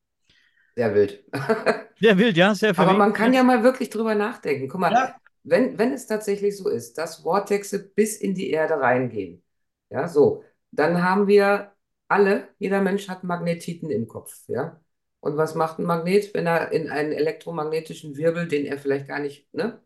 Sehr 0.76 0.96
wild. 0.96 1.24
sehr 2.00 2.18
wild, 2.18 2.38
ja, 2.38 2.56
sehr 2.56 2.74
verrückt. 2.74 2.92
Aber 2.92 3.00
man 3.00 3.14
kann 3.14 3.34
ja 3.34 3.44
mal 3.44 3.64
wirklich 3.64 3.90
drüber 3.90 4.16
nachdenken. 4.16 4.70
Guck 4.70 4.80
mal, 4.80 4.92
ja. 4.92 5.16
wenn, 5.44 5.78
wenn 5.78 5.92
es 5.94 6.08
tatsächlich 6.08 6.58
so 6.58 6.70
ist, 6.70 6.98
dass 6.98 7.18
Vortexe 7.18 7.92
bis 7.94 8.18
in 8.18 8.34
die 8.34 8.50
Erde 8.52 8.80
reingehen, 8.80 9.44
ja, 9.90 10.08
so, 10.08 10.44
dann 10.72 11.04
haben 11.04 11.28
wir 11.28 11.74
alle, 12.08 12.48
jeder 12.60 12.82
Mensch 12.82 13.10
hat 13.10 13.24
Magnetiten 13.24 13.90
im 13.90 14.08
Kopf, 14.08 14.44
ja. 14.48 14.80
Und 15.20 15.38
was 15.38 15.54
macht 15.54 15.78
ein 15.78 15.86
Magnet, 15.86 16.34
wenn 16.34 16.48
er 16.48 16.72
in 16.72 16.90
einen 16.90 17.12
elektromagnetischen 17.12 18.18
Wirbel, 18.18 18.48
den 18.48 18.66
er 18.66 18.80
vielleicht 18.80 19.08
gar 19.08 19.20
nicht, 19.20 19.54
ne, 19.54 19.80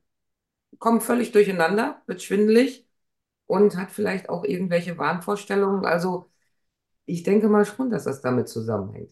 kommt 0.80 1.04
völlig 1.04 1.32
durcheinander, 1.32 2.02
wird 2.08 2.22
schwindelig 2.22 2.85
und 3.48 3.76
hat 3.78 3.92
vielleicht 3.92 4.30
auch 4.30 4.44
irgendwelche 4.44 4.98
Wahnvorstellungen. 4.98 5.86
Also 5.86 6.32
ich 7.06 7.24
denke 7.24 7.48
mal 7.48 7.66
schon, 7.66 7.90
dass 7.90 8.06
das 8.06 8.22
damit 8.22 8.48
zusammenhängt. 8.48 9.12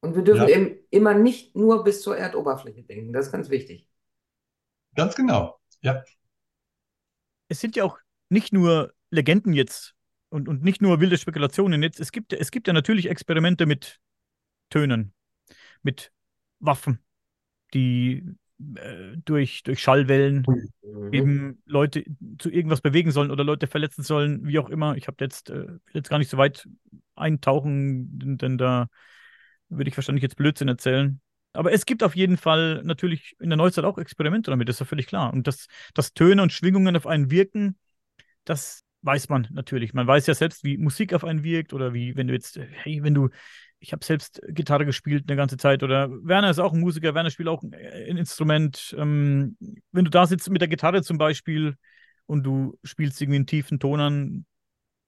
Und 0.00 0.14
wir 0.14 0.22
dürfen 0.22 0.48
ja. 0.48 0.56
eben 0.56 0.76
immer 0.90 1.14
nicht 1.14 1.56
nur 1.56 1.82
bis 1.82 2.02
zur 2.02 2.16
Erdoberfläche 2.16 2.82
denken. 2.82 3.12
Das 3.12 3.26
ist 3.26 3.32
ganz 3.32 3.48
wichtig. 3.48 3.88
Ganz 4.94 5.14
genau, 5.14 5.58
ja. 5.80 6.04
Es 7.48 7.60
sind 7.60 7.74
ja 7.76 7.84
auch 7.84 7.98
nicht 8.28 8.52
nur 8.52 8.92
Legenden 9.10 9.54
jetzt 9.54 9.94
und, 10.28 10.48
und 10.48 10.62
nicht 10.62 10.82
nur 10.82 11.00
wilde 11.00 11.16
Spekulationen 11.16 11.82
jetzt. 11.82 12.00
Es 12.00 12.12
gibt, 12.12 12.32
es 12.32 12.50
gibt 12.50 12.66
ja 12.66 12.72
natürlich 12.72 13.08
Experimente 13.08 13.66
mit 13.66 14.00
Tönen, 14.68 15.14
mit 15.82 16.12
Waffen, 16.58 16.98
die 17.72 18.24
durch, 18.58 19.62
durch 19.64 19.80
Schallwellen 19.80 20.46
mhm. 20.82 21.12
eben 21.12 21.62
Leute 21.66 22.04
zu 22.38 22.50
irgendwas 22.50 22.80
bewegen 22.80 23.10
sollen 23.10 23.30
oder 23.30 23.44
Leute 23.44 23.66
verletzen 23.66 24.02
sollen, 24.02 24.46
wie 24.46 24.58
auch 24.58 24.70
immer. 24.70 24.96
Ich 24.96 25.06
habe 25.06 25.16
jetzt, 25.20 25.50
äh, 25.50 25.66
jetzt 25.92 26.08
gar 26.08 26.18
nicht 26.18 26.30
so 26.30 26.38
weit 26.38 26.68
eintauchen, 27.16 28.18
denn, 28.18 28.38
denn 28.38 28.58
da 28.58 28.88
würde 29.68 29.90
ich 29.90 29.96
wahrscheinlich 29.96 30.22
jetzt 30.22 30.36
Blödsinn 30.36 30.68
erzählen. 30.68 31.20
Aber 31.52 31.72
es 31.72 31.86
gibt 31.86 32.02
auf 32.02 32.16
jeden 32.16 32.36
Fall 32.36 32.82
natürlich 32.84 33.36
in 33.40 33.50
der 33.50 33.56
Neuzeit 33.56 33.84
auch 33.84 33.98
Experimente 33.98 34.50
damit, 34.50 34.68
das 34.68 34.76
ist 34.76 34.80
ja 34.80 34.86
völlig 34.86 35.06
klar. 35.06 35.32
Und 35.32 35.46
dass, 35.46 35.66
dass 35.94 36.12
Töne 36.12 36.42
und 36.42 36.52
Schwingungen 36.52 36.96
auf 36.96 37.06
einen 37.06 37.30
wirken, 37.30 37.76
das 38.44 38.84
weiß 39.02 39.28
man 39.28 39.48
natürlich. 39.52 39.94
Man 39.94 40.06
weiß 40.06 40.26
ja 40.26 40.34
selbst, 40.34 40.64
wie 40.64 40.78
Musik 40.78 41.12
auf 41.12 41.24
einen 41.24 41.44
wirkt 41.44 41.72
oder 41.72 41.92
wie, 41.92 42.16
wenn 42.16 42.26
du 42.26 42.34
jetzt, 42.34 42.58
hey, 42.58 43.02
wenn 43.02 43.14
du, 43.14 43.28
ich 43.84 43.92
habe 43.92 44.04
selbst 44.04 44.40
Gitarre 44.48 44.86
gespielt 44.86 45.24
eine 45.28 45.36
ganze 45.36 45.58
Zeit 45.58 45.82
oder 45.82 46.08
Werner 46.26 46.48
ist 46.48 46.58
auch 46.58 46.72
ein 46.72 46.80
Musiker, 46.80 47.14
Werner 47.14 47.30
spielt 47.30 47.48
auch 47.50 47.62
ein, 47.62 47.74
ein 47.74 48.16
Instrument. 48.16 48.96
Ähm, 48.98 49.58
wenn 49.92 50.04
du 50.06 50.10
da 50.10 50.26
sitzt 50.26 50.48
mit 50.48 50.62
der 50.62 50.68
Gitarre 50.68 51.02
zum 51.02 51.18
Beispiel 51.18 51.76
und 52.24 52.44
du 52.44 52.78
spielst 52.82 53.20
irgendwie 53.20 53.36
einen 53.36 53.46
tiefen 53.46 53.78
Ton 53.78 54.00
an 54.00 54.46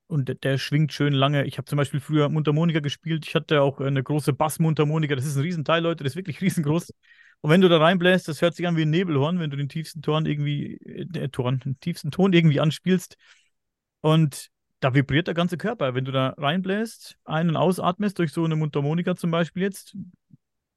und 0.08 0.28
der, 0.28 0.34
der 0.34 0.58
schwingt 0.58 0.92
schön 0.92 1.14
lange. 1.14 1.46
Ich 1.46 1.56
habe 1.56 1.64
zum 1.64 1.78
Beispiel 1.78 2.00
früher 2.00 2.28
Mundharmonika 2.28 2.80
gespielt. 2.80 3.26
Ich 3.26 3.34
hatte 3.34 3.62
auch 3.62 3.80
eine 3.80 4.02
große 4.02 4.34
Bassmundharmonika. 4.34 5.16
Das 5.16 5.24
ist 5.24 5.36
ein 5.36 5.42
Riesenteil, 5.42 5.82
Leute, 5.82 6.04
das 6.04 6.12
ist 6.12 6.16
wirklich 6.16 6.40
riesengroß. 6.42 6.92
Und 7.40 7.50
wenn 7.50 7.62
du 7.62 7.70
da 7.70 7.78
reinbläst, 7.78 8.28
das 8.28 8.42
hört 8.42 8.54
sich 8.54 8.66
an 8.66 8.76
wie 8.76 8.82
ein 8.82 8.90
Nebelhorn, 8.90 9.38
wenn 9.38 9.50
du 9.50 9.56
den 9.56 9.70
tiefsten 9.70 10.02
Ton 10.02 10.26
irgendwie, 10.26 10.76
äh, 10.84 11.28
Ton, 11.30 11.60
den 11.60 11.80
tiefsten 11.80 12.10
Ton 12.10 12.34
irgendwie 12.34 12.60
anspielst. 12.60 13.16
Und 14.02 14.50
da 14.80 14.94
vibriert 14.94 15.26
der 15.26 15.34
ganze 15.34 15.56
Körper. 15.56 15.94
Wenn 15.94 16.04
du 16.04 16.12
da 16.12 16.34
reinbläst, 16.36 17.18
ein- 17.24 17.48
und 17.48 17.56
ausatmest 17.56 18.18
durch 18.18 18.32
so 18.32 18.44
eine 18.44 18.56
Mundharmonika 18.56 19.16
zum 19.16 19.30
Beispiel 19.30 19.62
jetzt, 19.62 19.96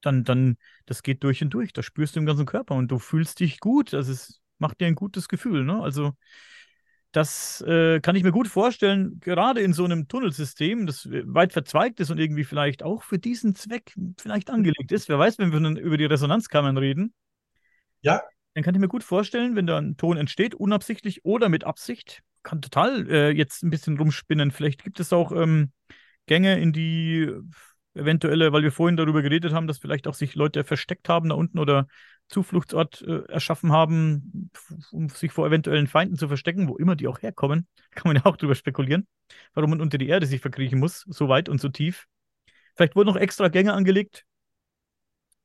dann, 0.02 0.24
dann, 0.24 0.58
das 0.86 1.04
geht 1.04 1.24
durch 1.24 1.42
und 1.44 1.50
durch. 1.50 1.74
Da 1.74 1.84
spürst 1.84 2.16
du 2.16 2.20
im 2.20 2.26
ganzen 2.26 2.46
Körper 2.46 2.76
und 2.76 2.90
du 2.90 3.00
fühlst 3.00 3.40
dich 3.40 3.60
gut. 3.60 3.94
Das 3.94 4.08
ist, 4.08 4.42
macht 4.58 4.80
dir 4.80 4.88
ein 4.88 4.96
gutes 4.96 5.28
Gefühl. 5.28 5.66
Ne? 5.66 5.82
Also, 5.82 6.14
das 7.12 7.62
äh, 7.62 8.00
kann 8.02 8.16
ich 8.16 8.24
mir 8.24 8.32
gut 8.32 8.48
vorstellen, 8.48 9.20
gerade 9.20 9.62
in 9.62 9.74
so 9.74 9.84
einem 9.84 10.08
Tunnelsystem, 10.08 10.86
das 10.86 11.10
weit 11.10 11.54
verzweigt 11.54 12.00
ist 12.00 12.12
und 12.12 12.20
irgendwie 12.20 12.44
vielleicht 12.44 12.84
auch 12.84 13.02
für 13.02 13.18
diesen 13.18 13.56
Zweck 13.56 13.96
vielleicht 14.20 14.50
angelegt 14.52 14.92
ist. 14.92 15.10
Wer 15.10 15.18
weiß, 15.18 15.40
wenn 15.40 15.52
wir 15.52 15.82
über 15.82 15.98
die 15.98 16.06
Resonanzkammern 16.06 16.78
reden. 16.78 17.14
Ja. 18.02 18.22
Dann 18.60 18.66
kann 18.66 18.76
ich 18.76 18.82
mir 18.82 18.90
gut 18.90 19.06
vorstellen, 19.06 19.56
wenn 19.56 19.68
da 19.68 19.78
ein 19.78 19.96
Ton 19.96 20.18
entsteht, 20.18 20.54
unabsichtlich 20.54 21.24
oder 21.24 21.48
mit 21.48 21.64
Absicht, 21.64 22.24
kann 22.44 22.62
total 22.62 23.10
äh, 23.10 23.30
jetzt 23.30 23.64
ein 23.64 23.70
bisschen 23.70 23.98
rumspinnen. 23.98 24.52
Vielleicht 24.52 24.84
gibt 24.84 25.00
es 25.00 25.14
auch 25.14 25.32
ähm, 25.32 25.72
Gänge 26.26 26.60
in 26.60 26.74
die 26.74 27.32
eventuelle, 27.94 28.52
weil 28.52 28.64
wir 28.64 28.74
vorhin 28.74 28.98
darüber 28.98 29.22
geredet 29.22 29.54
haben, 29.54 29.66
dass 29.66 29.78
vielleicht 29.78 30.10
auch 30.10 30.14
sich 30.14 30.36
Leute 30.36 30.66
versteckt 30.66 31.08
haben 31.08 31.30
da 31.30 31.36
unten 31.36 31.58
oder 31.58 31.88
Zufluchtsort 32.28 33.02
äh, 33.04 33.22
erschaffen 33.30 33.72
haben, 33.72 34.52
um 34.92 35.08
sich 35.08 35.32
vor 35.32 35.48
eventuellen 35.48 35.88
Feinden 35.88 36.18
zu 36.18 36.28
verstecken, 36.28 36.68
wo 36.68 36.76
immer 36.76 36.98
die 36.98 37.08
auch 37.08 37.22
herkommen. 37.22 37.66
Kann 37.92 38.10
man 38.10 38.18
ja 38.18 38.26
auch 38.26 38.36
drüber 38.36 38.56
spekulieren, 38.56 39.08
warum 39.54 39.70
man 39.70 39.80
unter 39.80 39.98
die 39.98 40.10
Erde 40.10 40.26
sich 40.26 40.42
verkriechen 40.42 40.80
muss, 40.80 41.06
so 41.08 41.30
weit 41.30 41.48
und 41.48 41.62
so 41.62 41.70
tief. 41.70 42.08
Vielleicht 42.76 42.98
wurden 42.98 43.08
noch 43.08 43.16
extra 43.16 43.48
Gänge 43.48 43.72
angelegt, 43.72 44.26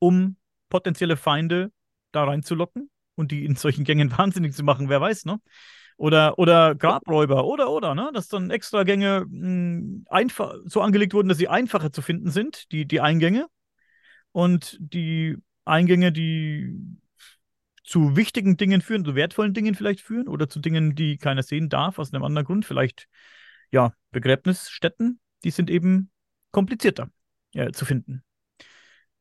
um 0.01 0.35
potenzielle 0.69 1.17
Feinde 1.17 1.71
da 2.11 2.25
reinzulocken 2.25 2.91
und 3.15 3.31
die 3.31 3.45
in 3.45 3.57
solchen 3.57 3.85
Gängen 3.85 4.11
wahnsinnig 4.19 4.55
zu 4.55 4.65
machen, 4.65 4.89
wer 4.89 5.01
weiß, 5.01 5.25
ne? 5.25 5.41
Oder, 5.97 6.39
oder 6.41 6.75
Grabräuber, 6.75 7.45
oder, 7.45 7.71
oder, 7.71 7.95
ne? 7.95 8.11
Dass 8.13 8.29
dann 8.29 8.51
extra 8.51 8.83
Gänge 8.83 9.25
mh, 9.29 9.47
hm, 9.47 10.07
einfach 10.09 10.55
so 10.65 10.81
angelegt 10.81 11.15
wurden, 11.15 11.29
dass 11.29 11.39
sie 11.39 11.49
einfacher 11.49 11.93
zu 11.93 12.03
finden 12.03 12.31
sind, 12.31 12.73
die, 12.73 12.87
die 12.87 13.01
Eingänge. 13.01 13.47
Und 14.33 14.77
die 14.81 15.37
Eingänge, 15.65 16.11
die 16.11 16.75
zu 17.85 18.17
wichtigen 18.17 18.57
Dingen 18.57 18.81
führen, 18.81 19.05
zu 19.05 19.15
wertvollen 19.15 19.55
Dingen 19.55 19.75
vielleicht 19.75 20.01
führen 20.01 20.27
oder 20.27 20.49
zu 20.49 20.59
Dingen, 20.59 20.95
die 20.95 21.19
keiner 21.19 21.43
sehen 21.43 21.69
darf, 21.69 21.99
aus 21.99 22.13
einem 22.13 22.25
anderen 22.25 22.47
Grund, 22.47 22.65
vielleicht 22.65 23.07
ja, 23.71 23.93
Begräbnisstätten, 24.11 25.21
die 25.45 25.51
sind 25.51 25.71
eben 25.71 26.11
komplizierter 26.51 27.11
ja, 27.53 27.71
zu 27.73 27.85
finden. 27.85 28.25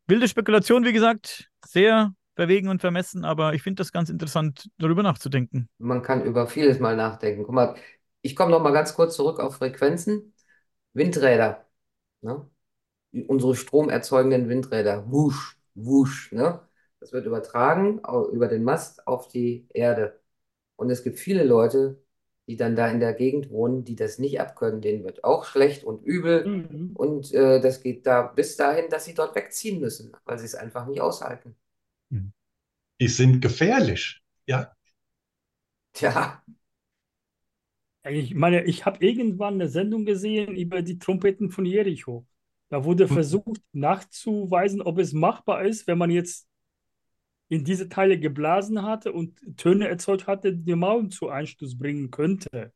Wilde 0.08 0.28
Spekulation, 0.28 0.86
wie 0.86 0.94
gesagt, 0.94 1.50
sehr 1.66 2.14
verwegen 2.36 2.68
und 2.68 2.82
vermessen, 2.82 3.26
aber 3.26 3.54
ich 3.54 3.62
finde 3.62 3.82
das 3.82 3.92
ganz 3.92 4.10
interessant, 4.10 4.70
darüber 4.78 5.04
nachzudenken. 5.04 5.70
Man 5.78 6.02
kann 6.02 6.24
über 6.24 6.48
vieles 6.48 6.80
mal 6.80 6.96
nachdenken. 6.96 7.44
Guck 7.44 7.54
mal, 7.54 7.76
ich 8.22 8.36
komme 8.36 8.52
noch 8.52 8.62
mal 8.62 8.74
ganz 8.74 8.96
kurz 8.96 9.16
zurück 9.16 9.40
auf 9.40 9.56
Frequenzen. 9.56 10.34
Windräder, 10.94 11.66
ne? 12.22 12.48
unsere 13.28 13.56
stromerzeugenden 13.56 14.50
Windräder, 14.50 15.10
wusch, 15.12 15.58
wusch, 15.76 16.32
ne? 16.32 16.62
Das 17.00 17.12
wird 17.12 17.26
übertragen 17.26 18.00
über 18.32 18.48
den 18.48 18.64
Mast 18.64 19.08
auf 19.08 19.28
die 19.28 19.68
Erde. 19.74 20.22
Und 20.78 20.90
es 20.90 21.04
gibt 21.04 21.20
viele 21.20 21.44
Leute, 21.44 22.02
die 22.48 22.56
dann 22.56 22.78
da 22.78 22.88
in 22.88 23.02
der 23.02 23.14
Gegend 23.14 23.50
wohnen, 23.50 23.84
die 23.84 23.96
das 23.96 24.20
nicht 24.20 24.40
abkönnen. 24.40 24.80
Denen 24.80 25.04
wird 25.04 25.24
auch 25.24 25.44
schlecht 25.44 25.84
und 25.84 26.02
übel. 26.04 26.46
Mhm. 26.46 26.92
Und 26.94 27.34
äh, 27.34 27.60
das 27.60 27.82
geht 27.82 28.08
da 28.08 28.24
bis 28.24 28.56
dahin, 28.56 28.90
dass 28.90 29.04
sie 29.04 29.14
dort 29.14 29.36
wegziehen 29.36 29.82
müssen, 29.82 30.14
weil 30.24 30.40
sie 30.40 30.46
es 30.46 30.56
einfach 30.56 30.88
nicht 30.88 31.02
aushalten. 31.02 31.56
Die 33.00 33.08
sind 33.08 33.42
gefährlich, 33.42 34.22
ja. 34.46 34.72
Tja. 35.94 36.44
Ich 38.06 38.34
meine, 38.36 38.66
ich 38.66 38.86
habe 38.86 39.04
irgendwann 39.06 39.56
eine 39.56 39.70
Sendung 39.70 40.06
gesehen 40.06 40.56
über 40.56 40.82
die 40.82 41.00
Trompeten 41.00 41.50
von 41.50 41.66
Jericho. 41.66 42.26
Da 42.70 42.84
wurde 42.84 43.08
hm. 43.08 43.14
versucht 43.14 43.62
nachzuweisen, 43.72 44.82
ob 44.82 44.98
es 45.00 45.14
machbar 45.14 45.64
ist, 45.64 45.88
wenn 45.88 45.98
man 45.98 46.10
jetzt 46.10 46.48
in 47.48 47.64
diese 47.64 47.88
Teile 47.88 48.20
geblasen 48.20 48.82
hatte 48.82 49.14
und 49.14 49.40
Töne 49.58 49.88
erzeugt 49.88 50.28
hatte, 50.28 50.56
die 50.56 50.76
Mauern 50.76 51.12
zu 51.12 51.30
Einstoß 51.30 51.78
bringen 51.78 52.10
könnte. 52.10 52.74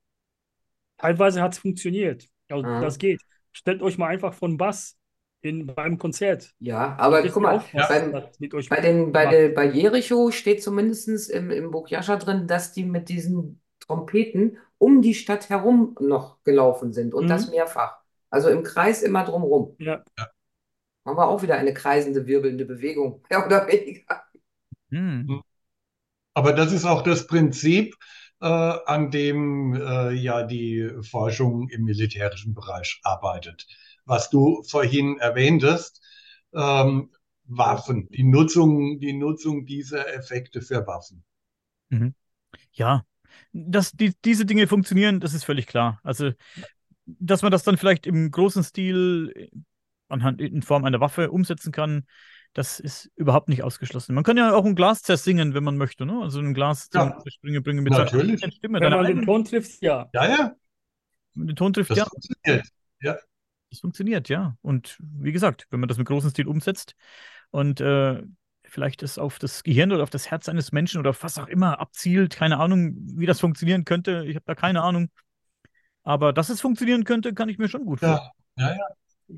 Teilweise 0.97 1.41
hat 1.41 1.53
es 1.53 1.59
funktioniert. 1.59 2.27
Also 2.49 2.67
mhm. 2.67 2.81
das 2.81 2.97
geht. 2.97 3.21
Stellt 3.51 3.81
euch 3.81 3.97
mal 3.97 4.07
einfach 4.07 4.33
von 4.33 4.57
Bass 4.57 4.96
in, 5.47 5.65
beim 5.67 5.97
Konzert. 5.97 6.53
Ja, 6.59 6.95
aber 6.99 7.27
guck 7.27 7.41
mal, 7.41 7.63
beim, 7.73 8.11
bei, 8.69 8.81
den, 8.81 9.11
bei, 9.11 9.25
der, 9.25 9.49
bei 9.49 9.65
Jericho 9.65 10.31
steht 10.31 10.61
zumindest 10.61 11.29
im, 11.29 11.49
im 11.49 11.71
Buch 11.71 11.87
Jascha 11.87 12.17
drin, 12.17 12.47
dass 12.47 12.73
die 12.73 12.83
mit 12.83 13.09
diesen 13.09 13.61
Trompeten 13.79 14.57
um 14.77 15.01
die 15.01 15.13
Stadt 15.13 15.49
herum 15.49 15.95
noch 15.99 16.43
gelaufen 16.43 16.93
sind 16.93 17.13
und 17.13 17.25
mhm. 17.25 17.29
das 17.29 17.49
mehrfach. 17.49 17.97
Also 18.29 18.49
im 18.49 18.63
Kreis 18.63 19.01
immer 19.01 19.23
drumherum. 19.23 19.75
Ja. 19.79 20.03
Haben 21.05 21.17
wir 21.17 21.27
auch 21.27 21.41
wieder 21.41 21.55
eine 21.55 21.73
kreisende, 21.73 22.27
wirbelnde 22.27 22.65
Bewegung, 22.65 23.23
mehr 23.29 23.45
oder 23.45 23.67
weniger. 23.67 24.23
Hm. 24.89 25.41
Aber 26.33 26.53
das 26.53 26.71
ist 26.71 26.85
auch 26.85 27.01
das 27.01 27.27
Prinzip, 27.27 27.95
äh, 28.41 28.45
an 28.45 29.09
dem 29.09 29.73
äh, 29.73 30.11
ja 30.11 30.43
die 30.43 30.89
Forschung 31.01 31.69
im 31.69 31.85
militärischen 31.85 32.53
Bereich 32.53 32.99
arbeitet. 33.03 33.65
Was 34.07 34.29
du 34.29 34.63
vorhin 34.63 35.17
erwähntest, 35.19 36.01
ähm, 36.53 37.11
Waffen, 37.43 38.09
die 38.09 38.23
Nutzung, 38.23 38.99
die 38.99 39.13
Nutzung 39.13 39.65
dieser 39.65 40.13
Effekte 40.13 40.61
für 40.61 40.87
Waffen. 40.87 41.23
Mhm. 41.89 42.15
Ja, 42.71 43.05
dass 43.51 43.91
die, 43.91 44.13
diese 44.23 44.45
Dinge 44.45 44.67
funktionieren, 44.67 45.19
das 45.19 45.33
ist 45.33 45.43
völlig 45.43 45.67
klar. 45.67 45.99
Also, 46.03 46.31
dass 47.05 47.41
man 47.41 47.51
das 47.51 47.63
dann 47.63 47.77
vielleicht 47.77 48.07
im 48.07 48.31
großen 48.31 48.63
Stil 48.63 49.31
äh, 49.35 49.49
anhand 50.07 50.41
in 50.41 50.61
Form 50.61 50.85
einer 50.85 51.01
Waffe 51.01 51.29
umsetzen 51.29 51.71
kann, 51.71 52.05
das 52.53 52.79
ist 52.79 53.11
überhaupt 53.15 53.49
nicht 53.49 53.63
ausgeschlossen. 53.63 54.15
Man 54.15 54.23
kann 54.23 54.37
ja 54.37 54.53
auch 54.53 54.65
ein 54.65 54.75
Glas 54.75 55.01
zersingen, 55.03 55.53
wenn 55.53 55.63
man 55.63 55.77
möchte, 55.77 56.05
ne? 56.05 56.21
Also 56.21 56.39
ein 56.39 56.53
Glas 56.53 56.89
Ja. 56.93 57.17
zum 57.19 57.29
Springen 57.29 57.61
bringen 57.61 57.83
mit 57.83 57.91
Natürlich. 57.91 58.39
seiner 58.39 58.53
Stimme. 58.53 58.79
Wenn 58.79 58.91
man 58.91 59.05
den 59.05 59.25
Ton 59.25 59.43
trifft, 59.43 59.81
ja. 59.81 60.09
Ja, 60.13 60.29
ja, 60.29 60.55
den 61.35 61.55
Ton 61.55 61.73
trifft, 61.73 61.91
das 61.91 61.97
ja. 61.99 62.05
funktioniert. 62.05 62.67
Das 63.69 63.79
funktioniert, 63.81 64.29
ja. 64.29 64.57
Und 64.61 64.97
wie 64.99 65.31
gesagt, 65.31 65.67
wenn 65.69 65.79
man 65.79 65.89
das 65.89 65.97
mit 65.97 66.07
großem 66.07 66.29
Stil 66.29 66.47
umsetzt 66.47 66.95
und 67.51 67.81
äh, 67.81 68.23
vielleicht 68.63 69.03
es 69.03 69.17
auf 69.17 69.39
das 69.39 69.63
Gehirn 69.63 69.91
oder 69.91 70.03
auf 70.03 70.09
das 70.09 70.29
Herz 70.29 70.49
eines 70.49 70.71
Menschen 70.71 70.99
oder 70.99 71.15
was 71.21 71.37
auch 71.37 71.47
immer 71.47 71.79
abzielt, 71.79 72.35
keine 72.35 72.59
Ahnung, 72.59 72.95
wie 73.15 73.25
das 73.25 73.39
funktionieren 73.39 73.85
könnte. 73.85 74.25
Ich 74.27 74.35
habe 74.35 74.45
da 74.45 74.55
keine 74.55 74.81
Ahnung. 74.83 75.09
Aber 76.03 76.31
dass 76.31 76.49
es 76.49 76.61
funktionieren 76.61 77.03
könnte, 77.03 77.33
kann 77.33 77.49
ich 77.49 77.57
mir 77.57 77.67
schon 77.67 77.85
gut 77.85 77.99
vorstellen. 77.99 78.31
Ja, 78.55 78.69
ja, 78.69 78.77
ja. 78.77 79.35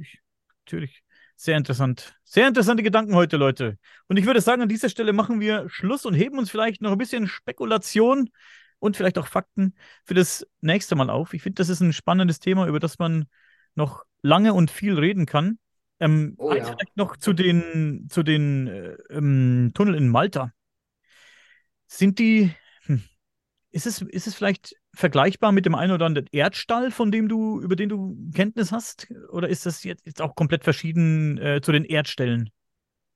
Natürlich. 0.65 1.03
Sehr 1.35 1.57
interessant. 1.57 2.15
Sehr 2.23 2.47
interessante 2.47 2.83
Gedanken 2.83 3.15
heute, 3.15 3.37
Leute. 3.37 3.79
Und 4.07 4.17
ich 4.17 4.25
würde 4.25 4.41
sagen, 4.41 4.61
an 4.61 4.69
dieser 4.69 4.89
Stelle 4.89 5.13
machen 5.13 5.39
wir 5.39 5.69
Schluss 5.69 6.05
und 6.05 6.13
heben 6.13 6.37
uns 6.37 6.51
vielleicht 6.51 6.81
noch 6.81 6.91
ein 6.91 6.97
bisschen 6.97 7.27
Spekulation 7.27 8.29
und 8.77 8.97
vielleicht 8.97 9.17
auch 9.17 9.27
Fakten 9.27 9.73
für 10.05 10.13
das 10.13 10.45
nächste 10.61 10.95
Mal 10.95 11.09
auf. 11.09 11.33
Ich 11.33 11.41
finde, 11.41 11.55
das 11.55 11.69
ist 11.69 11.79
ein 11.79 11.93
spannendes 11.93 12.39
Thema, 12.39 12.67
über 12.67 12.79
das 12.79 12.99
man 12.99 13.25
noch 13.75 14.03
lange 14.21 14.53
und 14.53 14.71
viel 14.71 14.97
reden 14.97 15.25
kann. 15.25 15.59
Ähm, 15.99 16.35
Oh 16.37 16.53
ja. 16.53 16.63
vielleicht 16.63 16.95
noch 16.95 17.17
zu 17.17 17.33
den, 17.33 18.07
zu 18.09 18.23
den 18.23 18.67
äh, 18.67 18.95
ähm, 19.09 19.71
Tunnel 19.73 19.95
in 19.95 20.09
Malta. 20.09 20.53
Sind 21.87 22.19
die, 22.19 22.51
hm, 22.85 23.03
ist 23.71 23.87
es, 23.87 24.01
ist 24.01 24.27
es 24.27 24.35
vielleicht 24.35 24.75
vergleichbar 24.93 25.51
mit 25.51 25.65
dem 25.65 25.75
einen 25.75 25.93
oder 25.93 26.05
anderen 26.05 26.27
Erdstall, 26.31 26.91
von 26.91 27.11
dem 27.11 27.29
du, 27.29 27.61
über 27.61 27.75
den 27.75 27.89
du 27.89 28.17
Kenntnis 28.33 28.71
hast? 28.71 29.07
Oder 29.31 29.49
ist 29.49 29.65
das 29.65 29.83
jetzt, 29.83 30.05
jetzt 30.05 30.21
auch 30.21 30.35
komplett 30.35 30.63
verschieden 30.63 31.37
äh, 31.37 31.61
zu 31.61 31.71
den 31.71 31.85
Erdstellen? 31.85 32.49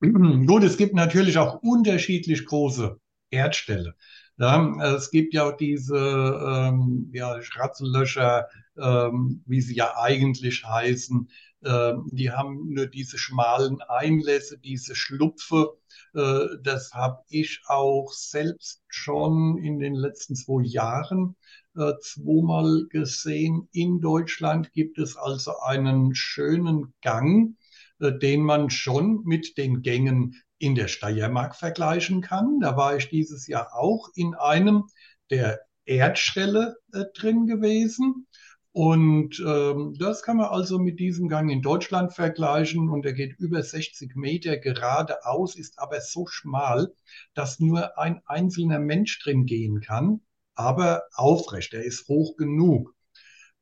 Gut, 0.00 0.62
es 0.64 0.76
gibt 0.76 0.94
natürlich 0.94 1.38
auch 1.38 1.62
unterschiedlich 1.62 2.46
große 2.46 2.98
Erdställe. 3.30 3.94
Ja, 4.36 4.94
es 4.96 5.10
gibt 5.10 5.32
ja 5.34 5.44
auch 5.44 5.56
diese 5.56 5.96
ähm, 5.96 7.10
ja, 7.12 7.40
Schratzellöcher, 7.40 8.48
ähm, 8.78 9.42
wie 9.46 9.60
sie 9.60 9.74
ja 9.74 9.96
eigentlich 9.96 10.64
heißen. 10.64 11.28
Ähm, 11.64 12.08
die 12.12 12.30
haben 12.30 12.72
nur 12.72 12.86
diese 12.86 13.18
schmalen 13.18 13.80
Einlässe, 13.82 14.58
diese 14.58 14.94
Schlupfe. 14.94 15.78
Äh, 16.14 16.46
das 16.62 16.92
habe 16.92 17.22
ich 17.28 17.62
auch 17.66 18.12
selbst 18.12 18.82
schon 18.88 19.58
in 19.58 19.78
den 19.78 19.94
letzten 19.94 20.36
zwei 20.36 20.62
Jahren 20.62 21.36
äh, 21.76 21.92
zweimal 22.00 22.86
gesehen. 22.90 23.68
In 23.72 24.00
Deutschland 24.00 24.72
gibt 24.72 24.98
es 24.98 25.16
also 25.16 25.58
einen 25.60 26.14
schönen 26.14 26.94
Gang 27.02 27.56
äh, 28.00 28.12
den 28.12 28.42
man 28.42 28.70
schon 28.70 29.22
mit 29.24 29.56
den 29.56 29.82
Gängen 29.82 30.42
in 30.58 30.74
der 30.74 30.88
Steiermark 30.88 31.56
vergleichen 31.56 32.20
kann. 32.20 32.60
Da 32.60 32.76
war 32.76 32.96
ich 32.96 33.08
dieses 33.08 33.46
Jahr 33.46 33.74
auch 33.74 34.08
in 34.14 34.34
einem 34.34 34.84
der 35.30 35.60
Erdstelle 35.84 36.76
äh, 36.92 37.04
drin 37.14 37.46
gewesen. 37.46 38.26
Und 38.74 39.40
ähm, 39.46 39.94
das 40.00 40.24
kann 40.24 40.38
man 40.38 40.46
also 40.46 40.80
mit 40.80 40.98
diesem 40.98 41.28
Gang 41.28 41.48
in 41.48 41.62
Deutschland 41.62 42.12
vergleichen. 42.12 42.88
Und 42.88 43.06
er 43.06 43.12
geht 43.12 43.38
über 43.38 43.62
60 43.62 44.16
Meter 44.16 44.56
geradeaus, 44.56 45.54
ist 45.54 45.78
aber 45.78 46.00
so 46.00 46.26
schmal, 46.26 46.92
dass 47.34 47.60
nur 47.60 47.96
ein 48.00 48.20
einzelner 48.26 48.80
Mensch 48.80 49.20
drin 49.22 49.46
gehen 49.46 49.80
kann, 49.80 50.22
aber 50.56 51.04
aufrecht. 51.14 51.72
Er 51.72 51.84
ist 51.84 52.08
hoch 52.08 52.36
genug. 52.36 52.96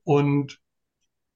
Und 0.02 0.62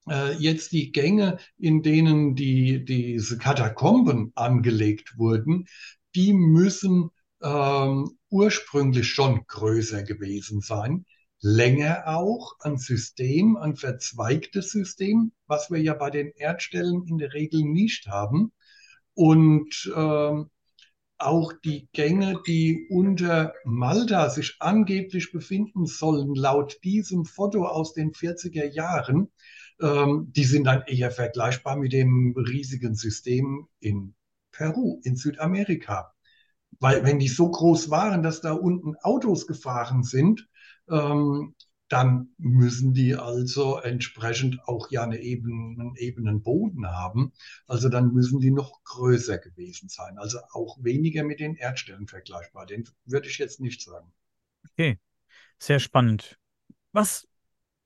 äh, 0.09 0.33
jetzt 0.37 0.71
die 0.71 0.91
Gänge, 0.91 1.37
in 1.59 1.83
denen 1.83 2.33
die, 2.33 2.83
diese 2.83 3.37
Katakomben 3.37 4.31
angelegt 4.33 5.19
wurden, 5.19 5.67
die 6.15 6.33
müssen 6.33 7.11
ähm, 7.43 8.17
ursprünglich 8.31 9.07
schon 9.07 9.45
größer 9.45 10.01
gewesen 10.01 10.61
sein. 10.61 11.05
Länger 11.39 12.03
auch, 12.07 12.53
ein 12.61 12.77
System, 12.77 13.57
ein 13.57 13.75
verzweigtes 13.75 14.71
System, 14.71 15.31
was 15.45 15.69
wir 15.69 15.79
ja 15.79 15.93
bei 15.93 16.09
den 16.09 16.31
Erdstellen 16.35 17.05
in 17.07 17.17
der 17.17 17.33
Regel 17.33 17.63
nicht 17.63 18.07
haben. 18.07 18.51
Und 19.13 19.91
ähm, 19.95 20.49
auch 21.19 21.53
die 21.63 21.89
Gänge, 21.93 22.41
die 22.45 22.87
unter 22.89 23.53
Malta 23.65 24.29
sich 24.29 24.57
angeblich 24.59 25.31
befinden 25.31 25.85
sollen, 25.85 26.35
laut 26.35 26.77
diesem 26.83 27.25
Foto 27.25 27.65
aus 27.65 27.93
den 27.93 28.11
40er 28.11 28.65
Jahren, 28.65 29.31
ähm, 29.81 30.31
die 30.35 30.43
sind 30.43 30.65
dann 30.65 30.83
eher 30.87 31.11
vergleichbar 31.11 31.75
mit 31.75 31.93
dem 31.93 32.35
riesigen 32.35 32.95
System 32.95 33.67
in 33.79 34.15
Peru, 34.51 34.99
in 35.03 35.15
Südamerika. 35.15 36.13
Weil 36.79 37.03
wenn 37.03 37.19
die 37.19 37.27
so 37.27 37.49
groß 37.49 37.89
waren, 37.89 38.21
dass 38.21 38.41
da 38.41 38.53
unten 38.53 38.95
Autos 39.01 39.47
gefahren 39.47 40.03
sind, 40.03 40.47
ähm, 40.89 41.55
dann 41.89 42.29
müssen 42.37 42.93
die 42.93 43.15
also 43.15 43.77
entsprechend 43.77 44.59
auch 44.67 44.91
ja 44.91 45.03
eine 45.03 45.19
ebenen, 45.19 45.79
einen 45.79 45.95
ebenen 45.95 46.41
Boden 46.43 46.87
haben. 46.87 47.31
Also 47.65 47.87
dann 47.89 48.13
müssen 48.13 48.39
die 48.39 48.51
noch 48.51 48.83
größer 48.83 49.37
gewesen 49.37 49.87
sein. 49.87 50.17
Also 50.17 50.39
auch 50.51 50.77
weniger 50.83 51.23
mit 51.23 51.39
den 51.39 51.55
Erdstellen 51.55 52.07
vergleichbar. 52.07 52.65
Den 52.65 52.89
würde 53.05 53.29
ich 53.29 53.37
jetzt 53.37 53.61
nicht 53.61 53.81
sagen. 53.81 54.11
Okay, 54.71 54.99
sehr 55.59 55.79
spannend. 55.79 56.37
Was, 56.91 57.27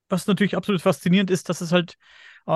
was 0.10 0.26
natürlich 0.26 0.56
absolut 0.56 0.82
faszinierend 0.82 1.30
ist, 1.30 1.50
dass 1.50 1.62
es 1.62 1.72
halt 1.72 1.98
äh, 2.48 2.52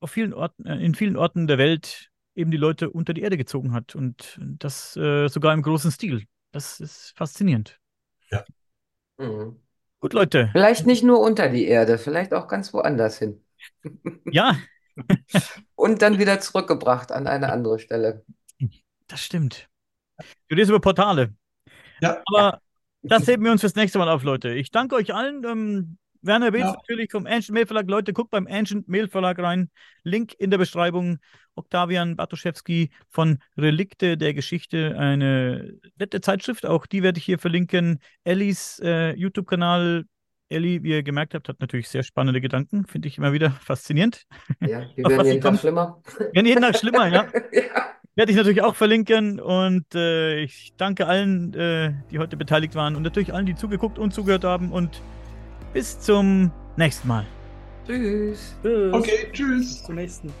auf 0.00 0.10
vielen 0.10 0.32
Orten, 0.32 0.64
äh, 0.64 0.78
in 0.78 0.94
vielen 0.94 1.16
Orten 1.16 1.46
der 1.46 1.58
Welt 1.58 2.10
eben 2.34 2.50
die 2.50 2.56
Leute 2.56 2.90
unter 2.90 3.14
die 3.14 3.22
Erde 3.22 3.36
gezogen 3.36 3.72
hat 3.72 3.94
und 3.94 4.38
das 4.40 4.96
äh, 4.96 5.28
sogar 5.28 5.54
im 5.54 5.62
großen 5.62 5.90
Stil. 5.90 6.26
Das 6.52 6.80
ist 6.80 7.12
faszinierend. 7.16 7.78
Mhm. 9.18 9.60
Gut, 10.00 10.12
Leute. 10.12 10.50
Vielleicht 10.52 10.86
nicht 10.86 11.02
nur 11.02 11.20
unter 11.20 11.48
die 11.48 11.66
Erde, 11.66 11.98
vielleicht 11.98 12.34
auch 12.34 12.48
ganz 12.48 12.72
woanders 12.72 13.18
hin. 13.18 13.42
Ja, 14.30 14.56
Und 15.74 16.02
dann 16.02 16.18
wieder 16.18 16.40
zurückgebracht 16.40 17.12
an 17.12 17.26
eine 17.26 17.52
andere 17.52 17.78
Stelle. 17.78 18.24
das 19.06 19.20
stimmt. 19.20 19.68
Du 20.48 20.54
redest 20.54 20.70
über 20.70 20.80
Portale. 20.80 21.34
Ja. 22.00 22.22
Aber 22.26 22.60
das 23.02 23.26
heben 23.28 23.44
wir 23.44 23.52
uns 23.52 23.60
fürs 23.60 23.74
nächste 23.74 23.98
Mal 23.98 24.08
auf, 24.08 24.22
Leute. 24.22 24.54
Ich 24.54 24.70
danke 24.70 24.94
euch 24.94 25.14
allen. 25.14 25.44
Ähm, 25.44 25.98
Werner 26.26 26.50
Beetz 26.50 26.64
Ja. 26.64 26.72
natürlich 26.72 27.10
vom 27.10 27.26
Ancient 27.26 27.50
Mail 27.54 27.66
Verlag. 27.66 27.88
Leute, 27.88 28.12
guckt 28.12 28.30
beim 28.30 28.46
Ancient 28.46 28.88
Mail 28.88 29.08
Verlag 29.08 29.38
rein. 29.38 29.70
Link 30.02 30.34
in 30.38 30.50
der 30.50 30.58
Beschreibung. 30.58 31.18
Octavian 31.54 32.16
Bartoszewski 32.16 32.90
von 33.08 33.38
Relikte 33.56 34.16
der 34.18 34.34
Geschichte. 34.34 34.96
Eine 34.98 35.72
nette 35.98 36.20
Zeitschrift. 36.20 36.66
Auch 36.66 36.86
die 36.86 37.02
werde 37.02 37.18
ich 37.18 37.24
hier 37.24 37.38
verlinken. 37.38 38.00
Ellis 38.24 38.80
äh, 38.82 39.14
YouTube-Kanal. 39.14 40.04
Ellie, 40.48 40.82
wie 40.84 40.90
ihr 40.90 41.02
gemerkt 41.02 41.34
habt, 41.34 41.48
hat 41.48 41.58
natürlich 41.60 41.88
sehr 41.88 42.04
spannende 42.04 42.40
Gedanken. 42.40 42.86
Finde 42.86 43.08
ich 43.08 43.18
immer 43.18 43.32
wieder 43.32 43.50
faszinierend. 43.60 44.24
Ja, 44.60 44.84
die 44.96 45.02
werden 45.04 45.26
jeden 45.26 45.40
Tag 45.40 45.58
schlimmer. 45.58 46.00
Werden 46.32 46.46
jeden 46.46 46.62
Tag 46.62 46.76
schlimmer, 46.78 47.08
ja. 47.08 47.26
Ja. 47.52 47.92
Werde 48.14 48.30
ich 48.32 48.38
natürlich 48.38 48.62
auch 48.62 48.74
verlinken 48.74 49.40
und 49.40 49.94
äh, 49.94 50.40
ich 50.40 50.72
danke 50.78 51.06
allen, 51.06 51.52
äh, 51.52 51.92
die 52.10 52.18
heute 52.18 52.38
beteiligt 52.38 52.74
waren 52.74 52.96
und 52.96 53.02
natürlich 53.02 53.34
allen, 53.34 53.44
die 53.44 53.54
zugeguckt 53.54 53.98
und 53.98 54.14
zugehört 54.14 54.42
haben 54.44 54.72
und 54.72 55.02
bis 55.76 56.00
zum 56.00 56.50
nächsten 56.78 57.06
Mal. 57.06 57.26
Tschüss. 57.86 58.56
Tschüss. 58.62 58.94
Okay, 58.94 59.28
tschüss. 59.30 59.74
Bis 59.74 59.82
zum 59.84 59.94
nächsten. 59.96 60.32